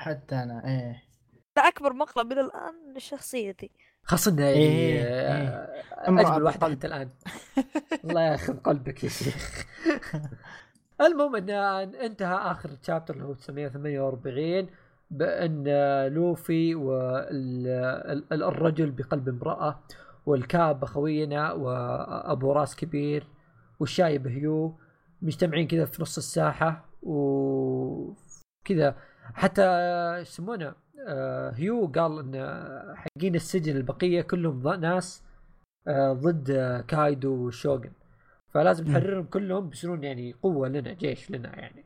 حتى 0.00 0.34
أنا 0.34 0.66
إيه. 0.66 1.11
أكبر 1.58 1.92
مقلب 1.92 2.32
إلى 2.32 2.40
الآن 2.40 2.96
الشخصيه 2.96 3.56
ذي 3.60 3.70
خاصة 4.04 4.30
انها 4.30 4.44
يعني 4.44 4.58
إيه. 4.58 5.02
آه، 5.02 5.84
أجمل 5.90 6.42
واحدة 6.42 6.68
حتى 6.68 6.86
الآن. 6.86 7.08
الله 8.04 8.22
ياخذ 8.22 8.56
قلبك 8.56 9.04
يا 9.04 9.08
شيخ. 9.08 9.66
المهم 11.06 11.36
إن 11.36 11.50
انتهى 11.94 12.34
آخر 12.34 12.68
تشابتر 12.68 13.14
اللي 13.14 13.24
هو 13.24 13.34
948 13.34 14.66
بأن 15.10 15.64
لوفي 16.14 16.74
والرجل 18.30 18.90
بقلب 18.90 19.28
امرأة 19.28 19.80
والكاب 20.26 20.84
خوينا 20.84 21.52
وأبو 21.52 22.52
راس 22.52 22.76
كبير 22.76 23.26
والشايب 23.80 24.26
هيو 24.26 24.78
مجتمعين 25.22 25.68
كذا 25.68 25.84
في 25.84 26.02
نص 26.02 26.16
الساحة 26.16 26.84
وكذا 27.02 28.96
حتى 29.34 29.62
يسمونه؟ 30.18 30.74
هيو 31.54 31.86
قال 31.86 32.18
إن 32.18 32.96
حقين 32.96 33.34
السجن 33.34 33.76
البقية 33.76 34.22
كلهم 34.22 34.68
ناس 34.68 35.24
آه، 35.88 36.12
ضد 36.12 36.50
كايدو 36.88 37.46
وشوغن. 37.46 37.92
فلازم 38.48 38.84
نحررهم 38.84 39.24
كلهم 39.24 39.68
بيصيرون 39.68 40.04
يعني 40.04 40.32
قوة 40.32 40.68
لنا 40.68 40.92
جيش 40.92 41.30
لنا 41.30 41.58
يعني. 41.58 41.84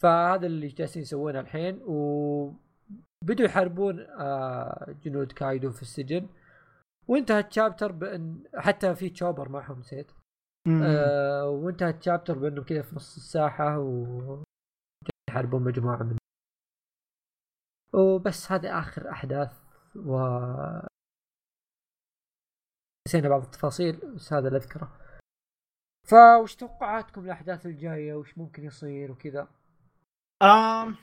فهذا 0.00 0.46
اللي 0.46 0.68
جالسين 0.68 1.02
يسوونه 1.02 1.40
الحين 1.40 1.80
وبدوا 1.82 3.44
يحاربون 3.46 4.00
آه، 4.00 4.94
جنود 5.04 5.32
كايدو 5.32 5.70
في 5.70 5.82
السجن. 5.82 6.26
وانتهى 7.08 7.40
التشابتر 7.40 7.92
بأن 7.92 8.42
حتى 8.54 8.94
في 8.94 9.10
تشوبر 9.10 9.48
معهم 9.48 9.78
نسيت. 9.78 10.12
آه 10.68 11.48
وانتهى 11.48 11.90
التشابتر 11.90 12.38
بأنهم 12.38 12.64
كذا 12.64 12.82
في 12.82 12.96
نص 12.96 13.16
الساحة 13.16 13.78
و 13.78 14.42
يحاربون 15.30 15.62
مجموعة 15.62 16.02
من 16.02 16.16
وبس 17.92 18.52
هذا 18.52 18.78
آخر 18.78 19.10
أحداث 19.10 19.52
و 19.96 20.18
نسينا 23.08 23.28
بعض 23.28 23.42
التفاصيل 23.42 24.14
بس 24.14 24.32
هذا 24.32 24.48
اللي 24.48 24.58
أذكره. 24.58 24.92
فوش 26.06 26.56
توقعاتكم 26.56 27.24
الاحداث 27.24 27.66
الجاية؟ 27.66 28.14
وش 28.14 28.38
ممكن 28.38 28.64
يصير 28.64 29.12
وكذا؟ 29.12 29.48
آم 30.42 30.96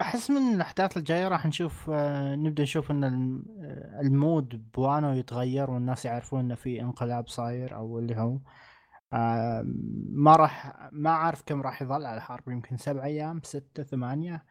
أحس 0.00 0.30
من 0.30 0.54
الأحداث 0.54 0.96
الجاية 0.96 1.28
راح 1.28 1.46
نشوف 1.46 1.90
آه 1.90 2.34
نبدأ 2.34 2.62
نشوف 2.62 2.90
إن 2.90 3.04
آه، 3.04 4.00
ال 4.00 4.14
mood 4.14 4.72
بوانو 4.74 5.12
يتغير 5.12 5.70
والناس 5.70 6.04
يعرفون 6.04 6.40
إنه 6.40 6.54
في 6.54 6.80
انقلاب 6.80 7.28
صاير 7.28 7.74
أو 7.76 7.98
اللي 7.98 8.16
هو. 8.16 8.38
ما 10.12 10.36
راح 10.36 10.88
ما 10.92 11.10
أعرف 11.10 11.42
كم 11.46 11.62
راح 11.62 11.82
يظل 11.82 12.06
على 12.06 12.16
الحرب 12.16 12.48
يمكن 12.48 12.76
سبع 12.76 13.04
أيام 13.04 13.40
ستة 13.44 13.82
ثمانية. 13.82 14.44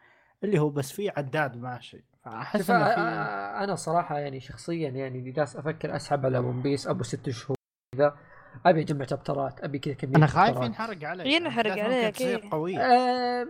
اللي 0.43 0.59
هو 0.59 0.69
بس 0.69 0.91
في 0.91 1.09
عداد 1.09 1.57
ماشي 1.57 2.03
فأحس 2.25 2.61
في... 2.61 2.73
أنا 2.73 3.75
صراحة 3.75 4.19
يعني 4.19 4.39
شخصيا 4.39 4.89
يعني 4.89 5.31
جالس 5.31 5.55
أفكر 5.55 5.95
أسحب 5.95 6.25
على 6.25 6.39
ون 6.39 6.61
بيس 6.61 6.87
أبو 6.87 7.03
ست 7.03 7.29
شهور 7.29 7.57
كذا 7.95 8.17
أبي 8.65 8.81
أجمع 8.81 9.05
شابترات 9.05 9.63
أبي 9.63 9.79
كذا 9.79 9.93
كمية 9.93 10.15
أنا 10.15 10.27
خايف 10.27 10.57
ينحرق 10.57 11.03
علي 11.03 11.33
ينحرق 11.33 11.83
عليك 11.83 12.15
تصير 12.15 12.49
قوية 12.51 12.79
أه 12.79 13.47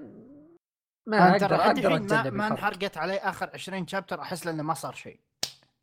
ما 1.07 1.32
أقدر 1.32 1.56
أقدر 1.56 1.95
أتجنب 1.95 2.34
ما 2.34 2.48
انحرقت 2.48 2.98
علي 2.98 3.18
آخر 3.18 3.49
20 3.53 3.88
شابتر 3.88 4.22
أحس 4.22 4.45
لأنه 4.45 4.64
ما 4.64 4.74
صار 4.74 4.94
شيء. 4.94 5.20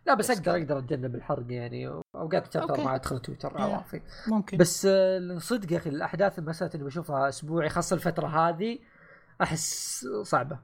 لا 0.06 0.14
بس, 0.14 0.30
أقدر 0.30 0.56
أقدر 0.56 0.78
أتجنب 0.78 1.14
الحرق 1.14 1.44
يعني. 1.48 1.86
أوقات 2.14 2.52
شابتر 2.52 2.84
ما 2.84 2.94
أدخل 2.94 3.18
تويتر 3.18 3.62
عوافي 3.62 4.00
ممكن. 4.28 4.56
بس 4.56 4.88
صدق 5.38 5.72
يا 5.72 5.76
أخي 5.78 5.90
الأحداث 5.90 6.38
مساله 6.38 6.70
اللي 6.74 6.84
بشوفها 6.84 7.28
أسبوعي 7.28 7.68
خاصة 7.68 7.94
الفترة 7.94 8.26
هذه 8.26 8.78
أحس 9.42 10.06
صعبة. 10.22 10.58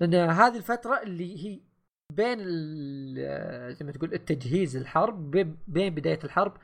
لأن 0.00 0.14
هذه 0.14 0.56
الفترة 0.56 1.02
اللي 1.02 1.44
هي 1.44 1.60
بين 2.12 2.38
زي 3.74 3.84
ما 3.84 3.92
تقول 3.92 4.14
التجهيز 4.14 4.76
الحرب 4.76 5.30
بين 5.68 5.94
بداية 5.94 6.18
الحرب 6.24 6.56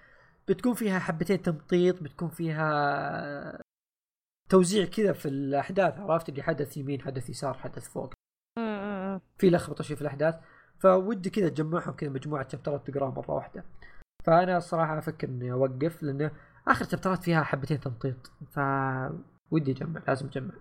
بتكون 0.48 0.74
فيها 0.74 0.98
حبتين 0.98 1.42
تمطيط 1.42 2.02
بتكون 2.02 2.28
فيها 2.28 3.60
توزيع 4.48 4.84
كذا 4.84 5.12
في 5.12 5.28
الأحداث 5.28 5.98
عرفت؟ 5.98 6.28
اللي 6.28 6.42
حدث 6.42 6.76
يمين 6.76 7.02
حدث 7.02 7.30
يسار 7.30 7.55
حدث 7.55 7.88
فوق. 7.88 8.12
في 9.38 9.51
لخبطة 9.51 9.84
شيء 9.84 9.97
في 9.97 10.02
الأحداث. 10.02 10.34
فودي 10.78 11.30
كذا 11.30 11.48
تجمعهم 11.48 11.92
كذا 11.92 12.10
مجموعة 12.10 12.48
شابترات 12.48 12.90
تقراها 12.90 13.10
مرة 13.10 13.30
واحدة. 13.30 13.64
فأنا 14.24 14.56
الصراحه 14.56 14.98
أفكر 14.98 15.28
إني 15.28 15.52
أوقف 15.52 16.02
لأنه 16.02 16.30
آخر 16.68 16.84
شابترات 16.84 17.24
فيها 17.24 17.42
حبتين 17.42 17.80
تمطيط. 17.80 18.32
ف 18.51 18.60
ودي 19.51 19.72
أجمع 19.72 20.02
لازم 20.09 20.26
أجمع. 20.26 20.55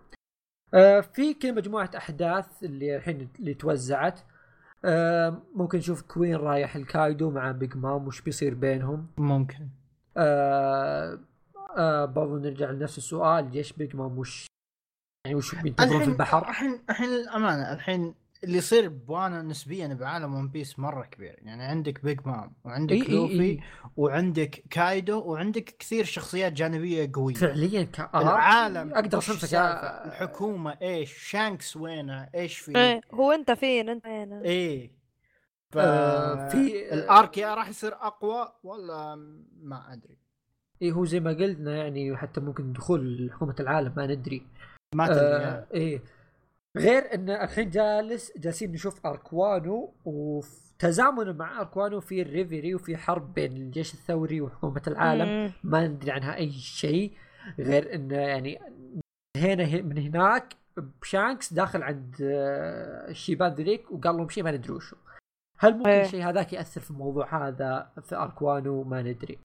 في 1.02 1.34
كذا 1.42 1.52
مجموعة 1.52 1.92
أحداث 1.98 2.64
اللي 2.64 2.96
الحين 2.96 3.30
اللي 3.40 3.54
توزعت. 3.54 4.20
آه 4.86 5.42
ممكن 5.56 5.78
نشوف 5.78 6.02
كوين 6.02 6.36
رايح 6.36 6.76
الكايدو 6.76 7.32
مع 7.32 7.52
بيج 7.52 7.78
مام 7.78 8.08
وش 8.08 8.22
بيصير 8.22 8.54
بينهم؟ 8.54 9.08
ممكن. 9.18 9.68
آه 10.18 11.20
آه 11.78 12.06
برضو 12.06 12.38
نرجع 12.38 12.72
لنفس 12.72 12.98
السؤال 12.98 13.52
جيش 13.52 13.74
بيج 13.74 13.96
مام 13.96 14.18
وش 14.18 14.48
يعني 15.26 15.38
وش 15.38 15.56
بينتظرون 15.56 16.04
في 16.04 16.10
البحر؟ 16.10 16.50
الحين 16.50 16.80
الحين 16.90 17.10
الأمانة 17.10 17.74
الحين 17.74 18.16
اللي 18.44 18.58
يصير 18.58 18.90
بوانو 18.90 19.42
نسبيا 19.42 19.88
بعالم 19.88 20.34
ون 20.34 20.48
بيس 20.48 20.80
مرة 20.80 21.06
كبير. 21.06 21.40
يعني 21.42 21.64
عندك 21.64 22.04
بيج 22.04 22.20
مام 22.26 22.54
وعندك 22.64 22.92
إيه 22.92 23.10
لوفي 23.10 23.42
إيه 23.42 23.60
وعندك 23.98 24.64
كايدو 24.70 25.22
وعندك 25.22 25.76
كثير 25.80 26.06
شخصيات 26.06 26.54
جانبية 26.54 27.12
قوية. 27.14 27.34
فعليا 27.34 27.84
كأرض 27.84 28.28
العالم 28.28 28.94
أقدر 28.94 29.18
اصنفك 29.18 29.54
الحكومة 30.06 30.78
إيش؟ 30.82 31.18
شانكس 31.18 31.78
وينه؟ 31.78 32.30
إيش 32.36 32.60
في 32.60 32.76
إيه 32.76 33.02
هو 33.14 33.32
أنت 33.32 33.52
فين؟ 33.52 33.90
أنت 33.90 34.08
هنا 34.08 34.42
إيه. 34.42 34.92
ف... 35.72 35.78
آه 35.78 36.50
في 36.50 36.94
ال 36.94 37.05
arc 37.05 37.38
يا 37.38 37.56
راح 37.56 37.70
يصير 37.70 37.94
أقوى؟ 37.94 38.54
ولا 38.64 39.16
ما 39.62 39.94
أدري. 39.94 40.18
إيه 40.82 40.92
هو 40.92 41.06
زي 41.06 41.20
ما 41.20 41.32
قلنا 41.32 41.78
يعني 41.78 42.18
حتى 42.18 42.42
ممكن 42.42 42.74
دخول 42.74 43.32
حكومة 43.34 43.56
العالم 43.60 43.94
ما 43.98 44.08
ندري. 44.08 44.48
ما 44.96 45.08
تدري 45.08 45.20
آه 45.20 45.68
إيه 45.74 46.02
غير 46.78 47.14
إن 47.14 47.30
الحين 47.30 47.70
جالس 47.70 48.38
جالسين 48.38 48.72
نشوف 48.72 49.06
أركوانو 49.06 49.94
وتزامن 50.06 51.38
مع 51.38 51.60
arc 51.60 51.80
وانو 51.80 52.00
في 52.00 52.22
الريفيري 52.22 52.76
وفي 52.76 52.98
حرب 52.98 53.34
بين 53.34 53.52
الجيش 53.52 53.94
الثوري 53.94 54.42
وحكومة 54.42 54.82
العالم. 54.88 55.54
ما 55.64 55.88
ندري 55.88 56.12
عنها 56.12 56.36
أي 56.36 56.52
شيء 56.52 57.14
غير 57.60 57.96
انه 57.96 58.16
يعني 58.16 58.60
هنا 59.38 59.82
من 59.82 59.98
هناك 59.98 60.56
بشانكس 61.02 61.54
داخل 61.54 61.84
عند 61.84 62.16
آه، 62.22 63.10
الشيبان 63.10 63.54
ذيك 63.54 63.92
وقال 63.92 64.18
لهم 64.18 64.30
شيء 64.30 64.44
ما 64.44 64.52
ندري 64.52 64.74
وشو. 64.74 64.96
هل 65.58 65.78
ممكن 65.78 65.90
إيه. 65.90 66.02
الشيء 66.02 66.30
هذاك 66.30 66.54
يأثر 66.54 66.82
في 66.82 66.92
الموضوع 66.92 67.48
هذا 67.48 67.92
في 68.02 68.16
أركوانو؟ 68.16 68.84
ما 68.84 69.02
ندري. 69.02 69.40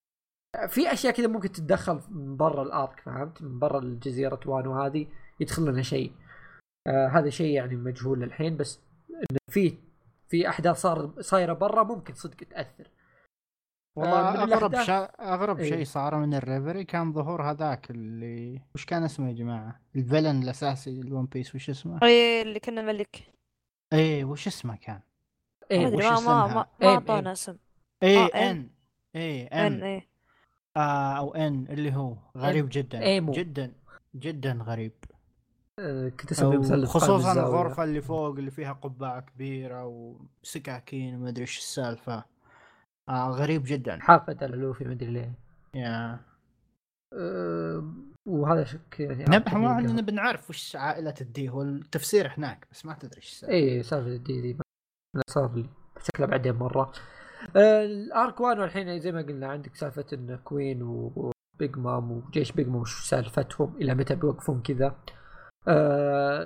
في 0.69 0.93
أشياء 0.93 1.13
كذا 1.13 1.27
ممكن 1.27 1.53
تتدخل 1.53 2.01
من 2.11 2.37
برا 2.37 2.63
الأرك 2.63 3.01
فهمت؟ 3.01 3.43
من 3.43 3.59
برا 3.59 3.79
الجزيرة 3.79 4.41
وانو 4.47 4.83
هذه 4.83 5.07
يدخل 5.41 5.63
لنا 5.63 5.83
شيء. 5.83 6.13
آه 6.87 7.09
هذا 7.09 7.31
شيء 7.31 7.55
يعني 7.55 7.77
مجهول 7.77 8.23
الحين 8.23 8.57
بس 8.57 8.81
إنه 9.11 9.39
في 9.51 9.79
في 10.29 10.49
أحداث 10.49 10.77
صار 10.77 11.23
صايرة 11.23 11.53
برا 11.53 11.83
ممكن 11.83 12.15
صدق 12.15 12.37
تأثر. 12.37 12.91
والله 13.97 14.19
آه 14.21 14.43
أغرب 14.43 14.83
شا... 14.83 15.05
أغرب 15.05 15.61
إيه. 15.61 15.71
شيء 15.71 15.85
صار 15.85 16.19
من 16.19 16.35
الريفري 16.35 16.85
كان 16.85 17.13
ظهور 17.13 17.43
هذاك 17.51 17.91
اللي 17.91 18.63
وش 18.75 18.85
كان 18.85 19.03
اسمه 19.03 19.29
يا 19.29 19.33
جماعة؟ 19.33 19.81
ال 19.97 20.02
villain 20.02 20.43
الأساسي 20.43 21.01
الون 21.01 21.27
بيس 21.27 21.55
وش 21.55 21.71
اسمه؟ 21.71 21.99
اي 22.03 22.43
اللي 22.43 22.61
كنا 22.61 22.83
ملك 22.83 23.33
اي 23.93 24.25
وش 24.25 24.47
اسمه 24.47 24.77
كان؟ 24.77 25.01
إيه. 25.71 25.87
وش 25.87 26.05
ما 26.05 26.21
ما 26.21 26.47
ما 26.47 26.67
ما 26.81 26.89
اعطانا 26.89 27.33
اسم. 27.33 27.57
اي 28.03 28.27
إن. 28.27 28.71
اي 29.17 29.47
إن. 29.47 29.83
اي 29.83 30.09
أو 30.77 31.35
إن 31.35 31.67
اللي 31.71 31.95
هو 31.95 32.17
غريب 32.37 32.69
جدا. 32.71 33.03
إيمو. 33.03 33.33
جدا 33.33 33.73
جدا 34.17 34.53
غريب. 34.53 34.93
آه، 35.11 35.14
كنت 36.21 36.33
أسوي 36.33 36.59
مثلث 36.59 36.89
خصوصا 36.89 37.33
الغرفة 37.33 37.85
اللي 37.85 38.03
فوق 38.03 38.37
اللي 38.39 38.51
فيها 38.51 38.73
قبعة 38.73 39.21
كبيرة 39.21 39.87
وسكاكين 39.87 41.15
وما 41.15 41.29
أدري 41.29 41.43
إيش 41.43 41.59
السالفة. 41.59 42.25
آه 43.09 43.31
غريب 43.31 43.63
جدا. 43.65 44.01
حاقد 44.01 44.45
على 44.45 44.57
لوفي 44.57 44.85
ما 44.85 44.93
أدري 44.93 45.11
ليه. 45.11 45.35
يا. 45.75 46.21
أه 47.13 47.93
وهذا 48.27 48.65
شك 48.65 49.01
يعني 49.01 49.25
نبح 49.29 49.55
ما 49.55 49.81
نبي 49.81 50.13
نعرف 50.13 50.51
وش 50.51 50.77
عائلة 50.77 51.15
ال 51.21 51.35
D 51.35 51.49
هو 51.49 51.63
التفسير 51.63 52.29
هناك 52.39 52.67
بس 52.73 52.87
ما 52.87 52.95
تدري 52.95 53.17
إيش 53.17 53.45
اي 53.45 53.83
سالفة 53.83 54.09
ال 54.09 54.25
D 54.25 54.41
دي 54.41 54.59
صار 55.29 55.55
لي. 55.55 55.69
شكله 56.03 56.27
بعدين 56.27 56.55
مرة. 56.55 56.93
آه 57.57 57.85
ال 57.85 57.99
arc 57.99 58.41
وانو 58.41 58.65
الحين 58.65 59.01
زي 59.01 59.13
ما 59.13 59.23
قلنا 59.23 59.47
عندك 59.47 59.77
سالفة 59.77 60.07
إن 60.13 60.37
كوين 60.45 60.83
وبيج 60.83 61.79
مام 61.79 62.13
وجيش 62.13 62.53
بيج 62.53 62.69
مام 62.69 62.77
وش 62.77 63.09
سالفتهم؟ 63.09 63.77
إلى 63.77 63.95
متى 63.95 64.15
بيوقفون 64.15 64.63
كذا؟ 64.63 64.87
آه 64.87 64.97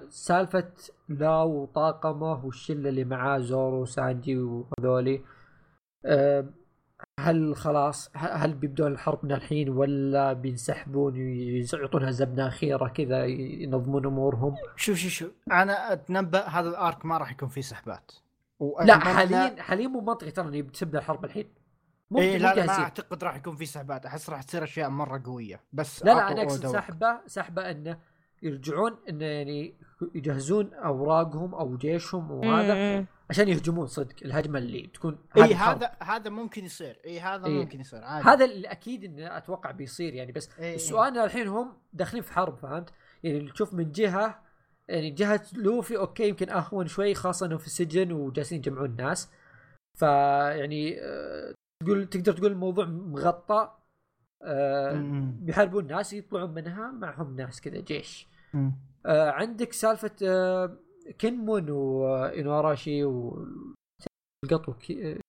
سالفة 0.08 0.72
لاو 1.08 1.62
وطاقمه 1.62 2.44
والشلة 2.44 2.88
اللي 2.88 3.04
معاه 3.04 3.38
زورو 3.38 3.82
وسانجي 3.82 4.38
وهذولي. 4.38 5.24
آه 6.04 6.44
هل 7.20 7.56
خلاص 7.56 8.10
هل 8.14 8.54
بيبدون 8.54 8.92
الحرب 8.92 9.24
من 9.24 9.32
الحين 9.32 9.68
ولا 9.68 10.32
بينسحبون 10.32 11.16
يعطونها 11.72 12.10
زبنه 12.10 12.48
اخيره 12.48 12.88
كذا 12.88 13.24
ينظمون 13.24 14.06
أمورهم؟ 14.06 14.54
شوف 14.76 14.96
شوف 14.96 15.12
شوف. 15.12 15.30
أنا 15.52 15.92
أتنبأ 15.92 16.48
هذا 16.48 16.68
الأرك 16.68 17.06
ما 17.06 17.18
راح 17.18 17.32
يكون 17.32 17.48
فيه 17.48 17.60
سحبات. 17.60 18.12
لا 18.80 18.98
حاليا 18.98 19.62
حاليا 19.62 19.88
مو 19.88 20.00
منطقي 20.00 20.30
ترى 20.30 20.48
اني 20.48 20.62
بتبدا 20.62 20.98
الحرب 20.98 21.24
الحين. 21.24 21.48
ممكن 22.10 22.24
إيه 22.24 22.38
لا, 22.38 22.54
لا 22.54 22.66
ما 22.66 22.72
أعتقد 22.72 23.24
راح 23.24 23.36
يكون 23.36 23.56
في 23.56 23.66
سحبات. 23.66 24.06
أحس 24.06 24.30
راح 24.30 24.42
تصير 24.42 24.64
أشياء 24.64 24.88
مرة 24.88 25.22
قوية. 25.24 25.60
بس 25.72 26.04
لا 26.04 26.14
لا 26.14 26.32
أنا 26.32 26.42
أقصد 26.42 26.66
سحبه 26.66 27.20
سحبة 27.26 27.70
إنه 27.70 27.98
يرجعون 28.42 28.96
انه 29.08 29.24
يعني 29.24 29.74
يجهزون 30.14 30.74
أوراقهم 30.74 31.54
أو 31.54 31.76
جيشهم 31.76 32.30
وهذا 32.30 33.06
عشان 33.30 33.48
يهجمون 33.48 33.86
صدق 33.86 34.14
الهجمة 34.24 34.58
اللي 34.58 34.90
تكون 34.94 35.18
اي 35.36 35.54
هذا 35.54 35.96
هذا 36.02 36.30
ممكن 36.30 36.64
يصير. 36.64 37.00
اي 37.04 37.20
هذا 37.20 37.46
إيه. 37.46 37.58
ممكن 37.58 37.80
يصير 37.80 38.04
عادي. 38.04 38.28
هذا 38.28 38.44
اللي 38.44 38.68
أكيد 38.68 39.04
انه 39.04 39.36
أتوقع 39.36 39.70
بيصير 39.70 40.14
يعني 40.14 40.32
بس 40.32 40.50
إيه 40.58 40.74
السؤال 40.74 41.18
الحين 41.18 41.48
هم 41.48 41.76
داخلين 41.92 42.22
في 42.22 42.32
حرب 42.32 42.56
فهمت؟ 42.56 42.92
يعني 43.22 43.50
تشوف 43.50 43.74
من 43.74 43.92
جهة 43.92 44.42
يعني 44.88 45.10
جهة 45.10 45.42
لوفي 45.52 45.96
أوكي 45.96 46.28
يمكن 46.28 46.50
أهون 46.50 46.86
شوي 46.86 47.14
خاصة 47.14 47.46
انه 47.46 47.56
في 47.58 47.66
السجن 47.66 48.12
وجالسين 48.12 48.58
يجمعون 48.58 48.90
الناس. 48.90 49.30
فيعني 49.98 51.00
آه، 51.00 51.54
تقول 51.84 52.06
تقدر 52.06 52.32
تقول 52.32 52.52
الموضوع 52.52 52.84
مغطى؟ 52.84 53.77
بيحاربون 55.40 55.86
ناس 55.86 56.12
يطلعون 56.12 56.54
منها 56.54 56.90
معهم 56.90 57.36
ناس 57.36 57.60
كذا 57.60 57.80
جيش. 57.80 58.28
آه 59.06 59.30
عندك 59.30 59.72
سالفة 59.72 60.16
آه 60.22 60.76
كينيمون 61.20 61.70
وانوراشي 61.70 63.04
و 63.04 63.46
القطو 64.44 64.72
كي... 64.72 65.20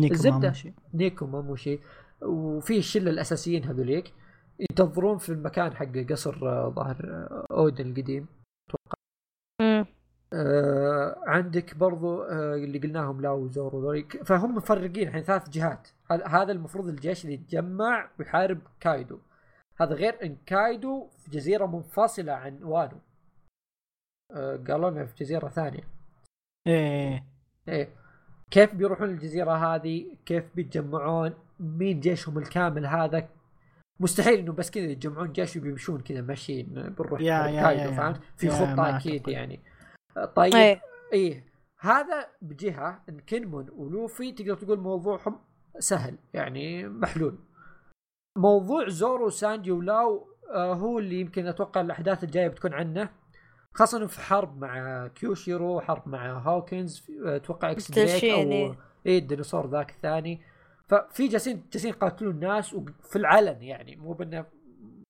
نيكو 0.00 0.14
الزبدة. 0.14 0.54
نيكو 0.94 1.26
ماموشي. 1.26 1.78
وفي 2.22 2.78
الشلة 2.78 3.10
الأساسيين 3.10 3.64
هذوليك 3.64 4.14
ينتظرون 4.60 5.18
في 5.18 5.28
المكان 5.28 5.74
حق 5.74 5.98
قصر 6.10 6.48
آه، 6.48 6.68
ظهر 6.68 7.04
آه، 7.04 7.46
أودن 7.50 7.86
القديم. 7.90 8.26
أتوقع 8.68 8.99
آه 10.32 11.16
عندك 11.26 11.76
برضو 11.76 12.22
آه 12.22 12.54
اللي 12.54 12.78
قلناهم 12.78 13.20
لاو 13.20 13.44
وزورو 13.44 14.02
فهم 14.24 14.54
مفرقين 14.54 15.08
الحين 15.08 15.22
ثلاث 15.22 15.48
جهات. 15.48 15.88
هذا 16.10 16.52
المفروض 16.52 16.88
الجيش 16.88 17.24
اللي 17.24 17.34
يتجمع 17.34 18.10
ويحارب 18.18 18.58
كايدو. 18.80 19.18
هذا 19.80 19.94
غير 19.94 20.16
إن 20.22 20.36
كايدو 20.46 21.08
في 21.18 21.30
جزيرة 21.30 21.66
منفصلة 21.66 22.32
عن 22.32 22.62
وانو 22.62 22.98
آه 24.30 24.56
قالوا 24.68 24.90
لنا 24.90 25.04
في 25.04 25.24
جزيرة 25.24 25.48
ثانية. 25.48 25.82
إيه. 26.66 27.24
إيه. 27.68 27.88
كيف 28.50 28.74
بيروحون 28.74 29.08
الجزيرة 29.08 29.52
هذه؟ 29.52 30.16
كيف 30.26 30.44
بيتجمعون؟ 30.54 31.34
مين 31.60 32.00
جيشهم 32.00 32.38
الكامل 32.38 32.86
هذا؟ 32.86 33.28
مستحيل 34.00 34.38
إنه 34.38 34.52
بس 34.52 34.70
كذا 34.70 34.84
يتجمعون 34.84 35.32
جيش 35.32 35.56
وبيمشون 35.56 36.00
كذا 36.00 36.20
ماشيين 36.20 36.66
بنروح 36.98 37.20
كايدو 37.20 37.92
فهمت؟ 37.92 38.20
في 38.36 38.50
خطة 38.50 38.96
أكيد 38.96 39.28
يعني. 39.28 39.60
طيب. 40.34 40.54
إيه, 40.54 40.80
إيه. 41.12 41.50
هذا 41.80 42.26
بجهة 42.42 43.02
إن 43.08 43.20
كينمون 43.20 43.66
ولوفي 43.70 44.32
تقدر 44.32 44.54
تقول 44.54 44.80
موضوعهم 44.80 45.40
سهل 45.78 46.18
يعني 46.34 46.88
محلول. 46.88 47.38
موضوع 48.36 48.88
زورو 48.88 49.26
وسانجي 49.26 49.70
ولاو 49.70 50.26
آه 50.54 50.74
هو 50.74 50.98
اللي 50.98 51.20
يمكن 51.20 51.46
أتوقع 51.46 51.80
الأحداث 51.80 52.24
الجاية 52.24 52.48
بتكون 52.48 52.74
عنه 52.74 53.10
خاصة 53.74 54.06
في 54.06 54.20
حرب 54.20 54.60
مع 54.60 55.06
كيوشيرو 55.06 55.80
حرب 55.80 56.08
مع 56.08 56.38
هوكنز 56.38 57.10
آه، 57.26 57.36
أتوقع 57.36 57.70
إكس 57.70 57.90
دريك 57.90 58.24
أو 58.24 58.74
اي 59.06 59.18
الديناصور 59.18 59.66
ذاك 59.70 59.90
الثاني. 59.90 60.42
ففي 60.88 61.28
جالسين 61.28 61.64
جالسين 61.72 61.90
يقاتلون 61.90 62.34
الناس 62.34 62.74
وفي 62.74 63.16
العلن 63.16 63.62
يعني 63.62 63.96
مو 63.96 64.12
بأنه 64.12 64.46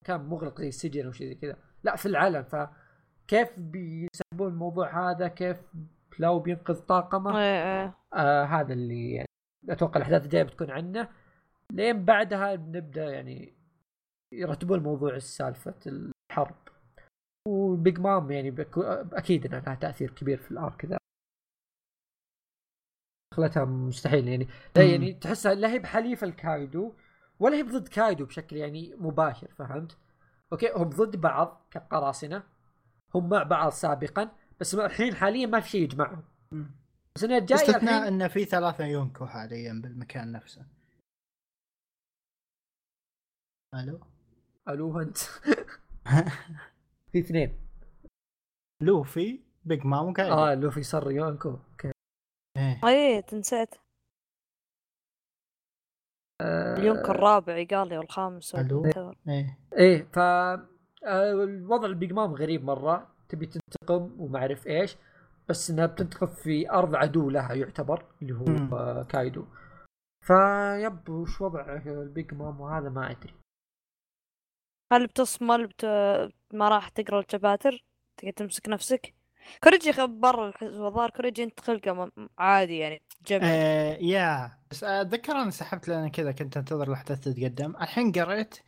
كان 0.05 0.21
مغلق 0.21 0.61
زي 0.61 0.69
السجن 0.69 1.07
أو 1.07 1.13
شيء 1.13 1.27
زي 1.27 1.35
كذا. 1.35 1.57
لا 1.85 1.97
في 1.97 2.07
العلن. 2.07 2.45
فكيف 3.31 3.59
بيسحبون 3.59 4.53
الموضوع 4.53 5.11
هذا؟ 5.11 5.29
كيف 5.29 5.57
لاو 6.19 6.39
بينقذ 6.39 6.81
طاقمه؟ 6.81 7.39
إيه، 7.39 7.83
إيه. 7.83 7.95
آه 8.15 8.45
هذا 8.45 8.73
اللي 8.73 9.13
يعني 9.13 9.29
أتوقع 9.69 9.97
الأحداث 9.97 10.25
الجاية 10.25 10.43
بتكون 10.43 10.71
عنه. 10.71 11.09
لين 11.73 12.05
بعدها 12.05 12.55
بنبدا 12.55 13.11
يعني 13.11 13.55
يرتبون 14.33 14.83
موضوع 14.83 15.19
سالفه 15.19 15.75
الحرب. 15.87 16.57
وبيج 17.49 18.01
مام 18.01 18.31
يعني 18.31 18.55
أكيد 19.13 19.47
انها 19.47 19.61
لها 19.61 19.75
تأثير 19.75 20.11
كبير 20.11 20.39
في 20.39 20.51
ال 20.51 20.59
arc 20.59 20.85
ذا 20.85 20.99
خلتها 23.35 23.65
مستحيل 23.65 24.29
يعني. 24.29 24.49
لا 24.77 24.83
يعني 24.83 25.13
تحسها 25.13 25.55
لا 25.55 25.69
هي 25.69 25.79
بحليف 25.79 26.25
الكايدو 26.25 26.93
ولا 27.41 27.57
هي 27.57 27.63
ضد 27.63 27.89
كايدو 27.89 28.25
بشكل 28.25 28.57
يعني 28.57 28.95
مباشر 28.99 29.49
فهمت؟ 29.59 29.99
okay 30.53 30.73
هم 30.77 30.89
ضد 30.89 31.17
بعض 31.17 31.67
كقراصنة. 31.71 32.43
هم 33.15 33.29
مع 33.29 33.43
بعض 33.43 33.73
سابقا 33.73 34.31
بس 34.61 34.75
الحين 34.75 35.15
حاليا 35.15 35.47
ما 35.47 35.61
في 35.61 35.69
شيء 35.69 35.83
يجمعهم. 35.83 36.25
بس 37.17 37.25
إنه 37.25 37.39
جاي 37.39 37.59
استثناء 37.59 38.09
إنه 38.09 38.29
في 38.29 38.45
ثلاثة 38.45 38.85
يونكو 38.85 39.27
حاليا 39.27 39.81
بالمكان 39.83 40.33
نفسه. 40.33 40.67
ألو؟ 43.75 44.01
ألو 44.69 45.01
أنت. 45.01 45.19
في 47.13 47.19
اثنين. 47.19 47.59
لوفي 48.83 49.41
بيج 49.65 49.87
مام 49.87 50.09
وكايدو 50.09 50.35
آه 50.35 50.55
لوفي 50.55 50.83
صار 50.83 51.11
يونكو. 51.11 51.49
okay. 51.49 51.93
إيه. 52.57 52.81
إيه 52.85 53.21
تنسيت. 53.21 53.75
آه. 56.41 56.77
اليونكو 56.77 57.11
الرابع 57.11 57.65
قال 57.71 57.89
لي 57.89 57.99
والخامس 57.99 58.55
إيه. 58.55 59.59
إيه 59.79 60.03
ف 60.03 60.19
الوضع 61.05 61.87
البيج 61.87 62.13
مام 62.13 62.35
غريب 62.35 62.65
مرة. 62.65 63.15
تبي 63.29 63.47
تنتقم 63.47 64.21
وما 64.21 64.39
أعرف 64.39 64.67
إيش 64.67 64.97
بس 65.49 65.71
إنها 65.71 65.87
بتنتقم 65.87 66.27
في 66.27 66.71
أرض 66.71 66.95
عدو 66.95 67.31
لها 67.31 67.55
يعتبر 67.55 68.05
اللي 68.23 68.35
هو 68.35 68.45
مم. 68.45 69.03
كايدو. 69.03 69.47
فيب 70.27 71.09
وش 71.09 71.41
وضع 71.41 71.81
البيج 71.87 72.35
مام؟ 72.35 72.61
وهذا 72.61 72.89
ما 72.89 73.11
أدري. 73.11 73.35
هل 74.93 75.07
بتصمل؟ 75.07 75.67
بت... 75.67 75.85
ما 76.55 76.69
راح 76.69 76.89
تقرأ 76.89 77.21
الشباتر؟ 77.21 77.85
تقدر 78.17 78.33
تمسك 78.33 78.69
نفسك؟ 78.69 79.15
كوريجي 79.65 80.07
برا 80.07 80.53
الظاهر 80.63 81.11
كوريجي 81.11 81.45
أنت 81.45 81.61
خلقه 81.61 82.11
عادي 82.39 82.79
يعني 82.79 83.03
جميل. 83.27 83.45
آه 83.45 83.97
يا. 84.01 84.59
بس 84.71 84.85
أتذكر 84.85 85.33
أنا 85.33 85.51
سحبت 85.51 85.89
لأن 85.89 86.09
كذا 86.09 86.33
كنت 86.33 86.57
أنتظر 86.57 86.89
الاحداث 86.89 87.21
تتقدم. 87.21 87.71
الحين 87.71 88.13
قريت 88.13 88.59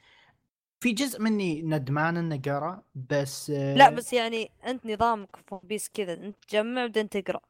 في 0.82 0.92
جزء 0.92 1.20
مني 1.22 1.62
ندمان 1.62 2.16
إنه 2.16 2.40
قرأ 2.40 2.82
بس 2.94 3.50
آه 3.50 3.74
لا 3.74 3.90
بس 3.90 4.12
يعني 4.12 4.50
أنت 4.66 4.86
نظامك 4.86 5.36
في 5.36 5.60
بيس 5.62 5.88
كذا 5.88 6.12
أنت 6.12 6.44
تجمع 6.48 6.86
بعدين 6.86 7.09
تقرأ. 7.09 7.40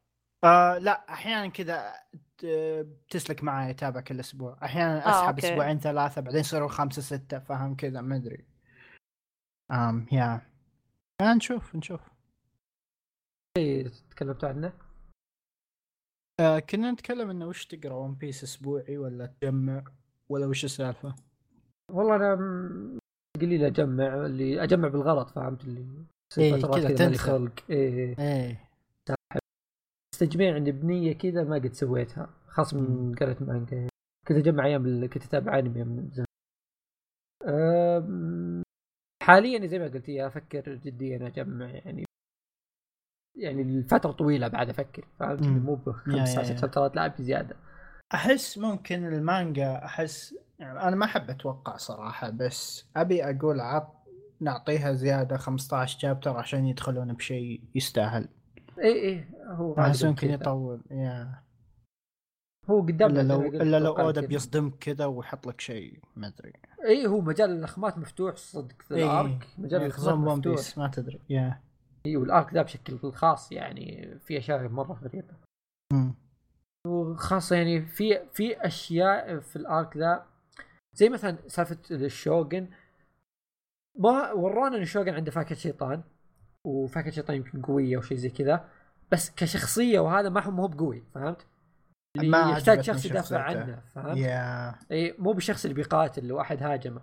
آه 0.45 0.79
لا 0.79 1.13
أحيانا 1.13 1.49
كذا 1.49 1.93
تسلك 3.11 3.45
معي 3.45 3.71
أتابع 3.71 4.01
كل 4.01 4.21
أسبوع. 4.21 4.59
أحيانا 4.65 5.11
أسحب 5.11 5.39
آه، 5.41 5.49
أسبوعين 5.49 5.79
ثلاثة 5.79 6.21
بعدين 6.21 6.41
يصيروا 6.41 6.69
خمسة 6.69 7.03
ستة 7.03 7.39
فاهم 7.39 7.77
كذا 7.77 8.01
ما 8.01 8.17
أدري. 8.17 8.45
آم 9.71 10.07
يا. 10.13 10.41
آه 11.21 11.35
نشوف 11.35 11.77
نشوف. 11.77 12.01
إيه 13.57 13.89
تكلمت 14.11 14.45
عنه. 14.45 14.73
آه 16.41 16.59
كنا 16.59 16.91
نتكلم 16.91 17.31
إنه 17.31 17.47
وش 17.47 17.67
تقرأ 17.67 17.95
ون 17.95 18.15
بيس 18.15 18.43
أسبوعي 18.43 18.99
ولا 18.99 19.27
تجمع؟ 19.27 19.85
ولا 20.29 20.47
وش 20.47 20.65
السالفة؟ 20.65 21.15
والله 21.91 22.17
أنا 22.17 23.02
قليل 23.43 23.65
اجمع 23.65 24.27
اللي 24.27 24.63
اجمع 24.63 24.89
بالغلط 24.89 25.31
فهمت 25.31 25.65
اللي؟ 25.65 25.87
إيه 26.39 26.61
كذا 26.61 26.95
تدخل 26.95 27.51
إيه 27.71 28.19
إيه. 28.19 28.69
تجميع 30.19 30.55
عندي 30.55 30.73
بنية 30.73 31.13
كذا 31.13 31.45
ما 31.45 31.57
قد 31.57 31.73
سويتها 31.73 32.31
خاص 32.47 32.75
من 32.75 33.15
قريت 33.15 33.43
مانجا 33.43 33.89
كنت 34.29 34.37
أجمع 34.39 34.67
أيام 34.67 35.09
كنت 35.09 35.25
أتابع 35.25 35.59
أنمي 35.59 35.85
من 35.85 36.11
زمان. 36.11 36.27
حاليا 39.23 39.67
زي 39.67 39.79
ما 39.79 39.85
قلت 39.85 40.09
يا 40.09 40.27
أفكر 40.27 40.75
جديا 40.75 41.27
أجمع 41.27 41.71
يعني 41.71 42.05
يعني 43.37 43.63
الفترة 43.63 44.13
طويلة 44.13 44.49
بعد 44.49 44.69
أفكر 44.69 45.05
فهمت 45.19 45.43
مو 45.43 45.75
بخمس 45.75 46.29
ست 46.29 46.59
شابترات 46.59 46.97
لا 46.97 47.07
بزيادة. 47.07 47.57
أحس 48.15 48.59
ممكن 48.59 49.05
المانجا 49.05 49.85
أحس 49.85 50.35
يعني 50.63 50.83
أنا 50.83 50.97
ما 50.97 51.05
أحب 51.05 51.31
أتوقع 51.31 51.77
صراحة 51.77 52.31
بس 52.31 52.87
أبي 52.97 53.25
أقول 53.25 53.61
عط 53.61 53.95
نعطيها 54.41 54.93
زيادة 54.93 55.37
15 55.37 55.99
chapter 55.99 56.37
عشان 56.37 56.67
يدخلون 56.67 57.13
بشيء 57.13 57.61
يستاهل. 57.75 58.29
اي 58.79 59.09
اي 59.09 59.25
هو 59.47 59.75
احس 59.75 60.05
ممكن 60.05 60.31
يطول 60.31 60.83
يا. 60.91 61.43
هو 62.71 62.81
قدام 62.81 63.11
إلا 63.11 63.23
لو 63.23 63.43
إلا 63.43 63.81
لو 63.81 63.93
اودا 63.93 64.27
بيصدمك 64.27 64.75
كذا. 64.79 65.07
ويحط 65.07 65.47
لك 65.47 65.61
شيء 65.61 66.01
ما 66.17 66.27
أدري. 66.27 66.53
اي 66.85 67.07
هو 67.07 67.21
مجال 67.21 67.51
الاخمات 67.51 67.99
مفتوح 67.99 68.37
صدق 68.37 68.83
في 68.83 68.95
ال 68.95 69.08
arc 69.08 69.47
مجال 69.59 69.83
الاخمات 69.83 70.39
مفتوح. 70.39 70.79
ما 70.79 70.89
تدري 70.89 71.21
يا. 71.31 71.61
أيوه 72.07 72.25
ال 72.25 72.32
arc 72.32 72.55
ذا 72.55 72.63
بشكل 72.63 73.13
خاص 73.13 73.53
يعني 73.53 74.19
في 74.19 74.39
أشياء 74.39 74.69
مرة 74.69 74.93
غريبة. 74.93 75.35
وخاصة 76.87 77.57
يعني 77.57 77.87
في 77.87 78.21
في 78.33 78.67
أشياء 78.67 79.41
في 79.41 79.57
الأرك 79.57 79.97
ذا 79.97 80.32
زي 80.95 81.09
مثلا 81.09 81.49
سالفة 81.49 81.79
الشوغن 81.91 82.71
ما 83.99 84.33
ورونا 84.33 84.77
إن 84.77 84.83
الشوغن 84.83 85.15
عنده 85.15 85.31
فاكهة 85.31 85.59
شيطان 85.59 86.03
وفاكهة 86.65 87.11
شيطان 87.11 87.37
يمكن 87.37 87.63
قوية 87.63 87.97
أو 87.97 88.01
شيء 88.01 88.17
زي 88.17 88.31
كذا 88.31 88.69
بس 89.13 89.31
كشخصية 89.31 90.01
وهذا 90.01 90.29
ما 90.29 90.41
هو 90.41 90.69
بقوي 90.69 91.05
فهمت؟ 91.15 91.47
اللي 92.17 92.29
ما 92.29 92.51
يحتاج 92.51 92.81
شخص 92.81 93.07
يدافع 93.07 93.43
عنه 93.43 93.83
فهمت؟ 93.95 94.17
yeah. 94.17 94.91
إي 94.91 95.15
مو 95.19 95.33
بالشخص 95.33 95.65
اللي 95.65 95.75
بيقاتل 95.75 96.27
لو 96.27 96.41
أحد 96.41 96.63
هاجمه 96.63 97.03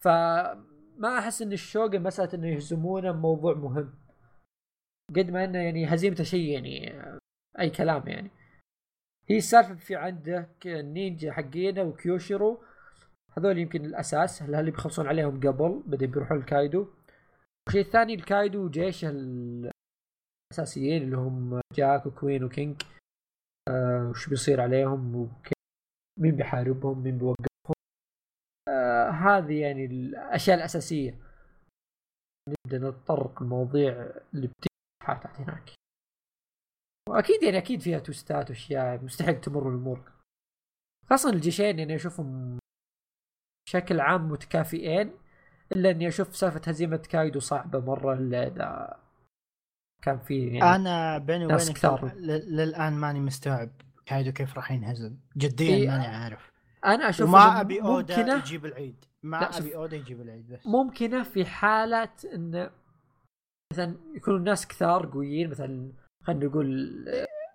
فما 0.00 0.72
ما 0.98 1.18
أحس 1.18 1.42
إن 1.42 1.52
الشوغن 1.52 2.02
مسألة 2.02 2.34
إنه 2.34 2.48
يهزمونه 2.48 3.12
موضوع 3.12 3.54
مهم 3.54 3.94
قد 5.16 5.30
ما 5.30 5.44
إنه 5.44 5.58
يعني 5.58 5.86
هزيمته 5.86 6.24
شيء 6.24 6.52
يعني 6.52 7.02
أي 7.60 7.70
كلام 7.70 8.08
يعني 8.08 8.30
هي 9.28 9.38
السالفة 9.38 9.74
في 9.74 9.96
عندك 9.96 10.66
النينجا 10.66 11.32
حقينا 11.32 11.82
وكيوشيرو 11.82 12.62
هذول 13.38 13.58
يمكن 13.58 13.84
الأساس. 13.84 14.42
اللي 14.42 14.70
بيخلصون 14.70 15.06
عليهم 15.06 15.40
قبل 15.40 15.82
بعدين 15.86 16.10
بيروحون 16.10 16.38
الكايدو؟ 16.38 16.86
الشيء 17.68 17.80
الثاني 17.80 18.14
الكايدو 18.14 18.64
وجيش 18.64 19.04
الأساسيين 19.04 21.02
اللي 21.02 21.16
هم 21.16 21.60
جاك 21.74 22.06
وكوين 22.06 22.44
وكينج 22.44 22.82
آه 23.68 24.08
وش 24.10 24.28
بيصير 24.28 24.60
عليهم؟ 24.60 25.16
وكيف 25.16 25.52
مين 26.20 26.36
بيحاربهم؟ 26.36 27.02
مين 27.02 27.18
بيوقفهم؟ 27.18 27.74
آه 28.68 29.10
هذه 29.10 29.60
يعني 29.60 29.84
الأشياء 29.84 30.56
الأساسية. 30.56 31.18
نبدأ 32.48 32.78
نتطرق 32.78 33.42
المواضيع 33.42 33.92
اللي 34.34 34.46
بتيجي 34.46 34.76
تحت 35.06 35.40
هناك. 35.40 35.70
وأكيد 37.08 37.42
يعني 37.42 37.58
أكيد 37.58 37.80
فيها 37.80 37.98
توستات 37.98 38.50
وأشياء 38.50 39.04
مستحيل 39.04 39.40
تمر 39.40 39.68
الأمور. 39.68 40.12
خاصة 41.10 41.30
الجيشين 41.30 41.78
يعني 41.78 41.94
أشوفهم 41.94 42.58
بشكل 43.72 44.00
عام 44.00 44.28
متكافئين 44.28 45.12
إلا 45.72 45.90
إني 45.90 46.08
أشوف 46.08 46.36
سالفة 46.36 46.60
هزيمة 46.66 46.96
كايدو 46.96 47.40
صعبة 47.40 47.80
مرة 47.80 48.14
الا 48.14 48.46
اذا 48.46 48.96
كان 50.02 50.18
في 50.18 50.46
يعني 50.46 50.76
أنا 50.76 51.18
بيني 51.18 51.46
وبينك 51.46 51.84
للآن 52.48 52.92
ماني 52.92 53.20
مستوعب 53.20 53.70
كايدو 54.06 54.32
كيف 54.32 54.56
راح 54.56 54.72
ينهزم. 54.72 55.16
جديا 55.36 55.74
إيه 55.74 55.88
ماني 55.88 56.06
عارف. 56.06 56.50
أنا 56.84 57.08
أشوف 57.08 57.30
ما 57.30 57.60
أبي 57.60 57.82
أودا 57.82 58.16
ممكنة... 58.16 58.38
يجيب 58.38 58.66
العيد. 58.66 59.04
ما 59.22 59.58
أبي 59.58 59.76
أودا 59.76 59.96
يجيب 59.96 60.20
العيد 60.20 60.52
بس. 60.52 60.66
ممكنة 60.66 61.22
في 61.22 61.44
حالة 61.44 62.12
انه 62.34 62.70
مثلا 63.72 63.96
يكونوا 64.14 64.38
الناس 64.38 64.66
كثار 64.66 65.06
قويين 65.06 65.50
مثلا 65.50 65.92
خلينا 66.24 66.44
نقول 66.44 67.04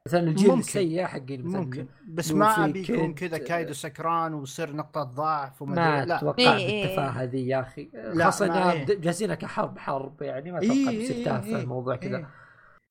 مثلا 0.07 0.19
الجيل 0.29 0.53
السيء 0.53 1.05
حقين 1.05 1.45
مثلا 1.45 1.61
ممكن. 1.61 1.87
بس 2.07 2.31
ما 2.31 2.65
أبي 2.65 2.81
يكون 2.81 3.13
كذا 3.13 3.37
كايدو 3.37 3.73
سكران 3.73 4.33
ويصير 4.33 4.75
نقطة 4.75 5.03
ضعف 5.03 5.61
وما 5.61 5.75
ما 5.75 6.05
لا. 6.05 6.17
أتوقع 6.17 6.55
إيه 6.57 6.83
بالتفاهة 6.83 7.23
ذي 7.23 7.47
يا 7.47 7.59
أخي. 7.59 7.89
خاصة 8.21 8.45
انها 8.45 8.71
إيه. 8.71 8.85
جاهزينها 8.85 9.35
كحرب 9.35 9.77
حرب 9.77 10.21
يعني 10.21 10.51
ما 10.51 10.57
أتوقع 10.57 10.73
إيه 10.73 11.03
بتصير 11.03 11.25
تافه 11.25 11.47
إيه 11.47 11.55
الموضوع 11.61 11.95
كذا. 11.95 12.17
إيه 12.17 12.27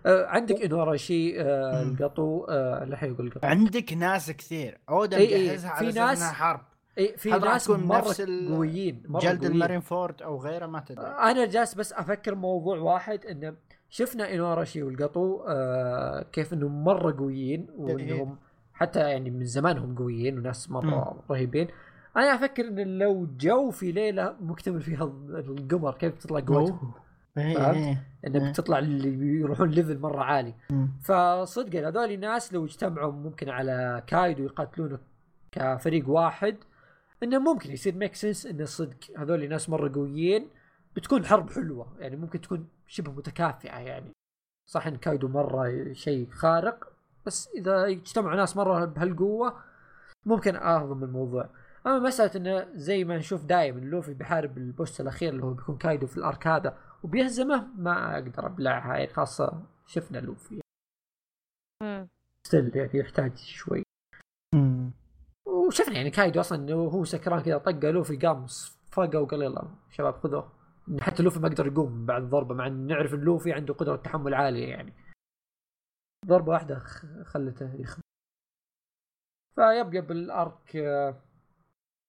آه 0.06 0.26
عندك 0.26 0.62
انوراشي 0.62 1.40
آه 1.40 1.82
القطو 1.82 2.44
آه 2.44 2.84
الحين 2.84 3.12
يقول 3.12 3.26
القطو. 3.26 3.46
عندك 3.46 3.92
ناس 3.92 4.30
كثير. 4.30 4.78
أودا 4.88 5.16
إيه 5.16 5.48
مجهزها 5.48 5.70
على 5.70 5.92
ناس 5.92 6.22
حرب 6.22 6.60
اي 6.98 7.14
في 7.16 7.30
ناس 7.30 7.70
مرة 7.70 8.14
قويين 8.48 9.02
جلد 9.08 9.44
المارين 9.44 9.80
فورد 9.80 10.22
أو 10.22 10.42
غيره؟ 10.42 10.66
ما 10.66 10.80
تدري. 10.80 11.06
أنا 11.06 11.46
جالس 11.46 11.74
بس 11.74 11.92
أفكر 11.92 12.34
موضوع 12.34 12.78
واحد 12.78 13.26
إنه 13.26 13.54
شفنا 13.90 14.34
انوراشي 14.34 14.82
والقطو 14.82 15.44
آه 15.48 16.22
كيف 16.32 16.52
إنهم 16.52 16.84
مرة 16.84 17.16
قويين 17.18 17.66
وإنهم 17.76 18.36
حتى 18.72 19.00
يعني 19.00 19.30
من 19.30 19.44
زمان 19.44 19.78
هم 19.78 19.94
قويين 19.94 20.38
وناس 20.38 20.70
مرة 20.70 21.24
رهيبين. 21.30 21.68
أنا 22.16 22.34
أفكر 22.34 22.68
إن 22.68 22.98
لو 22.98 23.26
جو 23.38 23.70
في 23.70 23.92
ليلة 23.92 24.36
مكتمل 24.40 24.80
فيها 24.80 25.04
القمر 25.28 25.94
كيف 25.94 26.14
بتطلع 26.14 26.40
قوتهم؟ 26.40 26.92
إيه، 27.38 27.70
إيه، 27.72 28.04
انه 28.26 28.44
إيه. 28.44 28.50
بتطلع 28.50 28.78
اللي 28.78 29.38
يروحون 29.40 29.70
level 29.70 29.98
مرة 29.98 30.22
عالي. 30.22 30.54
فصدق 31.00 31.86
هذول 31.86 32.12
الناس 32.12 32.52
لو 32.54 32.64
اجتمعوا 32.64 33.12
ممكن 33.12 33.48
على 33.48 34.02
كايدو 34.06 34.44
يقاتلونه 34.44 34.98
كفريق 35.52 36.08
واحد 36.08 36.56
إنه 37.22 37.38
ممكن 37.38 37.72
يصير 37.72 37.94
make 37.94 38.14
sense 38.14 38.46
انه 38.46 38.64
صدق 38.64 38.96
هذول 39.18 39.48
ناس 39.48 39.70
مرة 39.70 39.92
قويين 39.94 40.48
بتكون 40.96 41.24
حرب 41.24 41.50
حلوة. 41.50 41.96
يعني 41.98 42.16
ممكن 42.16 42.40
تكون 42.40 42.66
شبه 42.86 43.12
متكافئة 43.12 43.78
يعني. 43.78 44.12
صح 44.70 44.86
إن 44.86 44.96
كايدو 44.96 45.28
مرة 45.28 45.92
شيء 45.92 46.30
خارق 46.30 46.92
بس 47.26 47.48
إذا 47.48 47.86
اجتمعوا 47.86 48.36
ناس 48.36 48.56
مرة 48.56 48.84
بهالقوة 48.84 49.62
ممكن 50.24 50.56
أهضم 50.56 51.04
الموضوع. 51.04 51.50
أما 51.86 51.98
مسألة 51.98 52.30
إنه 52.36 52.68
زي 52.74 53.04
ما 53.04 53.16
نشوف 53.16 53.44
دائما 53.44 53.80
لوفي 53.80 54.14
بيحارب 54.14 54.58
ال 54.58 54.67
boss 54.67 55.00
الأخير 55.00 55.32
اللي 55.32 55.44
هو 55.44 55.54
بيكون 55.54 55.78
كايدو 55.78 56.06
في 56.06 56.16
ال 56.16 56.24
arc 56.24 56.46
هذا 56.46 56.78
وبيهزمه 57.02 57.66
ما 57.76 58.14
أقدر 58.14 58.46
ابلعها 58.46 58.96
يعني 58.96 59.12
خاصة 59.12 59.62
شفنا 59.86 60.18
لوفي. 60.18 60.60
still 62.46 62.76
يعني 62.76 62.98
يحتاج 62.98 63.36
شوي. 63.36 63.82
وشفنا 65.46 65.94
يعني 65.94 66.10
كايدو 66.10 66.40
أصلا 66.40 66.72
هو 66.74 67.04
سكران 67.04 67.40
كذا 67.40 67.58
طقه 67.58 67.90
لوفي 67.90 68.16
قام 68.16 68.46
فاقه 68.90 69.20
وقال 69.20 69.42
يلا 69.42 69.68
شباب 69.90 70.14
خذوه. 70.14 70.55
حتى 71.00 71.22
لوفي 71.22 71.40
ما 71.40 71.48
قدر 71.48 71.66
يقوم 71.66 72.06
بعد 72.06 72.22
ضربة 72.22 72.54
مع 72.54 72.66
ان 72.66 72.86
نعرف 72.86 73.14
إن 73.14 73.20
لوفي 73.20 73.52
عنده 73.52 73.74
قدرة 73.74 73.96
تحمل 73.96 74.34
عالية 74.34 74.68
يعني. 74.68 74.92
ضربة 76.26 76.52
واحدة 76.52 76.78
خلته 77.24 77.74
يخبط 77.74 78.04
ف 79.56 79.94
yep 79.94 80.02
yep 80.02 80.10
ال 80.10 80.27
arc 80.27 80.76
آه، 80.76 81.14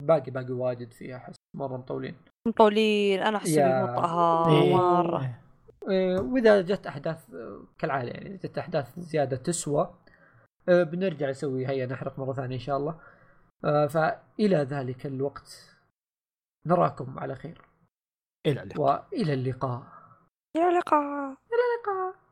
باقي 0.04 0.32
باقي 0.32 0.52
واجد 0.52 0.92
فيها 0.92 1.18
أحس 1.18 1.36
مرة 1.56 1.78
مطولين. 1.78 2.16
مطولين 2.48 3.20
أنا 3.20 3.38
أحس 3.38 3.56
بمطها 3.56 4.50
إيه. 4.52 4.76
مرة. 4.76 5.40
إيه 5.90 6.20
وإذا 6.20 6.62
جت 6.62 6.88
أحداث 6.88 7.34
آه، 7.34 7.64
كالعادة 7.78 8.12
يعني 8.12 8.38
جت 8.38 8.58
أحداث 8.58 9.00
زيادة 9.00 9.38
تسوى 9.38 9.94
آه، 10.70 10.84
بنرجع 10.84 11.30
نسوي 11.30 11.68
هيا 11.68 11.86
نحرق 11.86 12.20
مرة 12.20 12.34
ثانية 12.34 12.56
إن 12.56 12.60
شاء 12.62 12.78
الله. 12.78 13.00
فإلى 13.88 14.58
ذلك 14.58 15.06
الوقت. 15.06 15.78
نراكم 16.66 17.20
على 17.20 17.36
خير. 17.36 17.67
إلى 18.48 18.64
اللقاء. 18.64 19.08
وإلى 19.14 19.34
اللقاء. 19.34 19.84
إلى 20.56 20.70
اللقاء. 20.70 21.30
إلى 21.30 21.64
اللقاء. 21.68 22.27